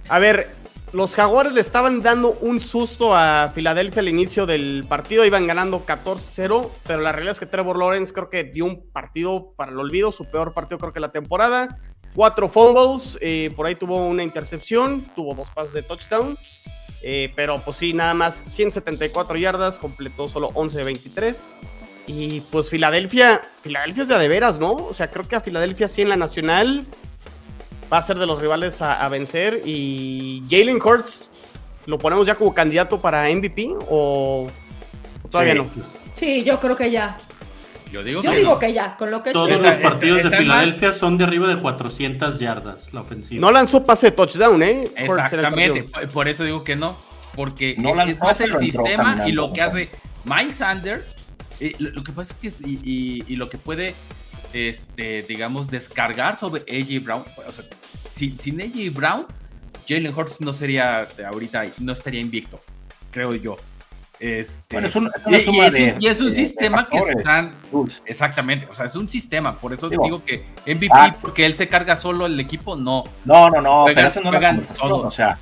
a 0.09 0.19
ver, 0.19 0.51
los 0.93 1.15
Jaguares 1.15 1.53
le 1.53 1.61
estaban 1.61 2.03
dando 2.03 2.31
un 2.41 2.61
susto 2.61 3.15
a 3.15 3.53
Filadelfia 3.55 4.01
al 4.01 4.09
inicio 4.09 4.47
del 4.47 4.85
partido. 4.89 5.25
Iban 5.25 5.47
ganando 5.47 5.85
14-0. 5.87 6.69
Pero 6.87 7.01
la 7.01 7.13
realidad 7.13 7.33
es 7.33 7.39
que 7.39 7.47
Trevor 7.47 7.79
Lawrence 7.79 8.13
creo 8.13 8.29
que 8.29 8.45
dio 8.45 8.65
un 8.65 8.91
partido 8.91 9.53
para 9.57 9.71
el 9.71 9.79
olvido. 9.79 10.11
Su 10.11 10.25
peor 10.25 10.53
partido 10.53 10.79
creo 10.79 10.93
que 10.93 11.01
la 11.01 11.13
temporada. 11.13 11.79
Cuatro 12.15 12.49
fumbles. 12.49 13.19
Eh, 13.21 13.53
por 13.55 13.67
ahí 13.67 13.77
tuvo 13.77 14.07
una 14.07 14.23
intercepción. 14.25 15.07
Tuvo 15.15 15.35
dos 15.35 15.51
pases 15.51 15.75
de 15.75 15.83
touchdown. 15.83 16.37
Eh, 17.03 17.33
pero 17.37 17.63
pues 17.63 17.77
sí, 17.77 17.93
nada 17.93 18.15
más 18.15 18.43
174 18.47 19.37
yardas, 19.39 19.79
completó 19.79 20.29
solo 20.29 20.49
11 20.55 20.79
de 20.79 20.85
23. 20.85 21.57
Y 22.09 22.41
pues 22.51 22.69
Filadelfia, 22.69 23.41
Filadelfia 23.63 24.03
es 24.03 24.09
de, 24.09 24.19
de 24.19 24.29
veras, 24.29 24.59
¿no? 24.59 24.73
O 24.73 24.93
sea, 24.93 25.11
creo 25.11 25.27
que 25.27 25.37
a 25.37 25.41
Filadelfia 25.41 25.87
sí 25.87 26.03
en 26.03 26.09
la 26.09 26.17
nacional 26.17 26.85
va 27.93 27.99
a 27.99 28.03
ser 28.03 28.19
de 28.19 28.27
los 28.27 28.41
rivales 28.41 28.81
a, 28.83 29.09
vencer. 29.09 29.63
Y 29.65 30.43
Jalen 30.49 30.81
Hurts, 30.83 31.31
¿lo 31.87 31.99
ponemos 31.99 32.27
ya 32.27 32.35
como 32.35 32.55
candidato 32.55 33.01
para 33.01 33.29
MVP 33.29 33.75
o, 33.89 34.51
todavía 35.31 35.55
no? 35.55 35.69
Sí, 36.15 36.45
yo 36.45 36.61
creo 36.61 36.77
que 36.77 36.91
ya. 36.91 37.19
Yo 37.91 38.05
digo, 38.05 38.23
que, 38.59 38.73
ya, 38.73 38.97
con 38.97 39.11
lo 39.11 39.21
que 39.21 39.33
Todos 39.33 39.61
los 39.61 39.77
partidos 39.79 40.23
de 40.23 40.37
Filadelfia 40.37 40.93
son 40.93 41.19
de 41.19 41.25
arriba 41.25 41.49
de 41.49 41.61
400 41.61 42.39
yardas, 42.39 42.95
la 42.95 43.01
ofensiva. 43.01 43.41
No 43.41 43.51
lanzó 43.51 43.85
pase 43.85 44.07
de 44.07 44.13
touchdown, 44.13 44.63
¿eh? 44.63 44.93
Exactamente, 44.97 45.89
por 46.13 46.29
eso 46.29 46.45
digo 46.45 46.63
que 46.63 46.77
no. 46.77 46.97
Porque 47.35 47.75
no 47.79 48.01
es 48.03 48.19
más 48.21 48.41
el 48.41 48.57
sistema 48.59 49.25
y 49.27 49.33
lo 49.33 49.53
que 49.53 49.63
hace 49.63 49.91
Mike 50.25 50.53
Sanders. 50.53 51.17
lo, 51.79 52.03
que 52.03 52.13
pasa 52.13 52.35
es 52.41 52.61
que 52.61 52.69
y, 52.69 53.37
lo 53.37 53.49
que 53.49 53.59
puede, 53.59 53.95
este, 54.53 55.23
digamos, 55.23 55.69
descargar 55.69 56.39
sobre 56.39 56.63
AJ 56.63 57.05
Brown. 57.05 57.25
O 57.47 57.53
sea, 57.53 57.65
sin, 58.21 58.39
sin 58.39 58.61
AJ 58.61 58.93
Brown, 58.93 59.27
Jalen 59.89 60.15
Hurts 60.15 60.41
no 60.41 60.53
sería 60.53 61.09
ahorita, 61.27 61.67
no 61.79 61.93
estaría 61.93 62.21
invicto, 62.21 62.61
creo 63.11 63.35
yo. 63.35 63.57
Este, 64.19 64.63
bueno, 64.75 64.87
es, 64.87 64.95
y, 65.49 66.07
es 66.07 66.21
un, 66.21 66.35
sistema 66.35 66.87
que 66.87 66.99
están. 66.99 67.55
Exactamente, 68.05 68.67
o 68.69 68.75
sea, 68.75 68.85
es 68.85 68.95
un 68.95 69.09
sistema. 69.09 69.59
Por 69.59 69.73
eso 69.73 69.89
digo, 69.89 70.23
que 70.23 70.45
MVP, 70.67 71.15
porque 71.23 71.47
él 71.47 71.57
se 71.57 71.69
carga 71.69 71.97
solo 71.97 72.27
el 72.27 72.39
equipo, 72.39 72.77
no. 72.77 73.05
No, 73.25 73.49
no, 73.49 73.63
no, 73.63 73.87
pero 73.87 74.09
eso 74.09 74.21
no 74.21 74.31
es 74.35 74.79
O 74.83 75.11
sea, 75.11 75.39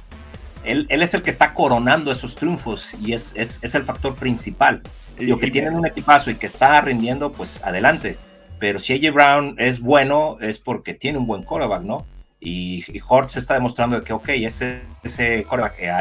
él, 0.63 0.87
él, 0.91 1.03
es 1.03 1.13
el 1.15 1.23
que 1.23 1.31
está 1.31 1.55
coronando 1.55 2.13
esos 2.13 2.37
triunfos 2.37 2.95
y 3.03 3.15
es, 3.15 3.35
es, 3.35 3.59
es 3.65 3.75
el 3.75 3.83
factor 3.83 4.15
principal. 4.15 4.83
Digo, 5.19 5.41
que 5.41 5.51
tienen 5.51 5.75
un 5.75 5.85
equipazo 5.85 6.31
y 6.31 6.37
que 6.37 6.47
está 6.47 6.81
rindiendo, 6.81 7.33
pues 7.33 7.65
adelante. 7.65 8.17
Pero 8.61 8.79
si 8.79 8.93
AJ 8.95 9.13
Brown 9.13 9.55
es 9.59 9.81
bueno, 9.81 10.37
es 10.41 10.61
porque 10.61 10.95
tiene 10.95 11.19
un 11.19 11.27
buen 11.27 11.43
quarterback, 11.43 11.83
¿no? 11.83 12.07
Y, 12.41 12.85
y 12.93 13.03
se 13.27 13.39
está 13.39 13.55
demostrando 13.55 14.03
que, 14.05 14.13
ok, 14.13 14.29
ese, 14.29 14.83
ese 15.03 15.41
eh, 15.41 15.47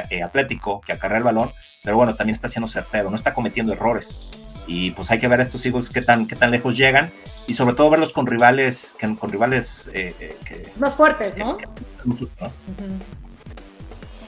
eh, 0.09 0.23
atlético 0.23 0.81
que 0.81 0.93
acarrea 0.93 1.17
el 1.17 1.23
balón, 1.23 1.51
pero 1.83 1.97
bueno, 1.97 2.15
también 2.15 2.35
está 2.35 2.47
siendo 2.47 2.67
certero, 2.67 3.09
no 3.09 3.15
está 3.15 3.33
cometiendo 3.33 3.73
errores. 3.73 4.21
Y 4.67 4.91
pues 4.91 5.09
hay 5.11 5.19
que 5.19 5.27
ver 5.27 5.39
a 5.39 5.43
estos 5.43 5.65
Eagles 5.65 5.89
qué 5.89 6.01
tan, 6.01 6.27
qué 6.27 6.35
tan 6.35 6.51
lejos 6.51 6.77
llegan 6.77 7.11
y 7.47 7.53
sobre 7.53 7.75
todo 7.75 7.89
verlos 7.89 8.11
con 8.11 8.27
rivales, 8.27 8.95
con 9.17 9.31
rivales 9.31 9.89
eh, 9.93 10.37
más 10.77 10.95
fuertes, 10.95 11.37
¿no? 11.37 11.57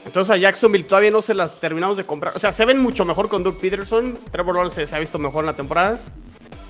Entonces 0.06 0.34
a 0.34 0.36
Jacksonville 0.38 0.84
todavía 0.84 1.10
no 1.10 1.20
se 1.20 1.34
las 1.34 1.60
terminamos 1.60 1.96
de 1.96 2.04
comprar. 2.04 2.34
O 2.34 2.38
sea, 2.38 2.52
se 2.52 2.64
ven 2.64 2.78
mucho 2.78 3.04
mejor 3.04 3.28
con 3.28 3.42
Doug 3.42 3.58
Peterson. 3.58 4.18
Trevor 4.32 4.56
Lawrence 4.56 4.86
se 4.86 4.96
ha 4.96 4.98
visto 4.98 5.18
mejor 5.18 5.42
en 5.42 5.46
la 5.46 5.52
temporada. 5.52 6.00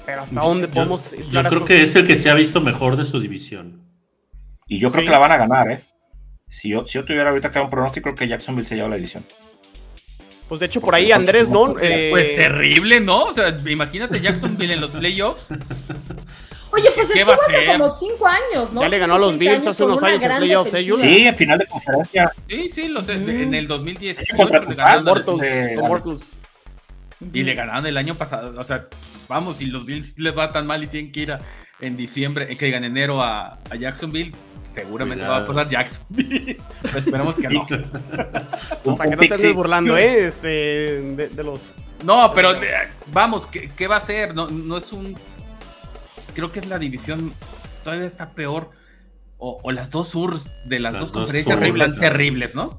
Pero 0.04 0.22
hasta 0.22 0.40
dónde 0.40 0.66
podemos. 0.68 1.14
Yo 1.30 1.42
creo 1.44 1.64
que 1.64 1.82
es 1.82 1.94
el 1.94 2.06
que 2.06 2.16
se 2.16 2.28
ha 2.28 2.34
visto 2.34 2.60
mejor 2.60 2.96
de 2.96 3.04
su 3.04 3.20
división. 3.20 3.89
Y 4.70 4.78
yo 4.78 4.88
creo 4.92 5.04
que 5.04 5.10
la 5.10 5.18
van 5.18 5.32
a 5.32 5.36
ganar, 5.36 5.68
¿eh? 5.68 5.82
Si 6.48 6.68
yo, 6.68 6.86
si 6.86 6.94
yo 6.94 7.04
tuviera 7.04 7.28
ahorita 7.30 7.50
que 7.50 7.54
dar 7.54 7.64
un 7.64 7.70
pronóstico, 7.70 8.04
creo 8.04 8.14
que 8.14 8.28
Jacksonville 8.28 8.64
se 8.64 8.76
lleva 8.76 8.88
la 8.88 8.94
división. 8.94 9.26
Pues 10.48 10.60
de 10.60 10.66
hecho, 10.66 10.80
por 10.80 10.94
ahí 10.94 11.10
Andrés, 11.10 11.48
¿no? 11.48 11.76
Eh, 11.80 12.08
pues 12.12 12.36
terrible, 12.36 13.00
¿no? 13.00 13.24
O 13.24 13.34
sea, 13.34 13.48
imagínate 13.66 14.20
Jacksonville 14.20 14.74
en 14.74 14.80
los 14.80 14.92
playoffs. 14.92 15.48
Oye, 16.70 16.88
pues 16.94 17.10
estuvo 17.10 17.32
hace 17.32 17.66
como 17.66 17.90
cinco 17.90 18.28
años, 18.28 18.72
¿no? 18.72 18.82
Ya 18.82 18.88
le 18.88 18.98
ganó 18.98 19.16
a 19.16 19.18
los 19.18 19.36
Bills 19.36 19.66
hace 19.66 19.82
unos 19.82 20.00
años 20.04 20.22
en 20.22 20.36
playoffs, 20.36 20.74
¿eh, 20.74 20.88
Sí, 21.00 21.26
en 21.26 21.36
final 21.36 21.58
de 21.58 21.66
conferencia. 21.66 22.32
Sí, 22.48 22.68
sí, 22.68 22.88
lo 22.88 23.02
sé. 23.02 23.14
En 23.14 23.52
el 23.52 23.66
2018 23.66 24.48
le 24.68 24.74
ganaron 24.76 26.20
Y 27.32 27.42
le 27.42 27.54
ganaron 27.54 27.86
el 27.86 27.96
año 27.96 28.16
pasado. 28.16 28.56
O 28.56 28.62
sea, 28.62 28.86
vamos, 29.26 29.56
si 29.56 29.66
los 29.66 29.84
Bills 29.84 30.16
les 30.20 30.38
va 30.38 30.52
tan 30.52 30.64
mal 30.64 30.84
y 30.84 30.86
tienen 30.86 31.10
que 31.10 31.20
ir 31.20 31.32
a, 31.32 31.40
en 31.80 31.96
diciembre, 31.96 32.56
que 32.56 32.66
digan 32.66 32.84
enero 32.84 33.20
a, 33.20 33.58
a 33.68 33.76
Jacksonville, 33.76 34.32
seguramente 34.62 35.26
va 35.26 35.38
a 35.38 35.46
pasar 35.46 35.68
Jackson. 35.68 36.04
esperemos 36.96 37.36
que 37.36 37.48
no. 38.84 38.96
Para 38.96 39.10
que 39.10 39.16
no 39.16 39.22
te 39.22 39.34
estés 39.34 39.54
burlando, 39.54 39.96
¿eh? 39.96 40.26
Este, 40.26 40.48
de, 40.48 41.44
los. 41.44 41.60
No, 42.04 42.32
pero 42.34 42.54
vamos, 43.12 43.46
¿qué, 43.46 43.70
¿qué, 43.76 43.86
va 43.86 43.96
a 43.96 44.00
ser? 44.00 44.34
No, 44.34 44.48
no 44.48 44.76
es 44.76 44.92
un. 44.92 45.16
Creo 46.34 46.52
que 46.52 46.60
es 46.60 46.66
la 46.66 46.78
división. 46.78 47.32
Todavía 47.84 48.06
está 48.06 48.30
peor. 48.30 48.70
O, 49.42 49.72
las 49.72 49.90
dos 49.90 50.08
surs 50.08 50.54
de 50.66 50.80
las, 50.80 50.92
dos, 50.92 51.12
conferencias 51.12 51.62
están 51.62 51.98
terribles, 51.98 52.54
¿no? 52.54 52.78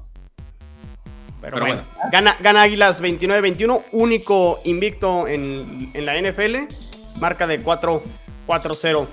Pero, 1.40 1.58
bueno. 1.58 1.82
Gana, 2.12 2.36
gana 2.38 2.62
Águilas 2.62 3.02
29-21, 3.02 3.82
único 3.90 4.60
invicto 4.62 5.26
en, 5.26 5.90
en 5.92 6.06
la 6.06 6.20
NFL. 6.20 6.72
Marca 7.18 7.48
de 7.48 7.64
4-0. 7.64 9.08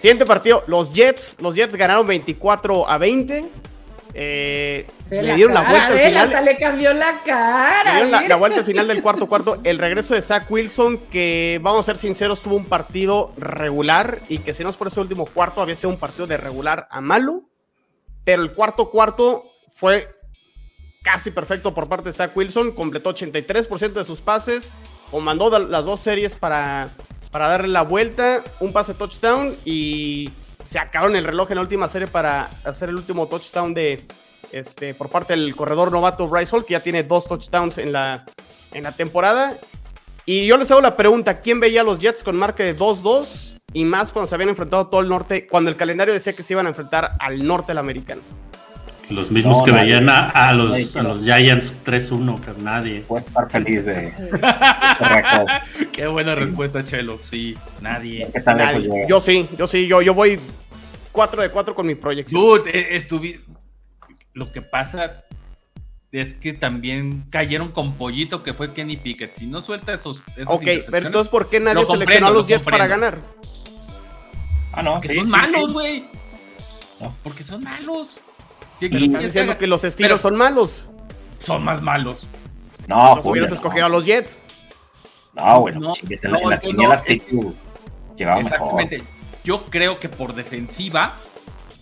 Siguiente 0.00 0.24
partido, 0.24 0.64
los 0.66 0.94
Jets. 0.94 1.36
Los 1.42 1.54
Jets 1.54 1.76
ganaron 1.76 2.06
24 2.06 2.88
a 2.88 2.96
20. 2.96 3.44
Eh, 4.14 4.86
le 5.10 5.34
dieron 5.34 5.52
la 5.52 5.60
vuelta 5.60 5.88
al 5.88 5.98
final. 5.98 6.24
Hasta 6.24 6.40
le 6.40 6.56
cambió 6.56 6.94
la 6.94 7.22
cara. 7.22 8.00
Le 8.00 8.06
dieron 8.06 8.28
la, 8.30 8.36
vuelta 8.36 8.60
al 8.60 8.64
final 8.64 8.88
del 8.88 9.02
cuarto 9.02 9.26
cuarto. 9.28 9.60
El 9.62 9.78
regreso 9.78 10.14
de 10.14 10.22
Zach 10.22 10.50
Wilson, 10.50 10.96
que 11.10 11.60
vamos 11.62 11.80
a 11.80 11.82
ser 11.82 11.98
sinceros, 11.98 12.40
tuvo 12.40 12.56
un 12.56 12.64
partido 12.64 13.34
regular 13.36 14.20
y 14.30 14.38
que 14.38 14.54
si 14.54 14.64
no 14.64 14.70
es 14.70 14.76
por 14.76 14.86
ese 14.86 15.00
último 15.00 15.26
cuarto, 15.26 15.60
había 15.60 15.74
sido 15.74 15.90
un 15.90 15.98
partido 15.98 16.26
de 16.26 16.38
regular 16.38 16.88
a 16.90 17.02
malo. 17.02 17.42
Pero 18.24 18.42
el 18.42 18.54
cuarto 18.54 18.88
cuarto 18.88 19.50
fue 19.70 20.08
casi 21.02 21.30
perfecto 21.30 21.74
por 21.74 21.90
parte 21.90 22.08
de 22.08 22.14
Zach 22.14 22.34
Wilson. 22.34 22.72
Completó 22.72 23.14
83% 23.14 23.92
de 23.92 24.04
sus 24.04 24.22
pases. 24.22 24.72
O 25.12 25.20
mandó 25.20 25.58
las 25.58 25.84
dos 25.84 26.00
series 26.00 26.36
para 26.36 26.88
para 27.30 27.48
darle 27.48 27.68
la 27.68 27.82
vuelta, 27.82 28.42
un 28.60 28.72
pase 28.72 28.94
touchdown 28.94 29.56
y 29.64 30.30
se 30.64 30.78
acabaron 30.78 31.16
el 31.16 31.24
reloj 31.24 31.50
en 31.50 31.56
la 31.56 31.62
última 31.62 31.88
serie 31.88 32.08
para 32.08 32.50
hacer 32.64 32.88
el 32.88 32.96
último 32.96 33.28
touchdown 33.28 33.74
de 33.74 34.04
este 34.52 34.94
por 34.94 35.08
parte 35.08 35.34
del 35.34 35.54
corredor 35.54 35.92
novato 35.92 36.26
Bryce 36.28 36.54
Hall, 36.54 36.64
que 36.64 36.72
ya 36.72 36.80
tiene 36.80 37.02
dos 37.02 37.26
touchdowns 37.26 37.78
en 37.78 37.92
la, 37.92 38.24
en 38.72 38.82
la 38.82 38.92
temporada. 38.92 39.56
Y 40.26 40.46
yo 40.46 40.56
les 40.56 40.70
hago 40.70 40.80
la 40.80 40.96
pregunta, 40.96 41.40
¿quién 41.40 41.60
veía 41.60 41.80
a 41.80 41.84
los 41.84 41.98
Jets 41.98 42.22
con 42.22 42.36
marca 42.36 42.62
de 42.62 42.76
2-2? 42.76 43.58
Y 43.72 43.84
más 43.84 44.12
cuando 44.12 44.26
se 44.26 44.34
habían 44.34 44.50
enfrentado 44.50 44.88
todo 44.88 45.00
el 45.00 45.08
norte, 45.08 45.46
cuando 45.46 45.70
el 45.70 45.76
calendario 45.76 46.12
decía 46.12 46.32
que 46.32 46.42
se 46.42 46.52
iban 46.52 46.66
a 46.66 46.70
enfrentar 46.70 47.16
al 47.18 47.46
norte 47.46 47.68
del 47.68 47.78
americano. 47.78 48.22
Los 49.10 49.30
mismos 49.30 49.62
que 49.62 49.72
veían 49.72 50.08
a, 50.08 50.52
los, 50.52 50.96
a 50.96 51.02
los 51.02 51.24
Giants 51.24 51.74
3-1, 51.84 52.40
que 52.40 52.62
nadie. 52.62 53.00
Puede 53.00 53.24
estar 53.26 53.50
feliz 53.50 53.84
de. 53.84 54.12
Qué 55.92 56.06
buena 56.06 56.34
respuesta, 56.34 56.84
Chelo. 56.84 57.18
Sí, 57.22 57.56
nadie. 57.80 58.28
Yo 59.08 59.20
sí, 59.20 59.48
yo 59.58 59.66
sí, 59.66 59.86
yo, 59.86 60.00
yo 60.00 60.14
voy 60.14 60.38
4 61.12 61.42
de 61.42 61.50
4 61.50 61.74
con 61.74 61.86
mi 61.86 61.94
proyección. 61.94 62.40
Dude, 62.40 62.70
eh, 62.70 62.96
estuve. 62.96 63.40
Lo 64.32 64.52
que 64.52 64.62
pasa 64.62 65.24
es 66.12 66.34
que 66.34 66.52
también 66.52 67.26
cayeron 67.30 67.72
con 67.72 67.94
pollito 67.94 68.42
que 68.42 68.54
fue 68.54 68.72
Kenny 68.72 68.96
Pickett. 68.96 69.36
Si 69.36 69.46
no 69.46 69.60
suelta 69.60 69.92
esos. 69.92 70.22
Ok, 70.46 70.66
pero 70.90 71.06
entonces, 71.06 71.30
¿por 71.30 71.48
qué 71.50 71.58
nadie 71.58 71.84
seleccionó 71.84 72.28
a 72.28 72.30
los 72.30 72.46
Jets 72.46 72.64
para 72.64 72.86
ganar? 72.86 73.18
Ah, 74.72 74.82
no. 74.82 74.94
Porque 74.94 75.14
son 75.14 75.30
malos, 75.30 75.72
güey. 75.72 76.04
Porque 77.22 77.42
son 77.42 77.64
malos. 77.64 78.20
Y 78.80 79.06
estás 79.06 79.22
diciendo 79.22 79.58
que 79.58 79.66
los 79.66 79.82
Steelers 79.82 80.20
son 80.20 80.36
malos. 80.36 80.84
Son 81.40 81.64
más 81.64 81.82
malos. 81.82 82.26
No, 82.86 83.20
hubieras 83.22 83.52
escogido 83.52 83.86
a 83.86 83.88
los 83.88 84.04
Jets. 84.04 84.42
No, 85.34 85.60
bueno, 85.60 85.80
no, 85.80 85.92
en, 85.94 86.30
no, 86.32 86.50
las 86.50 86.60
quinielas 86.60 87.02
Pittsburgh 87.02 87.54
llegaba 88.16 88.40
Exactamente. 88.40 89.02
Yo 89.44 89.64
creo 89.66 90.00
que 90.00 90.08
por 90.08 90.34
defensiva 90.34 91.14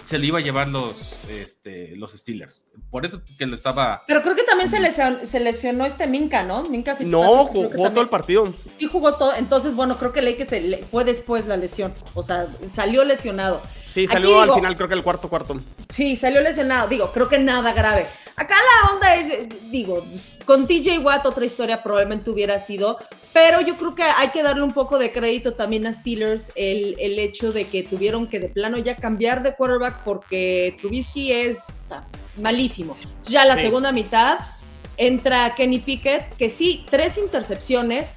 se 0.05 0.19
le 0.19 0.29
iba 0.29 0.39
a 0.39 0.41
llevar 0.41 0.69
los, 0.69 1.17
este, 1.29 1.95
los 1.97 2.13
Steelers. 2.13 2.63
Por 2.91 3.05
eso 3.05 3.21
que 3.37 3.45
lo 3.45 3.55
estaba. 3.55 4.05
Pero 4.07 4.23
creo 4.23 4.35
que 4.35 4.43
también 4.43 4.71
se 4.71 4.81
lesionó, 4.81 5.27
se 5.27 5.39
lesionó 5.39 5.85
este 5.85 6.07
Minka, 6.07 6.43
¿no? 6.45 6.63
Minka 6.63 6.97
No, 7.01 7.45
jugó, 7.45 7.69
todo 7.69 8.01
el 8.01 8.09
partido. 8.09 8.55
Sí, 8.79 8.87
jugó 8.87 9.17
todo. 9.17 9.35
Entonces, 9.35 9.75
bueno, 9.75 9.99
creo 9.99 10.15
que 10.15 10.23
leí 10.23 10.37
que 10.37 10.47
se 10.47 10.61
le, 10.61 10.79
fue 10.85 11.05
después 11.05 11.47
la 11.47 11.59
lesión. 11.59 11.93
O 12.15 12.23
sea, 12.23 12.47
salió 12.73 13.05
lesionado. 13.05 13.61
Sí, 13.99 14.07
salió 14.07 14.41
al 14.41 14.55
final, 14.55 14.77
creo 14.77 14.89
que 14.89 14.95
el 14.95 15.03
cuarto 15.03 15.29
cuarto. 15.29 15.61
Sí, 15.89 16.15
salió 16.15 16.41
lesionado. 16.41 16.87
Digo, 16.87 17.11
creo 17.11 17.29
que 17.29 17.39
nada 17.41 17.73
grave. 17.73 18.07
Acá 18.37 18.55
la 18.55 18.93
onda 18.93 19.17
es, 19.17 19.49
digo, 19.73 20.07
con 20.45 20.69
TJ 20.69 21.01
Watt 21.01 21.27
otra 21.27 21.45
historia 21.45 21.83
probablemente 21.83 22.31
hubiera 22.31 22.61
sido, 22.61 22.99
pero 23.33 23.61
yo 23.61 23.77
creo 23.77 23.97
que 23.97 24.05
hay 24.05 24.29
que 24.29 24.45
darle 24.45 24.63
un 24.63 24.73
poco 24.73 24.99
de 25.01 25.11
crédito 25.11 25.55
también 25.55 25.85
a 25.89 25.93
Steelers 25.93 26.53
el, 26.55 26.95
el 27.01 27.19
hecho 27.19 27.51
de 27.51 27.67
que 27.67 27.83
tuvieron 27.83 28.29
que 28.29 28.39
de 28.39 28.49
plano 28.49 28.79
ya 28.79 28.95
cambiar 28.95 29.43
de 29.43 29.57
quarterback 29.57 30.05
porque 30.05 30.77
Trubisky 30.81 31.33
es 31.33 31.65
malísimo. 32.37 32.97
Ya 33.25 33.45
la 33.45 33.57
segunda 33.57 33.91
mitad 33.91 34.39
entra 34.97 35.57
Kenny 35.57 35.81
Pickett, 35.81 36.37
que 36.37 36.51
sí, 36.51 36.87
tres 36.89 37.19
intercepciones, 37.19 38.13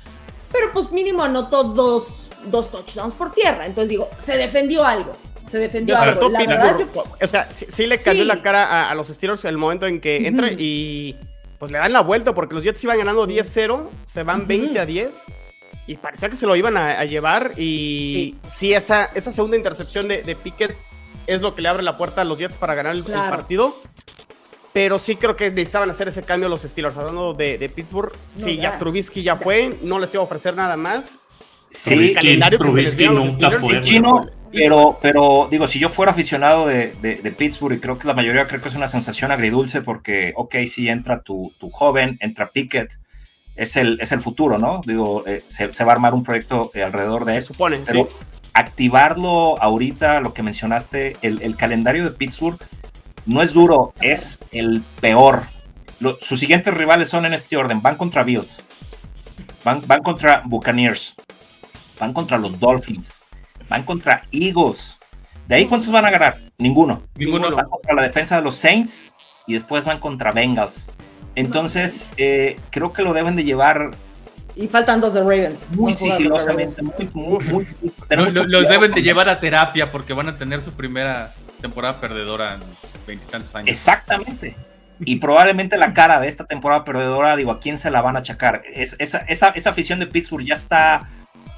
pero 0.52 0.72
pues 0.74 0.92
mínimo 0.92 1.24
anotó 1.24 1.64
dos, 1.64 2.28
dos 2.46 2.70
touchdowns 2.70 3.16
por 3.16 3.34
tierra. 3.34 3.66
Entonces 3.66 3.90
digo, 3.90 4.08
se 4.20 4.38
defendió 4.38 4.86
algo. 4.86 5.16
Se 5.52 5.60
defendió 5.60 5.98
algo. 5.98 6.30
O 7.22 7.28
sea, 7.28 7.52
sí, 7.52 7.86
le 7.86 7.98
cayó 7.98 8.24
la 8.24 8.42
cara 8.42 8.90
a, 8.90 8.96
los 8.96 9.10
Steelers 9.10 9.44
en 9.44 9.50
el 9.50 9.58
momento 9.58 9.86
en 9.86 10.00
que 10.00 10.26
entra 10.28 10.50
y 10.52 11.18
pues 11.60 11.72
le 11.72 11.78
dan 11.78 11.92
la 11.92 12.02
vuelta 12.02 12.34
porque 12.34 12.56
los 12.56 12.64
Jets 12.64 12.82
iban 12.86 12.98
ganando 12.98 13.28
10-0, 13.28 13.90
se 14.06 14.24
van 14.24 14.48
20 14.48 14.80
a 14.80 14.86
10 14.86 15.26
y 15.88 15.96
parecía 15.98 16.30
que 16.30 16.36
se 16.36 16.48
lo 16.48 16.56
iban 16.56 16.78
a, 16.78 17.04
llevar 17.04 17.52
y 17.58 18.38
sí, 18.48 18.74
esa, 18.74 19.12
esa 19.14 19.32
segunda 19.32 19.58
intercepción 19.58 20.08
de, 20.08 20.24
de 20.24 20.36
Pickett 20.36 20.76
es 21.28 21.42
lo 21.42 21.54
que 21.54 21.62
le 21.62 21.70
abre 21.70 21.84
la 21.84 21.98
puerta 21.98 22.22
a 22.22 22.24
los 22.24 22.38
Jets 22.38 22.58
para 22.58 22.76
ganar 22.76 22.96
el, 22.96 23.04
partido. 23.04 23.76
Pero 24.74 25.00
sí 25.00 25.18
creo 25.18 25.36
que 25.36 25.50
necesitaban 25.50 25.90
hacer 25.90 26.08
ese 26.08 26.24
cambio 26.24 26.48
los 26.48 26.62
Steelers. 26.62 26.96
Hablando 26.98 27.34
de, 27.34 27.72
Pittsburgh, 27.74 28.12
sí, 28.38 28.56
ya. 28.58 28.78
Trubisky 28.78 29.22
ya 29.22 29.36
fue, 29.36 29.78
no 29.82 30.00
les 30.00 30.14
iba 30.14 30.22
a 30.22 30.24
ofrecer 30.24 30.56
nada 30.56 30.78
más. 30.78 31.20
Sí, 31.72 32.14
Trubisky 32.58 33.08
nunca 33.08 33.52
fue. 33.60 33.82
Chino, 33.82 34.28
pero, 34.52 35.00
pero 35.02 35.48
digo, 35.50 35.66
si 35.66 35.80
yo 35.80 35.90
fuera 35.90 36.12
aficionado 36.12 36.68
de, 36.68 37.34
Pittsburgh, 37.38 37.78
y 37.78 37.80
creo 37.80 37.98
que 37.98 38.08
la 38.08 38.14
mayoría 38.14 38.46
creo 38.48 38.62
que 38.62 38.68
es 38.68 38.76
una 38.76 38.88
sensación 38.88 39.32
agridulce 39.32 39.82
porque, 39.82 40.34
ok, 40.36 40.56
sí, 40.68 40.90
entra 40.90 41.22
tu, 41.22 41.54
tu 41.58 41.70
joven, 41.70 42.18
entra 42.20 42.52
Pickett, 42.52 43.00
es 43.56 43.78
el, 43.78 44.00
es 44.02 44.12
el 44.12 44.20
futuro, 44.20 44.58
¿no? 44.58 44.82
Digo, 44.86 45.24
eh, 45.26 45.44
se, 45.46 45.68
va 45.86 45.94
a 45.94 45.96
armar 45.96 46.14
un 46.14 46.24
proyecto 46.24 46.72
eh, 46.74 46.84
alrededor 46.84 47.24
de 47.26 47.38
él. 47.38 47.44
supone, 47.44 47.82
pero, 47.86 48.10
activarlo 48.54 49.62
ahorita, 49.62 50.20
lo 50.20 50.34
que 50.34 50.44
mencionaste, 50.44 51.16
el, 51.22 51.56
calendario 51.56 52.04
de 52.04 52.12
Pittsburgh 52.12 52.60
no 53.26 53.42
es 53.42 53.54
duro, 53.54 53.94
es 54.02 54.40
el 54.52 54.84
peor. 55.00 55.44
sus 56.20 56.40
siguientes 56.40 56.74
rivales 56.74 57.08
son 57.08 57.26
en 57.26 57.34
este 57.34 57.56
orden, 57.56 57.82
van 57.82 57.96
contra 57.96 58.24
Bills, 58.24 58.68
van, 59.64 59.82
van 59.88 60.02
contra 60.02 60.42
Buccaneers, 60.46 61.16
van 62.02 62.14
contra 62.14 62.40
los 62.40 62.60
Dolphins, 62.60 63.22
van 63.70 63.84
contra 63.84 64.24
Eagles. 64.32 65.00
¿De 65.48 65.56
ahí 65.56 65.68
cuántos 65.68 65.92
van 65.92 66.04
a 66.04 66.10
ganar? 66.10 66.40
Ninguno. 66.58 67.04
Ninguno. 67.16 67.56
Van 67.56 67.70
contra 67.70 67.94
la 67.94 68.02
defensa 68.02 68.38
de 68.38 68.42
los 68.42 68.56
Saints 68.56 69.14
y 69.46 69.54
después 69.54 69.86
van 69.86 70.00
contra 70.00 70.32
Bengals. 70.32 70.92
Entonces, 71.36 72.12
eh, 72.18 72.60
creo 72.72 72.92
que 72.92 73.04
lo 73.04 73.14
deben 73.14 73.36
de 73.36 73.44
llevar 73.44 73.92
y 74.56 74.68
faltan 74.68 75.00
dos 75.00 75.14
de 75.14 75.22
Ravens. 75.22 75.66
Muy 75.70 75.94
sigilosamente, 75.94 76.82
los 78.10 78.68
deben 78.68 78.92
de 78.92 79.02
llevar 79.02 79.30
a 79.30 79.40
terapia 79.40 79.92
porque 79.92 80.14
van 80.14 80.28
a 80.28 80.38
tener 80.38 80.62
su 80.64 80.74
primera 80.74 81.34
temporada 81.62 82.02
perdedora 82.02 82.56
en 82.56 82.62
veintitantos 83.06 83.54
años. 83.56 83.70
Exactamente. 83.70 84.56
Y 85.06 85.18
probablemente 85.18 85.78
la 85.78 85.94
cara 85.94 86.20
de 86.20 86.28
esta 86.28 86.46
temporada 86.46 86.84
perdedora, 86.84 87.36
digo, 87.36 87.52
¿a 87.52 87.60
quién 87.60 87.78
se 87.78 87.92
la 87.92 88.02
van 88.02 88.16
a 88.18 88.20
achacar? 88.20 88.62
Es, 88.74 88.96
esa, 89.00 89.20
esa, 89.20 89.50
esa 89.50 89.70
afición 89.70 90.00
de 90.00 90.08
Pittsburgh 90.08 90.46
ya 90.46 90.56
está, 90.56 91.08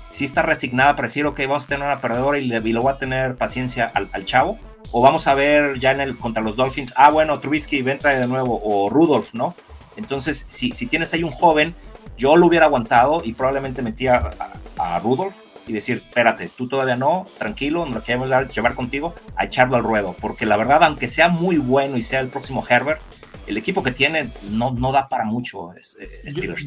sí 0.04 0.26
está 0.26 0.42
resignada 0.42 0.96
para 0.96 1.08
decir, 1.08 1.26
ok, 1.26 1.40
vamos 1.42 1.66
a 1.66 1.68
tener 1.68 1.86
una 1.86 2.02
perdedora 2.02 2.40
y, 2.40 2.48
le, 2.48 2.58
y 2.58 2.74
va 2.74 2.92
a 2.92 2.98
tener 2.98 3.36
paciencia 3.36 3.92
al, 3.94 4.26
chavo. 4.26 4.60
O 4.92 5.02
vamos 5.02 5.28
a 5.28 5.34
ver 5.34 5.80
ya 5.80 5.92
en 5.92 6.02
el 6.02 6.18
contra 6.18 6.44
los 6.44 6.56
Dolphins, 6.56 6.94
ah, 6.96 7.10
bueno, 7.10 7.40
Trubisky, 7.40 7.82
venta 7.82 8.10
de 8.10 8.28
nuevo, 8.28 8.62
o 8.64 8.90
Rudolph, 8.90 9.34
¿no? 9.34 9.56
Entonces, 9.98 10.46
si, 10.48 10.72
si 10.72 10.86
tienes 10.86 11.14
ahí 11.14 11.24
un 11.24 11.32
joven 11.32 11.74
yo 12.18 12.36
lo 12.36 12.48
hubiera 12.48 12.66
aguantado 12.66 13.22
y 13.24 13.34
probablemente 13.34 13.82
metía 13.82 14.32
a, 14.78 15.00
Rudolph 15.00 15.36
y 15.68 15.74
decir, 15.74 16.04
espérate, 16.06 16.50
tú 16.56 16.68
todavía 16.68 16.96
no, 16.96 17.26
tranquilo, 17.38 17.86
nos 17.86 17.96
lo 17.96 18.04
queremos 18.04 18.30
llevar 18.54 18.76
contigo, 18.76 19.16
a 19.36 19.46
echarlo 19.46 19.78
al 19.78 19.84
ruedo, 19.84 20.16
porque 20.20 20.46
la 20.46 20.58
verdad, 20.58 20.84
aunque 20.84 21.08
sea 21.08 21.30
muy 21.30 21.58
bueno 21.58 21.96
y 21.96 22.02
sea 22.02 22.20
el 22.20 22.28
próximo 22.28 22.66
Herbert, 22.68 23.02
el 23.48 23.58
equipo 23.58 23.84
que 23.84 23.92
tiene 23.92 24.30
no, 24.50 24.72
no 24.72 24.92
da 24.92 25.10
para 25.10 25.26
mucho. 25.26 25.74
Eh, 25.74 26.10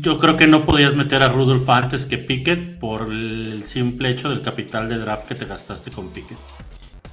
yo, 0.00 0.18
creo 0.18 0.36
que 0.36 0.46
no 0.46 0.64
podías 0.64 0.94
meter 0.94 1.22
a 1.22 1.28
Rudolph 1.28 1.68
antes 1.68 2.06
que 2.06 2.18
Pickett 2.18 2.78
por 2.78 3.10
el 3.10 3.62
simple 3.64 4.10
hecho 4.10 4.28
del 4.28 4.42
capital 4.42 4.88
de 4.88 4.98
draft 4.98 5.26
que 5.26 5.34
te 5.34 5.44
gastaste 5.44 5.90
con 5.90 6.10
Pickett. 6.10 6.38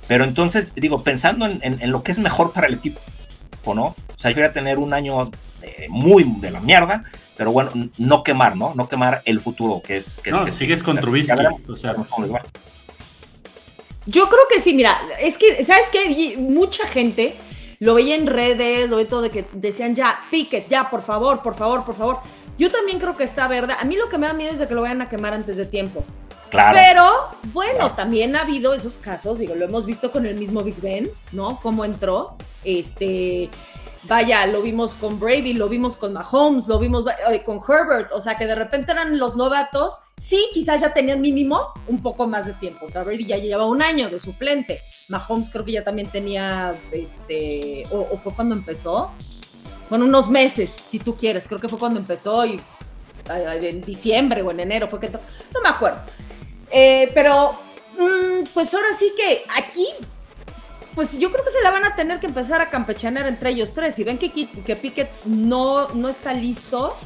Pero 0.08 0.24
entonces, 0.24 0.74
digo, 0.76 1.04
pensando 1.04 1.46
en, 1.46 1.92
lo 1.92 2.04
que 2.04 2.12
es 2.12 2.20
mejor 2.20 2.52
para 2.52 2.68
el 2.68 2.76
equipo, 2.76 3.00
¿no? 3.66 3.86
O 3.86 3.96
sea, 4.18 4.32
yo 4.32 4.38
voy 4.38 4.46
a 4.46 4.54
tener 4.54 4.78
un 4.78 4.94
año 4.94 5.32
eh, 5.62 5.88
muy 5.90 6.26
de 6.40 6.52
la 6.52 6.60
mierda, 6.60 7.06
pero 7.38 7.52
bueno, 7.52 7.72
no 7.98 8.24
quemar, 8.24 8.58
¿no? 8.58 8.74
No 8.76 8.90
quemar 8.90 9.22
el 9.26 9.40
futuro, 9.40 9.82
que 9.82 9.98
es... 9.98 10.20
Que 10.24 10.32
no, 10.32 10.50
sigues 10.52 10.84
con 10.84 11.00
Trubisky. 11.00 11.36
Yo 14.06 14.28
creo 14.28 14.42
que 14.52 14.60
sí, 14.60 14.74
mira, 14.74 15.00
es 15.22 15.38
que, 15.38 15.64
¿sabes 15.64 15.86
qué? 15.90 16.36
Mucha 16.38 16.86
gente 16.88 17.38
lo 17.84 17.96
veía 17.96 18.16
en 18.16 18.28
redes, 18.28 18.90
lo 18.90 18.96
ve 18.96 19.04
todo 19.04 19.22
de 19.22 19.30
que 19.30 19.46
decían 19.52 19.94
ya, 19.94 20.18
Pickett, 20.32 20.70
ya, 20.70 20.88
por 20.88 21.02
favor, 21.02 21.42
por 21.42 21.54
favor, 21.54 21.84
por 21.84 21.96
favor. 21.96 22.20
Yo 22.58 22.72
también 22.72 22.98
creo 22.98 23.14
que 23.16 23.26
está 23.26 23.50
verdad. 23.50 23.76
A 23.78 23.84
mí 23.84 23.98
lo 23.98 24.08
que 24.08 24.18
me 24.18 24.26
da 24.26 24.32
miedo 24.32 24.54
es 24.54 24.60
de 24.60 24.68
que 24.70 24.74
lo 24.74 24.82
vayan 24.82 25.02
a 25.02 25.10
quemar 25.10 25.34
antes 25.34 25.58
de 25.58 25.66
tiempo. 25.66 26.06
Claro. 26.50 26.78
Pero, 26.78 27.52
bueno, 27.52 27.92
también 27.92 28.38
ha 28.38 28.42
habido 28.42 28.74
esos 28.74 28.98
casos, 28.98 29.40
digo, 29.40 29.56
lo 29.56 29.66
hemos 29.66 29.86
visto 29.86 30.12
con 30.14 30.26
el 30.26 30.36
mismo 30.36 30.64
Big 30.64 30.80
Ben, 30.80 31.10
¿no? 31.34 31.60
Cómo 31.62 31.84
entró. 31.84 32.38
Este, 32.64 33.50
vaya, 34.06 34.46
lo 34.48 34.62
vimos 34.62 34.96
con 34.96 35.20
Brady, 35.20 35.54
lo 35.54 35.70
vimos 35.70 35.96
con 35.96 36.14
Mahomes, 36.14 36.68
lo 36.68 36.80
vimos 36.80 37.06
eh, 37.30 37.42
con 37.44 37.58
Herbert, 37.58 38.12
o 38.12 38.20
sea 38.20 38.36
que 38.36 38.46
de 38.46 38.56
repente 38.56 38.92
eran 38.92 39.18
los 39.18 39.36
novatos, 39.36 40.00
sí, 40.18 40.50
quizás 40.54 40.82
ya 40.82 40.94
tenían 40.94 41.22
mínimo 41.22 41.74
un 41.88 42.02
poco 42.02 42.28
más 42.28 42.46
de 42.46 42.54
tiempo, 42.54 42.86
o 42.86 42.88
sea, 42.88 43.04
Brady 43.04 43.26
ya 43.26 43.38
llevaba 43.38 43.66
un 43.66 43.82
año 43.82 44.10
de 44.10 44.20
suplente, 44.20 44.82
Mahomes 45.10 45.50
creo 45.50 45.64
que 45.64 45.72
ya 45.72 45.84
también 45.84 46.10
tenía, 46.10 46.76
este, 46.92 47.88
o, 47.92 48.18
fue 48.18 48.34
cuando 48.34 48.56
empezó, 48.56 49.12
bueno, 49.90 50.06
unos 50.06 50.30
meses, 50.30 50.82
si 50.84 51.00
tú 51.00 51.16
quieres, 51.16 51.48
creo 51.48 51.60
que 51.60 51.70
fue 51.70 51.80
cuando 51.80 52.00
empezó 52.00 52.46
y 52.46 52.60
en 53.30 53.82
diciembre 53.84 54.42
o 54.42 54.52
en 54.52 54.60
enero 54.60 54.88
fue 54.88 55.00
que, 55.00 55.10
no 55.10 55.62
me 55.64 55.70
acuerdo, 55.70 56.00
eh, 56.70 57.10
pero 57.14 57.54
mm, 57.98 58.48
pues 58.54 58.74
ahora 58.74 58.88
sí 58.98 59.14
que 59.16 59.44
aquí 59.58 59.88
pues 60.96 61.18
yo 61.18 61.32
creo 61.32 61.44
que 61.44 61.52
se 61.52 61.62
la 61.62 61.72
van 61.72 61.86
a 61.86 61.96
tener 61.96 62.20
que 62.20 62.28
empezar 62.28 62.62
a 62.62 62.70
campechanear 62.70 63.28
entre 63.28 63.52
ellos 63.52 63.74
tres. 63.74 63.96
Si 63.96 64.04
ven 64.04 64.18
que, 64.18 64.32
que 64.32 64.76
Piquet 64.76 65.10
no, 65.26 65.90
no 65.90 66.10
está 66.10 66.34
listo, 66.34 66.98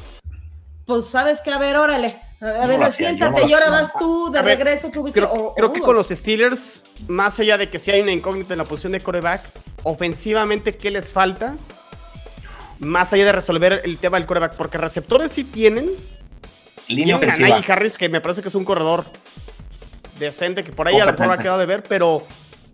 pues 0.84 1.06
sabes 1.06 1.40
que, 1.40 1.50
a 1.50 1.58
ver, 1.58 1.76
órale. 1.76 2.20
A 2.40 2.66
ver, 2.66 2.92
siéntate 2.92 3.46
y 3.46 3.52
ahora 3.52 3.68
vas 3.68 3.92
tú 3.98 4.30
de 4.30 4.40
regreso. 4.42 4.90
creo, 4.92 5.54
creo 5.56 5.72
que 5.72 5.80
con 5.80 5.96
los 5.96 6.08
Steelers, 6.08 6.84
más 7.08 7.40
allá 7.40 7.58
de 7.58 7.68
que 7.68 7.80
si 7.80 7.90
hay 7.90 8.00
una 8.00 8.12
incógnita 8.12 8.54
en 8.54 8.58
la 8.58 8.64
posición 8.64 8.92
de 8.92 9.00
coreback, 9.00 9.50
ofensivamente, 9.82 10.76
¿qué 10.76 10.92
les 10.92 11.12
falta? 11.12 11.56
Más 12.78 13.12
allá 13.12 13.24
de 13.24 13.32
resolver 13.32 13.80
el 13.84 13.98
tema 13.98 14.18
del 14.18 14.26
coreback, 14.26 14.54
porque 14.54 14.78
receptores 14.78 15.32
sí 15.32 15.42
tienen. 15.42 15.90
Línea 16.86 17.16
ofensiva. 17.16 17.60
Harris, 17.66 17.98
que 17.98 18.08
me 18.08 18.20
parece 18.20 18.40
que 18.40 18.48
es 18.48 18.54
un 18.54 18.64
corredor 18.64 19.04
decente, 20.20 20.62
que 20.62 20.72
por 20.72 20.86
ahí 20.86 20.98
a 21.00 21.04
la 21.04 21.16
prueba 21.16 21.34
ha 21.34 21.38
quedado 21.38 21.58
de 21.58 21.66
ver, 21.66 21.82
pero 21.82 22.22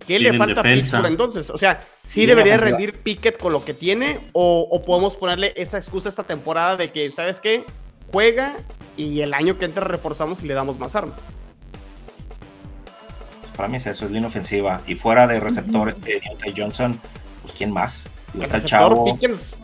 ¿Qué 0.06 0.18
le 0.18 0.36
falta 0.36 0.60
a 0.60 0.64
Pittsburgh 0.64 1.06
entonces? 1.06 1.50
O 1.50 1.58
sea, 1.58 1.80
¿sí 2.02 2.26
debería 2.26 2.58
rendir 2.58 2.92
Pickett 2.94 3.38
con 3.38 3.52
lo 3.52 3.64
que 3.64 3.74
tiene? 3.74 4.20
O, 4.32 4.82
podemos 4.84 5.16
ponerle 5.16 5.52
esa 5.56 5.78
excusa 5.78 6.08
esta 6.08 6.24
temporada 6.24 6.76
de 6.76 6.90
que, 6.90 7.10
¿sabes 7.10 7.40
qué? 7.40 7.62
Juega 8.12 8.54
y 8.96 9.20
el 9.20 9.34
año 9.34 9.58
que 9.58 9.64
entra 9.64 9.84
reforzamos 9.84 10.42
y 10.42 10.46
le 10.46 10.54
damos 10.54 10.78
más 10.78 10.94
armas. 10.94 11.18
Pues 13.40 13.52
para 13.56 13.68
mí 13.68 13.78
es 13.78 13.86
eso, 13.86 14.04
es 14.04 14.10
línea 14.10 14.28
ofensiva. 14.28 14.82
Y 14.86 14.94
fuera 14.94 15.26
de 15.26 15.40
receptores 15.40 16.00
de 16.00 16.20
Johnson, 16.56 17.00
pues 17.42 17.54
¿quién 17.54 17.72
más? 17.72 18.10
está 18.40 18.58
el 18.58 18.64
chavo. 18.64 19.04
Pickens. 19.04 19.56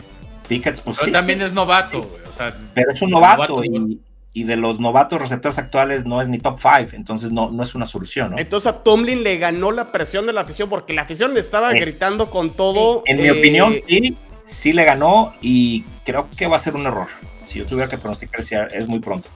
Pickett, 0.48 0.80
pues 0.82 0.98
Pero 1.00 1.12
también 1.12 1.42
es 1.42 1.52
novato, 1.52 2.10
O 2.28 2.32
sea, 2.32 2.56
Pero 2.74 2.90
es 2.90 3.00
un 3.02 3.10
novato, 3.10 3.62
y, 3.62 4.00
y 4.32 4.44
de 4.44 4.56
los 4.56 4.78
novatos 4.78 5.20
receptores 5.20 5.58
actuales 5.58 6.06
no 6.06 6.22
es 6.22 6.28
ni 6.28 6.38
top 6.38 6.58
5, 6.58 6.90
entonces 6.92 7.32
no, 7.32 7.50
no 7.50 7.62
es 7.62 7.74
una 7.74 7.86
solución, 7.86 8.32
¿no? 8.32 8.38
Entonces 8.38 8.68
a 8.68 8.82
Tomlin 8.82 9.24
le 9.24 9.38
ganó 9.38 9.72
la 9.72 9.90
presión 9.90 10.26
de 10.26 10.32
la 10.32 10.42
afición 10.42 10.68
porque 10.68 10.92
la 10.92 11.02
afición 11.02 11.34
le 11.34 11.40
estaba 11.40 11.72
gritando 11.72 12.30
con 12.30 12.50
todo. 12.50 13.02
en 13.06 13.16
mi 13.16 13.26
eh, 13.26 13.32
opinión, 13.32 13.76
sí, 13.88 14.16
sí 14.42 14.72
le 14.72 14.84
ganó 14.84 15.32
y 15.40 15.82
creo 16.04 16.28
que 16.36 16.46
va 16.46 16.56
a 16.56 16.60
ser 16.60 16.76
un 16.76 16.86
error. 16.86 17.08
Si 17.44 17.58
yo 17.58 17.66
tuviera 17.66 17.88
que 17.88 17.98
pronosticar, 17.98 18.44
es 18.72 18.86
muy 18.86 19.00
pronto. 19.00 19.28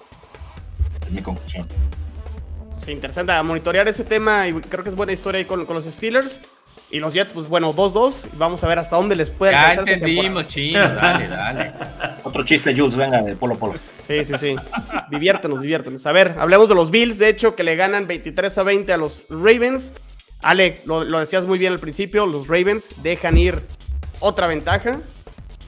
Es 1.05 1.11
mi 1.11 1.21
conclusión. 1.21 1.67
Sí, 2.79 2.93
interesante 2.93 3.33
a 3.33 3.43
monitorear 3.43 3.89
ese 3.89 4.05
tema 4.05 4.47
y 4.47 4.53
creo 4.53 4.85
que 4.85 4.91
es 4.91 4.97
buena 4.97 5.13
historia 5.13 5.39
ahí 5.39 5.45
con, 5.45 5.67
con 5.67 5.75
los 5.75 5.85
Steelers. 5.87 6.41
Y 6.95 7.01
los 7.01 7.13
Jets, 7.13 7.33
pues 7.33 7.49
bueno, 7.49 7.75
2-2. 7.75 8.25
Vamos 8.35 8.63
a 8.63 8.69
ver 8.69 8.79
hasta 8.79 8.95
dónde 8.95 9.17
les 9.17 9.29
puede 9.29 9.51
Ya 9.51 9.75
entendimos, 9.75 10.47
chino. 10.47 10.79
Dale, 10.79 11.27
dale. 11.27 11.73
Otro 12.23 12.45
chiste, 12.45 12.73
Jules, 12.73 12.95
venga, 12.95 13.21
de 13.21 13.35
Polo 13.35 13.59
Polo. 13.59 13.75
Sí, 14.07 14.25
sí, 14.25 14.35
sí. 14.39 14.55
diviértenos, 15.11 15.61
diviértenos. 15.61 16.07
A 16.07 16.13
ver, 16.13 16.37
hablemos 16.39 16.69
de 16.69 16.77
los 16.77 16.93
Bills, 16.93 17.19
de 17.19 17.31
hecho, 17.31 17.57
que 17.57 17.65
le 17.65 17.75
ganan 17.75 18.07
23 18.07 18.59
a 18.59 18.63
20 18.63 18.93
a 18.93 18.97
los 18.97 19.25
Ravens. 19.29 19.91
Ale, 20.41 20.83
lo, 20.85 21.19
decías 21.19 21.47
muy 21.47 21.59
bien 21.59 21.73
al 21.73 21.81
principio, 21.81 22.27
los 22.27 22.47
Ravens 22.47 22.91
dejan 23.03 23.39
ir 23.39 23.61
otra 24.21 24.47
ventaja. 24.47 25.01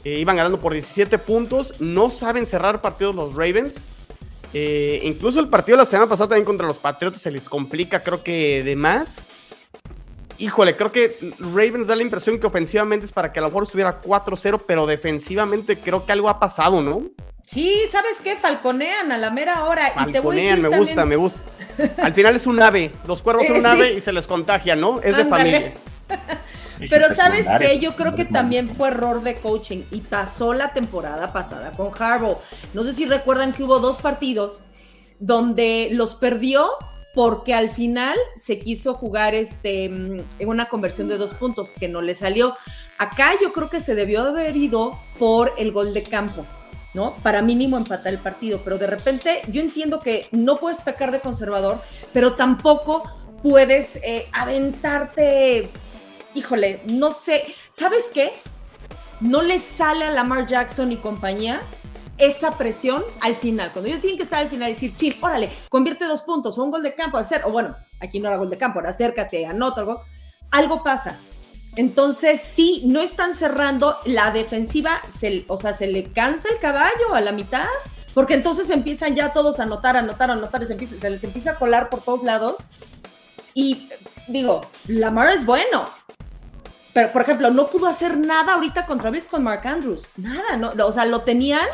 Eh, 0.05 0.21
iban 0.21 0.37
ganando 0.37 0.61
por 0.61 0.75
17 0.75 1.19
puntos. 1.19 1.75
No 1.81 2.11
saben 2.11 2.47
cerrar 2.47 2.81
partidos 2.81 3.17
los 3.17 3.35
Ravens. 3.35 3.89
Eh, 4.55 5.01
incluso 5.03 5.41
el 5.41 5.49
partido 5.49 5.77
de 5.77 5.83
la 5.83 5.91
semana 5.91 6.09
pasada 6.09 6.29
también 6.29 6.45
contra 6.45 6.69
los 6.69 6.79
Patriotas 6.79 7.21
se 7.21 7.33
les 7.33 7.49
complica, 7.49 8.05
creo 8.05 8.23
que 8.23 8.63
de 8.63 8.77
más. 8.77 9.29
Híjole, 10.39 10.75
creo 10.75 10.93
que 10.93 11.19
Ravens 11.39 11.87
da 11.87 11.97
la 11.97 12.03
impresión 12.03 12.39
que 12.39 12.47
ofensivamente 12.47 13.07
es 13.07 13.13
para 13.13 13.33
que 13.33 13.39
a 13.39 13.43
lo 13.43 13.49
mejor 13.49 13.65
estuviera 13.65 14.03
4-0, 14.03 14.63
pero 14.67 14.87
defensivamente 14.87 15.79
creo 15.79 16.05
que 16.05 16.13
algo 16.13 16.29
ha 16.29 16.39
pasado, 16.39 16.83
¿no? 16.83 17.03
Sí, 17.45 17.85
¿sabes 17.91 18.21
qué? 18.21 18.37
Falconean 18.37 19.13
a 19.13 19.19
la 19.19 19.31
mera 19.31 19.65
hora. 19.65 19.93
Falconean, 19.95 20.61
me 20.61 20.77
gusta, 20.77 21.05
me 21.07 21.17
gusta. 21.17 21.41
Al 22.03 22.13
final 22.13 22.35
es 22.37 22.47
un 22.47 22.61
ave. 22.61 22.91
Los 23.07 23.23
cuervos 23.23 23.47
son 23.47 23.59
un 23.59 23.67
ave 23.67 23.93
y 23.93 24.01
se 24.01 24.13
les 24.13 24.27
contagia, 24.27 24.75
¿no? 24.75 25.01
Es 25.01 25.17
de 25.17 25.25
familia. 25.27 25.73
Pero 26.91 27.15
sabes 27.15 27.47
qué, 27.59 27.79
yo 27.79 27.97
creo 27.97 28.15
que 28.15 28.25
también 28.25 28.69
fue 28.69 28.89
error 28.89 29.23
de 29.23 29.37
coaching 29.37 29.85
y 29.91 30.01
pasó 30.01 30.53
la 30.53 30.73
temporada 30.73 31.33
pasada 31.33 31.73
con 31.73 31.91
Harbaugh. 31.99 32.39
No 32.75 32.83
sé 32.83 32.93
si 32.93 33.07
recuerdan 33.07 33.53
que 33.53 33.63
hubo 33.63 33.79
dos 33.79 33.99
partidos 33.99 34.63
donde 35.19 35.89
los 35.93 36.15
perdió 36.15 36.71
porque 37.17 37.55
al 37.55 37.71
final 37.71 38.15
se 38.37 38.59
quiso 38.59 38.93
jugar 38.93 39.35
este, 39.35 39.87
en 39.87 40.27
una 40.39 40.69
conversión 40.69 41.09
de 41.09 41.17
dos 41.17 41.33
puntos 41.33 41.73
que 41.73 41.89
no 41.89 42.03
le 42.03 42.15
salió. 42.15 42.55
Acá 42.99 43.33
yo 43.41 43.55
creo 43.55 43.71
que 43.71 43.81
se 43.81 43.95
debió 43.95 44.21
haber 44.21 44.55
ido 44.55 45.01
por 45.19 45.55
el 45.57 45.73
gol 45.73 45.95
de 45.95 46.03
campo. 46.03 46.45
¿no? 46.93 47.15
Para 47.23 47.41
mínimo 47.41 47.79
empatar 47.79 48.13
el 48.13 48.19
partido, 48.19 48.61
pero 48.63 48.77
de 48.77 48.87
repente 48.87 49.41
yo 49.49 49.63
entiendo 49.63 50.01
que 50.01 50.29
no 50.31 50.59
puedes 50.59 50.83
pecar 50.83 51.11
de 51.11 51.21
conservador, 51.21 51.81
pero 52.13 52.35
tampoco 52.35 53.03
puedes 53.43 53.97
eh, 53.97 54.27
aventarte, 54.33 55.71
híjole, 56.35 56.83
no 56.87 57.13
sé, 57.13 57.45
¿sabes 57.71 58.11
qué? 58.13 58.33
No 59.21 59.43
le 59.43 59.59
sale 59.59 60.05
a 60.05 60.11
Lamar 60.11 60.47
Jackson 60.47 60.93
y 60.93 60.97
compañía 60.97 61.63
esa 62.19 62.57
presión 62.59 63.05
al 63.21 63.37
final. 63.37 63.73
Cuando 63.73 63.89
ellos 63.89 64.01
tienen 64.01 64.17
que 64.17 64.25
estar 64.25 64.41
al 64.41 64.49
final 64.49 64.71
y 64.71 64.75
decir, 64.75 64.95
ching, 64.97 65.15
órale, 65.21 65.51
convierte 65.69 66.05
dos 66.05 66.23
puntos 66.23 66.59
o 66.59 66.65
un 66.65 66.71
gol 66.71 66.83
de 66.83 66.95
campo, 66.95 67.19
hacer, 67.19 67.43
o 67.45 67.51
bueno, 67.51 67.77
aquí 68.01 68.21
no 68.21 68.29
era 68.29 68.37
gol 68.37 68.51
de 68.51 68.59
campo, 68.59 68.81
acércate, 68.81 69.47
anota 69.47 69.81
algo, 69.81 70.03
algo 70.51 70.83
pasa. 70.83 71.19
Entonces, 71.77 72.41
sí, 72.41 72.83
no 72.87 73.01
están 73.01 73.35
cerrando 73.35 73.99
la 74.07 74.31
defensiva, 74.31 75.03
o 75.49 75.57
sea, 75.59 75.75
se 75.75 75.87
le 75.87 76.11
cansa 76.11 76.49
el 76.51 76.59
caballo 76.59 77.15
a 77.15 77.21
la 77.21 77.33
mitad, 77.33 77.67
porque 78.15 78.33
entonces 78.33 78.71
empiezan 78.71 79.15
ya 79.15 79.35
todos 79.35 79.61
a 79.61 79.65
anotar, 79.65 79.97
anotar, 79.97 80.31
anotar, 80.31 80.65
se, 80.65 80.87
se 80.87 81.11
les 81.11 81.25
empieza 81.25 81.53
a 81.53 81.59
colar 81.59 81.91
por 81.91 82.01
todos 82.01 82.23
lados. 82.23 82.65
Y 83.53 83.91
digo, 84.27 84.63
Lamar 84.87 85.31
es 85.31 85.45
bueno, 85.45 85.91
pero 86.97 87.13
por 87.13 87.21
ejemplo, 87.21 87.51
no 87.51 87.67
pudo 87.67 87.89
hacer 87.89 88.17
nada 88.17 88.55
ahorita 88.55 88.87
contra 88.87 89.11
vez 89.11 89.27
con 89.27 89.43
Mark 89.43 89.67
Andrews. 89.67 90.09
Nada, 90.17 90.57
no, 90.57 90.73
o 90.83 90.93
sea, 90.93 91.05
lo 91.05 91.21
tenían 91.21 91.67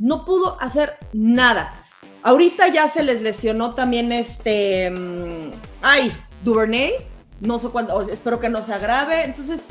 no 0.00 0.24
pudo 0.24 0.60
hacer 0.60 0.98
nada. 1.12 1.74
Ahorita 2.22 2.68
ya 2.68 2.88
se 2.88 3.02
les 3.02 3.20
lesionó 3.22 3.74
también 3.74 4.10
este. 4.12 4.90
Mm, 4.90 5.52
ay, 5.82 6.12
Duvernay. 6.42 6.92
No 7.40 7.58
sé 7.58 7.68
cuándo, 7.68 8.00
espero 8.02 8.40
que 8.40 8.48
no 8.48 8.62
se 8.62 8.72
agrave. 8.72 9.24
Entonces, 9.24 9.62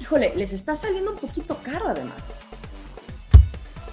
híjole, 0.00 0.32
les 0.34 0.52
está 0.52 0.74
saliendo 0.74 1.12
un 1.12 1.18
poquito 1.18 1.56
caro 1.62 1.88
además. 1.88 2.30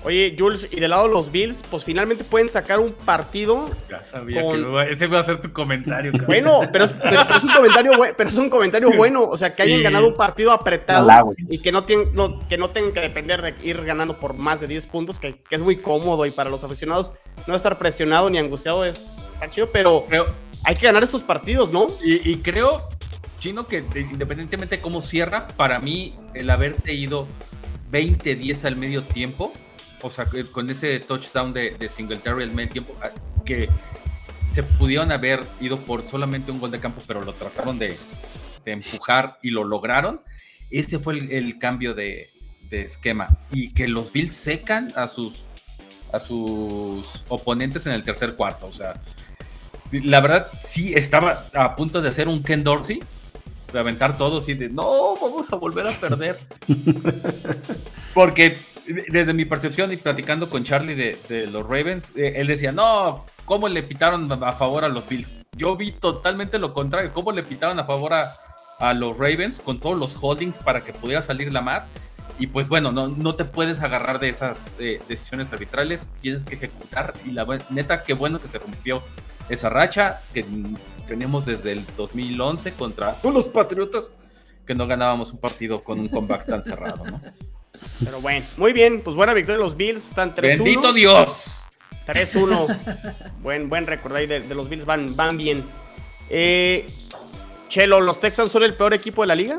Oye, 0.03 0.33
Jules, 0.37 0.69
y 0.71 0.79
del 0.79 0.91
lado 0.91 1.07
de 1.07 1.13
los 1.13 1.29
Bills, 1.29 1.61
pues 1.69 1.83
finalmente 1.83 2.23
pueden 2.23 2.47
sacar 2.47 2.79
un 2.79 2.93
partido. 2.93 3.69
Ya 3.89 4.01
sabía 4.01 4.41
que 4.41 4.91
ese 4.91 5.07
va 5.07 5.19
a 5.19 5.23
ser 5.23 5.41
tu 5.41 5.51
comentario. 5.51 6.13
Bueno, 6.25 6.61
pero 6.71 6.85
es, 6.85 6.93
un 7.43 7.51
comentario, 7.53 7.91
pero 8.15 8.29
es 8.29 8.37
un 8.37 8.49
comentario 8.49 8.91
bueno. 8.95 9.23
O 9.23 9.35
sea, 9.35 9.51
que 9.51 9.61
hayan 9.61 9.83
ganado 9.83 10.07
un 10.07 10.15
partido 10.15 10.53
apretado 10.53 11.33
y 11.37 11.59
que 11.59 11.73
no, 11.73 11.83
tienen, 11.83 12.13
que 12.47 12.57
no 12.57 12.69
tengan 12.69 12.93
que 12.93 13.01
depender 13.01 13.41
de 13.41 13.55
ir 13.61 13.83
ganando 13.83 14.19
por 14.19 14.35
más 14.35 14.61
de 14.61 14.67
10 14.67 14.87
puntos, 14.87 15.19
que, 15.19 15.41
es 15.49 15.59
muy 15.59 15.77
cómodo 15.77 16.25
y 16.25 16.31
para 16.31 16.49
los 16.49 16.63
aficionados 16.63 17.11
no 17.45 17.55
estar 17.55 17.77
presionado 17.77 18.29
ni 18.29 18.37
angustiado 18.37 18.85
es 18.85 19.15
está 19.33 19.49
chido, 19.49 19.69
pero, 19.71 20.05
hay 20.63 20.75
que 20.75 20.85
ganar 20.85 21.03
estos 21.03 21.23
partidos, 21.23 21.71
¿no? 21.71 21.87
Y, 22.03 22.29
y 22.29 22.37
creo, 22.37 22.89
Chino, 23.39 23.65
que 23.65 23.83
independientemente 23.95 24.77
de 24.77 24.81
cómo 24.81 25.01
cierra, 25.01 25.47
para 25.55 25.79
mí 25.79 26.15
el 26.33 26.49
haberte 26.49 26.93
ido 26.93 27.27
20-10 27.91 28.65
al 28.65 28.75
medio 28.75 29.03
tiempo 29.03 29.53
o 30.01 30.09
sea, 30.09 30.27
con 30.51 30.69
ese 30.69 30.99
touchdown 30.99 31.53
de, 31.53 31.71
de 31.71 31.89
Singletary 31.89 32.43
al 32.43 32.51
medio 32.51 32.69
tiempo, 32.69 32.95
ah, 33.01 33.09
que 33.45 33.69
se 34.51 34.63
pudieron 34.63 35.11
haber 35.11 35.43
ido 35.61 35.77
por 35.77 36.07
solamente 36.07 36.51
un 36.51 36.59
gol 36.59 36.71
de 36.71 36.79
campo, 36.79 37.01
pero 37.07 37.23
lo 37.23 37.33
trataron 37.33 37.77
de, 37.77 37.97
empujar 38.65 39.39
y 39.41 39.49
lo 39.49 39.63
lograron. 39.63 40.21
Ese 40.69 40.99
fue 40.99 41.17
el, 41.17 41.57
cambio 41.57 41.93
de, 41.93 42.29
esquema. 42.69 43.37
Y 43.51 43.73
que 43.73 43.87
los 43.87 44.11
Bills 44.11 44.33
secan 44.33 44.93
a 44.95 45.07
sus, 45.07 45.45
a 46.13 46.19
sus 46.19 47.23
oponentes 47.29 47.85
en 47.87 47.93
el 47.93 48.03
tercer 48.03 48.35
cuarto. 48.35 48.67
O 48.67 48.71
sea, 48.71 49.01
la 49.91 50.19
verdad 50.19 50.51
sí 50.63 50.93
estaba 50.93 51.47
a 51.53 51.75
punto 51.75 52.01
de 52.01 52.09
hacer 52.09 52.27
un 52.27 52.43
Ken 52.43 52.63
Dorsey, 52.63 53.01
de 53.73 53.79
aventar 53.79 54.17
todo 54.17 54.43
y 54.47 54.53
de 54.53 54.69
no, 54.69 55.15
vamos 55.19 55.51
a 55.51 55.55
volver 55.55 55.87
a 55.87 55.91
perder. 55.91 56.37
Porque 58.13 58.57
desde 59.09 59.33
mi 59.33 59.45
percepción 59.45 59.91
y 59.91 59.97
platicando 59.97 60.49
con 60.49 60.63
Charlie 60.63 60.95
de, 60.95 61.47
los 61.47 61.63
Ravens, 61.63 62.13
eh, 62.15 62.33
él 62.37 62.47
decía, 62.47 62.71
no, 62.71 63.25
¿cómo 63.45 63.67
le 63.67 63.83
pitaron 63.83 64.31
a 64.31 64.51
favor 64.53 64.83
a 64.83 64.89
los 64.89 65.07
Bills? 65.07 65.37
Yo 65.55 65.75
vi 65.75 65.91
totalmente 65.91 66.59
lo 66.59 66.73
contrario, 66.73 67.11
¿cómo 67.13 67.31
le 67.31 67.43
pitaron 67.43 67.79
a 67.79 67.83
favor 67.83 68.13
a, 68.13 68.33
los 68.93 69.17
Ravens 69.17 69.59
con 69.59 69.79
todos 69.79 69.97
los 69.97 70.15
holdings 70.21 70.57
para 70.59 70.81
que 70.81 70.93
pudiera 70.93 71.21
salir 71.21 71.51
la 71.51 71.61
mar? 71.61 71.85
Y 72.37 72.47
pues 72.47 72.69
bueno, 72.69 72.93
no, 72.93 73.09
no 73.09 73.35
te 73.35 73.43
puedes 73.43 73.81
agarrar 73.81 74.19
de 74.19 74.29
esas 74.29 74.73
eh, 74.79 75.01
decisiones 75.09 75.51
arbitrales, 75.51 76.09
tienes 76.21 76.45
que 76.45 76.55
ejecutar. 76.55 77.13
Y 77.25 77.31
la 77.31 77.45
neta, 77.69 78.03
qué 78.03 78.13
bueno 78.13 78.39
que 78.39 78.47
se 78.47 78.59
rompió 78.59 79.03
esa 79.49 79.67
racha 79.67 80.21
que 80.33 80.45
teníamos 81.05 81.45
desde 81.45 81.73
el 81.73 81.85
2011 81.97 82.71
contra 82.73 83.17
los 83.23 83.49
Patriotas, 83.49 84.13
que 84.65 84.73
no 84.75 84.87
ganábamos 84.87 85.33
un 85.33 85.39
partido 85.39 85.83
con 85.83 85.99
un 85.99 86.07
comeback 86.07 86.45
tan 86.45 86.61
cerrado, 86.61 87.03
¿no? 87.03 87.19
Pero 88.03 88.21
bueno, 88.21 88.45
muy 88.57 88.73
bien, 88.73 89.01
pues 89.01 89.15
buena 89.15 89.33
victoria 89.33 89.57
de 89.57 89.63
los 89.63 89.75
Bills, 89.75 90.07
están 90.07 90.33
3-1. 90.33 90.41
¡Bendito 90.41 90.93
Dios! 90.93 91.63
3-1. 92.07 92.77
buen, 93.41 93.69
buen 93.69 93.87
récord 93.87 94.15
ahí 94.15 94.27
de, 94.27 94.41
los 94.55 94.69
Bills, 94.69 94.85
van, 94.85 95.15
van 95.15 95.37
bien. 95.37 95.65
Eh, 96.29 96.87
Chelo, 97.67 98.01
¿los 98.01 98.19
Texans 98.19 98.51
son 98.51 98.63
el 98.63 98.73
peor 98.73 98.93
equipo 98.93 99.21
de 99.21 99.27
la 99.27 99.35
liga? 99.35 99.57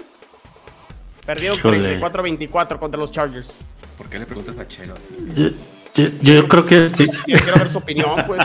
Perdieron 1.24 1.58
34-24 1.58 2.78
contra 2.78 2.98
los 2.98 3.10
Chargers. 3.12 3.56
¿Por 3.96 4.08
qué 4.08 4.18
le 4.18 4.26
preguntas 4.26 4.58
a 4.58 4.66
Chelo 4.66 4.94
así? 4.94 5.54
Yo, 6.22 6.48
creo 6.48 6.66
que 6.66 6.88
sí. 6.88 7.06
quiero 7.24 7.58
ver 7.58 7.70
su 7.70 7.78
opinión, 7.78 8.24
pues. 8.26 8.40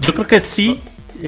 Yo 0.00 0.14
creo 0.14 0.26
que 0.26 0.40
sí. 0.40 0.80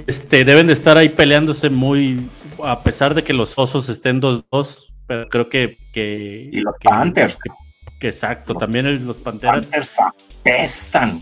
Este, 0.06 0.44
deben 0.44 0.68
de 0.68 0.72
estar 0.72 0.96
ahí 0.96 1.08
peleándose 1.08 1.68
muy, 1.68 2.28
a 2.62 2.80
pesar 2.80 3.14
de 3.14 3.24
que 3.24 3.32
los 3.32 3.58
osos 3.58 3.88
estén 3.88 4.20
2-2 4.20 4.89
pero 5.10 5.28
creo 5.28 5.48
que. 5.48 5.76
que 5.90 6.50
y 6.52 6.60
los 6.60 6.76
Panthers. 6.80 7.40
Que, 7.98 8.06
exacto, 8.06 8.54
también 8.54 9.04
los 9.04 9.18
Panteras. 9.18 9.66
Panthers 9.66 9.96
apestan, 9.98 11.20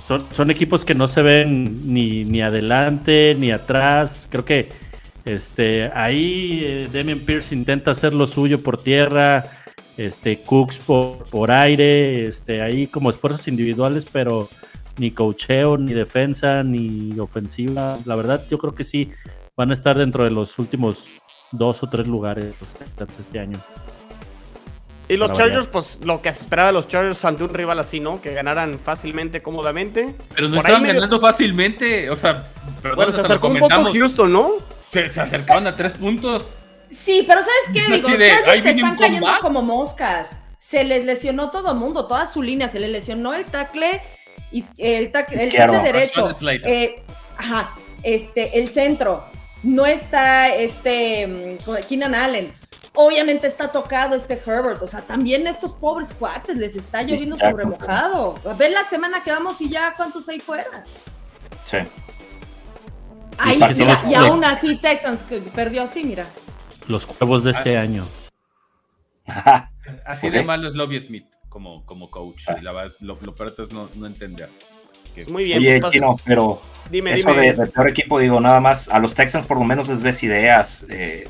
son, 0.00 0.26
son 0.32 0.50
equipos 0.50 0.84
que 0.84 0.96
no 0.96 1.06
se 1.06 1.22
ven 1.22 1.86
ni, 1.94 2.24
ni 2.24 2.42
adelante 2.42 3.36
ni 3.38 3.52
atrás. 3.52 4.26
Creo 4.28 4.44
que 4.44 4.72
este, 5.24 5.92
ahí 5.94 6.60
eh, 6.64 6.88
Demian 6.90 7.20
Pierce 7.20 7.54
intenta 7.54 7.92
hacer 7.92 8.14
lo 8.14 8.26
suyo 8.26 8.64
por 8.64 8.82
tierra, 8.82 9.44
este, 9.96 10.42
Cooks 10.42 10.78
por, 10.78 11.24
por 11.30 11.52
aire, 11.52 12.24
este, 12.24 12.62
ahí 12.62 12.88
como 12.88 13.10
esfuerzos 13.10 13.46
individuales, 13.46 14.08
pero 14.10 14.48
ni 14.98 15.12
cocheo, 15.12 15.78
ni 15.78 15.92
defensa, 15.92 16.64
ni 16.64 17.16
ofensiva. 17.20 17.96
La 18.06 18.16
verdad, 18.16 18.44
yo 18.50 18.58
creo 18.58 18.74
que 18.74 18.82
sí 18.82 19.12
van 19.56 19.70
a 19.70 19.74
estar 19.74 19.96
dentro 19.96 20.24
de 20.24 20.30
los 20.30 20.58
últimos 20.58 21.20
dos 21.52 21.82
o 21.82 21.88
tres 21.88 22.06
lugares 22.06 22.54
este 23.18 23.38
año. 23.38 23.58
Y 25.08 25.16
los 25.16 25.32
Chargers, 25.32 25.66
pues 25.66 25.98
lo 26.04 26.22
que 26.22 26.32
se 26.32 26.42
esperaba 26.42 26.68
de 26.68 26.72
los 26.72 26.86
Chargers 26.86 27.24
ante 27.24 27.42
un 27.42 27.52
rival 27.52 27.80
así, 27.80 27.98
¿no? 27.98 28.20
Que 28.20 28.32
ganaran 28.32 28.78
fácilmente, 28.78 29.42
cómodamente. 29.42 30.14
Pero 30.34 30.48
no 30.48 30.58
estaban 30.58 30.84
ganando 30.84 31.20
fácilmente, 31.20 32.08
o 32.10 32.16
sea, 32.16 32.46
bueno, 32.94 33.10
se 33.10 33.20
acercó 33.20 33.48
un 33.48 33.58
poco 33.58 33.92
Houston, 33.92 34.32
¿no? 34.32 34.52
Se, 34.92 35.08
se, 35.08 35.20
acercaron 35.20 35.66
a 35.66 35.74
tres 35.74 35.92
puntos. 35.94 36.50
Sí, 36.90 37.24
pero 37.26 37.40
¿sabes 37.40 37.70
qué? 37.72 37.94
Digo, 37.94 38.08
Chargers 38.08 38.62
se 38.62 38.70
están 38.70 38.96
cayendo 38.96 39.26
como 39.40 39.62
moscas. 39.62 40.38
Se 40.58 40.84
les 40.84 41.04
lesionó 41.04 41.50
todo 41.50 41.74
mundo, 41.74 42.06
toda 42.06 42.26
su 42.26 42.42
línea, 42.42 42.68
se 42.68 42.78
les 42.78 42.90
lesionó 42.90 43.34
el 43.34 43.46
tackle 43.46 44.02
el, 44.52 45.10
el 45.12 45.82
derecho, 45.82 46.30
eh, 46.64 47.02
ajá, 47.36 47.76
este, 48.02 48.58
el 48.58 48.68
centro, 48.68 49.24
no 49.62 49.86
está 49.86 50.54
este 50.54 51.58
mm, 51.58 51.84
Keenan 51.86 52.14
Allen. 52.14 52.52
Obviamente 52.94 53.46
está 53.46 53.68
tocado 53.68 54.16
este 54.16 54.34
Herbert, 54.34 54.82
o 54.82 54.88
sea, 54.88 55.02
también 55.02 55.46
estos 55.46 55.72
pobres 55.72 56.12
cuates 56.12 56.56
les 56.56 56.74
está 56.74 57.02
lloviendo 57.02 57.38
sobre 57.38 57.64
mojado. 57.64 58.34
A 58.44 58.54
ver 58.54 58.72
la 58.72 58.82
semana 58.82 59.22
que 59.22 59.30
vamos 59.30 59.60
y 59.60 59.68
ya 59.68 59.94
cuántos 59.96 60.28
hay 60.28 60.40
fuera. 60.40 60.84
Sí. 61.64 61.78
y 64.08 64.14
aún 64.14 64.44
así 64.44 64.76
Texans 64.76 65.22
que 65.22 65.40
perdió 65.40 65.84
así, 65.84 66.02
mira. 66.02 66.26
Los 66.88 67.04
juegos 67.04 67.44
de 67.44 67.52
este 67.52 67.78
ah. 67.78 67.82
año. 67.82 68.06
Así 70.04 70.28
de 70.28 70.44
malo 70.44 70.68
es 70.68 70.74
Lobby 70.74 71.00
Smith 71.00 71.26
como, 71.48 71.84
como 71.84 72.10
coach. 72.10 72.44
Ah. 72.48 72.56
la 72.62 72.86
lo, 73.00 73.18
lo 73.20 73.34
peor 73.34 73.54
es 73.58 73.70
no, 73.70 73.90
no 73.94 74.06
entender. 74.06 74.48
Muy 75.28 75.44
bien. 75.44 75.58
Oye, 75.58 75.80
pues, 75.80 76.00
pero 76.24 76.60
dime, 76.90 77.12
eso 77.12 77.32
De, 77.34 77.54
peor 77.54 77.88
equipo, 77.88 78.18
digo, 78.18 78.40
nada 78.40 78.60
más, 78.60 78.88
a 78.88 78.98
los 78.98 79.14
Texans 79.14 79.46
por 79.46 79.58
lo 79.58 79.64
menos 79.64 79.88
les 79.88 80.02
ves 80.02 80.22
ideas. 80.22 80.86
Eh, 80.88 81.28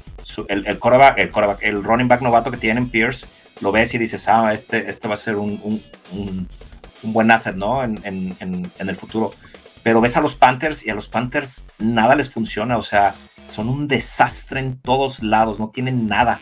el, 0.48 0.66
el, 0.66 0.78
el, 1.16 1.30
el 1.60 1.84
running 1.84 2.08
back 2.08 2.22
novato 2.22 2.50
que 2.50 2.56
tienen, 2.56 2.88
Pierce, 2.88 3.26
lo 3.60 3.72
ves 3.72 3.94
y 3.94 3.98
dices, 3.98 4.28
ah, 4.28 4.52
este, 4.52 4.88
este 4.88 5.08
va 5.08 5.14
a 5.14 5.18
ser 5.18 5.36
un, 5.36 5.60
un, 5.62 5.82
un, 6.12 7.12
buen 7.12 7.30
asset, 7.30 7.56
¿no? 7.56 7.82
En, 7.82 8.00
en, 8.04 8.36
en, 8.40 8.88
el 8.88 8.96
futuro. 8.96 9.32
Pero 9.82 10.00
ves 10.00 10.16
a 10.16 10.20
los 10.20 10.34
Panthers 10.34 10.86
y 10.86 10.90
a 10.90 10.94
los 10.94 11.08
Panthers 11.08 11.66
nada 11.78 12.14
les 12.14 12.32
funciona, 12.32 12.76
o 12.76 12.82
sea, 12.82 13.14
son 13.44 13.68
un 13.68 13.88
desastre 13.88 14.60
en 14.60 14.78
todos 14.78 15.22
lados, 15.22 15.58
no 15.58 15.70
tienen 15.70 16.06
nada. 16.06 16.40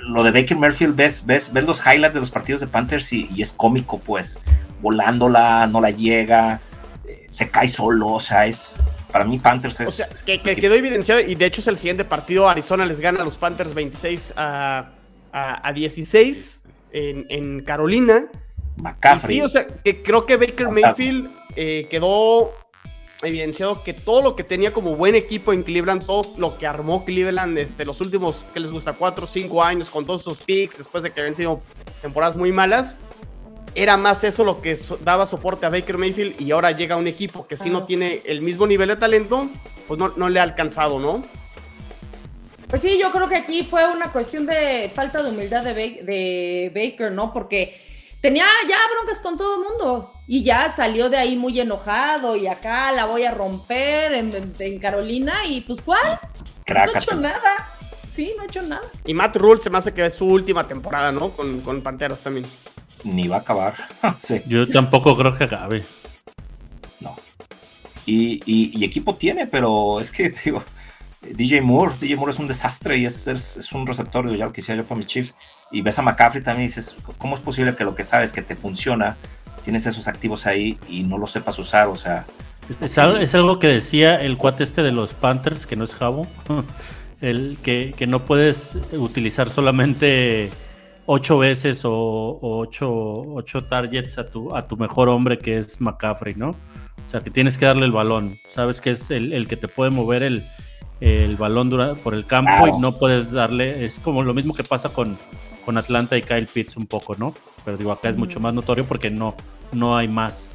Lo 0.00 0.22
de 0.22 0.30
Baker 0.30 0.56
Merfield, 0.56 0.96
ves, 0.96 1.26
ves, 1.26 1.52
ves 1.52 1.64
los 1.64 1.80
highlights 1.84 2.14
de 2.14 2.20
los 2.20 2.30
partidos 2.30 2.60
de 2.62 2.66
Panthers 2.66 3.12
y, 3.12 3.28
y 3.34 3.42
es 3.42 3.52
cómico, 3.52 3.98
pues 3.98 4.40
volándola, 4.82 5.66
no 5.66 5.80
la 5.80 5.90
llega, 5.90 6.60
eh, 7.06 7.26
se 7.30 7.48
cae 7.50 7.68
solo, 7.68 8.08
o 8.08 8.20
sea, 8.20 8.46
es... 8.46 8.78
Para 9.10 9.24
mí 9.24 9.38
Panthers 9.38 9.80
es... 9.80 9.88
O 9.88 9.92
sea, 9.92 10.06
que, 10.24 10.40
quedó 10.56 10.74
evidenciado 10.74 11.20
y 11.20 11.34
de 11.34 11.46
hecho 11.46 11.60
es 11.60 11.66
el 11.66 11.76
siguiente 11.76 12.04
partido, 12.04 12.48
Arizona 12.48 12.84
les 12.84 12.98
gana 12.98 13.20
a 13.20 13.24
los 13.24 13.36
Panthers 13.36 13.74
26 13.74 14.34
a, 14.36 14.90
a, 15.32 15.72
16 15.72 16.62
en, 16.92 17.26
en, 17.28 17.62
Carolina. 17.62 18.26
McCaffrey. 18.76 19.36
sí, 19.36 19.42
o 19.42 19.48
sea, 19.48 19.66
que 19.66 20.02
creo 20.02 20.24
que 20.24 20.36
Baker 20.36 20.70
Mayfield 20.70 21.30
eh, 21.56 21.86
quedó 21.90 22.52
evidenciado 23.22 23.82
que 23.82 23.92
todo 23.92 24.22
lo 24.22 24.36
que 24.36 24.44
tenía 24.44 24.72
como 24.72 24.96
buen 24.96 25.14
equipo 25.14 25.52
en 25.52 25.62
Cleveland, 25.62 26.04
todo 26.04 26.34
lo 26.36 26.58
que 26.58 26.66
armó 26.66 27.04
Cleveland 27.04 27.56
desde 27.56 27.84
los 27.84 28.00
últimos, 28.00 28.44
que 28.52 28.60
les 28.60 28.70
gusta, 28.70 28.92
4 28.94 29.24
o 29.24 29.26
5 29.26 29.62
años, 29.62 29.90
con 29.90 30.04
todos 30.04 30.22
sus 30.22 30.40
picks, 30.40 30.78
después 30.78 31.04
de 31.04 31.10
que 31.10 31.20
habían 31.20 31.34
tenido 31.34 31.60
temporadas 32.00 32.36
muy 32.36 32.50
malas, 32.52 32.96
era 33.74 33.96
más 33.96 34.22
eso 34.24 34.44
lo 34.44 34.60
que 34.60 34.78
daba 35.00 35.26
soporte 35.26 35.66
a 35.66 35.70
Baker 35.70 35.98
Mayfield 35.98 36.40
y 36.40 36.50
ahora 36.50 36.72
llega 36.72 36.96
un 36.96 37.06
equipo 37.06 37.46
que 37.46 37.56
si 37.56 37.70
no 37.70 37.84
tiene 37.84 38.22
el 38.26 38.42
mismo 38.42 38.66
nivel 38.66 38.88
de 38.88 38.96
talento, 38.96 39.48
pues 39.88 39.98
no, 39.98 40.28
le 40.28 40.40
ha 40.40 40.42
alcanzado, 40.42 40.98
¿no? 40.98 41.24
Pues 42.68 42.82
sí, 42.82 42.98
yo 42.98 43.10
creo 43.10 43.28
que 43.28 43.36
aquí 43.36 43.64
fue 43.64 43.86
una 43.86 44.12
cuestión 44.12 44.46
de 44.46 44.90
falta 44.94 45.22
de 45.22 45.30
humildad 45.30 45.62
de, 45.62 45.74
de 45.74 46.72
Baker, 46.74 47.12
¿no? 47.12 47.32
Porque 47.32 47.78
tenía 48.20 48.46
ya 48.68 48.78
broncas 48.94 49.20
con 49.20 49.36
todo 49.36 49.56
el 49.56 49.68
mundo 49.68 50.12
y 50.26 50.42
ya 50.42 50.68
salió 50.68 51.10
de 51.10 51.18
ahí 51.18 51.36
muy 51.36 51.58
enojado 51.58 52.36
y 52.36 52.46
acá 52.46 52.92
la 52.92 53.06
voy 53.06 53.24
a 53.24 53.32
romper 53.32 54.12
en, 54.12 54.78
Carolina 54.78 55.46
y 55.46 55.62
pues 55.62 55.80
¿cuál? 55.80 56.18
no 56.66 56.78
ha 56.78 56.98
hecho 56.98 57.14
nada. 57.16 57.68
Sí, 58.10 58.34
no 58.36 58.42
ha 58.42 58.46
hecho 58.46 58.62
nada. 58.62 58.90
Y 59.06 59.14
Matt 59.14 59.36
Rule 59.36 59.60
se 59.60 59.70
me 59.70 59.78
hace 59.78 59.94
que 59.94 60.04
es 60.04 60.14
su 60.14 60.26
última 60.26 60.66
temporada, 60.66 61.12
¿no? 61.12 61.30
Con, 61.30 61.62
con 61.62 61.80
Panteras 61.80 62.22
también 62.22 62.46
ni 63.04 63.28
va 63.28 63.36
a 63.36 63.40
acabar. 63.40 63.74
Yo 64.46 64.68
tampoco 64.68 65.16
creo 65.16 65.36
que 65.36 65.44
acabe. 65.44 65.84
No. 67.00 67.16
Y, 68.06 68.84
equipo 68.84 69.14
tiene, 69.14 69.46
pero 69.46 70.00
es 70.00 70.10
que, 70.10 70.30
digo, 70.44 70.62
DJ 71.22 71.60
Moore, 71.60 71.94
DJ 72.00 72.16
Moore 72.16 72.32
es 72.32 72.38
un 72.38 72.48
desastre 72.48 72.98
y 72.98 73.06
es, 73.06 73.26
es, 73.26 73.72
un 73.72 73.86
receptor, 73.86 74.34
ya 74.36 74.44
lo 74.44 74.52
quisiera 74.52 74.82
yo 74.82 74.88
para 74.88 74.98
mis 74.98 75.06
Chiefs. 75.06 75.36
Y 75.70 75.82
ves 75.82 75.98
a 75.98 76.02
McCaffrey 76.02 76.42
también 76.42 76.64
y 76.64 76.68
dices, 76.68 76.96
¿cómo 77.18 77.34
es 77.34 77.40
posible 77.40 77.74
que 77.74 77.84
lo 77.84 77.94
que 77.94 78.02
sabes 78.02 78.32
que 78.32 78.42
te 78.42 78.56
funciona, 78.56 79.16
tienes 79.64 79.86
esos 79.86 80.08
activos 80.08 80.46
ahí 80.46 80.78
y 80.88 81.04
no 81.04 81.18
los 81.18 81.30
sepas 81.30 81.58
usar? 81.58 81.88
O 81.88 81.96
sea... 81.96 82.26
Es, 82.80 82.96
algo, 83.34 83.58
que 83.58 83.66
decía 83.66 84.20
el 84.20 84.36
cuate 84.36 84.62
este 84.62 84.82
de 84.82 84.92
los 84.92 85.14
Panthers, 85.14 85.66
que 85.66 85.74
no 85.74 85.84
es 85.84 85.94
Jabo, 85.94 86.26
el 87.20 87.58
que, 87.62 87.94
que 87.96 88.06
no 88.06 88.24
puedes 88.24 88.76
utilizar 88.92 89.50
solamente 89.50 90.50
ocho 91.06 91.38
veces 91.38 91.82
o, 91.84 92.38
ocho, 92.40 93.64
targets 93.68 94.18
a 94.18 94.26
tu, 94.26 94.54
a 94.54 94.66
tu 94.66 94.76
mejor 94.76 95.08
hombre 95.08 95.38
que 95.38 95.58
es 95.58 95.80
McCaffrey, 95.80 96.34
¿no? 96.34 96.50
O 96.50 97.08
sea, 97.08 97.20
que 97.20 97.30
tienes 97.30 97.58
que 97.58 97.66
darle 97.66 97.84
el 97.84 97.92
balón. 97.92 98.38
Sabes 98.46 98.80
que 98.80 98.90
es 98.90 99.10
el, 99.10 99.46
que 99.48 99.56
te 99.56 99.68
puede 99.68 99.90
mover 99.90 100.22
el, 100.22 100.42
el 101.00 101.36
balón 101.36 101.70
por 102.02 102.14
el 102.14 102.26
campo 102.26 102.68
y 102.68 102.80
no 102.80 102.98
puedes 102.98 103.32
darle. 103.32 103.84
Es 103.84 103.98
como 103.98 104.22
lo 104.22 104.34
mismo 104.34 104.54
que 104.54 104.64
pasa 104.64 104.90
con, 104.90 105.18
con 105.64 105.76
Atlanta 105.76 106.16
y 106.16 106.22
Kyle 106.22 106.46
Pitts 106.46 106.76
un 106.76 106.86
poco, 106.86 107.16
¿no? 107.16 107.34
Pero 107.64 107.76
digo, 107.76 107.92
acá 107.92 108.08
es 108.08 108.16
mucho 108.16 108.40
más 108.40 108.54
notorio 108.54 108.84
porque 108.84 109.10
no, 109.10 109.34
no 109.72 109.96
hay 109.96 110.08
más. 110.08 110.51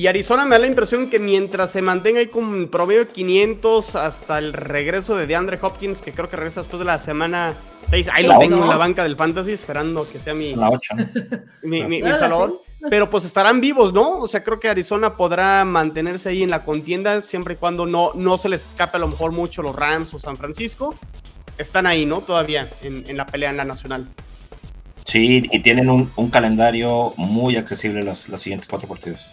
Y 0.00 0.06
Arizona 0.06 0.46
me 0.46 0.52
da 0.52 0.60
la 0.60 0.66
impresión 0.66 1.10
que 1.10 1.18
mientras 1.18 1.72
se 1.72 1.82
mantenga 1.82 2.20
ahí 2.20 2.28
con 2.28 2.68
promedio 2.68 3.00
de 3.00 3.08
500 3.08 3.96
hasta 3.96 4.38
el 4.38 4.54
regreso 4.54 5.14
de 5.14 5.26
DeAndre 5.26 5.58
Hopkins, 5.60 6.00
que 6.00 6.12
creo 6.12 6.26
que 6.26 6.36
regresa 6.36 6.62
después 6.62 6.78
de 6.78 6.86
la 6.86 6.98
semana 6.98 7.52
6, 7.90 8.08
ahí 8.10 8.26
lo 8.26 8.38
tengo 8.38 8.62
en 8.62 8.68
la 8.70 8.78
banca 8.78 9.02
del 9.02 9.16
Fantasy 9.16 9.52
esperando 9.52 10.08
que 10.08 10.18
sea 10.18 10.32
mi, 10.32 10.54
mi, 11.62 12.00
salón. 12.18 12.54
Pero 12.88 13.10
pues 13.10 13.26
estarán 13.26 13.60
vivos, 13.60 13.92
¿no? 13.92 14.20
O 14.20 14.26
sea, 14.26 14.42
creo 14.42 14.58
que 14.58 14.70
Arizona 14.70 15.18
podrá 15.18 15.66
mantenerse 15.66 16.30
ahí 16.30 16.42
en 16.42 16.48
la 16.48 16.64
contienda 16.64 17.20
siempre 17.20 17.52
y 17.52 17.56
cuando 17.58 17.84
no, 17.84 18.12
no 18.14 18.38
se 18.38 18.48
les 18.48 18.70
escape 18.70 18.96
a 18.96 19.00
lo 19.00 19.08
mejor 19.08 19.32
mucho 19.32 19.60
los 19.60 19.76
Rams 19.76 20.14
o 20.14 20.18
San 20.18 20.36
Francisco. 20.36 20.94
Están 21.58 21.86
ahí, 21.86 22.06
¿no? 22.06 22.22
Todavía 22.22 22.70
en, 22.80 23.04
en 23.06 23.18
la 23.18 23.26
pelea 23.26 23.50
en 23.50 23.58
la 23.58 23.66
nacional. 23.66 24.06
Sí, 25.04 25.46
y 25.52 25.60
tienen 25.60 25.90
un, 25.90 26.10
un 26.16 26.30
calendario 26.30 27.12
muy 27.18 27.56
accesible 27.56 28.02
los, 28.02 28.30
los 28.30 28.40
siguientes 28.40 28.66
cuatro 28.66 28.88
partidos 28.88 29.28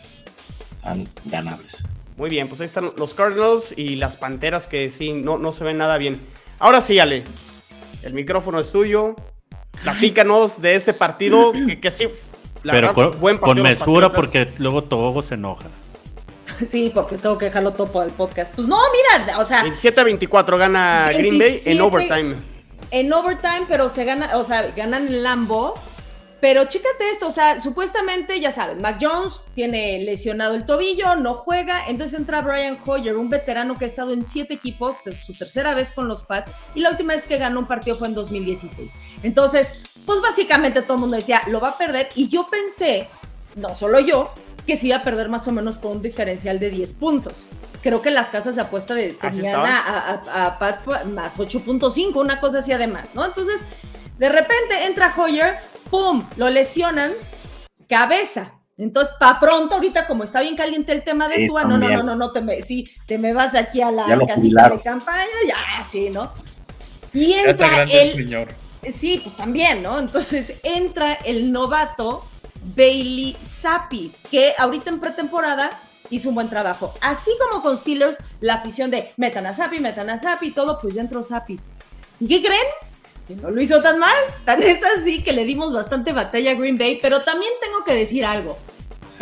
ganables. 1.25 1.83
Muy 2.17 2.29
bien, 2.29 2.47
pues 2.47 2.59
ahí 2.61 2.65
están 2.65 2.91
los 2.97 3.13
Cardinals 3.13 3.73
y 3.77 3.95
las 3.95 4.17
Panteras 4.17 4.65
que 4.65 4.89
sí, 4.89 5.13
no, 5.13 5.37
no 5.37 5.51
se 5.51 5.63
ven 5.63 5.77
nada 5.77 5.97
bien. 5.97 6.19
Ahora 6.59 6.81
sí, 6.81 6.97
Ale, 6.97 7.23
el 8.01 8.13
micrófono 8.13 8.59
es 8.59 8.71
tuyo. 8.71 9.15
Platícanos 9.83 10.59
de 10.59 10.75
este 10.75 10.93
partido 10.93 11.51
que, 11.79 11.91
sí. 11.91 12.07
Pero 12.63 12.93
con, 13.39 13.61
mesura 13.61 14.11
porque 14.11 14.49
luego 14.57 14.83
Togo 14.83 15.21
se 15.21 15.35
enoja. 15.35 15.65
Sí, 16.65 16.91
porque 16.91 17.19
tengo 17.19 17.37
que 17.37 17.45
dejarlo 17.45 17.73
todo 17.73 18.01
el 18.01 18.09
podcast. 18.09 18.51
Pues 18.55 18.67
no, 18.67 18.79
mira, 18.91 19.37
o 19.37 19.45
sea. 19.45 19.61
27 19.61 20.01
a 20.01 20.03
24 20.03 20.57
gana 20.57 21.07
Green 21.13 21.37
Bay 21.37 21.61
en 21.65 21.81
overtime. 21.81 22.35
En 22.89 23.13
overtime, 23.13 23.65
pero 23.67 23.89
se 23.89 24.05
gana, 24.05 24.35
o 24.35 24.43
sea, 24.43 24.71
ganan 24.75 25.07
el 25.07 25.21
Lambo 25.21 25.79
pero 26.39 26.65
chécate 26.65 27.09
esto, 27.09 27.27
o 27.27 27.31
sea, 27.31 27.59
supuestamente, 27.59 28.39
ya 28.39 28.51
saben, 28.51 28.79
Mac 28.81 28.99
Jones 29.01 29.41
tiene 29.55 29.99
lesionado 29.99 30.53
el 30.53 30.65
tobillo, 30.65 31.15
no 31.15 31.35
juega, 31.35 31.87
entonces 31.87 32.19
entra 32.19 32.41
Brian 32.41 32.77
Hoyer, 32.85 33.17
un 33.17 33.29
veterano 33.29 33.77
que 33.77 33.85
ha 33.85 33.87
estado 33.87 34.13
en 34.13 34.23
siete 34.23 34.53
equipos, 34.53 34.97
su 35.25 35.33
tercera 35.33 35.73
vez 35.73 35.91
con 35.91 36.07
los 36.07 36.23
Pats, 36.23 36.51
y 36.75 36.81
la 36.81 36.91
última 36.91 37.13
vez 37.15 37.25
que 37.25 37.37
ganó 37.37 37.59
un 37.59 37.67
partido 37.67 37.97
fue 37.97 38.07
en 38.07 38.13
2016. 38.13 38.93
Entonces, 39.23 39.73
pues 40.05 40.21
básicamente 40.21 40.83
todo 40.83 40.93
el 40.93 40.99
mundo 40.99 41.17
decía, 41.17 41.41
lo 41.47 41.59
va 41.59 41.69
a 41.69 41.77
perder, 41.77 42.09
y 42.13 42.27
yo 42.27 42.47
pensé, 42.49 43.07
no 43.55 43.75
solo 43.75 43.99
yo, 43.99 44.31
que 44.67 44.77
se 44.77 44.87
iba 44.87 44.97
a 44.97 45.03
perder 45.03 45.29
más 45.29 45.47
o 45.47 45.51
menos 45.51 45.77
por 45.77 45.95
un 45.95 46.01
diferencial 46.01 46.59
de 46.59 46.69
10 46.69 46.93
puntos. 46.93 47.47
Creo 47.81 48.01
que 48.01 48.11
las 48.11 48.27
casas 48.27 48.55
de 48.55 48.61
apuesta 48.61 48.93
de, 48.93 49.13
tenían 49.13 49.55
a, 49.55 50.21
a, 50.27 50.45
a 50.45 50.59
Pat 50.59 50.85
más 51.05 51.39
8.5, 51.39 52.15
una 52.15 52.39
cosa 52.39 52.59
así 52.59 52.73
además, 52.73 53.09
¿no? 53.15 53.25
Entonces, 53.25 53.61
de 54.17 54.29
repente 54.29 54.85
entra 54.85 55.13
Hoyer, 55.15 55.57
¡pum! 55.89 56.23
Lo 56.35 56.49
lesionan, 56.49 57.11
cabeza. 57.87 58.53
Entonces, 58.77 59.15
pa' 59.19 59.39
pronto, 59.39 59.75
ahorita 59.75 60.05
como 60.05 60.23
está 60.23 60.41
bien 60.41 60.55
caliente 60.55 60.91
el 60.91 61.03
tema 61.03 61.27
de 61.27 61.47
Tua, 61.47 61.63
no, 61.63 61.77
no, 61.77 61.89
no, 61.89 62.03
no, 62.03 62.15
no, 62.15 62.31
te 62.31 62.41
me, 62.41 62.61
sí, 62.61 62.87
te 63.07 63.17
me 63.17 63.33
vas 63.33 63.55
aquí 63.55 63.81
a 63.81 63.91
la 63.91 64.05
casita 64.27 64.69
de 64.69 64.81
campaña, 64.81 65.25
ya, 65.47 65.83
sí, 65.83 66.11
¿no? 66.11 66.31
Y 67.13 67.33
entra 67.33 67.83
el... 67.83 68.11
Señor. 68.11 68.49
Sí, 68.93 69.19
pues 69.23 69.35
también, 69.35 69.81
¿no? 69.81 69.97
Entonces 69.97 70.53
entra 70.61 71.13
el 71.13 71.51
novato 71.51 72.25
Bailey 72.75 73.35
Zappi, 73.43 74.13
que 74.29 74.53
ahorita 74.57 74.91
en 74.91 74.99
pretemporada 74.99 75.71
hizo 76.09 76.29
un 76.29 76.35
buen 76.35 76.49
trabajo. 76.49 76.93
Así 77.01 77.31
como 77.39 77.61
con 77.61 77.75
Steelers, 77.75 78.17
la 78.39 78.55
afición 78.55 78.91
de 78.91 79.09
metan 79.17 79.45
a 79.45 79.53
Zappi, 79.53 79.79
metan 79.79 80.09
a 80.09 80.19
Zappi, 80.19 80.51
todo, 80.51 80.79
pues 80.79 80.95
ya 80.95 81.01
entró 81.01 81.23
Zappi. 81.23 81.59
¿Y 82.19 82.27
qué 82.27 82.41
creen? 82.41 82.65
No 83.35 83.51
lo 83.51 83.61
hizo 83.61 83.81
tan 83.81 83.99
mal. 83.99 84.15
Tan 84.45 84.63
es 84.63 84.79
así 84.97 85.23
que 85.23 85.33
le 85.33 85.45
dimos 85.45 85.73
bastante 85.73 86.13
batalla 86.13 86.51
a 86.51 86.55
Green 86.55 86.77
Bay, 86.77 86.99
pero 87.01 87.21
también 87.21 87.51
tengo 87.61 87.83
que 87.83 87.93
decir 87.93 88.25
algo. 88.25 88.57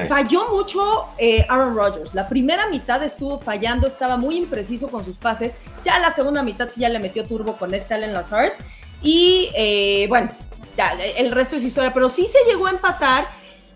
Falló 0.08 0.50
mucho 0.50 1.06
eh, 1.18 1.46
Aaron 1.48 1.76
Rodgers. 1.76 2.14
La 2.14 2.28
primera 2.28 2.68
mitad 2.68 3.02
estuvo 3.02 3.40
fallando, 3.40 3.88
estaba 3.88 4.18
muy 4.18 4.36
impreciso 4.36 4.90
con 4.90 5.06
sus 5.06 5.16
pases. 5.16 5.58
Ya 5.84 6.00
la 6.00 6.12
segunda 6.12 6.44
mitad 6.44 6.70
sí 6.70 6.82
ya 6.82 6.90
le 6.90 7.00
metió 7.00 7.26
turbo 7.26 7.56
con 7.56 7.74
este 7.74 7.94
Allen 7.94 8.14
Lazard. 8.14 8.52
Y 9.02 9.50
eh, 9.56 10.06
bueno, 10.10 10.32
ya, 10.76 10.92
el 11.18 11.32
resto 11.32 11.56
es 11.56 11.64
historia, 11.64 11.94
pero 11.94 12.10
sí 12.10 12.28
se 12.28 12.40
llegó 12.50 12.68
a 12.68 12.72
empatar. 12.72 13.28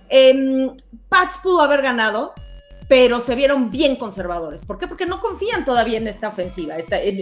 Eh, 0.10 0.70
Pats 1.08 1.40
pudo 1.42 1.62
haber 1.62 1.82
ganado, 1.82 2.34
pero 2.90 3.20
se 3.20 3.36
vieron 3.36 3.70
bien 3.70 3.96
conservadores. 3.96 4.66
¿Por 4.66 4.80
qué? 4.80 4.88
Porque 4.88 5.06
no 5.06 5.22
confían 5.22 5.64
todavía 5.64 6.00
en 6.00 6.08
esta 6.08 6.28
ofensiva. 6.28 6.76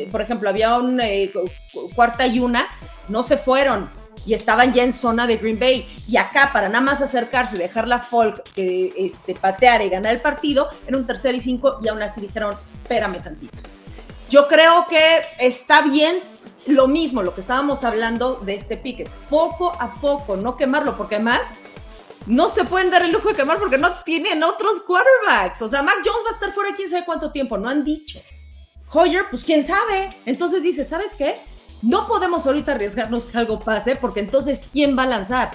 por 0.09 0.21
ejemplo, 0.21 0.49
había 0.49 0.75
un 0.77 0.99
eh, 1.01 1.31
cuarta 1.93 2.25
y 2.25 2.39
una, 2.39 2.67
no 3.09 3.21
se 3.21 3.37
fueron 3.37 3.91
y 4.25 4.33
estaban 4.33 4.73
ya 4.73 4.83
en 4.83 4.93
zona 4.93 5.27
de 5.27 5.35
Green 5.35 5.59
Bay. 5.59 5.85
Y 6.07 6.15
acá, 6.15 6.51
para 6.53 6.69
nada 6.69 6.81
más 6.81 7.01
acercarse 7.01 7.57
y 7.57 7.59
dejar 7.59 7.87
la 7.87 7.99
Folk 7.99 8.43
que 8.53 8.93
este, 8.97 9.35
patear 9.35 9.81
y 9.81 9.89
ganar 9.89 10.13
el 10.13 10.21
partido, 10.21 10.69
era 10.87 10.97
un 10.97 11.05
tercer 11.05 11.35
y 11.35 11.41
cinco 11.41 11.79
y 11.83 11.89
aún 11.89 12.01
así 12.01 12.21
dijeron, 12.21 12.55
espérame 12.81 13.21
tantito. 13.21 13.57
Yo 14.29 14.47
creo 14.47 14.87
que 14.89 15.21
está 15.37 15.81
bien 15.81 16.17
lo 16.65 16.87
mismo, 16.87 17.23
lo 17.23 17.35
que 17.35 17.41
estábamos 17.41 17.83
hablando 17.83 18.35
de 18.35 18.55
este 18.55 18.77
pique, 18.77 19.09
poco 19.29 19.73
a 19.79 19.95
poco, 19.95 20.37
no 20.37 20.55
quemarlo, 20.55 20.97
porque 20.97 21.15
además 21.15 21.47
no 22.27 22.49
se 22.49 22.65
pueden 22.65 22.91
dar 22.91 23.03
el 23.03 23.11
lujo 23.11 23.29
de 23.29 23.35
quemar 23.35 23.57
porque 23.57 23.77
no 23.77 23.91
tienen 24.03 24.43
otros 24.43 24.81
quarterbacks. 24.85 25.61
O 25.61 25.67
sea, 25.67 25.81
Mac 25.81 25.95
Jones 26.05 26.23
va 26.25 26.29
a 26.29 26.33
estar 26.33 26.51
fuera 26.51 26.75
quién 26.75 26.89
sabe 26.89 27.05
cuánto 27.05 27.31
tiempo, 27.31 27.57
no 27.57 27.69
han 27.69 27.83
dicho. 27.83 28.19
Hoyer, 28.91 29.25
pues 29.29 29.43
quién 29.43 29.63
sabe. 29.63 30.15
Entonces 30.25 30.61
dice, 30.61 30.83
¿sabes 30.83 31.15
qué? 31.15 31.41
No 31.81 32.07
podemos 32.07 32.45
ahorita 32.45 32.73
arriesgarnos 32.73 33.25
que 33.25 33.37
algo 33.37 33.59
pase 33.59 33.95
porque 33.95 34.19
entonces 34.19 34.67
¿quién 34.71 34.97
va 34.97 35.03
a 35.03 35.07
lanzar? 35.07 35.51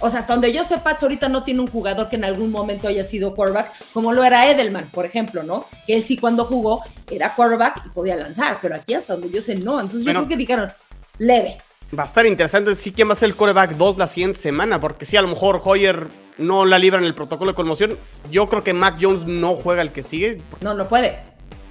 O 0.00 0.10
sea, 0.10 0.20
hasta 0.20 0.34
donde 0.34 0.52
yo 0.52 0.64
sé, 0.64 0.78
Pats 0.78 1.02
ahorita 1.02 1.28
no 1.28 1.42
tiene 1.42 1.60
un 1.60 1.66
jugador 1.66 2.08
que 2.08 2.16
en 2.16 2.24
algún 2.24 2.52
momento 2.52 2.86
haya 2.86 3.02
sido 3.02 3.34
quarterback, 3.34 3.72
como 3.92 4.12
lo 4.12 4.22
era 4.22 4.48
Edelman, 4.48 4.88
por 4.90 5.04
ejemplo, 5.06 5.42
¿no? 5.42 5.64
Que 5.86 5.96
él 5.96 6.04
sí 6.04 6.16
cuando 6.16 6.44
jugó 6.44 6.82
era 7.10 7.34
quarterback 7.34 7.86
y 7.86 7.88
podía 7.88 8.14
lanzar, 8.14 8.58
pero 8.62 8.76
aquí 8.76 8.94
hasta 8.94 9.14
donde 9.14 9.30
yo 9.30 9.40
sé 9.40 9.56
no. 9.56 9.80
Entonces 9.80 10.04
yo 10.04 10.12
creo 10.12 10.28
que 10.28 10.36
dijeron, 10.36 10.72
leve. 11.18 11.58
Va 11.96 12.02
a 12.02 12.06
estar 12.06 12.26
interesante 12.26 12.74
sí 12.74 12.92
quién 12.92 13.08
va 13.08 13.12
a 13.12 13.16
ser 13.16 13.30
el 13.30 13.36
coreback 13.36 13.72
2 13.72 13.96
la 13.96 14.06
siguiente 14.06 14.38
semana, 14.38 14.80
porque 14.80 15.06
si 15.06 15.16
a 15.16 15.22
lo 15.22 15.28
mejor 15.28 15.62
Hoyer 15.64 16.08
no 16.38 16.64
la 16.64 16.78
libra 16.78 16.98
en 16.98 17.04
el 17.04 17.14
protocolo 17.14 17.52
de 17.52 17.54
conmoción. 17.56 17.98
Yo 18.30 18.48
creo 18.48 18.62
que 18.62 18.72
Mac 18.72 18.98
Jones 19.00 19.26
no 19.26 19.56
juega 19.56 19.82
el 19.82 19.90
que 19.90 20.02
sigue. 20.02 20.40
No, 20.60 20.72
no 20.74 20.88
puede. 20.88 21.18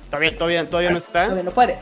Todavía, 0.09 0.37
todavía, 0.37 0.69
todavía 0.69 0.91
no 0.91 0.97
está. 0.97 1.23
Todavía 1.23 1.43
no 1.43 1.51
puede. 1.51 1.77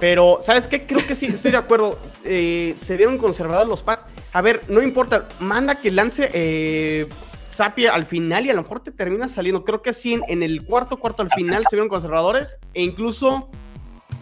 Pero, 0.00 0.38
¿sabes 0.40 0.66
qué? 0.66 0.86
Creo 0.86 1.06
que 1.06 1.14
sí, 1.14 1.26
estoy 1.26 1.50
de 1.50 1.58
acuerdo. 1.58 1.98
Eh, 2.24 2.74
se 2.84 2.96
vieron 2.96 3.18
conservados 3.18 3.68
los 3.68 3.82
Pats. 3.82 4.04
A 4.32 4.40
ver, 4.40 4.62
no 4.68 4.82
importa, 4.82 5.28
manda 5.40 5.74
que 5.74 5.90
lance 5.90 6.30
eh, 6.32 7.06
Sapia 7.44 7.92
al 7.92 8.06
final 8.06 8.46
y 8.46 8.50
a 8.50 8.54
lo 8.54 8.62
mejor 8.62 8.80
te 8.80 8.90
termina 8.90 9.28
saliendo. 9.28 9.64
Creo 9.64 9.82
que 9.82 9.92
sí, 9.92 10.20
en, 10.26 10.42
el 10.42 10.64
cuarto 10.64 10.96
cuarto 10.96 11.22
al 11.22 11.30
final 11.30 11.62
se 11.62 11.76
vieron 11.76 11.88
conservadores 11.88 12.56
e 12.74 12.82
incluso 12.82 13.48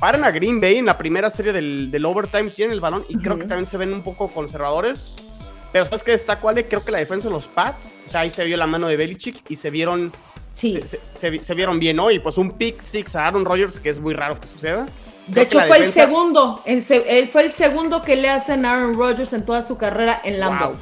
paran 0.01 0.25
a 0.25 0.31
Green 0.31 0.61
Bay 0.61 0.79
en 0.79 0.87
la 0.87 0.99
primera 0.99 1.31
serie 1.31 1.53
del, 1.53 2.05
overtime, 2.05 2.51
tienen 2.51 2.73
el 2.73 2.81
balón 2.81 3.05
y 3.09 3.19
creo 3.19 3.39
que 3.39 3.45
también 3.45 3.67
se 3.67 3.77
ven 3.77 3.93
un 3.93 4.03
poco 4.03 4.29
conservadores. 4.29 5.11
Pero 5.73 5.85
¿sabes 5.85 6.03
qué 6.03 6.13
destaco, 6.13 6.49
Ale? 6.49 6.67
Creo 6.67 6.85
que 6.85 6.91
la 6.91 6.99
defensa 6.99 7.29
de 7.29 7.35
los 7.35 7.47
Pats, 7.47 8.01
o 8.07 8.11
sea, 8.11 8.21
ahí 8.21 8.31
se 8.31 8.45
vio 8.45 8.57
la 8.57 8.67
mano 8.67 8.89
de 8.89 8.97
Belichick 8.97 9.49
y 9.49 9.57
se 9.57 9.71
vieron... 9.71 10.13
Sí. 10.55 10.81
Se, 11.15 11.55
vieron 11.55 11.79
bien, 11.79 11.97
¿no? 11.97 12.11
Y 12.11 12.19
pues 12.19 12.37
un 12.37 12.51
pick 12.51 12.83
six 12.83 13.15
a 13.15 13.27
Aaron 13.27 13.45
Rodgers, 13.45 13.79
que 13.79 13.89
es 13.89 14.01
muy 14.01 14.13
raro 14.13 14.39
que 14.39 14.47
suceda. 14.47 14.87
De 15.27 15.43
hecho, 15.43 15.61
fue 15.61 15.79
el 15.79 15.87
segundo. 15.87 16.63
él 16.65 17.29
fue 17.29 17.43
el 17.45 17.51
segundo 17.51 18.03
que 18.03 18.17
le 18.17 18.29
hacen 18.29 18.67
a 18.67 18.73
Aaron 18.73 18.95
Rodgers 18.95 19.33
en 19.33 19.47
toda 19.47 19.63
su 19.63 19.79
carrera 19.79 20.21
en 20.25 20.41
Lambeau. 20.41 20.75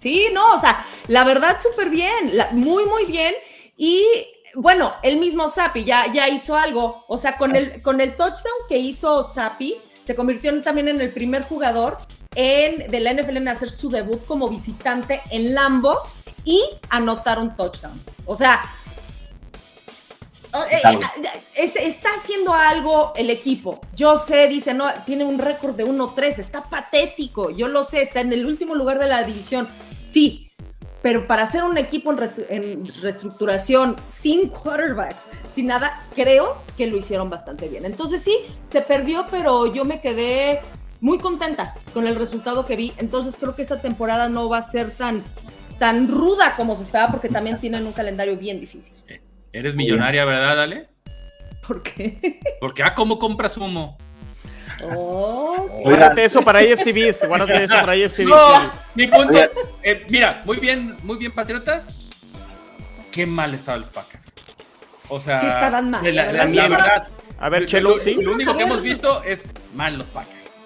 Sí, 0.00 0.28
no, 0.32 0.54
o 0.54 0.58
sea, 0.58 0.84
la 1.08 1.24
verdad, 1.24 1.58
súper 1.60 1.88
bien. 1.88 2.32
muy, 2.52 2.84
muy 2.84 3.06
bien. 3.06 3.34
Y 3.76 4.04
bueno, 4.54 4.92
el 5.02 5.18
mismo 5.18 5.48
Sapi 5.48 5.84
ya, 5.84 6.12
ya 6.12 6.28
hizo 6.28 6.56
algo. 6.56 7.04
O 7.08 7.16
sea, 7.16 7.36
con 7.36 7.56
el, 7.56 7.82
con 7.82 8.00
el 8.00 8.16
touchdown 8.16 8.66
que 8.68 8.78
hizo 8.78 9.22
Sapi, 9.22 9.76
se 10.00 10.14
convirtió 10.14 10.62
también 10.62 10.88
en 10.88 11.00
el 11.00 11.12
primer 11.12 11.44
jugador 11.44 11.98
en, 12.34 12.90
de 12.90 13.00
la 13.00 13.12
NFL 13.12 13.38
en 13.38 13.48
hacer 13.48 13.70
su 13.70 13.90
debut 13.90 14.24
como 14.26 14.48
visitante 14.48 15.20
en 15.30 15.54
Lambo 15.54 15.98
y 16.44 16.62
anotar 16.88 17.38
un 17.38 17.54
touchdown. 17.54 18.02
O 18.26 18.34
sea, 18.34 18.62
eh, 20.52 20.98
eh, 21.54 21.72
está 21.76 22.08
haciendo 22.16 22.52
algo 22.52 23.12
el 23.14 23.30
equipo. 23.30 23.80
Yo 23.94 24.16
sé, 24.16 24.48
dice, 24.48 24.74
no, 24.74 24.86
tiene 25.06 25.24
un 25.24 25.38
récord 25.38 25.76
de 25.76 25.84
1-3, 25.84 26.38
está 26.38 26.64
patético. 26.64 27.50
Yo 27.50 27.68
lo 27.68 27.84
sé, 27.84 28.02
está 28.02 28.20
en 28.20 28.32
el 28.32 28.46
último 28.46 28.74
lugar 28.74 28.98
de 28.98 29.08
la 29.08 29.22
división. 29.22 29.68
Sí, 30.00 30.49
pero 31.02 31.26
para 31.26 31.42
hacer 31.42 31.64
un 31.64 31.78
equipo 31.78 32.12
en, 32.12 32.86
reestructuración, 33.00 33.96
sin 34.08 34.48
quarterbacks, 34.48 35.28
sin 35.48 35.66
nada, 35.66 36.02
creo 36.14 36.56
que 36.76 36.86
lo 36.86 36.96
hicieron 36.96 37.30
bastante 37.30 37.68
bien. 37.68 37.84
Entonces 37.84 38.22
sí, 38.22 38.36
se 38.62 38.82
perdió, 38.82 39.26
pero 39.30 39.72
yo 39.72 39.84
me 39.84 40.00
quedé 40.00 40.60
muy 41.00 41.18
contenta 41.18 41.74
con 41.94 42.06
el 42.06 42.16
resultado 42.16 42.66
que 42.66 42.76
vi. 42.76 42.92
Entonces 42.98 43.36
creo 43.38 43.54
que 43.54 43.62
esta 43.62 43.80
temporada 43.80 44.28
no 44.28 44.48
va 44.48 44.58
a 44.58 44.62
ser 44.62 44.90
tan, 44.90 45.22
tan 45.78 46.08
ruda 46.08 46.54
como 46.56 46.76
se 46.76 46.82
esperaba, 46.82 47.12
porque 47.12 47.28
también 47.28 47.58
tienen 47.58 47.86
un 47.86 47.92
calendario 47.92 48.36
bien 48.36 48.60
difícil. 48.60 48.96
Eres 49.52 49.74
millonaria, 49.74 50.24
¿verdad, 50.24 50.62
Ale? 50.62 50.88
¿Por 51.66 51.82
qué? 51.82 52.40
Porque, 52.60 52.82
ah, 52.82 52.94
¿cómo 52.94 53.18
compras 53.18 53.56
humo? 53.56 53.96
Oh, 54.94 55.39
guárdate 55.82 56.24
eso 56.24 56.42
para 56.42 56.60
AFC 56.60 56.92
Beast, 56.92 57.24
guárdate 57.24 57.64
eso 57.64 57.74
para 57.74 57.92
AFC 57.92 58.20
No, 58.20 58.70
mi 58.94 59.06
punto. 59.06 59.38
Eh, 59.82 60.06
mira, 60.08 60.42
muy 60.44 60.58
bien, 60.58 60.96
muy 61.02 61.16
bien, 61.18 61.32
Patriotas. 61.32 61.88
Qué 63.10 63.26
mal 63.26 63.54
estaban 63.54 63.80
los 63.80 63.90
Packers. 63.90 64.32
O 65.08 65.18
sea, 65.18 65.38
sí 65.38 65.46
estaban 65.46 65.90
mal. 65.90 66.14
La, 66.14 66.26
verdad. 66.26 67.08
A 67.38 67.48
ver, 67.48 67.66
Chelo, 67.66 67.96
lo, 67.96 68.02
¿sí? 68.02 68.22
lo 68.22 68.32
único 68.32 68.56
que 68.56 68.62
hemos 68.62 68.82
visto 68.82 69.22
es 69.24 69.46
mal 69.74 69.98
los 69.98 70.08
Packers. 70.08 70.58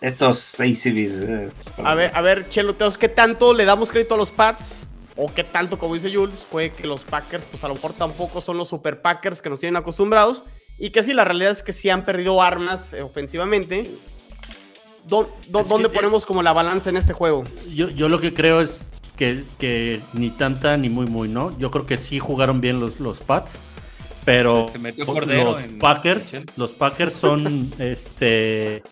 Estos 0.00 0.58
ACBs. 0.58 1.60
A 1.84 1.94
ver, 1.94 2.10
a 2.14 2.20
ver, 2.22 2.48
Chelo, 2.48 2.74
¿qué 2.98 3.08
tanto 3.08 3.52
le 3.52 3.64
damos 3.64 3.90
crédito 3.90 4.14
a 4.14 4.18
los 4.18 4.30
Pats? 4.30 4.86
o 5.22 5.32
qué 5.34 5.44
tanto, 5.44 5.78
como 5.78 5.94
dice 5.94 6.14
Jules, 6.14 6.46
fue 6.50 6.70
que 6.70 6.86
los 6.86 7.04
Packers, 7.04 7.44
pues 7.50 7.62
a 7.62 7.68
lo 7.68 7.74
mejor 7.74 7.92
tampoco 7.92 8.40
son 8.40 8.56
los 8.56 8.68
super 8.68 9.02
Packers 9.02 9.42
que 9.42 9.50
nos 9.50 9.60
tienen 9.60 9.76
acostumbrados. 9.76 10.44
Y 10.78 10.90
que 10.90 11.02
sí, 11.02 11.12
la 11.12 11.26
realidad 11.26 11.52
es 11.52 11.62
que 11.62 11.74
sí 11.74 11.90
han 11.90 12.06
perdido 12.06 12.40
armas 12.40 12.94
eh, 12.94 13.02
ofensivamente. 13.02 13.90
¿Dónde 15.06 15.88
ponemos 15.88 16.26
como 16.26 16.42
la 16.42 16.52
balanza 16.52 16.90
en 16.90 16.96
este 16.96 17.12
juego? 17.12 17.44
Yo, 17.72 17.88
yo 17.88 18.08
lo 18.08 18.20
que 18.20 18.34
creo 18.34 18.60
es 18.60 18.90
que, 19.16 19.44
que, 19.58 20.00
ni 20.12 20.30
tanta 20.30 20.76
ni 20.76 20.88
muy, 20.88 21.06
muy, 21.06 21.28
¿no? 21.28 21.56
Yo 21.58 21.70
creo 21.70 21.86
que 21.86 21.96
sí 21.96 22.18
jugaron 22.18 22.60
bien 22.60 22.80
los, 22.80 23.00
los 23.00 23.20
Pats. 23.20 23.62
Pero 24.24 24.68
los 24.96 25.62
Packers, 25.80 26.42
los 26.56 26.72
Packers 26.72 27.14
son 27.14 27.72
este 27.78 28.82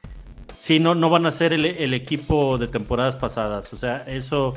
sí, 0.57 0.81
no, 0.81 0.95
no 0.95 1.11
van 1.11 1.27
a 1.27 1.31
ser 1.31 1.53
el, 1.53 1.67
el, 1.67 1.95
equipo 1.95 2.59
de 2.59 2.67
temporadas 2.67 3.17
pasadas. 3.17 3.73
O 3.73 3.77
sea, 3.77 4.05
eso 4.07 4.55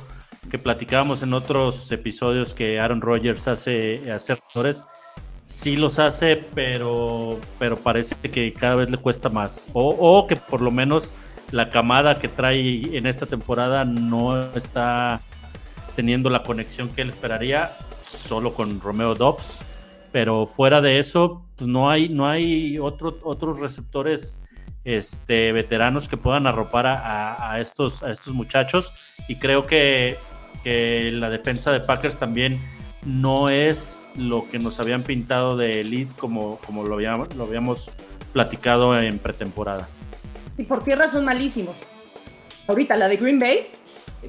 que 0.50 0.58
platicábamos 0.58 1.22
en 1.22 1.34
otros 1.34 1.92
episodios 1.92 2.54
que 2.54 2.80
Aaron 2.80 3.02
Rodgers 3.02 3.48
hace 3.48 4.02
errores, 4.08 4.86
sí 5.46 5.76
los 5.76 6.00
hace, 6.00 6.36
pero, 6.36 7.40
pero 7.60 7.78
parece 7.78 8.16
que 8.16 8.52
cada 8.54 8.76
vez 8.76 8.90
le 8.90 8.98
cuesta 8.98 9.30
más. 9.30 9.68
O, 9.74 10.26
que 10.28 10.36
por 10.36 10.62
lo 10.62 10.72
menos 10.72 11.14
la 11.52 11.70
camada 11.70 12.20
que 12.20 12.28
trae 12.28 12.98
en 12.98 13.06
esta 13.06 13.26
temporada 13.26 13.86
no 13.86 14.42
está 14.56 15.22
teniendo 15.96 16.30
la 16.30 16.44
conexión 16.44 16.90
que 16.90 17.02
él 17.02 17.10
esperaría, 17.10 17.74
solo 18.02 18.54
con 18.54 18.80
Romeo 18.80 19.16
Dobbs. 19.16 19.60
Pero 20.12 20.46
fuera 20.46 20.82
de 20.82 21.00
eso, 21.00 21.46
pues 21.56 21.70
no 21.70 21.90
hay, 21.90 22.10
no 22.10 22.28
hay 22.28 22.78
otro, 22.80 23.20
otros 23.24 23.60
receptores 23.60 24.42
este, 24.84 25.52
veteranos 25.54 26.08
que 26.08 26.18
puedan 26.18 26.48
arropar 26.48 26.86
a, 26.88 27.60
estos, 27.62 28.04
a 28.04 28.12
estos 28.12 28.34
muchachos. 28.34 28.94
Y 29.30 29.38
creo 29.38 29.66
que 29.68 30.18
que 30.64 31.10
la 31.12 31.30
defensa 31.30 31.72
de 31.72 31.80
Packers 31.80 32.18
también 32.18 32.60
no 33.06 33.50
es 33.50 34.04
lo 34.16 34.48
que 34.50 34.60
nos 34.60 34.80
habían 34.80 35.04
pintado 35.04 35.58
de 35.58 35.82
elite 35.82 36.12
como, 36.18 36.58
como 36.58 36.84
lo, 36.84 37.00
lo 37.00 37.44
habíamos 37.44 37.92
platicado 38.34 39.00
en 39.00 39.18
pretemporada. 39.20 39.88
Y 40.58 40.64
por 40.64 40.84
tierra 40.84 41.08
son 41.08 41.26
malísimos. 41.26 41.84
Ahorita 42.68 42.96
la 42.96 43.08
de 43.08 43.18
Green 43.18 43.40
Bay, 43.40 43.68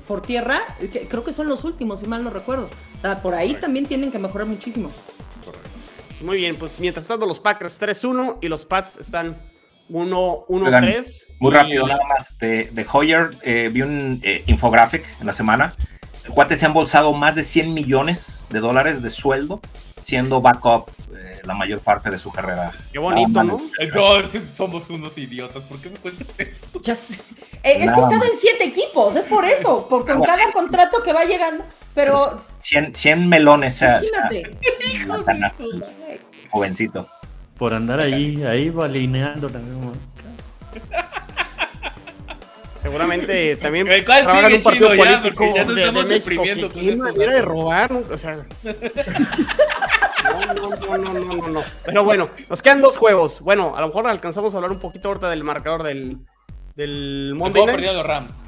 por 0.06 0.22
tierra, 0.22 0.60
creo 1.08 1.24
que 1.24 1.32
son 1.32 1.48
los 1.48 1.64
últimos, 1.64 2.00
si 2.00 2.06
mal 2.06 2.24
no 2.24 2.30
recuerdo. 2.30 2.68
por 3.22 3.34
ahí 3.34 3.54
también 3.54 3.86
tienen 3.86 4.10
que 4.10 4.18
mejorar 4.18 4.46
muchísimo. 4.46 4.90
Pues 6.08 6.22
muy 6.22 6.38
bien, 6.38 6.56
pues 6.56 6.72
mientras 6.78 7.06
tanto 7.06 7.26
los 7.26 7.40
Packers 7.40 7.80
3-1 7.80 8.38
y 8.40 8.48
los 8.48 8.64
Pats 8.64 8.98
están 8.98 9.36
1-3. 9.90 11.26
Muy 11.40 11.52
rápido, 11.52 11.86
nada 11.86 12.04
más 12.08 12.38
de, 12.38 12.70
de 12.72 12.86
Hoyer. 12.90 13.36
Eh, 13.42 13.70
vi 13.72 13.82
un 13.82 14.20
eh, 14.22 14.44
infographic 14.46 15.04
en 15.20 15.26
la 15.26 15.32
semana 15.32 15.74
el 16.24 16.30
cuate 16.30 16.56
se 16.56 16.66
ha 16.66 16.68
embolsado 16.68 17.12
más 17.12 17.34
de 17.34 17.42
100 17.42 17.74
millones 17.74 18.46
de 18.50 18.60
dólares 18.60 19.02
de 19.02 19.10
sueldo 19.10 19.60
siendo 19.98 20.40
backup 20.40 20.90
la 21.44 21.54
mayor 21.54 21.80
parte 21.80 22.10
de 22.10 22.18
su 22.18 22.30
carrera. 22.30 22.72
Qué 22.92 22.98
bonito, 22.98 23.42
¿no? 23.42 23.60
somos 24.54 24.90
unos 24.90 25.16
idiotas. 25.18 25.62
¿Por 25.64 25.80
qué 25.80 25.90
me 25.90 25.96
cuentas 25.96 26.38
eso? 26.38 26.66
Ya 26.82 26.94
sé. 26.94 27.14
Eh, 27.14 27.18
es 27.62 27.76
que 27.76 27.82
he 27.82 27.84
estado 27.84 28.24
en 28.24 28.38
siete 28.38 28.64
equipos, 28.64 29.14
es 29.14 29.24
por 29.24 29.44
eso, 29.44 29.86
porque 29.88 30.12
con 30.12 30.22
cada 30.22 30.50
contrato 30.50 31.02
que 31.02 31.12
va 31.12 31.24
llegando, 31.24 31.64
pero... 31.94 32.42
100, 32.58 32.94
100 32.94 33.28
melones, 33.28 33.80
Imagínate. 33.82 34.56
jovencito. 36.50 37.06
Por 37.56 37.72
andar 37.72 38.00
ahí, 38.00 38.42
ahí 38.44 38.70
balineando 38.70 39.48
la 39.48 39.60
seguramente 42.82 43.56
también 43.62 43.86
trabajan 44.04 44.52
un 44.52 44.60
partido 44.60 44.88
político 44.96 45.54
ya, 45.54 45.64
de, 45.64 45.92
de 45.92 46.04
México. 46.04 46.42
¿Qué, 46.74 46.96
manera 46.96 47.34
de 47.34 47.42
robar? 47.42 47.92
O 47.92 48.18
sea... 48.18 48.44
No, 50.46 50.54
no, 50.54 50.98
no, 50.98 51.20
no, 51.20 51.48
no, 51.48 51.60
Pero 51.84 52.04
bueno, 52.04 52.30
nos 52.48 52.62
quedan 52.62 52.80
dos 52.80 52.96
juegos. 52.98 53.40
Bueno, 53.40 53.74
a 53.76 53.80
lo 53.80 53.88
mejor 53.88 54.06
alcanzamos 54.06 54.54
a 54.54 54.58
hablar 54.58 54.72
un 54.72 54.80
poquito 54.80 55.08
ahorita 55.08 55.30
del 55.30 55.44
marcador 55.44 55.82
del, 55.82 56.18
del 56.76 57.34
Monday 57.36 57.66
Night. 57.66 57.92
los 57.92 58.06
Rams. 58.06 58.42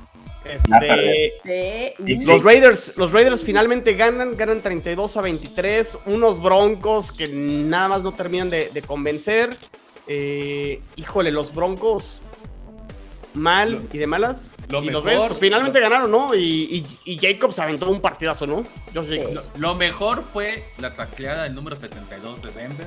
Este, 0.44 1.94
los, 2.26 2.44
Raiders, 2.44 2.96
los 2.98 3.12
Raiders 3.12 3.42
finalmente 3.42 3.94
ganan, 3.94 4.36
ganan 4.36 4.60
32 4.60 5.16
a 5.16 5.20
23. 5.22 5.98
Unos 6.06 6.42
Broncos 6.42 7.12
que 7.12 7.28
nada 7.28 7.88
más 7.88 8.02
no 8.02 8.12
terminan 8.12 8.50
de, 8.50 8.84
convencer. 8.86 9.56
Eh, 10.06 10.82
híjole, 10.96 11.32
los 11.32 11.54
Broncos 11.54 12.20
mal 13.34 13.82
y 13.92 13.98
de 13.98 14.06
malas. 14.06 14.56
Lo 14.68 14.82
y 14.82 14.86
mejor, 14.86 15.30
los 15.30 15.38
finalmente 15.38 15.80
ganaron, 15.80 16.10
¿no? 16.10 16.34
Y, 16.34 16.86
y, 17.04 17.18
Jacobs 17.18 17.58
aventó 17.58 17.90
un 17.90 18.00
partidazo, 18.00 18.46
¿no? 18.46 18.64
Lo, 19.56 19.74
mejor 19.74 20.24
fue 20.32 20.64
la 20.78 20.94
tacleada 20.94 21.44
del 21.44 21.54
número 21.54 21.76
72 21.76 22.42
de 22.42 22.52
Denver 22.52 22.86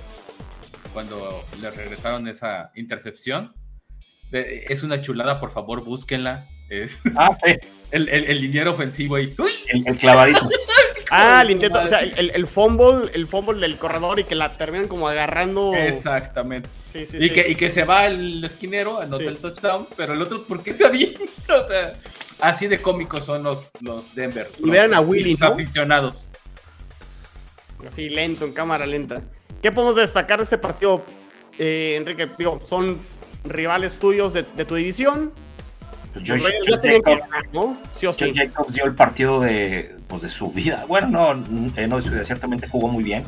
cuando 0.93 1.43
le 1.61 1.69
regresaron 1.69 2.27
esa 2.27 2.71
intercepción. 2.75 3.53
Es 4.31 4.83
una 4.83 4.99
chulada, 5.01 5.39
por 5.39 5.51
favor, 5.51 5.83
búsquenla. 5.83 6.47
Es 6.69 7.01
ah, 7.15 7.37
el, 7.91 8.09
el, 8.09 8.25
el 8.25 8.41
liniero 8.41 8.71
ofensivo 8.71 9.15
ahí. 9.15 9.35
El, 9.69 9.87
el, 9.87 9.97
clavadito. 9.97 10.49
ah, 11.11 11.41
el 11.43 11.51
intento, 11.51 11.79
o 11.79 11.87
sea, 11.87 11.99
el, 11.99 12.31
el 12.31 12.47
fumble, 12.47 13.11
el 13.13 13.27
fumble 13.27 13.59
del 13.59 13.77
corredor 13.77 14.19
y 14.19 14.23
que 14.23 14.35
la 14.35 14.57
terminan 14.57 14.87
como 14.87 15.07
agarrando. 15.07 15.73
Exactamente. 15.73 16.67
Sí, 16.97 17.05
sí, 17.05 17.17
y, 17.19 17.29
Que, 17.29 17.49
y 17.49 17.55
que 17.55 17.69
se 17.69 17.83
va 17.83 18.07
el 18.07 18.43
esquinero, 18.43 18.99
anota 18.99 19.23
el 19.23 19.37
touchdown, 19.37 19.87
pero 19.95 20.13
el 20.13 20.21
otro, 20.21 20.43
¿por 20.43 20.63
qué 20.63 20.73
se 20.73 20.85
avienta? 20.85 21.19
O 21.63 21.67
sea, 21.67 21.93
así 22.39 22.67
de 22.67 22.81
cómicos 22.81 23.23
son 23.25 23.43
los, 23.43 23.69
los 23.81 24.13
Denver. 24.15 24.51
Y 24.57 24.69
vean 24.69 24.93
a 24.93 24.99
Willy, 24.99 25.31
sus 25.31 25.43
aficionados. 25.43 26.29
Así 27.87 28.09
lento, 28.09 28.45
en 28.45 28.53
cámara 28.53 28.85
lenta. 28.85 29.21
¿Qué 29.61 29.71
podemos 29.71 29.95
destacar 29.95 30.39
de 30.39 30.43
este 30.43 30.57
partido, 30.57 31.03
eh, 31.57 31.95
Enrique? 31.97 32.27
Digo, 32.37 32.61
son 32.65 32.97
rivales 33.43 33.99
tuyos 33.99 34.33
de, 34.33 34.43
de 34.43 34.65
tu 34.65 34.75
división. 34.75 35.31
Josh, 36.15 36.43
Jacobs, 38.33 38.73
dio 38.73 38.85
el 38.85 38.95
partido 38.95 39.39
de, 39.39 39.95
pues, 40.07 40.23
de 40.23 40.29
su 40.29 40.51
vida. 40.51 40.85
Bueno, 40.87 41.07
no, 41.07 41.31
eh, 41.75 41.87
no 41.87 41.97
de 41.97 42.01
su 42.01 42.09
vida, 42.09 42.23
ciertamente 42.23 42.67
jugó 42.67 42.87
muy 42.87 43.03
bien. 43.03 43.23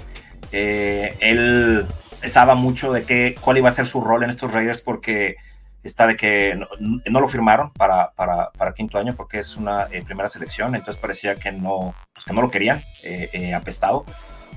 Eh, 0.52 1.16
él 1.20 1.86
pensaba 2.20 2.56
mucho 2.56 2.92
de 2.92 3.04
qué, 3.04 3.36
cuál 3.40 3.58
iba 3.58 3.70
a 3.70 3.74
ser 3.74 3.88
su 3.88 4.02
rol 4.02 4.24
en 4.24 4.30
estos 4.30 4.52
Raiders 4.52 4.82
porque 4.82 5.38
está 5.84 6.08
de 6.08 6.16
que 6.16 6.60
no, 6.80 7.20
lo 7.20 7.28
firmaron 7.28 7.72
para, 7.72 8.12
para, 8.12 8.74
quinto 8.76 8.98
año 8.98 9.16
porque 9.16 9.40
es 9.40 9.56
una 9.56 9.88
eh, 9.92 10.04
primera 10.04 10.28
selección, 10.28 10.76
entonces 10.76 11.00
parecía 11.00 11.36
que 11.36 11.52
no, 11.52 11.96
pues 12.14 12.26
que 12.26 12.34
no 12.34 12.42
lo 12.42 12.52
querían, 12.52 12.84
apestado. 13.56 14.06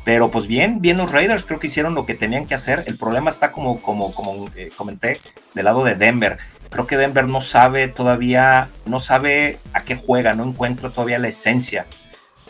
Pero 0.04 0.32
pues 0.32 0.48
bien, 0.48 0.80
bien 0.80 0.96
los 0.96 1.12
Raiders 1.12 1.46
creo 1.46 1.60
que 1.60 1.68
hicieron 1.68 1.94
lo 1.94 2.06
que 2.06 2.14
tenían 2.14 2.44
que 2.44 2.54
hacer. 2.54 2.82
El 2.88 2.98
problema 2.98 3.30
está 3.30 3.52
como, 3.52 3.80
como, 3.80 4.12
como 4.12 4.46
comenté, 4.76 5.20
del 5.54 5.64
lado 5.64 5.84
de 5.84 5.94
Denver 5.94 6.38
creo 6.72 6.86
que 6.86 6.96
Denver 6.96 7.28
no 7.28 7.40
sabe 7.40 7.86
todavía, 7.86 8.70
no 8.86 8.98
sabe 8.98 9.58
a 9.74 9.82
qué 9.82 9.94
juega, 9.94 10.34
no 10.34 10.44
encuentra 10.44 10.90
todavía 10.90 11.18
la 11.18 11.28
esencia. 11.28 11.86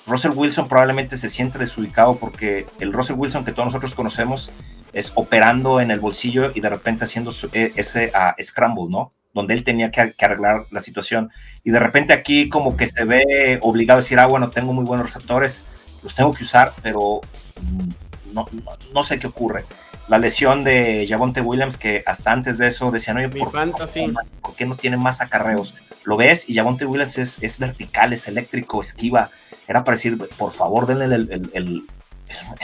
Russell 0.07 0.33
Wilson 0.35 0.69
probablemente 0.69 1.19
se 1.19 1.29
siente 1.29 1.59
desubicado 1.59 2.17
porque 2.17 2.67
el 2.81 2.93
Russell 2.93 3.17
Wilson 3.19 3.45
que 3.45 3.53
todos 3.53 3.67
nosotros 3.67 3.95
conocemos 3.95 4.53
es 4.93 5.13
operando 5.15 5.81
en 5.81 5.91
el 5.91 6.01
bolsillo 6.01 6.51
y 6.55 6.61
de 6.61 6.69
repente 6.69 7.05
haciendo 7.05 7.33
e, 7.53 7.73
ese 7.77 8.13
uh, 8.15 8.43
scramble, 8.43 8.87
¿no? 8.89 9.13
Donde 9.35 9.55
él 9.55 9.65
tenía 9.65 9.91
que, 9.91 10.15
arreglar 10.19 10.67
la 10.71 10.81
situación. 10.81 11.31
Y 11.65 11.71
de 11.71 11.79
repente 11.79 12.13
aquí 12.13 12.49
como 12.49 12.77
que 12.77 12.87
se 12.87 13.05
ve 13.05 13.59
obligado 13.63 13.99
a 13.99 14.03
decir, 14.03 14.19
ah, 14.19 14.27
bueno, 14.27 14.51
tengo 14.51 14.73
muy 14.73 14.85
buenos 14.85 15.07
receptores, 15.07 15.69
los 16.03 16.15
tengo 16.15 16.33
que 16.35 16.45
usar, 16.45 16.73
pero 16.83 17.21
mm, 17.61 18.35
no, 18.35 18.49
no 18.93 19.03
sé 19.03 19.19
qué 19.19 19.27
ocurre 19.27 19.65
la 20.09 20.19
lesión 20.19 20.65
de 20.65 21.07
Javonte 21.09 21.41
Williams, 21.41 21.77
que 21.77 22.03
hasta 22.07 22.33
antes 22.33 22.59
de 22.59 22.67
eso 22.67 22.91
decían, 22.91 23.17
oye, 23.19 23.29
¿por, 23.29 23.51
¿por, 23.51 24.55
qué 24.55 24.67
no 24.67 24.77
tiene 24.77 24.97
más 24.97 25.21
acarreos? 25.21 25.77
Lo 26.05 26.17
ves 26.17 26.49
y 26.51 26.55
Javonte 26.55 26.85
Williams 26.85 27.19
es, 27.19 27.43
es, 27.43 27.59
vertical, 27.59 28.13
es 28.13 28.27
eléctrico, 28.29 28.81
esquiva. 28.81 29.31
Era 29.69 29.85
para 29.85 29.97
decir, 29.97 30.19
por 30.37 30.53
favor, 30.53 30.87
denle 30.87 31.05
el, 31.05 31.51
el, 31.55 31.85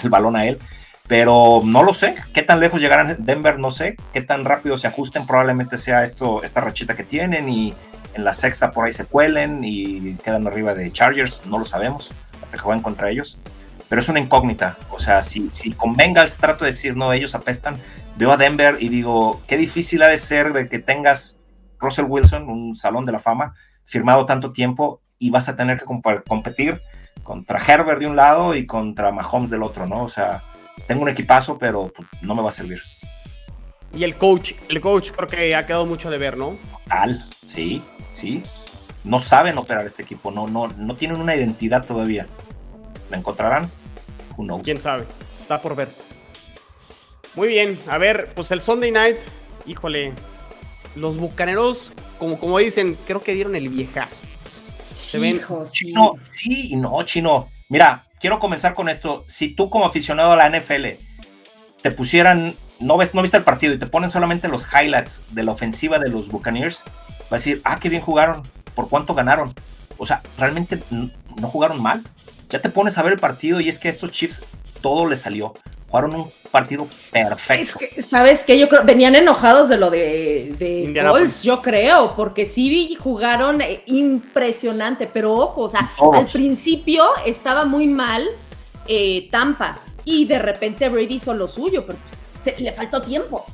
el, 0.02 0.10
balón 0.10 0.36
a 0.36 0.46
él. 0.46 0.58
Pero 1.08 1.62
no 1.64 1.82
lo 1.82 1.94
sé, 1.94 2.14
qué 2.34 2.42
tan 2.42 2.60
lejos 2.60 2.80
llegarán 2.80 3.16
Denver, 3.18 3.58
no 3.58 3.70
sé, 3.70 3.96
qué 4.12 4.20
tan 4.20 4.44
rápido 4.44 4.76
se 4.76 4.86
ajusten, 4.86 5.26
probablemente 5.26 5.78
sea 5.78 6.04
esto, 6.04 6.42
esta 6.42 6.60
rachita 6.60 6.94
que 6.94 7.02
tienen 7.02 7.48
y 7.48 7.74
en 8.14 8.24
la 8.24 8.34
sexta 8.34 8.70
por 8.70 8.84
ahí 8.84 8.92
se 8.92 9.06
cuelen 9.06 9.62
y 9.64 10.16
quedan 10.16 10.46
arriba 10.46 10.74
de 10.74 10.92
Chargers, 10.92 11.46
no 11.46 11.58
lo 11.58 11.64
sabemos, 11.64 12.12
hasta 12.42 12.56
que 12.56 12.62
jueguen 12.62 12.82
contra 12.82 13.10
ellos. 13.10 13.40
Pero 13.88 14.02
es 14.02 14.08
una 14.10 14.20
incógnita. 14.20 14.76
O 14.90 14.98
sea, 14.98 15.22
si, 15.22 15.48
si 15.50 15.72
con 15.72 15.96
Bengals 15.96 16.36
trato 16.36 16.64
de 16.64 16.72
decir, 16.72 16.94
no, 16.94 17.12
ellos 17.14 17.34
apestan, 17.34 17.78
veo 18.18 18.32
a 18.32 18.36
Denver 18.36 18.76
y 18.78 18.90
digo, 18.90 19.40
qué 19.46 19.56
difícil 19.56 20.02
ha 20.02 20.08
de 20.08 20.18
ser 20.18 20.52
de 20.52 20.68
que 20.68 20.78
tengas 20.78 21.40
Russell 21.78 22.04
Wilson, 22.06 22.50
un 22.50 22.76
salón 22.76 23.06
de 23.06 23.12
la 23.12 23.18
fama, 23.18 23.54
firmado 23.84 24.26
tanto 24.26 24.52
tiempo 24.52 25.00
y 25.18 25.30
vas 25.30 25.48
a 25.48 25.56
tener 25.56 25.78
que 25.78 25.86
competir 26.26 26.82
contra 27.22 27.62
Herbert 27.64 28.00
de 28.00 28.06
un 28.06 28.16
lado 28.16 28.54
y 28.54 28.66
contra 28.66 29.10
Mahomes 29.10 29.50
del 29.50 29.62
otro, 29.62 29.86
¿no? 29.86 30.02
O 30.02 30.08
sea, 30.08 30.42
tengo 30.88 31.02
un 31.02 31.10
equipazo, 31.10 31.58
pero 31.58 31.92
pues, 31.94 32.08
no 32.22 32.34
me 32.34 32.42
va 32.42 32.48
a 32.48 32.52
servir. 32.52 32.82
Y 33.94 34.02
el 34.02 34.16
coach, 34.16 34.54
el 34.68 34.80
coach 34.80 35.12
creo 35.12 35.28
que 35.28 35.54
ha 35.54 35.66
quedado 35.66 35.86
mucho 35.86 36.10
de 36.10 36.18
ver, 36.18 36.36
¿no? 36.36 36.58
Tal, 36.86 37.24
sí, 37.46 37.82
sí. 38.10 38.42
No 39.04 39.20
saben 39.20 39.56
operar 39.58 39.86
este 39.86 40.02
equipo, 40.02 40.30
no, 40.30 40.48
no, 40.48 40.66
no 40.66 40.96
tienen 40.96 41.20
una 41.20 41.36
identidad 41.36 41.86
todavía. 41.86 42.26
¿La 43.10 43.16
encontrarán? 43.16 43.70
¿Quién 44.62 44.80
sabe? 44.80 45.04
Está 45.40 45.60
por 45.60 45.74
verse. 45.74 46.02
Muy 47.34 47.48
bien, 47.48 47.80
a 47.86 47.98
ver, 47.98 48.32
pues 48.34 48.50
el 48.50 48.60
Sunday 48.60 48.90
Night, 48.90 49.16
híjole, 49.66 50.12
los 50.94 51.16
bucaneros, 51.16 51.92
como, 52.18 52.38
como 52.38 52.58
dicen, 52.58 52.96
creo 53.06 53.22
que 53.22 53.34
dieron 53.34 53.56
el 53.56 53.68
viejazo. 53.68 54.22
Se 54.92 55.18
ven. 55.18 55.40
Chino, 55.70 56.14
sí 56.20 56.72
y 56.72 56.76
no, 56.76 57.02
chino. 57.04 57.48
Mira, 57.68 58.07
quiero 58.20 58.38
comenzar 58.38 58.74
con 58.74 58.88
esto. 58.88 59.24
Si 59.26 59.54
tú, 59.54 59.70
como 59.70 59.86
aficionado 59.86 60.32
a 60.32 60.36
la 60.36 60.48
NFL, 60.48 60.86
te 61.82 61.90
pusieran, 61.90 62.56
no 62.80 62.96
ves, 62.96 63.14
no 63.14 63.22
viste 63.22 63.36
el 63.36 63.44
partido 63.44 63.74
y 63.74 63.78
te 63.78 63.86
ponen 63.86 64.10
solamente 64.10 64.48
los 64.48 64.68
highlights 64.72 65.24
de 65.30 65.42
la 65.42 65.52
ofensiva 65.52 65.98
de 65.98 66.08
los 66.08 66.30
Buccaneers, 66.30 66.84
va 67.22 67.26
a 67.30 67.34
decir, 67.36 67.60
ah, 67.64 67.78
qué 67.80 67.88
bien 67.88 68.02
jugaron, 68.02 68.42
por 68.74 68.88
cuánto 68.88 69.14
ganaron. 69.14 69.54
O 69.96 70.06
sea, 70.06 70.22
realmente 70.36 70.82
no 70.90 71.48
jugaron 71.48 71.82
mal 71.82 72.04
ya 72.48 72.60
te 72.60 72.70
pones 72.70 72.96
a 72.96 73.02
ver 73.02 73.14
el 73.14 73.18
partido 73.18 73.60
y 73.60 73.68
es 73.68 73.78
que 73.78 73.88
a 73.88 73.90
estos 73.90 74.10
Chiefs 74.10 74.44
todo 74.80 75.06
les 75.06 75.20
salió. 75.20 75.54
Jugaron 75.88 76.14
un 76.14 76.30
partido 76.50 76.86
perfecto. 77.10 77.78
Es 77.80 77.92
que, 77.94 78.02
¿sabes 78.02 78.44
qué? 78.44 78.58
Yo 78.58 78.68
creo, 78.68 78.84
venían 78.84 79.14
enojados 79.14 79.70
de 79.70 79.78
lo 79.78 79.90
de, 79.90 80.54
de 80.58 81.06
Colts, 81.08 81.42
yo 81.42 81.62
creo, 81.62 82.14
porque 82.14 82.44
sí 82.44 82.94
jugaron 83.00 83.62
eh, 83.62 83.82
impresionante, 83.86 85.06
pero 85.06 85.34
ojo, 85.34 85.62
o 85.62 85.68
sea, 85.68 85.90
al 86.12 86.26
principio 86.26 87.04
estaba 87.24 87.64
muy 87.64 87.86
mal 87.86 88.28
eh, 88.86 89.28
Tampa 89.30 89.78
y 90.04 90.26
de 90.26 90.38
repente 90.38 90.88
Brady 90.88 91.14
hizo 91.14 91.32
lo 91.34 91.48
suyo, 91.48 91.86
pero 91.86 91.98
le 92.58 92.72
faltó 92.72 93.02
tiempo. 93.02 93.44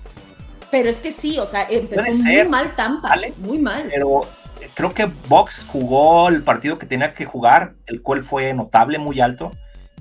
Pero 0.70 0.91
es 0.91 0.99
que 0.99 1.12
sí, 1.12 1.39
o 1.39 1.47
sea, 1.47 1.68
empezó 1.70 2.11
muy 2.24 2.49
mal 2.49 2.74
Tampa, 2.74 3.14
muy 3.39 3.59
mal. 3.59 3.87
Pero 3.91 4.22
creo 4.74 4.93
que 4.93 5.09
Box 5.28 5.66
jugó 5.70 6.28
el 6.28 6.43
partido 6.43 6.78
que 6.78 6.87
tenía 6.87 7.14
que 7.14 7.26
jugar, 7.26 7.74
el 7.87 8.03
cual 8.03 8.22
fue 8.22 8.53
notable, 8.55 8.99
muy 8.99 9.20
alto. 9.20 9.53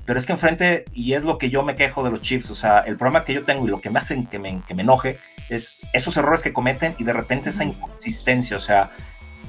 Pero 0.05 0.19
es 0.19 0.25
que 0.25 0.33
enfrente, 0.33 0.85
y 0.93 1.13
es 1.13 1.23
lo 1.23 1.37
que 1.37 1.49
yo 1.49 1.63
me 1.63 1.75
quejo 1.75 2.03
de 2.03 2.09
los 2.09 2.21
Chiefs, 2.21 2.49
o 2.49 2.55
sea, 2.55 2.79
el 2.79 2.97
problema 2.97 3.23
que 3.23 3.33
yo 3.33 3.45
tengo 3.45 3.65
y 3.65 3.69
lo 3.69 3.79
que 3.79 3.89
me 3.89 3.99
hacen 3.99 4.25
que 4.25 4.37
me, 4.37 4.61
que 4.67 4.75
me 4.75 4.83
enoje 4.83 5.17
es 5.49 5.79
esos 5.93 6.17
errores 6.17 6.41
que 6.41 6.51
cometen 6.51 6.95
y 6.97 7.03
de 7.03 7.13
repente 7.13 7.49
esa 7.49 7.63
inconsistencia, 7.63 8.57
o 8.57 8.59
sea, 8.59 8.91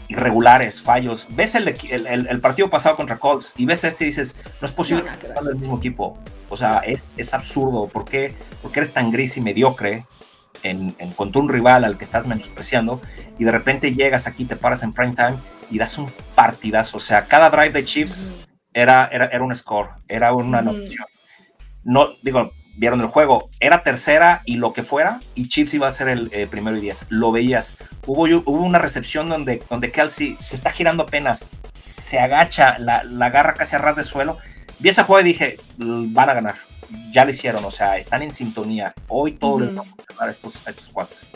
irregulares, 0.08 0.80
fallos. 0.80 1.26
Ves 1.30 1.54
el, 1.54 1.68
el, 1.68 2.40
partido 2.40 2.70
pasado 2.70 2.96
contra 2.96 3.16
Colts 3.16 3.54
y 3.56 3.66
ves 3.66 3.84
este 3.84 4.04
y 4.04 4.08
dices, 4.08 4.36
no 4.60 4.66
es 4.66 4.72
posible 4.72 5.02
que 5.02 5.10
esté 5.10 5.26
el 5.26 5.56
mismo 5.56 5.78
equipo. 5.78 6.18
O 6.48 6.56
sea, 6.56 6.78
es, 6.78 7.04
es 7.16 7.34
absurdo. 7.34 7.88
¿Por 7.88 8.04
qué? 8.04 8.34
Porque 8.62 8.80
eres 8.80 8.92
tan 8.92 9.10
gris 9.10 9.36
y 9.36 9.40
mediocre 9.40 10.06
en, 10.62 10.94
en, 10.98 11.12
contra 11.12 11.40
un 11.40 11.48
rival 11.48 11.84
al 11.84 11.96
que 11.96 12.04
estás 12.04 12.26
menospreciando 12.26 13.00
y 13.38 13.44
de 13.44 13.50
repente 13.50 13.94
llegas 13.94 14.26
aquí, 14.26 14.44
te 14.44 14.56
paras 14.56 14.82
en 14.82 14.92
prime 14.92 15.14
time 15.14 15.36
y 15.70 15.78
das 15.78 15.98
un 15.98 16.12
partidazo. 16.34 16.98
O 16.98 17.00
sea, 17.00 17.26
cada 17.26 17.50
drive 17.50 17.70
de 17.70 17.84
Chiefs 17.84 18.32
era, 18.74 19.08
era, 19.10 19.26
era 19.26 19.42
un 19.42 19.54
score, 19.54 19.90
era 20.08 20.32
una 20.34 20.60
opción. 20.60 21.06
No, 21.84 22.08
digo, 22.22 22.52
vieron 22.76 23.00
el 23.00 23.06
juego, 23.06 23.50
era 23.60 23.82
tercera 23.82 24.42
y 24.44 24.56
lo 24.56 24.72
que 24.72 24.82
fuera, 24.82 25.20
y 25.34 25.48
Chiefs 25.48 25.74
iba 25.74 25.88
a 25.88 25.90
ser 25.90 26.08
el 26.08 26.30
eh, 26.32 26.46
primero 26.46 26.76
y 26.76 26.80
diez. 26.80 27.06
Lo 27.08 27.32
veías. 27.32 27.76
Hubo, 28.06 28.24
hubo 28.24 28.62
una 28.64 28.78
recepción 28.78 29.28
donde, 29.28 29.62
donde 29.70 29.90
Kelsey 29.92 30.36
se 30.38 30.56
está 30.56 30.70
girando 30.70 31.04
apenas, 31.04 31.50
se 31.72 32.18
agacha, 32.18 32.78
la, 32.78 33.04
la 33.04 33.26
agarra 33.26 33.54
casi 33.54 33.76
a 33.76 33.78
ras 33.78 33.96
de 33.96 34.04
suelo. 34.04 34.38
Vi 34.80 34.88
esa 34.88 35.04
juego 35.04 35.20
y 35.20 35.32
dije, 35.32 35.56
van 35.78 36.28
a 36.28 36.34
ganar 36.34 36.56
ya 37.10 37.24
lo 37.24 37.30
hicieron, 37.30 37.64
o 37.64 37.70
sea, 37.70 37.96
están 37.96 38.22
en 38.22 38.32
sintonía. 38.32 38.94
Hoy 39.08 39.32
todo 39.32 39.60
les 39.60 39.76
va 39.76 39.82
a 39.82 39.84
funcionar 39.84 40.28
a 40.28 40.30
estos, 40.30 40.66
a 40.66 40.70
estos 40.70 40.90
cuates. 40.90 41.26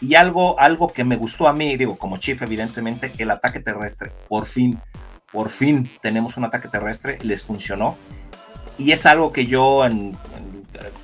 Y 0.00 0.14
algo, 0.16 0.58
algo 0.58 0.92
que 0.92 1.04
me 1.04 1.16
gustó 1.16 1.46
a 1.46 1.52
mí, 1.52 1.76
digo, 1.76 1.96
como 1.96 2.16
Chief, 2.16 2.40
evidentemente, 2.42 3.12
el 3.16 3.30
ataque 3.30 3.60
terrestre. 3.60 4.12
Por 4.28 4.46
fin, 4.46 4.80
por 5.32 5.48
fin 5.48 5.90
tenemos 6.00 6.36
un 6.36 6.44
ataque 6.44 6.68
terrestre, 6.68 7.18
les 7.22 7.42
funcionó. 7.42 7.96
Y 8.78 8.92
es 8.92 9.06
algo 9.06 9.32
que 9.32 9.46
yo, 9.46 9.84
en, 9.84 10.16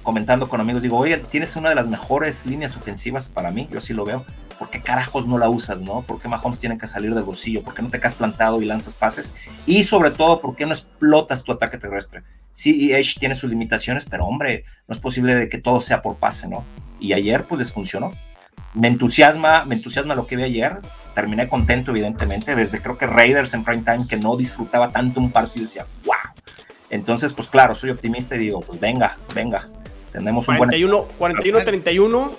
comentando 0.02 0.48
con 0.48 0.60
amigos, 0.60 0.82
digo, 0.82 0.98
oye, 0.98 1.16
tienes 1.16 1.56
una 1.56 1.70
de 1.70 1.74
las 1.74 1.88
mejores 1.88 2.46
líneas 2.46 2.76
ofensivas 2.76 3.28
para 3.28 3.50
mí, 3.50 3.68
yo 3.72 3.80
sí 3.80 3.94
lo 3.94 4.04
veo. 4.04 4.24
¿Por 4.58 4.70
qué 4.70 4.80
carajos 4.80 5.26
no 5.28 5.38
la 5.38 5.48
usas, 5.48 5.82
no? 5.82 6.02
¿Por 6.02 6.20
qué 6.20 6.26
Mahomes 6.26 6.58
tiene 6.58 6.78
que 6.78 6.88
salir 6.88 7.14
del 7.14 7.22
bolsillo? 7.22 7.62
¿Por 7.62 7.74
qué 7.74 7.82
no 7.82 7.90
te 7.90 8.00
quedas 8.00 8.14
plantado 8.14 8.60
y 8.60 8.64
lanzas 8.64 8.96
pases? 8.96 9.32
Y 9.66 9.84
sobre 9.84 10.10
todo, 10.10 10.40
¿por 10.40 10.56
qué 10.56 10.66
no 10.66 10.72
explotas 10.72 11.44
tu 11.44 11.52
ataque 11.52 11.78
terrestre? 11.78 12.24
Sí, 12.50 12.92
Edge 12.92 13.20
tiene 13.20 13.36
sus 13.36 13.48
limitaciones, 13.50 14.06
pero 14.10 14.26
hombre, 14.26 14.64
no 14.88 14.94
es 14.94 15.00
posible 15.00 15.36
de 15.36 15.48
que 15.48 15.58
todo 15.58 15.80
sea 15.80 16.02
por 16.02 16.16
pase, 16.16 16.48
¿no? 16.48 16.64
Y 16.98 17.12
ayer, 17.12 17.44
pues 17.44 17.60
les 17.60 17.72
funcionó 17.72 18.12
me 18.74 18.88
entusiasma, 18.88 19.64
me 19.64 19.76
entusiasma 19.76 20.14
lo 20.14 20.26
que 20.26 20.36
vi 20.36 20.42
ayer. 20.42 20.78
Terminé 21.14 21.48
contento, 21.48 21.90
evidentemente, 21.90 22.54
desde 22.54 22.80
creo 22.80 22.96
que 22.96 23.06
Raiders 23.06 23.52
en 23.54 23.64
prime 23.64 23.82
time, 23.82 24.06
que 24.06 24.16
no 24.16 24.36
disfrutaba 24.36 24.90
tanto 24.90 25.20
un 25.20 25.32
partido, 25.32 25.64
decía, 25.64 25.86
wow. 26.04 26.14
Entonces, 26.90 27.34
pues 27.34 27.48
claro, 27.48 27.74
soy 27.74 27.90
optimista 27.90 28.36
y 28.36 28.38
digo, 28.38 28.60
pues 28.60 28.78
venga, 28.78 29.16
venga. 29.34 29.68
Tenemos 30.12 30.48
un 30.48 30.56
41, 30.56 31.08
buen... 31.18 31.32
41-31. 31.34 32.30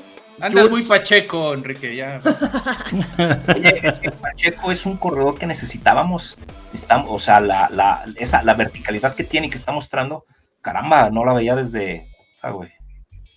Anda 0.41 0.69
muy 0.69 0.83
Pacheco, 0.83 1.53
Enrique, 1.53 1.95
ya. 1.95 2.21
Oye, 3.55 4.11
Pacheco 4.21 4.71
es 4.71 4.85
un 4.85 4.95
corredor 4.95 5.37
que 5.37 5.45
necesitábamos. 5.45 6.37
Estamos, 6.73 7.09
o 7.11 7.19
sea, 7.19 7.41
la, 7.41 7.69
la, 7.69 8.05
esa, 8.15 8.43
la 8.43 8.53
verticalidad 8.53 9.15
que 9.15 9.25
tiene 9.25 9.47
y 9.47 9.49
que 9.49 9.57
está 9.57 9.73
mostrando, 9.73 10.25
caramba, 10.61 11.09
no 11.09 11.25
la 11.25 11.33
veía 11.33 11.55
desde, 11.55 12.07
ah, 12.41 12.51
güey, 12.51 12.71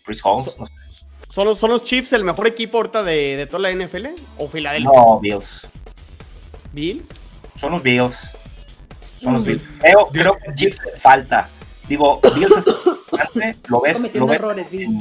Chris 0.04 0.20
Holmes, 0.22 0.56
no 0.58 0.66
sé. 0.66 0.72
¿Son 1.32 1.46
los, 1.46 1.58
¿Son 1.58 1.70
los 1.70 1.82
Chiefs 1.82 2.12
el 2.12 2.24
mejor 2.24 2.46
equipo 2.46 2.76
ahorita 2.76 3.02
de, 3.02 3.38
de, 3.38 3.46
toda 3.46 3.60
la 3.60 3.72
NFL? 3.72 4.08
¿O 4.36 4.48
Filadelfia? 4.48 4.92
No, 4.94 5.18
Bills. 5.18 5.66
¿Bills? 6.74 7.08
Son 7.56 7.72
los 7.72 7.82
Bills. 7.82 8.36
Son 9.18 9.32
los 9.32 9.42
Bills. 9.46 9.70
Creo, 9.80 10.08
creo 10.12 10.36
que 10.36 10.54
Chiefs 10.54 10.78
falta. 11.00 11.48
Digo, 11.88 12.20
Bills 12.34 12.54
es 12.58 12.66
importante, 12.86 13.56
lo 13.68 13.80
ves. 13.80 14.14
Lo 14.14 14.26
ves 14.26 14.40
errores, 14.40 14.70
Bills. 14.70 14.92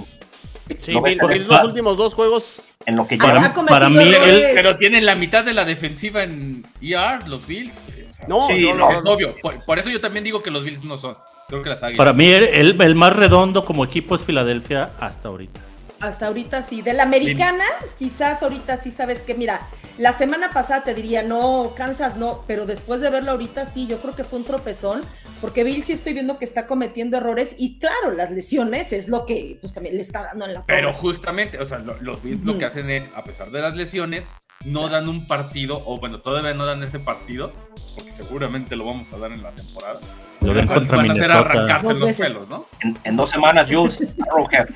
Sí, 0.79 0.93
Bills, 1.03 1.47
los 1.47 1.63
últimos 1.65 1.97
dos 1.97 2.13
juegos. 2.13 2.63
En 2.85 2.95
lo 2.95 3.05
que 3.05 3.17
para, 3.17 3.53
para 3.53 3.89
mí, 3.89 4.01
él, 4.01 4.51
pero 4.55 4.77
tienen 4.77 5.05
la 5.05 5.15
mitad 5.15 5.43
de 5.43 5.53
la 5.53 5.65
defensiva 5.65 6.23
en 6.23 6.65
ER, 6.81 7.27
los 7.27 7.45
Bills. 7.45 7.81
no, 8.29 8.47
sí, 8.47 8.63
no, 8.63 8.75
no, 8.75 8.97
es 8.97 9.05
obvio. 9.05 9.35
Por, 9.41 9.65
por, 9.65 9.79
eso 9.79 9.89
yo 9.89 9.99
también 9.99 10.23
digo 10.23 10.41
que 10.41 10.49
los 10.49 10.63
Bills 10.63 10.85
no 10.85 10.95
son. 10.95 11.13
Creo 11.49 11.61
que 11.61 11.67
las 11.67 11.83
águilas. 11.83 11.97
Para 11.97 12.13
mí, 12.13 12.29
el, 12.29 12.81
el 12.81 12.95
más 12.95 13.17
redondo 13.17 13.65
como 13.65 13.83
equipo 13.83 14.15
es 14.15 14.23
Filadelfia 14.23 14.91
hasta 15.01 15.27
ahorita. 15.27 15.59
Hasta 16.01 16.27
ahorita 16.27 16.61
sí. 16.61 16.81
De 16.81 16.93
la 16.93 17.03
americana, 17.03 17.63
quizás 17.97 18.43
ahorita 18.43 18.77
sí 18.77 18.91
sabes 18.91 19.21
que, 19.21 19.33
mira, 19.35 19.61
la 19.97 20.13
semana 20.13 20.51
pasada 20.51 20.83
te 20.83 20.93
diría, 20.93 21.23
no, 21.23 21.73
Kansas 21.75 22.17
no, 22.17 22.43
pero 22.47 22.65
después 22.65 23.01
de 23.01 23.09
verlo 23.09 23.31
ahorita 23.31 23.65
sí, 23.65 23.87
yo 23.87 24.01
creo 24.01 24.15
que 24.15 24.23
fue 24.23 24.39
un 24.39 24.45
tropezón, 24.45 25.03
porque 25.41 25.63
Bill 25.63 25.83
sí 25.83 25.93
estoy 25.93 26.13
viendo 26.13 26.39
que 26.39 26.45
está 26.45 26.65
cometiendo 26.65 27.17
errores 27.17 27.55
y 27.57 27.77
claro, 27.77 28.11
las 28.11 28.31
lesiones 28.31 28.93
es 28.93 29.09
lo 29.09 29.25
que 29.25 29.57
pues 29.61 29.73
también 29.73 29.95
le 29.95 30.01
está 30.01 30.23
dando 30.23 30.45
en 30.45 30.53
la 30.53 30.65
Pero 30.65 30.93
justamente, 30.93 31.59
o 31.59 31.65
sea, 31.65 31.79
los 31.79 32.23
Bills 32.23 32.43
lo 32.45 32.57
que 32.57 32.65
hacen 32.65 32.89
es, 32.89 33.09
a 33.15 33.23
pesar 33.23 33.51
de 33.51 33.61
las 33.61 33.75
lesiones, 33.75 34.31
no 34.65 34.89
dan 34.89 35.07
un 35.07 35.27
partido, 35.27 35.81
o 35.85 35.99
bueno, 35.99 36.21
todavía 36.21 36.53
no 36.53 36.65
dan 36.65 36.83
ese 36.83 36.99
partido, 36.99 37.51
porque 37.95 38.11
seguramente 38.11 38.75
lo 38.75 38.85
vamos 38.85 39.11
a 39.13 39.17
dar 39.17 39.31
en 39.31 39.43
la 39.43 39.51
temporada. 39.51 39.99
Lo 40.41 40.53
ven 40.53 40.67
contra 40.67 40.97
van 40.97 41.11
a 41.11 41.13
hacer 41.13 41.31
arrancarse 41.31 41.99
los 41.99 42.17
pelos, 42.17 42.49
¿no? 42.49 42.65
En, 42.81 42.97
en, 43.03 43.15
dos 43.15 43.29
semanas, 43.29 43.71
Jules, 43.71 44.07
Arrowhead, 44.27 44.69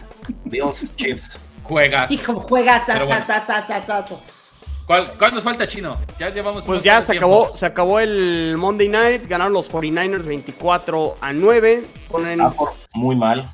Bills, 0.46 0.96
Chiefs. 0.96 1.40
Juegas. 1.64 2.12
Hijo, 2.12 2.36
juegas, 2.36 2.88
asasasasasaso. 2.88 4.22
¿Cuál, 4.86 5.14
¿Cuál, 5.18 5.34
nos 5.34 5.44
falta, 5.44 5.66
Chino? 5.66 5.98
Ya 6.20 6.30
llevamos. 6.30 6.64
Pues 6.66 6.84
ya 6.84 7.02
se 7.02 7.18
acabó, 7.18 7.56
se 7.56 7.66
acabó 7.66 8.00
el 8.00 8.56
Monday 8.58 8.88
Night. 8.88 9.28
Ganaron 9.28 9.54
los 9.54 9.72
49ers 9.72 10.26
24 10.26 11.16
a 11.20 11.34
9. 11.34 11.86
Ponen... 12.10 12.40
muy 12.94 13.16
mal. 13.16 13.50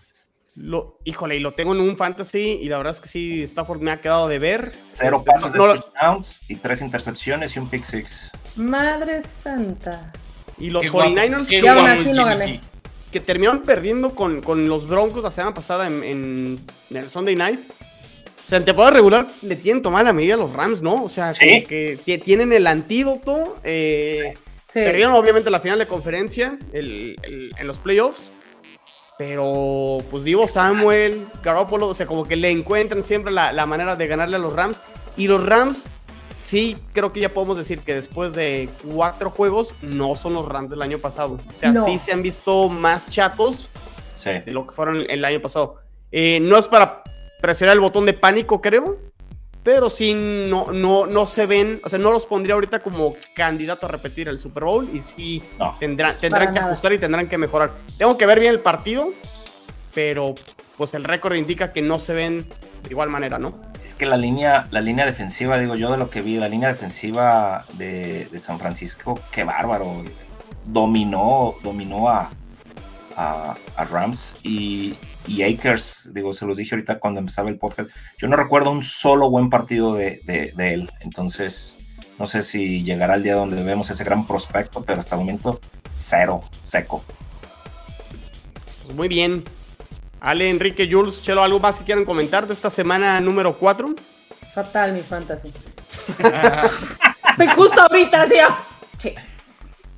Lo, 0.56 0.98
híjole, 1.06 1.38
y 1.38 1.40
lo 1.40 1.54
tengo 1.54 1.74
en 1.74 1.80
un 1.80 1.96
fantasy 1.96 2.60
y 2.62 2.68
la 2.68 2.76
verdad 2.76 2.94
es 2.94 3.00
que 3.00 3.08
sí, 3.08 3.44
Stafford 3.44 3.80
me 3.80 3.92
ha 3.92 4.02
quedado 4.02 4.28
de 4.28 4.38
ver. 4.38 4.74
Cero 4.84 5.20
este, 5.20 5.32
pases 5.32 5.54
no, 5.54 5.68
de 5.68 5.80
touchdowns 5.80 6.42
y 6.50 6.58
tres 6.58 6.82
intercepciones 6.82 7.56
y 7.56 7.60
un 7.60 7.70
pick 7.70 7.84
six. 7.84 8.32
Madre 8.58 9.22
santa. 9.22 10.12
Y 10.62 10.70
los 10.70 10.86
49ers 10.86 11.48
que 11.48 11.68
aún 11.68 11.88
así 11.88 12.12
no 12.14 12.26
gané. 12.26 12.62
Que 13.12 13.20
terminaron 13.20 13.64
perdiendo 13.64 14.12
con, 14.12 14.42
con, 14.42 14.70
los 14.70 14.88
Broncos 14.88 15.24
la 15.24 15.32
semana 15.32 15.54
pasada 15.54 15.88
en, 15.88 16.04
en, 16.04 16.60
en, 16.90 16.98
el 16.98 17.10
Sunday 17.10 17.36
Night. 17.36 17.60
O 18.46 18.48
sea, 18.48 18.58
en 18.58 18.66
temporada 18.66 18.94
regular 18.94 19.28
le 19.42 19.56
tienen 19.56 19.82
tomada 19.82 20.06
la 20.06 20.14
medida 20.14 20.36
a 20.36 20.38
los 20.38 20.54
Rams, 20.54 20.82
¿no? 20.82 21.04
O 21.04 21.10
sea, 21.10 21.34
¿Sí? 21.34 21.66
que 21.66 22.22
tienen 22.24 22.54
el 22.54 22.68
antídoto. 22.68 23.58
Eh, 23.64 24.34
sí. 24.36 24.40
Perdieron 24.74 25.14
obviamente 25.14 25.50
la 25.50 25.60
final 25.60 25.80
de 25.80 25.88
conferencia 25.88 26.58
el, 26.72 27.16
el, 27.24 27.52
en 27.58 27.68
los 27.68 27.80
playoffs. 27.80 28.32
Pero, 29.18 30.00
pues 30.10 30.24
Divo 30.24 30.48
Samuel, 30.48 31.28
Garoppolo, 31.44 31.90
o 31.90 31.94
sea, 31.94 32.08
como 32.08 32.28
que 32.28 32.36
le 32.36 32.50
encuentran 32.50 33.04
siempre 33.04 33.32
la, 33.32 33.52
la, 33.52 33.68
manera 33.68 33.96
de 33.96 34.08
ganarle 34.08 34.38
a 34.38 34.40
los 34.40 34.54
Rams. 34.54 34.82
Y 35.16 35.28
los 35.28 35.46
Rams, 35.46 35.86
sí, 36.52 36.78
creo 36.92 37.14
que 37.14 37.22
ya 37.22 37.30
podemos 37.30 37.56
decir 37.56 37.80
que 37.80 37.96
después 37.96 38.34
de 38.34 38.68
cuatro 38.94 39.30
juegos, 39.30 39.74
no 39.82 40.16
son 40.16 40.34
los 40.34 40.46
Rams 40.46 40.70
del 40.70 40.82
año 40.82 40.98
pasado. 40.98 41.40
O 41.56 41.58
sea, 41.58 41.72
no. 41.72 41.86
sí 41.86 41.98
se 41.98 42.12
han 42.12 42.22
visto 42.22 42.68
más 42.68 43.08
chatos 43.08 43.70
sí. 44.18 44.32
de 44.32 44.52
lo 44.52 44.68
que 44.68 44.76
fueron 44.76 45.06
el 45.10 45.24
año 45.24 45.42
pasado. 45.42 45.78
Eh, 46.12 46.40
no 46.42 46.58
es 46.58 46.68
para 46.68 47.04
presionar 47.40 47.76
el 47.76 47.80
botón 47.80 48.06
de 48.06 48.12
pánico, 48.12 48.60
creo. 48.60 49.00
Pero 49.64 49.90
sí, 49.90 50.14
no, 50.14 50.74
no, 50.74 51.06
no 51.06 51.26
se 51.26 51.46
ven, 51.46 51.80
o 51.86 51.90
sea, 51.90 52.00
no 52.00 52.12
los 52.12 52.26
pondría 52.26 52.56
ahorita 52.56 52.80
como 52.80 53.14
candidato 53.36 53.86
a 53.86 53.90
repetir 53.90 54.28
el 54.28 54.40
Super 54.40 54.64
Bowl 54.64 54.90
y 54.92 55.04
sí 55.04 55.44
no. 55.60 55.78
tendrán, 55.80 56.20
tendrán 56.20 56.48
que 56.48 56.60
nada. 56.60 56.68
ajustar 56.68 56.92
y 56.94 56.98
tendrán 56.98 57.30
que 57.30 57.38
mejorar. 57.38 57.72
Tengo 57.98 58.18
que 58.18 58.26
ver 58.26 58.40
bien 58.40 58.52
el 58.52 58.60
partido, 58.60 59.14
pero 59.94 60.34
pues 60.82 60.96
el 60.96 61.04
récord 61.04 61.36
indica 61.36 61.72
que 61.74 61.84
no 61.84 62.00
se 62.00 62.12
ven 62.12 62.40
de 62.40 62.90
igual 62.90 63.08
manera, 63.08 63.38
¿no? 63.38 63.54
Es 63.84 63.94
que 63.94 64.08
la 64.08 64.18
línea, 64.18 64.68
la 64.72 64.82
línea 64.82 65.06
defensiva, 65.06 65.60
digo 65.60 65.76
yo 65.76 65.92
de 65.92 65.98
lo 66.00 66.10
que 66.10 66.24
vi, 66.24 66.38
la 66.38 66.50
línea 66.50 66.70
defensiva 66.70 67.68
de, 67.74 68.28
de 68.32 68.40
San 68.40 68.58
Francisco, 68.58 69.20
qué 69.32 69.44
bárbaro. 69.44 70.04
Dominó, 70.66 71.54
dominó 71.62 72.10
a, 72.10 72.32
a, 73.16 73.56
a 73.76 73.86
Rams 73.86 74.40
y, 74.42 74.96
y 75.28 75.44
Akers, 75.44 76.10
digo, 76.16 76.34
se 76.34 76.48
los 76.48 76.58
dije 76.58 76.74
ahorita 76.74 76.98
cuando 76.98 77.20
empezaba 77.20 77.50
el 77.50 77.60
podcast, 77.60 77.92
yo 78.18 78.28
no 78.28 78.36
recuerdo 78.36 78.72
un 78.72 78.82
solo 78.82 79.30
buen 79.30 79.52
partido 79.52 79.94
de, 79.94 80.22
de, 80.24 80.52
de, 80.58 80.74
él, 80.74 80.92
entonces 81.02 81.78
no 82.18 82.26
sé 82.26 82.42
si 82.42 82.82
llegará 82.82 83.14
el 83.14 83.22
día 83.22 83.36
donde 83.36 83.62
vemos 83.62 83.92
ese 83.92 84.04
gran 84.04 84.26
prospecto, 84.26 84.84
pero 84.84 84.98
hasta 84.98 85.14
el 85.14 85.20
momento 85.20 85.60
cero, 85.94 86.44
seco. 86.60 87.04
Pues 88.84 88.96
muy 88.96 89.08
bien. 89.08 89.44
Ale, 90.22 90.52
Enrique, 90.52 90.88
Jules, 90.90 91.24
Chelo, 91.24 91.42
¿algo 91.42 91.60
más 91.60 91.80
que 91.80 91.84
quieran 91.84 92.06
comentar 92.06 92.46
de 92.46 92.54
esta 92.54 92.70
semana 92.70 93.20
número 93.20 93.54
4? 93.54 93.96
Fatal 94.54 94.94
mi 94.94 95.02
fantasy. 95.02 95.52
Justo 97.56 97.82
ahorita, 97.82 98.28
¿sí? 98.28 98.36
Sí. 99.00 99.16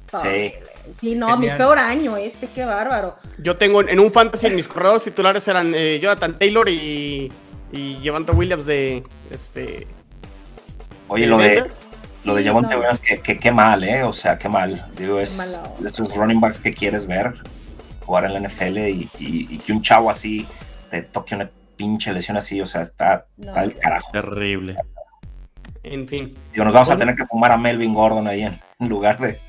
sí. 0.06 0.54
Sí, 1.00 1.16
no, 1.16 1.28
Genial. 1.28 1.40
mi 1.40 1.58
peor 1.58 1.78
año 1.78 2.16
este, 2.16 2.48
qué 2.48 2.64
bárbaro. 2.64 3.18
Yo 3.38 3.58
tengo 3.58 3.82
en 3.82 4.00
un 4.00 4.12
fantasy, 4.14 4.50
mis 4.50 4.68
corredores 4.68 5.04
titulares 5.04 5.46
eran 5.48 5.74
eh, 5.76 6.00
Jonathan 6.02 6.40
Taylor 6.40 6.70
y, 6.70 7.30
y 7.74 8.00
Javante 8.04 8.32
Williams 8.32 8.66
de 8.66 9.04
este. 9.30 9.88
Oye, 11.10 11.28
lo 11.28 11.38
de, 11.38 11.66
lo 12.24 12.36
de 12.36 12.44
Javante 12.46 12.70
sí, 12.70 12.76
no. 12.76 12.80
Williams, 12.80 13.02
que, 13.02 13.20
que, 13.20 13.40
que, 13.40 13.52
mal, 13.52 13.84
¿eh? 13.84 14.04
O 14.04 14.14
sea, 14.14 14.38
qué 14.38 14.48
mal. 14.48 14.86
Digo, 14.98 15.20
es 15.20 15.60
de 15.80 15.88
estos 15.88 16.16
running 16.16 16.40
backs 16.40 16.62
que 16.62 16.74
quieres 16.74 17.08
ver 17.08 17.34
jugar 18.04 18.26
en 18.26 18.34
la 18.34 18.48
NFL 18.48 18.78
y, 18.78 19.10
y, 19.20 19.48
y 19.50 19.58
que 19.60 19.72
un 19.72 19.82
chavo 19.82 20.10
así 20.10 20.48
te 20.90 21.02
toque 21.02 21.36
una 21.36 21.50
pinche 21.76 22.14
lesión 22.14 22.38
así, 22.38 22.62
o 22.62 22.66
sea, 22.66 22.82
está, 22.82 23.26
no, 23.38 23.56
está 23.56 23.80
carajo. 23.80 24.12
Terrible. 24.12 24.76
En 25.84 26.08
fin. 26.08 26.34
Digo, 26.52 26.66
nos 26.66 26.74
vamos 26.74 26.90
a 26.92 26.98
tener 26.98 27.16
que 27.16 27.26
fumar 27.26 27.52
a 27.52 27.58
Melvin 27.58 27.94
Gordon 27.94 28.28
ahí 28.28 28.44
en, 28.44 28.60
en 28.80 28.90
lugar 28.90 29.20
de 29.20 29.40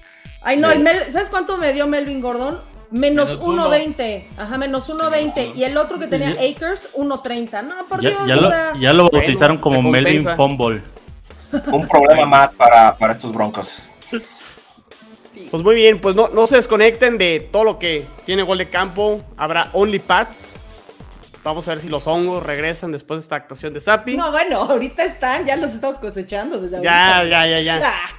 Ay, 0.45 0.59
no, 0.59 0.71
el 0.71 0.81
Mel, 0.81 1.11
¿sabes 1.11 1.31
cuánto 1.31 1.57
me 1.57 1.73
dio 1.73 1.87
Melvin 1.87 2.21
Gordon? 2.21 2.61
Menos 2.91 3.43
1.20. 3.43 4.25
Ajá, 4.37 4.59
menos 4.59 4.89
1.20. 4.91 5.57
Y 5.57 5.65
el 5.65 5.77
otro 5.77 5.99
que 5.99 6.07
tenía 6.07 6.31
Akers, 6.33 6.91
1.30. 6.95 7.65
No, 7.65 7.87
por 7.89 8.01
ya, 8.03 8.11
Dios. 8.11 8.29
Ya, 8.29 8.37
o 8.37 8.41
lo, 8.41 8.51
sea... 8.51 8.73
ya 8.79 8.93
lo 8.93 9.09
bautizaron 9.09 9.59
como 9.59 9.83
Melvin 9.83 10.29
Fumble. 10.37 10.83
Un 11.73 11.89
problema 11.89 12.27
más 12.27 12.55
para, 12.55 12.95
para 12.97 13.15
estos 13.15 13.33
broncos. 13.33 13.91
Pues 15.55 15.63
muy 15.63 15.77
bien, 15.77 16.01
pues 16.01 16.17
no, 16.17 16.31
no 16.31 16.49
se 16.49 16.57
desconecten 16.57 17.17
de 17.17 17.39
todo 17.39 17.63
lo 17.63 17.79
que 17.79 18.05
tiene 18.27 18.43
gol 18.43 18.59
de 18.59 18.69
campo. 18.69 19.23
Habrá 19.37 19.71
Only 19.73 20.01
Pats. 20.01 20.55
Vamos 21.45 21.69
a 21.69 21.71
ver 21.71 21.81
si 21.81 21.89
los 21.89 22.09
hongos 22.09 22.43
regresan 22.43 22.91
después 22.91 23.21
de 23.21 23.23
esta 23.23 23.37
actuación 23.37 23.73
de 23.73 23.79
Zappi. 23.79 24.17
No, 24.17 24.33
bueno, 24.33 24.63
ahorita 24.63 25.05
están, 25.05 25.47
ya 25.47 25.55
los 25.55 25.73
estamos 25.73 26.01
cosechando 26.01 26.59
desde 26.59 26.83
ya, 26.83 27.19
ahorita. 27.19 27.47
Ya, 27.47 27.61
ya, 27.61 27.79
ya, 27.79 27.89
ah. 27.89 28.11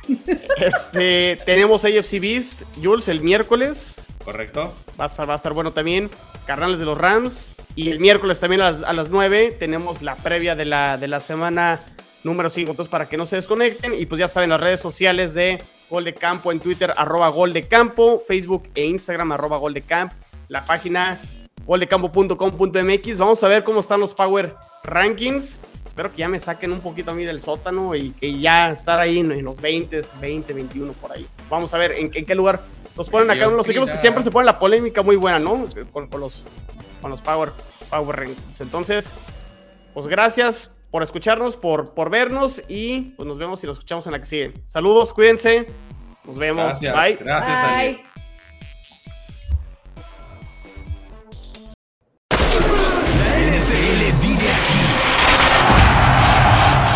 Este, 0.62 1.38
tenemos 1.46 1.84
AFC 1.84 2.22
Beast, 2.22 2.62
Jules, 2.82 3.10
el 3.10 3.20
miércoles. 3.20 4.00
Correcto. 4.24 4.74
Va 4.98 5.04
a 5.04 5.08
estar, 5.08 5.28
va 5.30 5.34
a 5.34 5.36
estar 5.36 5.52
bueno 5.52 5.74
también. 5.74 6.10
Carnales 6.46 6.80
de 6.80 6.86
los 6.86 6.98
Rams. 6.98 7.50
Y 7.76 7.90
el 7.90 8.00
miércoles 8.00 8.40
también 8.40 8.62
a 8.62 8.72
las, 8.72 8.84
a 8.84 8.94
las 8.94 9.10
9 9.10 9.58
tenemos 9.60 10.02
la 10.02 10.16
previa 10.16 10.56
de 10.56 10.64
la, 10.64 10.96
de 10.96 11.10
la 11.10 11.20
semana 11.20 11.82
número 12.24 12.50
5. 12.50 12.72
Entonces, 12.72 12.90
para 12.90 13.10
que 13.10 13.18
no 13.18 13.26
se 13.26 13.36
desconecten. 13.36 13.94
Y 13.94 14.06
pues 14.06 14.20
ya 14.20 14.30
saben, 14.30 14.52
las 14.52 14.62
redes 14.62 14.80
sociales 14.80 15.34
de 15.34 15.62
Gol 15.90 16.04
de 16.04 16.14
Campo 16.14 16.52
en 16.52 16.60
Twitter, 16.60 16.94
arroba 16.96 17.30
Gol 17.30 17.54
de 17.54 17.68
Campo, 17.68 18.24
Facebook 18.28 18.70
e 18.74 18.86
Instagram, 18.86 19.32
arroba 19.32 19.58
Gol 19.58 19.74
de 19.74 19.82
Camp. 19.82 20.14
La 20.48 20.66
página 20.66 21.20
goldecampo.com.mx. 21.66 23.18
Vamos 23.18 23.44
a 23.44 23.48
ver 23.48 23.64
cómo 23.64 23.80
están 23.80 24.00
los 24.00 24.14
Power 24.14 24.56
Rankings. 24.84 25.60
Espero 25.86 26.12
que 26.12 26.18
ya 26.18 26.28
me 26.28 26.40
saquen 26.40 26.72
un 26.72 26.82
poquito 26.82 27.12
a 27.12 27.14
mí 27.14 27.24
del 27.24 27.40
sótano 27.40 27.96
y 27.96 28.12
que 28.12 28.38
ya 28.38 28.70
estar 28.70 29.00
ahí 29.00 29.20
en, 29.20 29.44
los 29.44 29.62
20, 29.62 30.02
20, 30.20 30.54
21 30.54 30.94
por 30.94 31.12
ahí. 31.12 31.26
Vamos 31.50 31.74
a 31.74 31.78
ver 31.78 31.94
en, 31.94 32.10
qué 32.10 32.36
lugar 32.36 32.62
nos 32.98 33.10
ponen 33.10 33.32
acá 33.32 33.48
los 33.48 33.68
equipos 33.70 33.90
que 33.90 33.98
siempre 33.98 34.24
se 34.24 34.32
ponen 34.32 34.46
la 34.46 34.60
polémica 34.60 35.02
muy 35.02 35.16
buena, 35.16 35.40
¿no? 35.40 35.68
Con, 35.92 36.10
los, 36.20 36.44
con 37.02 37.12
los 37.12 37.22
Power, 37.22 37.52
Power 37.90 38.16
Rankings. 38.16 38.62
Entonces, 38.62 39.14
pues 39.94 40.08
gracias 40.08 40.75
por 40.96 41.04
escucharnos, 41.04 41.58
por, 41.58 41.94
por 41.94 42.10
vernos 42.10 42.62
y 42.70 43.02
pues 43.18 43.28
nos 43.28 43.38
vemos 43.38 43.62
y 43.62 43.68
nos 43.68 43.76
escuchamos 43.76 44.06
en 44.06 44.14
la 44.14 44.20
que 44.20 44.24
sigue. 44.24 44.54
Saludos, 44.66 45.12
cuídense. 45.12 45.68
Nos 46.24 46.38
vemos. 46.38 46.80
Bye. 46.80 47.18
Gracias. 47.20 47.76
Bye. 47.76 48.02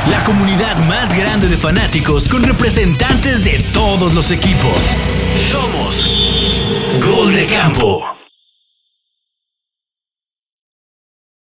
La 0.10 0.24
comunidad 0.24 0.78
más 0.88 1.14
grande 1.18 1.50
de 1.50 1.58
fanáticos 1.58 2.30
con 2.30 2.44
representantes 2.44 3.44
de 3.44 3.62
todos 3.74 4.16
los 4.16 4.32
equipos. 4.32 4.90
Somos 5.52 6.08
Gol 7.06 7.34
de 7.36 7.46
Campo. 7.48 8.02